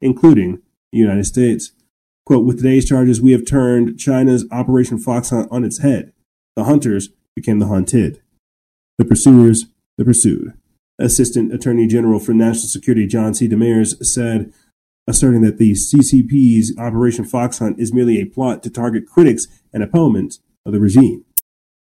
including 0.00 0.62
the 0.92 0.98
United 0.98 1.26
States. 1.26 1.72
Quote, 2.26 2.44
with 2.44 2.56
today's 2.56 2.88
charges, 2.88 3.22
we 3.22 3.30
have 3.30 3.46
turned 3.46 3.98
China's 4.00 4.44
Operation 4.50 4.98
Fox 4.98 5.30
Hunt 5.30 5.48
on 5.52 5.64
its 5.64 5.78
head. 5.78 6.12
The 6.56 6.64
hunters 6.64 7.10
became 7.36 7.60
the 7.60 7.68
hunted. 7.68 8.20
The 8.98 9.04
pursuers, 9.04 9.66
the 9.96 10.04
pursued. 10.04 10.52
Assistant 10.98 11.54
Attorney 11.54 11.86
General 11.86 12.18
for 12.18 12.34
National 12.34 12.66
Security 12.68 13.06
John 13.06 13.32
C. 13.32 13.46
Demers 13.46 14.04
said, 14.04 14.52
asserting 15.06 15.42
that 15.42 15.58
the 15.58 15.72
CCP's 15.72 16.76
Operation 16.76 17.24
Fox 17.24 17.60
Hunt 17.60 17.78
is 17.78 17.92
merely 17.92 18.20
a 18.20 18.26
plot 18.26 18.60
to 18.64 18.70
target 18.70 19.06
critics 19.06 19.46
and 19.72 19.84
opponents 19.84 20.40
of 20.64 20.72
the 20.72 20.80
regime. 20.80 21.24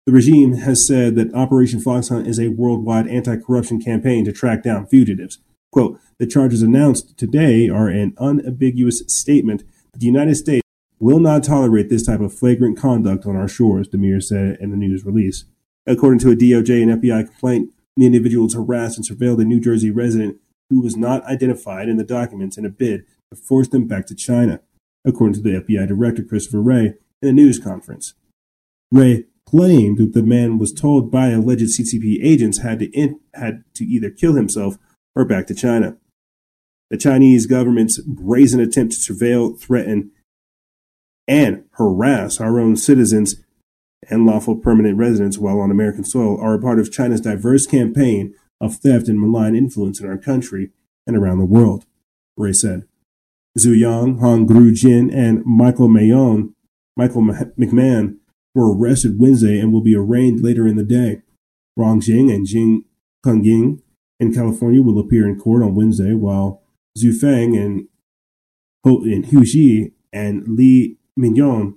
The 0.07 0.11
regime 0.11 0.53
has 0.53 0.87
said 0.87 1.15
that 1.17 1.35
Operation 1.35 1.79
Fox 1.79 2.09
Hunt 2.09 2.25
is 2.25 2.39
a 2.39 2.47
worldwide 2.47 3.07
anti 3.07 3.37
corruption 3.37 3.79
campaign 3.79 4.25
to 4.25 4.31
track 4.31 4.63
down 4.63 4.87
fugitives. 4.87 5.37
Quote, 5.71 5.99
the 6.17 6.25
charges 6.25 6.63
announced 6.63 7.15
today 7.15 7.69
are 7.69 7.87
an 7.87 8.15
unambiguous 8.17 9.03
statement 9.07 9.63
the 9.93 10.05
United 10.05 10.35
States 10.35 10.65
will 10.99 11.19
not 11.19 11.43
tolerate 11.43 11.89
this 11.89 12.05
type 12.05 12.19
of 12.19 12.33
flagrant 12.33 12.77
conduct 12.77 13.25
on 13.25 13.35
our 13.35 13.47
shores, 13.47 13.87
Demers 13.87 14.23
said 14.23 14.57
in 14.59 14.71
the 14.71 14.77
news 14.77 15.05
release. 15.05 15.45
According 15.87 16.19
to 16.19 16.31
a 16.31 16.35
DOJ 16.35 16.83
and 16.83 17.01
FBI 17.01 17.25
complaint, 17.25 17.73
the 17.97 18.05
individuals 18.05 18.53
harassed 18.53 18.97
and 18.97 19.07
surveilled 19.07 19.41
a 19.41 19.45
New 19.45 19.59
Jersey 19.59 19.89
resident 19.89 20.37
who 20.69 20.81
was 20.81 20.95
not 20.95 21.25
identified 21.25 21.89
in 21.89 21.97
the 21.97 22.03
documents 22.03 22.57
in 22.57 22.65
a 22.65 22.69
bid 22.69 23.03
to 23.33 23.35
force 23.35 23.67
them 23.67 23.87
back 23.87 24.05
to 24.07 24.15
China, 24.15 24.61
according 25.03 25.33
to 25.33 25.41
the 25.41 25.61
FBI 25.61 25.87
director 25.87 26.23
Christopher 26.23 26.61
Wray 26.61 26.93
in 27.21 27.29
a 27.29 27.33
news 27.33 27.59
conference. 27.59 28.13
Wray 28.91 29.25
claimed 29.45 29.97
that 29.97 30.13
the 30.13 30.23
man 30.23 30.57
was 30.57 30.71
told 30.71 31.11
by 31.11 31.29
alleged 31.29 31.63
CCP 31.63 32.23
agents 32.23 32.59
had 32.59 32.79
to, 32.79 32.85
in, 32.91 33.19
had 33.33 33.63
to 33.73 33.83
either 33.83 34.09
kill 34.09 34.35
himself 34.35 34.77
or 35.15 35.25
back 35.25 35.47
to 35.47 35.55
China. 35.55 35.97
The 36.91 36.97
Chinese 36.97 37.45
government's 37.45 37.99
brazen 37.99 38.59
attempt 38.59 38.93
to 38.93 39.13
surveil, 39.13 39.57
threaten, 39.57 40.11
and 41.25 41.63
harass 41.75 42.41
our 42.41 42.59
own 42.59 42.75
citizens 42.75 43.35
and 44.09 44.25
lawful 44.25 44.57
permanent 44.57 44.97
residents 44.97 45.37
while 45.37 45.61
on 45.61 45.71
American 45.71 46.03
soil 46.03 46.37
are 46.41 46.53
a 46.53 46.59
part 46.59 46.79
of 46.79 46.91
China's 46.91 47.21
diverse 47.21 47.65
campaign 47.65 48.33
of 48.59 48.75
theft 48.75 49.07
and 49.07 49.21
malign 49.21 49.55
influence 49.55 50.01
in 50.01 50.07
our 50.07 50.17
country 50.17 50.71
and 51.07 51.15
around 51.15 51.37
the 51.37 51.45
world, 51.45 51.85
Wray 52.35 52.51
said. 52.51 52.83
Zhu 53.57 53.77
Yong, 53.77 54.17
Hong 54.17 54.45
Gru 54.45 54.73
Jin, 54.73 55.09
and 55.09 55.45
Michael 55.45 55.87
Mayon, 55.87 56.53
Michael 56.97 57.21
McMahon 57.21 58.17
were 58.53 58.75
arrested 58.75 59.17
Wednesday 59.17 59.59
and 59.59 59.71
will 59.71 59.81
be 59.81 59.95
arraigned 59.95 60.43
later 60.43 60.67
in 60.67 60.75
the 60.75 60.83
day. 60.83 61.21
Rong 61.77 62.01
Jing 62.01 62.29
and 62.29 62.45
Jing 62.45 62.83
Kungying 63.25 63.81
in 64.19 64.33
California 64.33 64.81
will 64.81 64.99
appear 64.99 65.25
in 65.25 65.39
court 65.39 65.63
on 65.63 65.73
Wednesday, 65.73 66.13
while 66.13 66.60
Zhu 66.97 67.17
Feng 67.17 67.55
and, 67.55 67.87
and 68.83 69.25
Hu 69.27 69.43
Ji 69.43 69.91
and 70.11 70.47
Li 70.47 70.97
Mingyon 71.17 71.75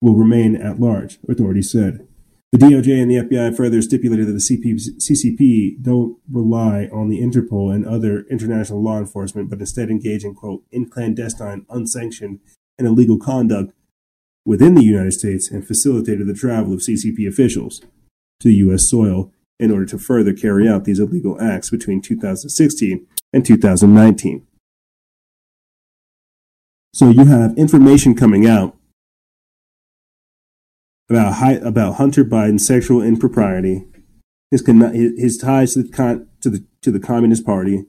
will 0.00 0.14
remain 0.14 0.56
at 0.56 0.80
large, 0.80 1.18
authorities 1.28 1.70
said. 1.70 2.06
The 2.52 2.58
DOJ 2.58 3.00
and 3.00 3.10
the 3.10 3.16
FBI 3.16 3.56
further 3.56 3.80
stipulated 3.80 4.26
that 4.26 4.32
the 4.32 4.38
CP, 4.38 4.74
CCP 4.98 5.80
don't 5.80 6.18
rely 6.28 6.88
on 6.92 7.08
the 7.08 7.20
Interpol 7.20 7.72
and 7.72 7.86
other 7.86 8.26
international 8.28 8.82
law 8.82 8.98
enforcement, 8.98 9.48
but 9.48 9.60
instead 9.60 9.88
engage 9.88 10.24
in, 10.24 10.34
quote, 10.34 10.64
in 10.72 10.88
clandestine, 10.88 11.64
unsanctioned, 11.70 12.40
and 12.76 12.88
illegal 12.88 13.18
conduct 13.18 13.72
within 14.44 14.74
the 14.74 14.82
United 14.82 15.12
States 15.12 15.48
and 15.48 15.64
facilitated 15.64 16.26
the 16.26 16.34
travel 16.34 16.72
of 16.72 16.80
CCP 16.80 17.28
officials 17.28 17.82
to 18.40 18.50
U.S. 18.50 18.88
soil 18.88 19.32
in 19.60 19.70
order 19.70 19.86
to 19.86 19.98
further 19.98 20.32
carry 20.32 20.66
out 20.66 20.84
these 20.84 20.98
illegal 20.98 21.40
acts 21.40 21.70
between 21.70 22.00
2016 22.00 23.06
and 23.32 23.44
2019. 23.44 24.46
So 26.92 27.10
you 27.10 27.24
have 27.26 27.56
information 27.56 28.14
coming 28.14 28.46
out 28.46 28.76
about 31.08 31.34
high, 31.34 31.52
about 31.54 31.94
Hunter 31.94 32.24
Biden's 32.24 32.66
sexual 32.66 33.02
impropriety, 33.02 33.84
his 34.50 34.64
his 34.66 35.38
ties 35.38 35.74
to 35.74 35.82
the 35.84 35.88
con, 35.88 36.28
to 36.40 36.50
the 36.50 36.64
to 36.82 36.90
the 36.90 37.00
Communist 37.00 37.44
Party, 37.44 37.84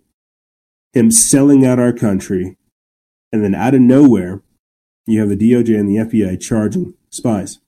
him 0.94 1.12
selling 1.12 1.66
out 1.66 1.80
our 1.80 1.94
country, 1.94 2.58
and 3.32 3.44
then 3.44 3.56
out 3.56 3.74
of 3.74 3.82
nowhere, 3.82 4.42
you 5.08 5.20
have 5.20 5.30
the 5.30 5.38
DOJ 5.38 5.80
and 5.80 5.90
the 5.90 5.96
FBI 5.96 6.40
charging 6.40 6.94
spies. 7.10 7.60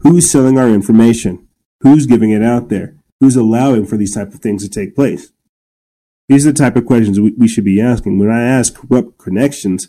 Who's 0.00 0.30
selling 0.30 0.58
our 0.58 0.68
information? 0.68 1.48
Who's 1.80 2.06
giving 2.06 2.30
it 2.30 2.42
out 2.42 2.68
there? 2.68 2.96
Who's 3.20 3.36
allowing 3.36 3.86
for 3.86 3.96
these 3.96 4.14
type 4.14 4.28
of 4.28 4.40
things 4.40 4.62
to 4.62 4.70
take 4.70 4.94
place? 4.94 5.32
These 6.28 6.46
are 6.46 6.52
the 6.52 6.58
type 6.58 6.76
of 6.76 6.86
questions 6.86 7.20
we, 7.20 7.34
we 7.36 7.48
should 7.48 7.64
be 7.64 7.80
asking. 7.80 8.18
When 8.18 8.30
I 8.30 8.42
ask 8.42 8.74
corrupt 8.74 9.18
connections, 9.18 9.88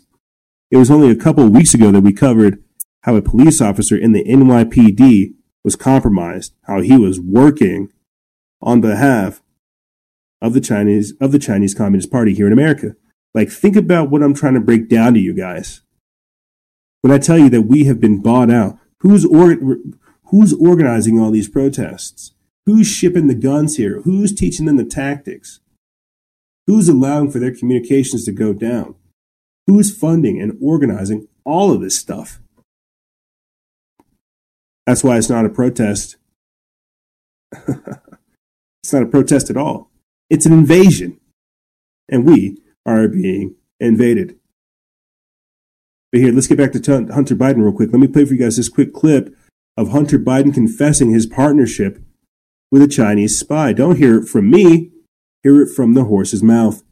it 0.70 0.76
was 0.76 0.90
only 0.90 1.10
a 1.10 1.16
couple 1.16 1.48
weeks 1.48 1.74
ago 1.74 1.90
that 1.92 2.00
we 2.00 2.12
covered 2.12 2.62
how 3.02 3.16
a 3.16 3.22
police 3.22 3.60
officer 3.60 3.96
in 3.96 4.12
the 4.12 4.24
NYPD 4.24 5.34
was 5.62 5.76
compromised, 5.76 6.54
how 6.66 6.80
he 6.80 6.96
was 6.96 7.20
working 7.20 7.90
on 8.60 8.80
behalf 8.80 9.42
of 10.40 10.52
the 10.52 10.60
Chinese 10.60 11.14
of 11.20 11.32
the 11.32 11.38
Chinese 11.38 11.74
Communist 11.74 12.10
Party 12.10 12.34
here 12.34 12.46
in 12.46 12.52
America. 12.52 12.96
Like 13.34 13.50
think 13.50 13.76
about 13.76 14.10
what 14.10 14.22
I'm 14.22 14.34
trying 14.34 14.54
to 14.54 14.60
break 14.60 14.88
down 14.88 15.14
to 15.14 15.20
you 15.20 15.34
guys. 15.34 15.82
When 17.00 17.12
I 17.12 17.18
tell 17.18 17.38
you 17.38 17.50
that 17.50 17.62
we 17.62 17.84
have 17.84 18.00
been 18.00 18.22
bought 18.22 18.50
out, 18.50 18.78
who's 19.00 19.24
or, 19.24 19.56
who's 20.26 20.54
organizing 20.54 21.20
all 21.20 21.30
these 21.30 21.48
protests? 21.48 22.32
Who's 22.66 22.86
shipping 22.86 23.26
the 23.26 23.34
guns 23.34 23.76
here? 23.76 24.00
Who's 24.02 24.34
teaching 24.34 24.64
them 24.64 24.78
the 24.78 24.84
tactics? 24.84 25.60
Who's 26.66 26.88
allowing 26.88 27.30
for 27.30 27.38
their 27.38 27.54
communications 27.54 28.24
to 28.24 28.32
go 28.32 28.52
down? 28.52 28.94
Who's 29.66 29.96
funding 29.96 30.40
and 30.40 30.58
organizing 30.60 31.28
all 31.44 31.72
of 31.72 31.80
this 31.80 31.98
stuff? 31.98 32.40
That's 34.86 35.02
why 35.02 35.16
it's 35.16 35.30
not 35.30 35.46
a 35.46 35.50
protest. 35.50 36.16
it's 37.52 38.92
not 38.92 39.02
a 39.02 39.06
protest 39.06 39.50
at 39.50 39.56
all. 39.56 39.90
It's 40.28 40.46
an 40.46 40.52
invasion. 40.52 41.18
And 42.08 42.26
we 42.26 42.58
are 42.84 43.08
being 43.08 43.56
invaded. 43.80 44.38
But 46.12 46.20
here, 46.20 46.32
let's 46.32 46.46
get 46.46 46.58
back 46.58 46.72
to 46.72 47.12
Hunter 47.12 47.34
Biden 47.34 47.62
real 47.62 47.72
quick. 47.72 47.90
Let 47.92 48.00
me 48.00 48.08
play 48.08 48.24
for 48.24 48.34
you 48.34 48.40
guys 48.40 48.56
this 48.56 48.68
quick 48.68 48.92
clip 48.92 49.34
of 49.76 49.90
Hunter 49.90 50.18
Biden 50.18 50.52
confessing 50.52 51.10
his 51.10 51.26
partnership 51.26 51.98
with 52.70 52.82
a 52.82 52.88
Chinese 52.88 53.38
spy. 53.38 53.72
Don't 53.72 53.96
hear 53.96 54.20
it 54.20 54.28
from 54.28 54.50
me, 54.50 54.90
hear 55.44 55.60
it 55.60 55.68
from 55.68 55.92
the 55.92 56.04
horse's 56.04 56.42
mouth. 56.42 56.82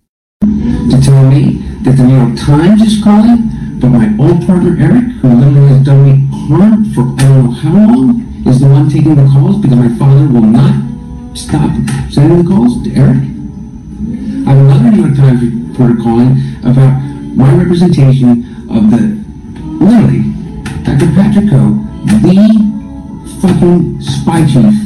To 0.43 1.01
tell 1.03 1.25
me 1.31 1.65
that 1.85 1.97
the 1.97 2.05
New 2.05 2.17
York 2.17 2.39
Times 2.39 2.83
is 2.83 3.03
calling 3.03 3.49
but 3.81 3.89
my 3.89 4.15
old 4.21 4.47
partner 4.47 4.77
Eric, 4.79 5.05
who 5.23 5.29
literally 5.29 5.69
has 5.69 5.87
done 5.87 6.05
me 6.05 6.29
harm 6.47 6.85
for 6.93 7.01
I 7.01 7.29
don't 7.29 7.45
know 7.45 7.51
how 7.51 7.73
long, 7.73 8.45
is 8.47 8.61
the 8.61 8.69
one 8.69 8.91
taking 8.91 9.15
the 9.15 9.25
calls 9.33 9.57
because 9.63 9.79
my 9.79 9.89
father 9.97 10.29
will 10.29 10.45
not 10.45 10.75
stop 11.35 11.73
sending 12.13 12.45
the 12.45 12.49
calls 12.49 12.83
to 12.85 12.95
Eric. 12.95 13.25
I 14.47 14.53
have 14.53 14.59
another 14.61 14.91
New 14.91 15.07
York 15.07 15.17
Times 15.17 15.41
reporter 15.41 15.97
calling 16.03 16.37
about 16.61 17.01
my 17.35 17.55
representation 17.57 18.69
of 18.69 18.91
the, 18.93 19.17
literally, 19.81 20.29
Dr. 20.85 21.09
Patrick 21.17 21.49
Ho, 21.57 21.81
the 22.21 22.37
fucking 23.41 24.03
spy 24.03 24.45
chief 24.45 24.77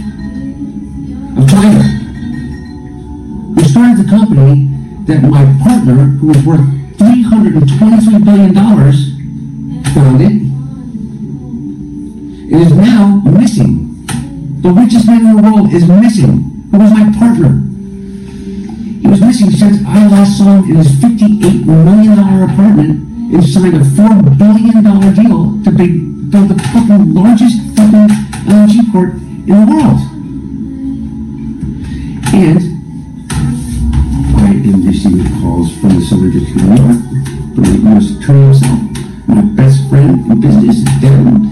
of 1.37 1.51
China, 1.51 2.06
started 3.77 3.99
the 3.99 4.09
company 4.09 4.73
that 5.05 5.21
my 5.21 5.45
partner, 5.61 6.09
who 6.17 6.29
was 6.29 6.43
worth 6.47 6.65
$323 6.97 8.25
billion 8.25 8.55
found 9.93 10.21
it. 10.23 10.33
It 12.55 12.61
is 12.63 12.73
now 12.73 13.21
missing. 13.21 14.07
The 14.63 14.71
richest 14.71 15.07
man 15.07 15.27
in 15.27 15.37
the 15.37 15.43
world 15.43 15.75
is 15.75 15.87
missing. 15.87 16.65
Who 16.71 16.79
was 16.79 16.91
my 16.91 17.13
partner? 17.19 17.53
He 19.03 19.09
was 19.09 19.21
missing 19.21 19.51
since 19.51 19.85
I 19.85 20.07
last 20.09 20.39
saw 20.39 20.63
him 20.63 20.71
in 20.71 20.77
his 20.77 20.89
$58 20.93 21.67
million 21.67 22.19
apartment 22.49 23.35
and 23.35 23.45
signed 23.45 23.77
a 23.77 23.81
$4 23.81 24.39
billion 24.39 24.83
deal 25.13 25.63
to 25.65 25.71
build 25.71 26.49
the 26.49 26.57
fucking 26.73 27.13
largest 27.13 27.61
fucking 27.77 28.09
LNG 28.49 28.91
port 28.91 29.13
in 29.13 29.53
the 29.53 29.67
world. 29.69 30.01
And 32.33 32.76
from 35.81 35.89
the 35.91 36.03
of 36.13 36.21
New 36.21 36.31
York 36.31 37.17
from 37.55 37.65
the 37.65 37.79
U.S. 37.89 38.07
Himself. 38.27 39.29
My 39.29 39.41
best 39.57 39.89
friend 39.89 40.31
in 40.31 40.41
business, 40.41 40.85
Devon, 41.01 41.45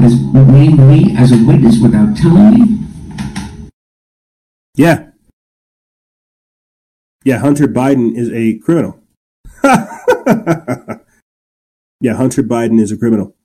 has 0.00 0.20
named 0.34 0.78
me 0.80 1.16
as 1.16 1.32
a 1.32 1.44
witness 1.44 1.78
without 1.80 2.16
telling 2.16 2.54
me. 2.54 2.86
Yeah. 4.74 5.10
Yeah, 7.24 7.38
Hunter 7.38 7.68
Biden 7.68 8.16
is 8.16 8.30
a 8.32 8.58
criminal. 8.58 8.98
yeah, 12.00 12.14
Hunter 12.14 12.42
Biden 12.42 12.80
is 12.80 12.90
a 12.90 12.96
criminal. 12.96 13.36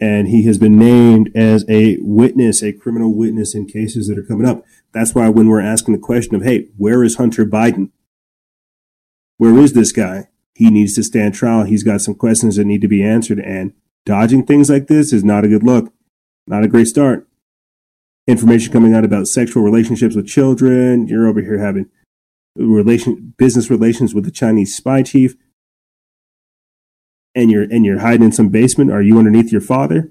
And 0.00 0.28
he 0.28 0.44
has 0.46 0.58
been 0.58 0.78
named 0.78 1.30
as 1.34 1.64
a 1.68 1.98
witness, 2.00 2.62
a 2.62 2.72
criminal 2.72 3.14
witness 3.14 3.54
in 3.54 3.66
cases 3.66 4.06
that 4.08 4.18
are 4.18 4.22
coming 4.22 4.46
up. 4.46 4.64
That's 4.94 5.14
why 5.14 5.28
when 5.28 5.48
we're 5.48 5.60
asking 5.60 5.94
the 5.94 6.00
question 6.00 6.34
of, 6.34 6.42
hey, 6.42 6.68
where 6.76 7.04
is 7.04 7.16
Hunter 7.16 7.44
Biden? 7.44 7.90
Where 9.38 9.56
is 9.58 9.72
this 9.72 9.92
guy? 9.92 10.28
He 10.54 10.70
needs 10.70 10.94
to 10.96 11.02
stand 11.02 11.34
trial. 11.34 11.64
He's 11.64 11.84
got 11.84 12.00
some 12.00 12.14
questions 12.14 12.56
that 12.56 12.64
need 12.64 12.82
to 12.82 12.88
be 12.88 13.02
answered, 13.02 13.38
and 13.38 13.72
dodging 14.04 14.44
things 14.44 14.68
like 14.68 14.88
this 14.88 15.12
is 15.12 15.24
not 15.24 15.44
a 15.44 15.48
good 15.48 15.62
look. 15.62 15.92
Not 16.46 16.64
a 16.64 16.68
great 16.68 16.88
start. 16.88 17.28
Information 18.26 18.72
coming 18.72 18.94
out 18.94 19.04
about 19.04 19.28
sexual 19.28 19.62
relationships 19.62 20.16
with 20.16 20.26
children. 20.26 21.06
You're 21.06 21.28
over 21.28 21.40
here 21.40 21.58
having 21.58 21.88
relation 22.56 23.34
business 23.38 23.70
relations 23.70 24.14
with 24.14 24.24
the 24.24 24.30
Chinese 24.30 24.74
spy 24.74 25.02
chief. 25.02 25.36
And 27.34 27.50
you're 27.50 27.62
and 27.62 27.86
you're 27.86 28.00
hiding 28.00 28.24
in 28.24 28.32
some 28.32 28.48
basement. 28.48 28.90
Are 28.90 29.02
you 29.02 29.18
underneath 29.18 29.52
your 29.52 29.60
father? 29.60 30.10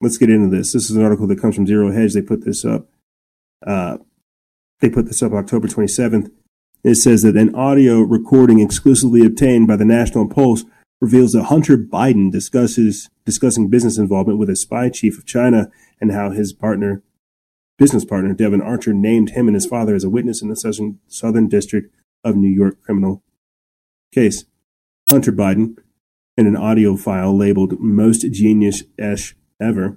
Let's 0.00 0.18
get 0.18 0.30
into 0.30 0.54
this. 0.54 0.72
This 0.72 0.90
is 0.90 0.96
an 0.96 1.02
article 1.02 1.26
that 1.26 1.40
comes 1.40 1.56
from 1.56 1.66
Zero 1.66 1.90
Hedge. 1.90 2.12
They 2.12 2.22
put 2.22 2.44
this 2.44 2.64
up. 2.64 2.86
Uh, 3.66 3.98
they 4.80 4.90
put 4.90 5.06
this 5.06 5.22
up 5.22 5.32
October 5.32 5.66
27th. 5.66 6.30
It 6.84 6.96
says 6.96 7.22
that 7.22 7.36
an 7.36 7.54
audio 7.54 8.00
recording 8.00 8.60
exclusively 8.60 9.24
obtained 9.24 9.66
by 9.66 9.76
the 9.76 9.86
National 9.86 10.28
Pulse 10.28 10.64
reveals 11.00 11.32
that 11.32 11.44
Hunter 11.44 11.78
Biden 11.78 12.30
discusses 12.30 13.08
discussing 13.24 13.70
business 13.70 13.96
involvement 13.96 14.38
with 14.38 14.50
a 14.50 14.56
spy 14.56 14.90
chief 14.90 15.16
of 15.16 15.24
China 15.24 15.70
and 15.98 16.12
how 16.12 16.30
his 16.30 16.52
partner, 16.52 17.02
business 17.78 18.04
partner 18.04 18.34
Devon 18.34 18.60
Archer, 18.60 18.92
named 18.92 19.30
him 19.30 19.48
and 19.48 19.54
his 19.54 19.64
father 19.64 19.94
as 19.94 20.04
a 20.04 20.10
witness 20.10 20.42
in 20.42 20.50
the 20.50 20.56
Southern, 20.56 20.98
Southern 21.08 21.48
District 21.48 21.90
of 22.22 22.36
New 22.36 22.50
York 22.50 22.82
criminal 22.82 23.22
case. 24.12 24.44
Hunter 25.08 25.32
Biden, 25.32 25.78
in 26.36 26.46
an 26.46 26.56
audio 26.56 26.96
file 26.96 27.34
labeled 27.34 27.80
"Most 27.80 28.30
Genius-ish 28.30 29.34
Ever," 29.58 29.96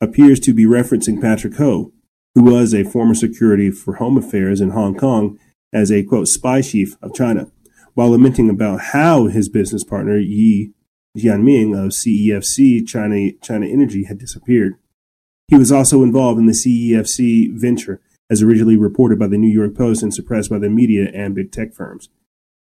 appears 0.00 0.40
to 0.40 0.52
be 0.52 0.64
referencing 0.64 1.20
Patrick 1.20 1.54
Ho, 1.54 1.92
who 2.34 2.42
was 2.42 2.74
a 2.74 2.82
former 2.82 3.14
security 3.14 3.70
for 3.70 3.94
Home 3.94 4.18
Affairs 4.18 4.60
in 4.60 4.70
Hong 4.70 4.96
Kong 4.96 5.38
as 5.72 5.90
a 5.90 6.02
quote 6.02 6.28
spy 6.28 6.62
chief 6.62 6.96
of 7.02 7.14
China, 7.14 7.50
while 7.94 8.10
lamenting 8.10 8.50
about 8.50 8.80
how 8.92 9.26
his 9.26 9.48
business 9.48 9.84
partner 9.84 10.18
Ye 10.18 10.72
Jianming 11.16 11.72
of 11.72 11.92
CEFC 11.92 12.86
China 12.86 13.32
China 13.42 13.66
Energy 13.66 14.04
had 14.04 14.18
disappeared. 14.18 14.74
He 15.48 15.56
was 15.56 15.72
also 15.72 16.02
involved 16.02 16.38
in 16.38 16.46
the 16.46 16.52
CEFC 16.52 17.52
venture, 17.52 18.00
as 18.28 18.42
originally 18.42 18.76
reported 18.76 19.18
by 19.18 19.28
the 19.28 19.38
New 19.38 19.50
York 19.50 19.74
Post 19.76 20.02
and 20.02 20.12
suppressed 20.12 20.50
by 20.50 20.58
the 20.58 20.68
media 20.68 21.10
and 21.14 21.34
big 21.34 21.52
tech 21.52 21.72
firms. 21.72 22.08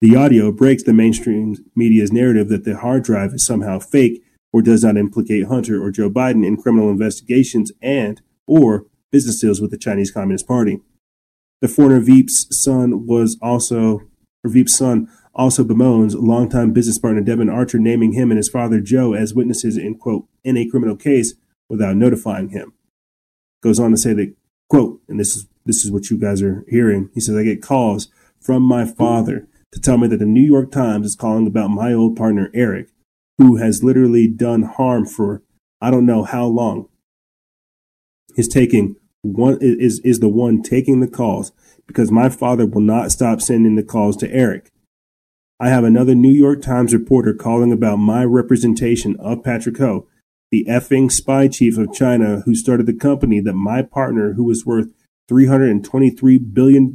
The 0.01 0.17
audio 0.17 0.53
breaks 0.53 0.83
the 0.83 0.93
mainstream 0.93 1.57
media's 1.75 2.13
narrative 2.13 2.49
that 2.49 2.65
the 2.65 2.77
hard 2.77 3.05
drive 3.05 3.33
is 3.33 3.47
somehow 3.47 3.79
fake 3.79 4.23
or 4.53 4.61
does 4.61 4.85
not 4.85 4.97
implicate 4.97 5.47
Hunter 5.47 5.83
or 5.83 5.91
Joe 5.91 6.11
Biden 6.11 6.47
in 6.47 6.57
criminal 6.57 6.91
investigations 6.91 7.73
and 7.81 8.21
or 8.47 8.87
business 9.11 9.41
deals 9.41 9.61
with 9.61 9.71
the 9.71 9.79
Chinese 9.79 10.11
Communist 10.11 10.47
Party. 10.47 10.81
The 11.61 11.69
former 11.69 12.01
Veep's 12.01 12.47
son 12.51 13.07
was 13.07 13.39
also, 13.41 14.01
or 14.43 14.51
Veep's 14.51 14.77
son 14.77 15.09
also 15.35 15.65
bemoans 15.65 16.15
longtime 16.15 16.73
business 16.73 16.99
partner 16.99 17.21
Devon 17.21 17.51
Archer 17.51 17.79
naming 17.79 18.13
him 18.13 18.31
and 18.31 18.39
his 18.39 18.49
father 18.49 18.81
Joe 18.81 19.15
as 19.15 19.35
witnesses 19.35 19.77
in 19.77 19.97
quote 19.97 20.27
in 20.45 20.57
a 20.57 20.69
criminal 20.69 20.97
case 20.97 21.35
without 21.69 21.97
notifying 21.97 22.51
him. 22.51 22.73
Goes 23.63 23.81
on 23.81 23.91
to 23.91 23.97
say 23.97 24.13
that, 24.13 24.35
quote, 24.69 25.01
and 25.09 25.19
this 25.19 25.37
is 25.37 25.47
this 25.65 25.85
is 25.85 25.91
what 25.91 26.11
you 26.11 26.19
guys 26.19 26.43
are 26.43 26.65
hearing. 26.69 27.09
He 27.15 27.21
says, 27.21 27.37
I 27.37 27.43
get 27.43 27.63
calls 27.63 28.09
from 28.41 28.63
my 28.63 28.85
father 28.85 29.49
to 29.73 29.81
tell 29.81 29.97
me 29.97 30.07
that 30.09 30.19
the 30.19 30.27
New 30.27 30.43
York 30.43 30.71
Times 30.71 31.07
is 31.07 31.17
calling 31.17 31.47
about 31.47 31.71
my 31.71 31.93
old 31.93 32.17
partner 32.17 32.51
Eric, 32.53 32.91
who 33.39 33.57
has 33.57 33.83
literally 33.83 34.29
done 34.29 34.63
harm 34.63 35.07
for 35.07 35.43
I 35.81 35.91
don't 35.91 36.07
know 36.07 36.23
how 36.23 36.47
long. 36.47 36.89
Is 38.37 38.49
taking 38.49 38.97
one 39.25 39.59
is 39.61 40.01
is 40.01 40.21
the 40.21 40.29
one 40.29 40.63
taking 40.63 41.01
the 41.01 41.09
calls 41.09 41.53
because 41.87 42.11
my 42.11 42.29
father 42.29 42.67
will 42.67 42.83
not 42.83 43.11
stop 43.11 43.41
sending 43.41 43.75
the 43.75 43.83
calls 43.83 44.17
to 44.19 44.31
Eric. 44.31 44.71
I 45.59 45.69
have 45.69 45.85
another 45.85 46.15
New 46.15 46.33
York 46.33 46.61
Times 46.63 46.93
reporter 46.93 47.33
calling 47.33 47.73
about 47.73 47.97
my 47.97 48.25
representation 48.25 49.17
of 49.19 49.43
Patrick 49.43 49.79
Ho, 49.79 50.07
the 50.51 50.67
effing 50.69 51.11
spy 51.11 51.49
chief 51.49 51.79
of 51.79 51.93
China 51.93 52.43
who 52.45 52.55
started 52.55 52.87
the 52.87 52.95
company 52.95 53.41
that 53.41 53.55
my 53.55 53.81
partner, 53.81 54.35
who 54.35 54.45
was 54.45 54.67
worth 54.67 54.93
$323 55.31 56.53
billion, 56.53 56.95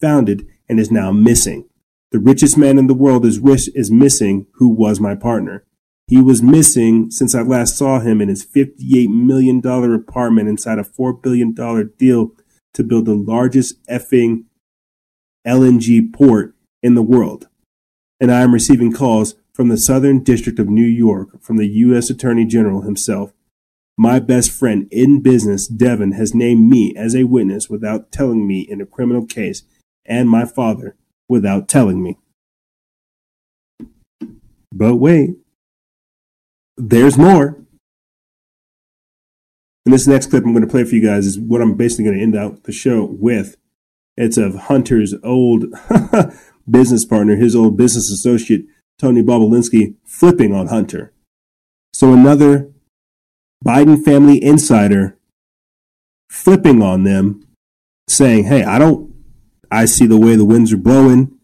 founded 0.00 0.46
and 0.68 0.80
is 0.80 0.90
now 0.90 1.12
missing. 1.12 1.68
The 2.12 2.18
richest 2.18 2.56
man 2.56 2.78
in 2.78 2.86
the 2.86 2.94
world 2.94 3.26
is, 3.26 3.40
rich, 3.40 3.68
is 3.74 3.90
missing, 3.90 4.46
who 4.54 4.68
was 4.68 5.00
my 5.00 5.14
partner. 5.14 5.64
He 6.08 6.20
was 6.20 6.42
missing 6.42 7.10
since 7.10 7.34
I 7.34 7.42
last 7.42 7.76
saw 7.76 7.98
him 7.98 8.20
in 8.20 8.28
his 8.28 8.46
$58 8.46 9.08
million 9.08 9.58
apartment 9.66 10.48
inside 10.48 10.78
a 10.78 10.84
$4 10.84 11.20
billion 11.20 11.52
deal 11.98 12.30
to 12.74 12.84
build 12.84 13.06
the 13.06 13.14
largest 13.14 13.84
effing 13.86 14.44
LNG 15.46 16.12
port 16.12 16.54
in 16.82 16.94
the 16.94 17.02
world 17.02 17.48
and 18.20 18.32
I 18.32 18.40
am 18.40 18.52
receiving 18.54 18.92
calls 18.92 19.34
from 19.52 19.68
the 19.68 19.76
Southern 19.76 20.22
District 20.22 20.58
of 20.58 20.68
New 20.68 20.86
York 20.86 21.42
from 21.42 21.56
the 21.56 21.68
U.S. 21.68 22.10
Attorney 22.10 22.44
General 22.44 22.82
himself. 22.82 23.32
My 23.98 24.18
best 24.18 24.50
friend 24.50 24.86
in 24.90 25.22
business, 25.22 25.66
Devon, 25.66 26.12
has 26.12 26.34
named 26.34 26.68
me 26.70 26.94
as 26.96 27.14
a 27.14 27.24
witness 27.24 27.70
without 27.70 28.12
telling 28.12 28.46
me 28.46 28.60
in 28.60 28.80
a 28.80 28.86
criminal 28.86 29.24
case, 29.26 29.62
and 30.04 30.28
my 30.28 30.44
father 30.44 30.96
without 31.28 31.68
telling 31.68 32.02
me. 32.02 32.18
But 34.72 34.96
wait, 34.96 35.36
there's 36.76 37.18
more. 37.18 37.58
And 39.84 39.92
this 39.92 40.06
next 40.06 40.30
clip 40.30 40.44
I'm 40.44 40.52
going 40.52 40.64
to 40.64 40.70
play 40.70 40.84
for 40.84 40.94
you 40.94 41.06
guys 41.06 41.26
is 41.26 41.38
what 41.38 41.60
I'm 41.60 41.76
basically 41.76 42.04
going 42.04 42.16
to 42.16 42.22
end 42.22 42.36
out 42.36 42.64
the 42.64 42.72
show 42.72 43.04
with. 43.04 43.56
It's 44.16 44.36
of 44.36 44.54
Hunter's 44.54 45.14
old 45.22 45.66
business 46.70 47.04
partner, 47.04 47.36
his 47.36 47.54
old 47.54 47.76
business 47.76 48.10
associate, 48.10 48.66
Tony 48.98 49.22
Bobulinski, 49.22 49.94
flipping 50.04 50.54
on 50.54 50.68
Hunter. 50.68 51.12
So 51.92 52.12
another 52.12 52.72
Biden 53.64 54.04
family 54.04 54.42
insider 54.42 55.18
flipping 56.28 56.82
on 56.82 57.04
them, 57.04 57.46
saying, 58.08 58.44
Hey, 58.44 58.62
I 58.62 58.78
don't, 58.78 59.14
I 59.70 59.84
see 59.84 60.06
the 60.06 60.18
way 60.18 60.36
the 60.36 60.44
winds 60.44 60.72
are 60.72 60.78
blowing. 60.78 61.38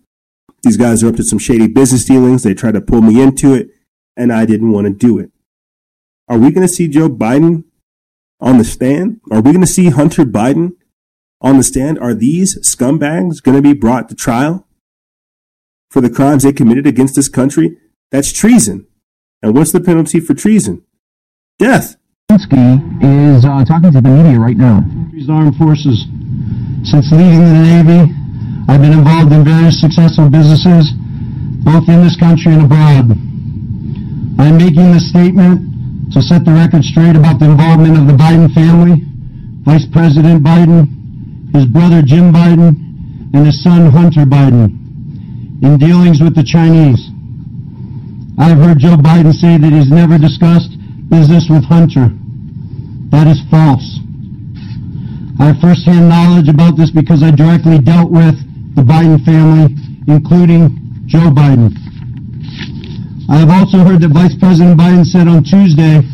These 0.62 0.76
guys 0.76 1.02
are 1.02 1.08
up 1.08 1.16
to 1.16 1.24
some 1.24 1.38
shady 1.38 1.66
business 1.66 2.04
dealings. 2.04 2.42
They 2.42 2.54
tried 2.54 2.74
to 2.74 2.80
pull 2.80 3.02
me 3.02 3.20
into 3.20 3.54
it, 3.54 3.70
and 4.16 4.32
I 4.32 4.46
didn't 4.46 4.72
want 4.72 4.86
to 4.86 4.92
do 4.92 5.18
it. 5.18 5.30
Are 6.28 6.38
we 6.38 6.50
going 6.50 6.66
to 6.66 6.72
see 6.72 6.88
Joe 6.88 7.08
Biden 7.08 7.64
on 8.40 8.58
the 8.58 8.64
stand? 8.64 9.20
Are 9.30 9.40
we 9.40 9.52
going 9.52 9.60
to 9.60 9.66
see 9.66 9.90
Hunter 9.90 10.24
Biden 10.24 10.74
on 11.40 11.56
the 11.56 11.62
stand? 11.62 11.98
Are 11.98 12.14
these 12.14 12.58
scumbags 12.60 13.42
going 13.42 13.56
to 13.56 13.62
be 13.62 13.72
brought 13.72 14.08
to 14.08 14.14
trial? 14.14 14.66
for 15.92 16.00
the 16.00 16.08
crimes 16.08 16.42
they 16.42 16.54
committed 16.54 16.86
against 16.86 17.14
this 17.14 17.28
country, 17.28 17.76
that's 18.10 18.32
treason. 18.32 18.86
And 19.42 19.54
what's 19.54 19.72
the 19.72 19.80
penalty 19.80 20.20
for 20.20 20.32
treason? 20.32 20.82
Death. 21.58 21.96
Zelensky 22.30 23.36
is 23.36 23.44
uh, 23.44 23.62
talking 23.66 23.92
to 23.92 24.00
the 24.00 24.08
media 24.08 24.40
right 24.40 24.56
now. 24.56 24.80
Country's 24.80 25.28
armed 25.28 25.54
forces. 25.56 26.08
Since 26.88 27.12
leaving 27.12 27.44
the 27.44 27.60
Navy, 27.60 28.14
I've 28.68 28.80
been 28.80 28.96
involved 28.96 29.32
in 29.32 29.44
various 29.44 29.78
successful 29.82 30.30
businesses, 30.30 30.96
both 31.60 31.86
in 31.90 32.00
this 32.00 32.16
country 32.16 32.56
and 32.56 32.64
abroad. 32.64 33.12
I'm 34.42 34.58
making 34.58 34.90
this 34.90 35.08
statement 35.08 36.12
to 36.12 36.20
set 36.20 36.44
the 36.44 36.50
record 36.50 36.82
straight 36.82 37.14
about 37.14 37.38
the 37.38 37.46
involvement 37.46 37.96
of 37.96 38.10
the 38.10 38.18
Biden 38.18 38.52
family, 38.52 39.06
Vice 39.62 39.86
President 39.86 40.42
Biden, 40.42 40.90
his 41.54 41.64
brother 41.64 42.02
Jim 42.02 42.34
Biden, 42.34 42.74
and 43.32 43.46
his 43.46 43.62
son 43.62 43.86
Hunter 43.86 44.26
Biden 44.26 44.82
in 45.62 45.78
dealings 45.78 46.20
with 46.20 46.34
the 46.34 46.42
Chinese. 46.42 47.06
I've 48.36 48.58
heard 48.58 48.82
Joe 48.82 48.98
Biden 48.98 49.32
say 49.32 49.58
that 49.58 49.70
he's 49.70 49.94
never 49.94 50.18
discussed 50.18 50.74
business 51.08 51.46
with 51.48 51.62
Hunter. 51.62 52.10
That 53.14 53.30
is 53.30 53.38
false. 53.46 54.00
I 55.38 55.54
have 55.54 55.60
firsthand 55.62 56.08
knowledge 56.08 56.48
about 56.48 56.76
this 56.76 56.90
because 56.90 57.22
I 57.22 57.30
directly 57.30 57.78
dealt 57.78 58.10
with 58.10 58.34
the 58.74 58.82
Biden 58.82 59.22
family, 59.24 59.70
including 60.08 61.06
Joe 61.06 61.30
Biden. 61.30 61.78
I 63.32 63.38
have 63.38 63.48
also 63.48 63.78
heard 63.78 64.02
that 64.02 64.12
Vice 64.12 64.36
President 64.36 64.78
Biden 64.78 65.08
said 65.08 65.26
on 65.26 65.42
Tuesday 65.42 66.04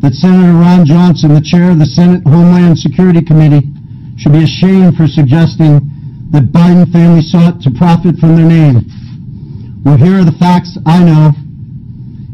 that 0.00 0.16
Senator 0.16 0.56
Ron 0.56 0.86
Johnson, 0.88 1.34
the 1.36 1.44
chair 1.44 1.68
of 1.68 1.78
the 1.78 1.84
Senate 1.84 2.24
Homeland 2.24 2.78
Security 2.78 3.20
Committee, 3.20 3.68
should 4.16 4.32
be 4.32 4.48
ashamed 4.48 4.96
for 4.96 5.04
suggesting 5.04 5.84
that 6.32 6.56
Biden 6.56 6.90
family 6.90 7.20
sought 7.20 7.60
to 7.68 7.70
profit 7.70 8.16
from 8.16 8.40
their 8.40 8.48
name. 8.48 8.80
Well, 9.84 10.00
here 10.00 10.16
are 10.16 10.24
the 10.24 10.32
facts 10.40 10.80
I 10.88 11.04
know, 11.04 11.36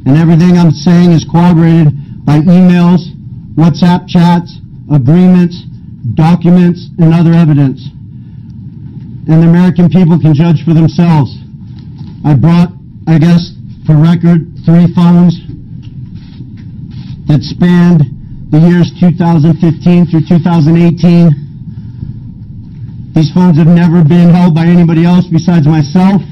and 0.06 0.14
everything 0.14 0.54
I'm 0.54 0.70
saying 0.70 1.10
is 1.10 1.26
corroborated 1.26 1.90
by 2.22 2.38
emails, 2.46 3.10
WhatsApp 3.58 4.06
chats, 4.06 4.62
agreements, 4.94 5.58
documents, 6.14 6.86
and 7.02 7.12
other 7.12 7.34
evidence. 7.34 7.82
And 9.26 9.42
the 9.42 9.50
American 9.50 9.90
people 9.90 10.22
can 10.22 10.38
judge 10.38 10.62
for 10.62 10.72
themselves. 10.72 11.34
I 12.24 12.38
brought, 12.38 12.70
I 13.10 13.18
guess, 13.18 13.58
for 13.90 13.98
record, 13.98 14.46
three 14.62 14.86
phones 14.94 15.34
that 17.26 17.42
spanned 17.42 18.06
the 18.54 18.62
years 18.62 18.94
2015 19.02 20.06
through 20.06 20.22
2018 20.30 23.10
these 23.10 23.34
phones 23.34 23.58
have 23.58 23.66
never 23.66 24.04
been 24.04 24.30
held 24.30 24.54
by 24.54 24.66
anybody 24.66 25.04
else 25.04 25.26
besides 25.26 25.66
myself. 25.66 26.22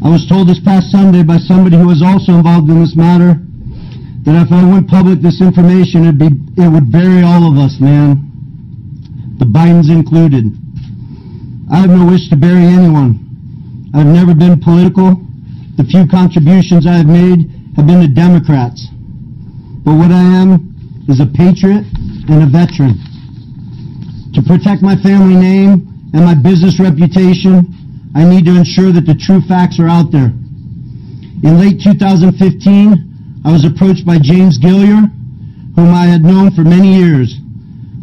I 0.00 0.08
was 0.08 0.26
told 0.26 0.48
this 0.48 0.60
past 0.64 0.90
Sunday 0.90 1.22
by 1.22 1.36
somebody 1.36 1.76
who 1.76 1.86
was 1.86 2.00
also 2.00 2.40
involved 2.40 2.70
in 2.70 2.80
this 2.80 2.96
matter 2.96 3.36
that 4.24 4.40
if 4.40 4.50
I 4.50 4.64
went 4.64 4.88
public 4.88 5.20
this 5.20 5.42
information, 5.42 6.08
it'd 6.08 6.18
be, 6.18 6.32
it 6.56 6.72
would 6.72 6.90
bury 6.90 7.20
all 7.20 7.52
of 7.52 7.58
us, 7.58 7.76
man. 7.80 8.32
The 9.36 9.44
Bidens 9.44 9.90
included. 9.90 10.56
I 11.70 11.80
have 11.84 11.90
no 11.90 12.06
wish 12.06 12.30
to 12.30 12.36
bury 12.36 12.64
anyone. 12.64 13.25
I've 13.94 14.06
never 14.06 14.34
been 14.34 14.60
political. 14.60 15.14
The 15.76 15.84
few 15.84 16.06
contributions 16.06 16.86
I 16.86 16.94
have 16.94 17.06
made 17.06 17.50
have 17.76 17.86
been 17.86 18.00
to 18.00 18.08
Democrats. 18.08 18.86
But 19.84 19.94
what 19.94 20.10
I 20.10 20.22
am 20.42 21.04
is 21.08 21.20
a 21.20 21.26
patriot 21.26 21.84
and 22.28 22.42
a 22.42 22.46
veteran. 22.46 22.98
To 24.34 24.42
protect 24.42 24.82
my 24.82 24.96
family 24.96 25.36
name 25.36 26.10
and 26.12 26.24
my 26.24 26.34
business 26.34 26.80
reputation, 26.80 27.72
I 28.14 28.24
need 28.24 28.46
to 28.46 28.56
ensure 28.56 28.90
that 28.92 29.06
the 29.06 29.14
true 29.14 29.40
facts 29.42 29.78
are 29.78 29.88
out 29.88 30.10
there. 30.10 30.32
In 31.44 31.60
late 31.60 31.80
2015, 31.80 33.42
I 33.44 33.52
was 33.52 33.64
approached 33.64 34.04
by 34.04 34.18
James 34.18 34.58
Gilliar, 34.58 35.06
whom 35.76 35.94
I 35.94 36.06
had 36.06 36.24
known 36.24 36.50
for 36.50 36.62
many 36.62 36.96
years, 36.96 37.36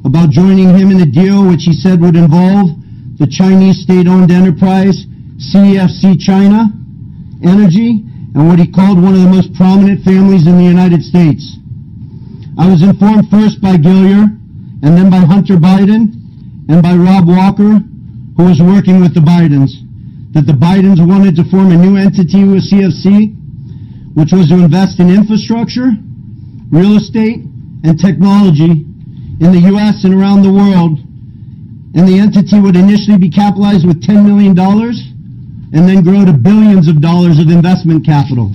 about 0.06 0.30
joining 0.30 0.70
him 0.78 0.92
in 0.92 1.02
a 1.02 1.06
deal 1.06 1.48
which 1.48 1.64
he 1.64 1.74
said 1.74 2.00
would 2.00 2.16
involve 2.16 2.70
the 3.18 3.28
Chinese 3.28 3.82
state-owned 3.82 4.32
enterprise 4.32 5.06
CEFC 5.38 6.20
China 6.20 6.72
Energy 7.44 8.06
and 8.36 8.48
what 8.48 8.60
he 8.60 8.70
called 8.70 9.02
one 9.02 9.14
of 9.14 9.22
the 9.22 9.30
most 9.30 9.53
prominent 9.53 10.03
families 10.03 10.48
in 10.48 10.58
the 10.58 10.64
United 10.64 11.03
States. 11.03 11.58
I 12.58 12.70
was 12.70 12.82
informed 12.82 13.30
first 13.30 13.62
by 13.62 13.78
Gilliar 13.78 14.26
and 14.84 14.98
then 14.98 15.10
by 15.10 15.22
Hunter 15.26 15.56
Biden 15.58 16.14
and 16.70 16.82
by 16.82 16.95
Rob 16.95 17.28
Walker, 17.28 17.82
who 18.38 18.44
was 18.45 18.62
working 18.62 19.02
with 19.02 19.14
the 19.14 19.22
Bidens, 19.22 19.74
that 20.34 20.45
the 20.45 20.53
Bidens 20.53 21.06
wanted 21.06 21.36
to 21.36 21.44
form 21.50 21.72
a 21.72 21.78
new 21.78 21.98
entity 21.98 22.44
with 22.44 22.64
CEFC, 22.70 23.36
which 24.16 24.32
was 24.32 24.50
to 24.50 24.56
invest 24.56 25.00
in 25.00 25.10
infrastructure, 25.10 25.92
real 26.72 26.98
estate, 26.98 27.42
and 27.84 28.00
technology 28.00 28.86
in 29.42 29.52
the 29.52 29.68
U.S. 29.74 30.03
and 30.06 30.14
around 30.14 30.42
the 30.42 30.53
world. 30.53 31.00
And 31.95 32.08
the 32.08 32.18
entity 32.18 32.60
would 32.60 32.76
initially 32.76 33.18
be 33.18 33.30
capitalized 33.30 33.86
with 33.86 34.02
$10 34.02 34.26
million 34.26 34.56
and 35.74 35.90
then 35.90 36.03
grow 36.03 36.24
to 36.24 36.34
billions 36.34 36.88
of 36.88 37.02
dollars 37.02 37.40
of 37.40 37.50
investment 37.50 38.06
capital. 38.06 38.53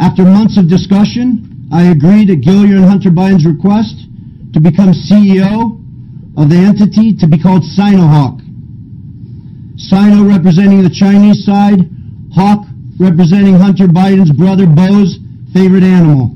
After 0.00 0.24
months 0.24 0.56
of 0.56 0.66
discussion, 0.66 1.68
I 1.70 1.92
agreed 1.92 2.30
at 2.30 2.40
Gilliar 2.40 2.76
and 2.76 2.88
Hunter 2.88 3.10
Biden's 3.10 3.44
request 3.44 4.08
to 4.56 4.60
become 4.60 4.96
CEO 4.96 5.76
of 6.40 6.48
the 6.48 6.56
entity 6.56 7.14
to 7.20 7.28
be 7.28 7.38
called 7.38 7.62
Sinohawk. 7.62 8.40
Sino 9.76 10.24
representing 10.24 10.82
the 10.82 10.90
Chinese 10.90 11.44
side, 11.44 11.84
Hawk 12.32 12.64
representing 12.98 13.54
Hunter 13.54 13.86
Biden's 13.86 14.32
brother 14.32 14.66
Beau's 14.66 15.20
favorite 15.52 15.84
animal. 15.84 16.32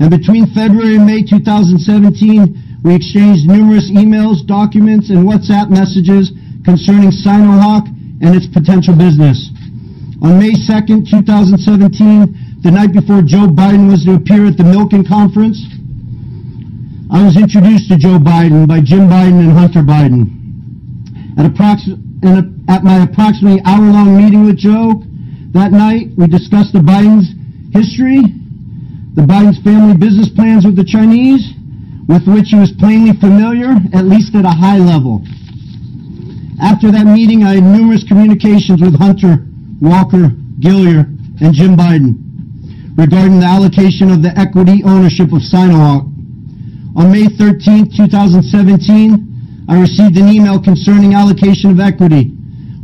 And 0.00 0.10
between 0.10 0.46
February 0.52 0.96
and 0.96 1.06
May 1.06 1.24
2017, 1.24 2.84
we 2.84 2.94
exchanged 2.94 3.48
numerous 3.48 3.90
emails, 3.90 4.46
documents, 4.46 5.08
and 5.10 5.26
WhatsApp 5.26 5.70
messages 5.70 6.30
concerning 6.64 7.10
Sinohawk 7.10 7.88
and 8.20 8.34
its 8.34 8.46
potential 8.46 8.94
business. 8.94 9.50
On 10.22 10.38
May 10.38 10.52
2nd, 10.52 11.08
2017, 11.08 12.62
the 12.62 12.70
night 12.70 12.92
before 12.92 13.22
Joe 13.22 13.46
Biden 13.46 13.88
was 13.90 14.04
to 14.04 14.14
appear 14.14 14.46
at 14.46 14.56
the 14.56 14.64
Milken 14.66 15.06
Conference, 15.06 15.62
I 17.10 17.24
was 17.24 17.36
introduced 17.36 17.88
to 17.88 17.96
Joe 17.96 18.18
Biden 18.18 18.66
by 18.66 18.80
Jim 18.80 19.08
Biden 19.08 19.38
and 19.40 19.52
Hunter 19.52 19.80
Biden. 19.80 20.34
At, 21.38 21.46
a, 21.46 22.52
at 22.68 22.82
my 22.82 23.04
approximately 23.04 23.62
hour-long 23.64 24.16
meeting 24.16 24.44
with 24.44 24.58
Joe 24.58 25.02
that 25.54 25.70
night, 25.72 26.10
we 26.18 26.26
discussed 26.26 26.72
the 26.72 26.80
Biden's 26.80 27.30
history, 27.72 28.20
the 29.14 29.22
Biden's 29.22 29.62
family 29.62 29.96
business 29.96 30.28
plans 30.28 30.66
with 30.66 30.74
the 30.74 30.84
Chinese, 30.84 31.54
with 32.08 32.26
which 32.26 32.48
he 32.50 32.56
was 32.56 32.72
plainly 32.72 33.12
familiar, 33.20 33.70
at 33.94 34.04
least 34.04 34.34
at 34.34 34.44
a 34.44 34.50
high 34.50 34.78
level. 34.78 35.22
After 36.60 36.90
that 36.90 37.06
meeting, 37.06 37.44
I 37.44 37.54
had 37.54 37.64
numerous 37.64 38.02
communications 38.02 38.82
with 38.82 38.98
Hunter, 38.98 39.46
Walker, 39.80 40.30
Gilliar, 40.58 41.06
and 41.40 41.54
Jim 41.54 41.76
Biden 41.76 42.28
regarding 42.98 43.38
the 43.38 43.46
allocation 43.46 44.10
of 44.10 44.22
the 44.22 44.34
equity 44.36 44.82
ownership 44.82 45.30
of 45.30 45.38
Sinohawk. 45.38 46.02
On 46.98 47.12
May 47.12 47.28
13, 47.30 47.94
2017, 47.94 49.66
I 49.68 49.80
received 49.80 50.18
an 50.18 50.26
email 50.28 50.60
concerning 50.60 51.14
allocation 51.14 51.70
of 51.70 51.78
equity, 51.78 52.34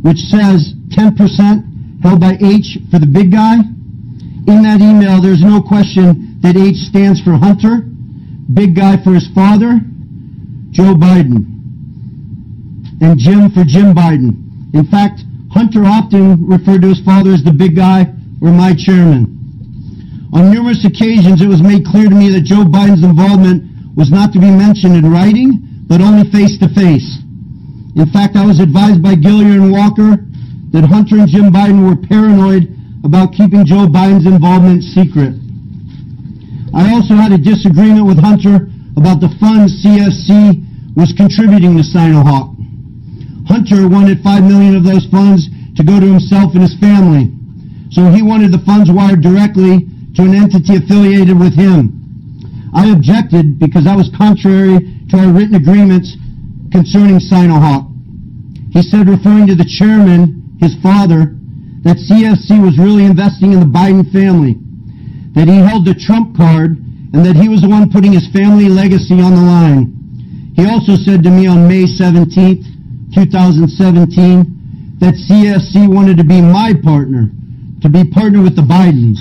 which 0.01 0.19
says 0.31 0.71
10% 0.95 2.01
held 2.01 2.21
by 2.21 2.37
H 2.39 2.77
for 2.89 2.99
the 2.99 3.07
big 3.11 3.31
guy. 3.31 3.55
In 4.47 4.63
that 4.63 4.79
email, 4.79 5.19
there's 5.19 5.41
no 5.41 5.61
question 5.61 6.39
that 6.39 6.55
H 6.55 6.87
stands 6.87 7.19
for 7.19 7.33
Hunter, 7.33 7.83
big 8.53 8.73
guy 8.73 8.95
for 9.03 9.13
his 9.13 9.27
father, 9.35 9.81
Joe 10.71 10.95
Biden, 10.95 11.54
and 13.05 13.19
Jim 13.19 13.51
for 13.53 13.63
Jim 13.63 13.93
Biden. 13.93 14.33
In 14.73 14.85
fact, 14.89 15.21
Hunter 15.53 15.85
often 15.85 16.41
referred 16.47 16.81
to 16.81 16.89
his 16.89 16.99
father 17.05 17.31
as 17.31 17.43
the 17.43 17.53
big 17.53 17.75
guy 17.75 18.09
or 18.41 18.49
my 18.49 18.73
chairman. 18.73 19.29
On 20.33 20.49
numerous 20.49 20.83
occasions, 20.83 21.39
it 21.41 21.47
was 21.47 21.61
made 21.61 21.85
clear 21.85 22.09
to 22.09 22.15
me 22.15 22.33
that 22.33 22.41
Joe 22.41 22.65
Biden's 22.65 23.05
involvement 23.05 23.95
was 23.95 24.09
not 24.09 24.33
to 24.33 24.39
be 24.39 24.49
mentioned 24.49 24.97
in 24.97 25.05
writing, 25.05 25.85
but 25.87 26.01
only 26.01 26.29
face 26.31 26.57
to 26.59 26.67
face. 26.73 27.21
In 27.95 28.09
fact, 28.11 28.35
I 28.35 28.43
was 28.43 28.59
advised 28.59 29.01
by 29.05 29.15
Gilliar 29.15 29.61
and 29.61 29.71
Walker 29.71 30.25
that 30.73 30.83
Hunter 30.83 31.21
and 31.21 31.29
Jim 31.29 31.53
Biden 31.53 31.85
were 31.85 31.95
paranoid 31.95 32.67
about 33.05 33.31
keeping 33.31 33.63
Joe 33.65 33.85
Biden's 33.85 34.25
involvement 34.25 34.83
secret. 34.83 35.37
I 36.73 36.91
also 36.91 37.13
had 37.13 37.31
a 37.31 37.37
disagreement 37.37 38.09
with 38.09 38.17
Hunter 38.17 38.67
about 38.97 39.21
the 39.21 39.29
funds 39.39 39.77
CEFC 39.85 40.97
was 40.97 41.13
contributing 41.13 41.77
to 41.77 41.83
Sinohawk. 41.83 42.54
Hunter 43.47 43.87
wanted 43.87 44.21
five 44.21 44.43
million 44.43 44.75
of 44.75 44.83
those 44.83 45.05
funds 45.07 45.49
to 45.75 45.83
go 45.83 45.99
to 45.99 46.05
himself 46.05 46.53
and 46.53 46.61
his 46.61 46.77
family. 46.79 47.31
So 47.91 48.09
he 48.11 48.21
wanted 48.21 48.51
the 48.51 48.63
funds 48.65 48.91
wired 48.91 49.21
directly 49.21 49.87
to 50.15 50.21
an 50.23 50.33
entity 50.33 50.75
affiliated 50.75 51.37
with 51.37 51.53
him. 51.53 52.01
I 52.73 52.91
objected 52.91 53.59
because 53.59 53.85
that 53.85 53.95
was 53.95 54.11
contrary 54.17 54.79
to 55.09 55.17
our 55.17 55.31
written 55.31 55.55
agreements 55.55 56.15
concerning 56.71 57.19
Sinohawk. 57.19 57.91
He 58.71 58.81
said, 58.81 59.07
referring 59.07 59.47
to 59.47 59.55
the 59.55 59.63
chairman, 59.63 60.57
his 60.59 60.75
father, 60.83 61.35
that 61.87 61.97
CEFC 61.97 62.59
was 62.59 62.77
really 62.77 63.05
investing 63.05 63.53
in 63.53 63.59
the 63.59 63.65
Biden 63.65 64.11
family, 64.11 64.59
that 65.33 65.47
he 65.47 65.55
held 65.55 65.85
the 65.85 65.93
Trump 65.93 66.35
card, 66.35 66.71
and 67.13 67.23
that 67.23 67.35
he 67.37 67.47
was 67.47 67.61
the 67.61 67.69
one 67.69 67.89
putting 67.89 68.11
his 68.11 68.27
family 68.33 68.67
legacy 68.67 69.21
on 69.21 69.35
the 69.35 69.41
line. 69.41 69.95
He 70.55 70.65
also 70.65 70.95
said 70.95 71.23
to 71.23 71.29
me 71.29 71.47
on 71.47 71.67
May 71.67 71.83
17th, 71.83 72.74
2017, 73.15 74.99
that 74.99 75.15
CEFC 75.15 75.87
wanted 75.87 76.17
to 76.17 76.23
be 76.23 76.41
my 76.41 76.73
partner, 76.75 77.31
to 77.81 77.89
be 77.89 78.03
partner 78.03 78.43
with 78.43 78.55
the 78.55 78.61
Bidens. 78.61 79.17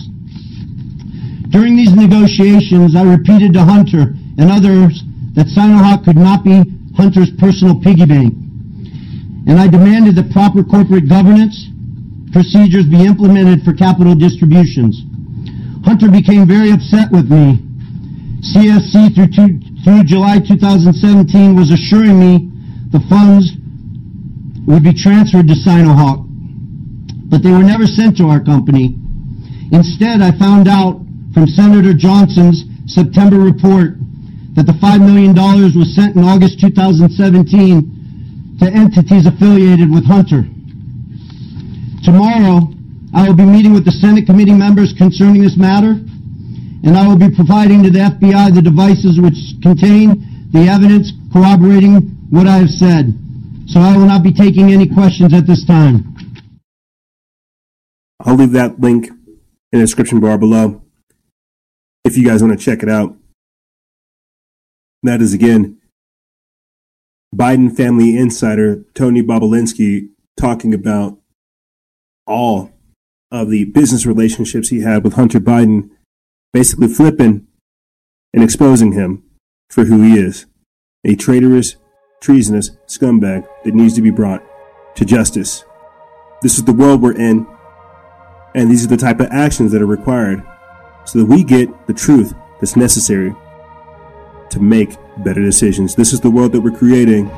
During 1.50 1.76
these 1.76 1.94
negotiations, 1.94 2.97
I 2.97 3.02
repeated 3.02 3.55
to 3.55 3.62
Hunter 3.62 4.18
and 4.39 4.50
others 4.50 5.02
that 5.39 5.47
Sinohawk 5.47 6.05
could 6.05 6.18
not 6.18 6.42
be 6.42 6.66
Hunter's 6.97 7.31
personal 7.39 7.78
piggy 7.81 8.06
bank. 8.06 8.34
And 9.47 9.58
I 9.58 9.68
demanded 9.68 10.16
that 10.16 10.34
proper 10.34 10.64
corporate 10.64 11.08
governance 11.08 11.70
procedures 12.32 12.86
be 12.86 13.06
implemented 13.06 13.62
for 13.62 13.73
capital 13.73 14.14
distributions. 14.14 15.02
Hunter 15.86 16.10
became 16.10 16.48
very 16.48 16.73
upset 16.73 17.12
with 17.12 17.31
me. 17.31 17.62
CEFC 18.42 19.14
through, 19.14 19.31
two, 19.31 19.62
through 19.84 20.02
July 20.05 20.40
2017 20.40 21.55
was 21.55 21.70
assuring 21.70 22.18
me 22.18 22.50
the 22.90 23.00
funds 23.06 23.55
would 24.67 24.83
be 24.83 24.94
transferred 24.94 25.49
to 25.49 25.55
Sinohawk, 25.55 26.25
but 27.28 27.43
they 27.43 27.51
were 27.51 27.62
never 27.62 27.86
sent 27.86 28.17
to 28.18 28.25
our 28.28 28.43
company. 28.43 28.97
Instead, 29.73 30.23
I 30.23 30.31
found 30.39 30.68
out 30.68 31.01
from 31.33 31.47
Senator 31.47 31.93
Johnson's 31.93 32.65
September 32.86 33.39
report 33.39 33.99
that 34.55 34.67
the 34.67 34.73
$5 34.73 35.01
million 35.01 35.34
was 35.34 35.94
sent 35.94 36.17
in 36.17 36.23
August 36.23 36.60
2017 36.60 38.57
to 38.60 38.67
entities 38.70 39.26
affiliated 39.26 39.91
with 39.91 40.07
Hunter. 40.07 40.47
Tomorrow, 42.05 42.70
I 43.15 43.26
will 43.26 43.34
be 43.34 43.44
meeting 43.44 43.73
with 43.73 43.84
the 43.84 43.91
Senate 43.91 44.26
committee 44.26 44.55
members 44.55 44.94
concerning 44.97 45.43
this 45.43 45.57
matter, 45.57 45.99
and 46.86 46.97
I 46.97 47.07
will 47.09 47.18
be 47.18 47.34
providing 47.34 47.83
to 47.83 47.91
the 47.91 47.99
FBI 48.15 48.55
the 48.55 48.62
devices 48.62 49.18
which 49.18 49.59
contain 49.62 50.49
the 50.52 50.68
evidence 50.68 51.12
corroborating 51.33 52.15
what 52.31 52.47
I 52.47 52.59
have 52.59 52.70
said. 52.70 53.18
So 53.67 53.81
I 53.81 53.97
will 53.97 54.07
not 54.07 54.23
be 54.23 54.33
taking 54.33 54.70
any 54.70 54.86
questions 54.86 55.33
at 55.33 55.47
this 55.47 55.65
time. 55.65 56.15
I'll 58.20 58.36
leave 58.36 58.52
that 58.52 58.81
link 58.81 59.09
in 59.09 59.78
the 59.78 59.78
description 59.78 60.20
bar 60.20 60.39
below 60.39 60.83
if 62.05 62.17
you 62.17 62.25
guys 62.25 62.43
want 62.43 62.59
to 62.59 62.65
check 62.65 62.83
it 62.83 62.89
out. 62.89 63.17
That 65.02 65.20
is 65.20 65.34
again 65.34 65.78
Biden 67.34 67.75
family 67.76 68.17
insider 68.17 68.84
Tony 68.94 69.23
Bobulinski 69.23 70.09
talking 70.36 70.73
about 70.73 71.18
all 72.26 72.70
of 73.31 73.51
the 73.51 73.65
business 73.65 74.07
relationships 74.07 74.68
he 74.68 74.81
had 74.81 75.02
with 75.02 75.15
Hunter 75.15 75.41
Biden, 75.41 75.91
basically 76.52 76.89
flipping 76.89 77.47
and 78.33 78.43
exposing 78.43 78.93
him 78.93 79.25
for 79.68 79.84
who 79.84 80.02
he 80.02 80.18
is 80.18 80.47
a 81.05 81.15
traitorous, 81.15 81.76
treasonous 82.25 82.70
scumbag 82.86 83.47
that 83.65 83.75
needs 83.75 83.93
to 83.93 84.01
be 84.01 84.11
brought 84.11 84.43
to 84.97 85.05
justice. 85.05 85.62
This 86.41 86.57
is 86.57 86.65
the 86.65 86.73
world 86.73 87.03
we're 87.03 87.12
in, 87.12 87.47
and 88.55 88.70
these 88.70 88.83
are 88.83 88.89
the 88.89 88.97
type 88.97 89.20
of 89.20 89.27
actions 89.31 89.73
that 89.73 89.83
are 89.83 89.86
required 89.86 90.43
so 91.05 91.19
that 91.19 91.27
we 91.27 91.44
get 91.44 91.86
the 91.86 91.93
truth 91.93 92.33
that's 92.61 92.77
necessary 92.77 93.35
to 94.49 94.59
make 94.59 94.97
better 95.19 95.43
decisions. 95.43 95.94
This 95.94 96.15
is 96.15 96.20
the 96.20 96.31
world 96.31 96.53
that 96.53 96.62
we're 96.62 96.77
creating. 96.77 97.28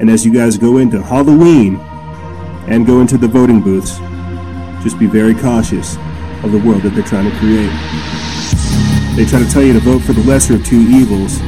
And 0.00 0.10
as 0.10 0.26
you 0.26 0.34
guys 0.34 0.58
go 0.58 0.76
into 0.76 1.00
Halloween 1.00 1.76
and 2.68 2.84
go 2.84 3.00
into 3.00 3.16
the 3.16 3.28
voting 3.28 3.62
booths, 3.62 3.96
just 4.82 4.98
be 4.98 5.06
very 5.06 5.34
cautious 5.34 5.96
of 6.42 6.52
the 6.52 6.58
world 6.58 6.82
that 6.82 6.90
they're 6.90 7.04
trying 7.04 7.30
to 7.30 7.36
create. 7.38 7.72
They 9.16 9.24
try 9.24 9.38
to 9.38 9.50
tell 9.50 9.62
you 9.62 9.72
to 9.72 9.80
vote 9.80 10.02
for 10.02 10.12
the 10.12 10.24
lesser 10.24 10.56
of 10.56 10.66
two 10.66 10.80
evils. 10.80 11.40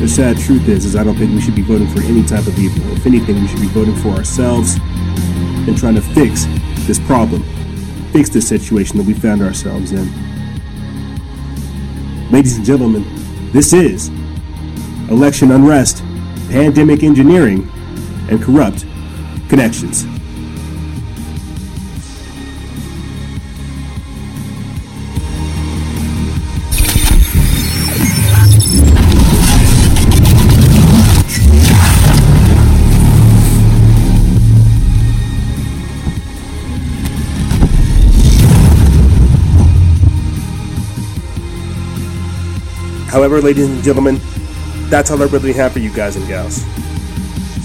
The 0.00 0.06
sad 0.06 0.38
truth 0.38 0.68
is, 0.68 0.84
is 0.84 0.94
I 0.94 1.02
don't 1.02 1.16
think 1.16 1.32
we 1.32 1.40
should 1.40 1.56
be 1.56 1.62
voting 1.62 1.88
for 1.88 2.00
any 2.02 2.22
type 2.22 2.46
of 2.46 2.56
evil. 2.56 2.92
If 2.96 3.04
anything, 3.04 3.40
we 3.40 3.48
should 3.48 3.60
be 3.60 3.66
voting 3.66 3.96
for 3.96 4.10
ourselves 4.10 4.76
and 4.76 5.76
trying 5.76 5.96
to 5.96 6.00
fix 6.00 6.46
this 6.86 7.00
problem, 7.00 7.42
fix 8.12 8.28
this 8.28 8.48
situation 8.48 8.96
that 8.98 9.06
we 9.06 9.12
found 9.12 9.42
ourselves 9.42 9.90
in. 9.90 10.08
Ladies 12.30 12.56
and 12.56 12.64
gentlemen, 12.64 13.04
this 13.52 13.72
is 13.72 14.08
election 15.10 15.50
unrest, 15.50 16.04
pandemic 16.48 17.02
engineering, 17.02 17.68
and 18.30 18.40
corrupt 18.40 18.86
connections. 19.48 20.04
However, 43.08 43.40
ladies 43.40 43.70
and 43.70 43.82
gentlemen, 43.82 44.20
that's 44.90 45.10
all 45.10 45.22
I 45.22 45.26
really 45.26 45.54
have 45.54 45.72
for 45.72 45.78
you 45.78 45.90
guys 45.90 46.16
and 46.16 46.28
gals. 46.28 46.62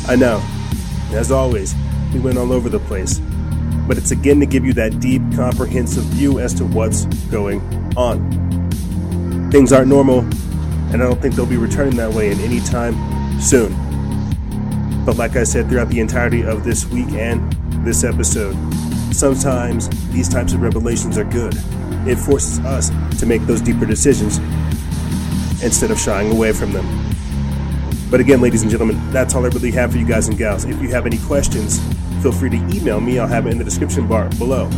I 0.08 0.16
know, 0.16 0.42
as 1.12 1.32
always, 1.32 1.76
we 2.14 2.22
went 2.22 2.38
all 2.38 2.54
over 2.54 2.70
the 2.70 2.80
place, 2.80 3.20
but 3.86 3.98
it's 3.98 4.12
again 4.12 4.40
to 4.40 4.46
give 4.46 4.64
you 4.64 4.72
that 4.74 5.02
deep, 5.02 5.22
comprehensive 5.36 6.04
view 6.06 6.40
as 6.40 6.54
to 6.56 6.66
what's 6.66 7.06
going 7.30 7.60
on. 7.98 9.52
things 9.52 9.74
aren't 9.74 9.90
normal, 9.90 10.20
and 10.92 10.96
I 10.96 11.06
don't 11.06 11.22
think 11.22 11.36
they'll 11.36 11.46
be 11.46 11.58
returning 11.58 11.98
that 11.98 12.12
way 12.14 12.32
in 12.32 12.40
any 12.40 12.62
time 12.62 12.96
soon. 13.42 13.76
But 15.06 15.18
like 15.18 15.36
I 15.36 15.44
said 15.44 15.68
throughout 15.68 15.90
the 15.90 16.00
entirety 16.00 16.44
of 16.44 16.64
this 16.64 16.86
week 16.86 17.10
and 17.12 17.52
this 17.86 18.06
episode, 18.06 18.56
sometimes 19.14 19.90
these 20.12 20.30
types 20.30 20.54
of 20.54 20.62
revelations 20.62 21.18
are 21.18 21.26
good. 21.26 21.54
It 22.08 22.16
forces 22.16 22.60
us 22.60 22.92
to 23.20 23.26
make 23.26 23.42
those 23.42 23.62
deeper 23.62 23.86
decisions 23.86 24.40
instead 25.64 25.92
of 25.92 26.00
shying 26.00 26.32
away 26.32 26.52
from 26.52 26.72
them. 26.72 26.86
But 28.12 28.20
again, 28.20 28.42
ladies 28.42 28.62
and 28.62 28.70
gentlemen, 28.70 29.12
that's 29.12 29.34
all 29.34 29.44
I 29.44 29.48
really 29.48 29.72
have 29.72 29.94
for 29.94 29.98
you 29.98 30.06
guys 30.06 30.28
and 30.28 30.38
gals. 30.38 30.66
If 30.66 30.80
you 30.82 30.90
have 30.90 31.08
any 31.08 31.18
questions, 31.18 31.80
feel 32.22 32.32
free 32.32 32.52
to 32.52 32.58
email 32.58 33.02
me. 33.02 33.18
I'll 33.18 33.28
have 33.28 33.48
it 33.48 33.52
in 33.52 33.58
the 33.58 33.64
description 33.64 34.08
bar 34.08 34.30
below. 34.38 34.70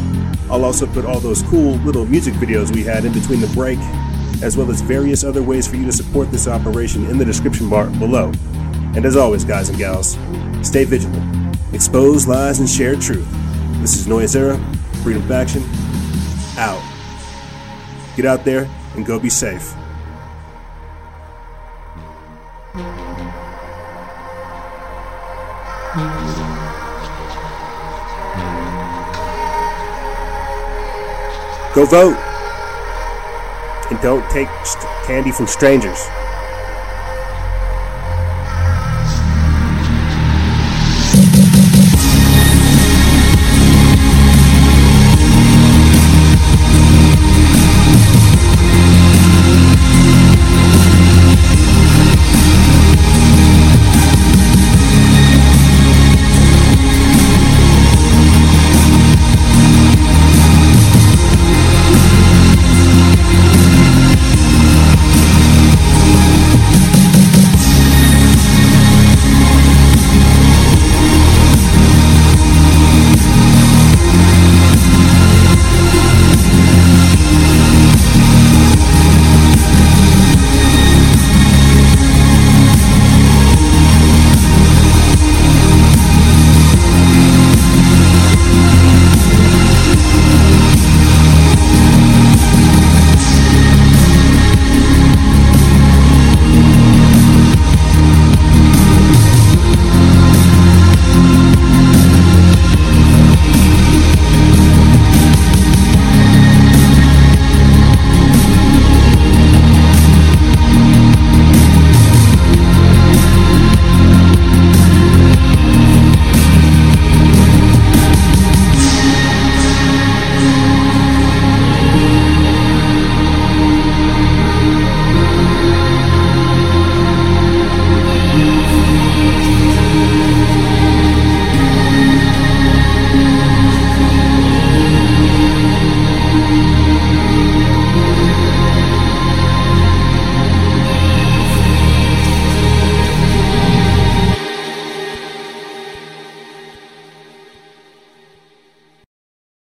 I'll 0.49 0.63
also 0.63 0.85
put 0.85 1.05
all 1.05 1.19
those 1.19 1.41
cool 1.43 1.73
little 1.79 2.05
music 2.05 2.33
videos 2.35 2.73
we 2.73 2.83
had 2.83 3.03
in 3.03 3.11
between 3.11 3.41
the 3.41 3.47
break, 3.47 3.79
as 4.41 4.55
well 4.55 4.71
as 4.71 4.79
various 4.79 5.23
other 5.23 5.43
ways 5.43 5.67
for 5.67 5.75
you 5.75 5.85
to 5.85 5.91
support 5.91 6.31
this 6.31 6.47
operation 6.47 7.05
in 7.07 7.17
the 7.17 7.25
description 7.25 7.69
bar 7.69 7.87
below. 7.89 8.31
And 8.95 9.05
as 9.05 9.17
always, 9.17 9.43
guys 9.43 9.67
and 9.67 9.77
gals, 9.77 10.17
stay 10.61 10.85
vigilant, 10.85 11.57
expose 11.73 12.27
lies, 12.27 12.59
and 12.59 12.69
share 12.69 12.95
truth. 12.95 13.27
This 13.81 13.97
is 13.97 14.07
Noise 14.07 14.35
Era, 14.35 14.57
Freedom 15.03 15.21
Faction, 15.27 15.61
out. 16.57 16.81
Get 18.15 18.25
out 18.25 18.45
there 18.45 18.69
and 18.95 19.05
go 19.05 19.19
be 19.19 19.29
safe. 19.29 19.75
Go 31.75 31.85
vote. 31.85 32.15
And 33.91 34.01
don't 34.01 34.27
take 34.31 34.47
candy 35.05 35.31
from 35.31 35.45
strangers. 35.45 35.99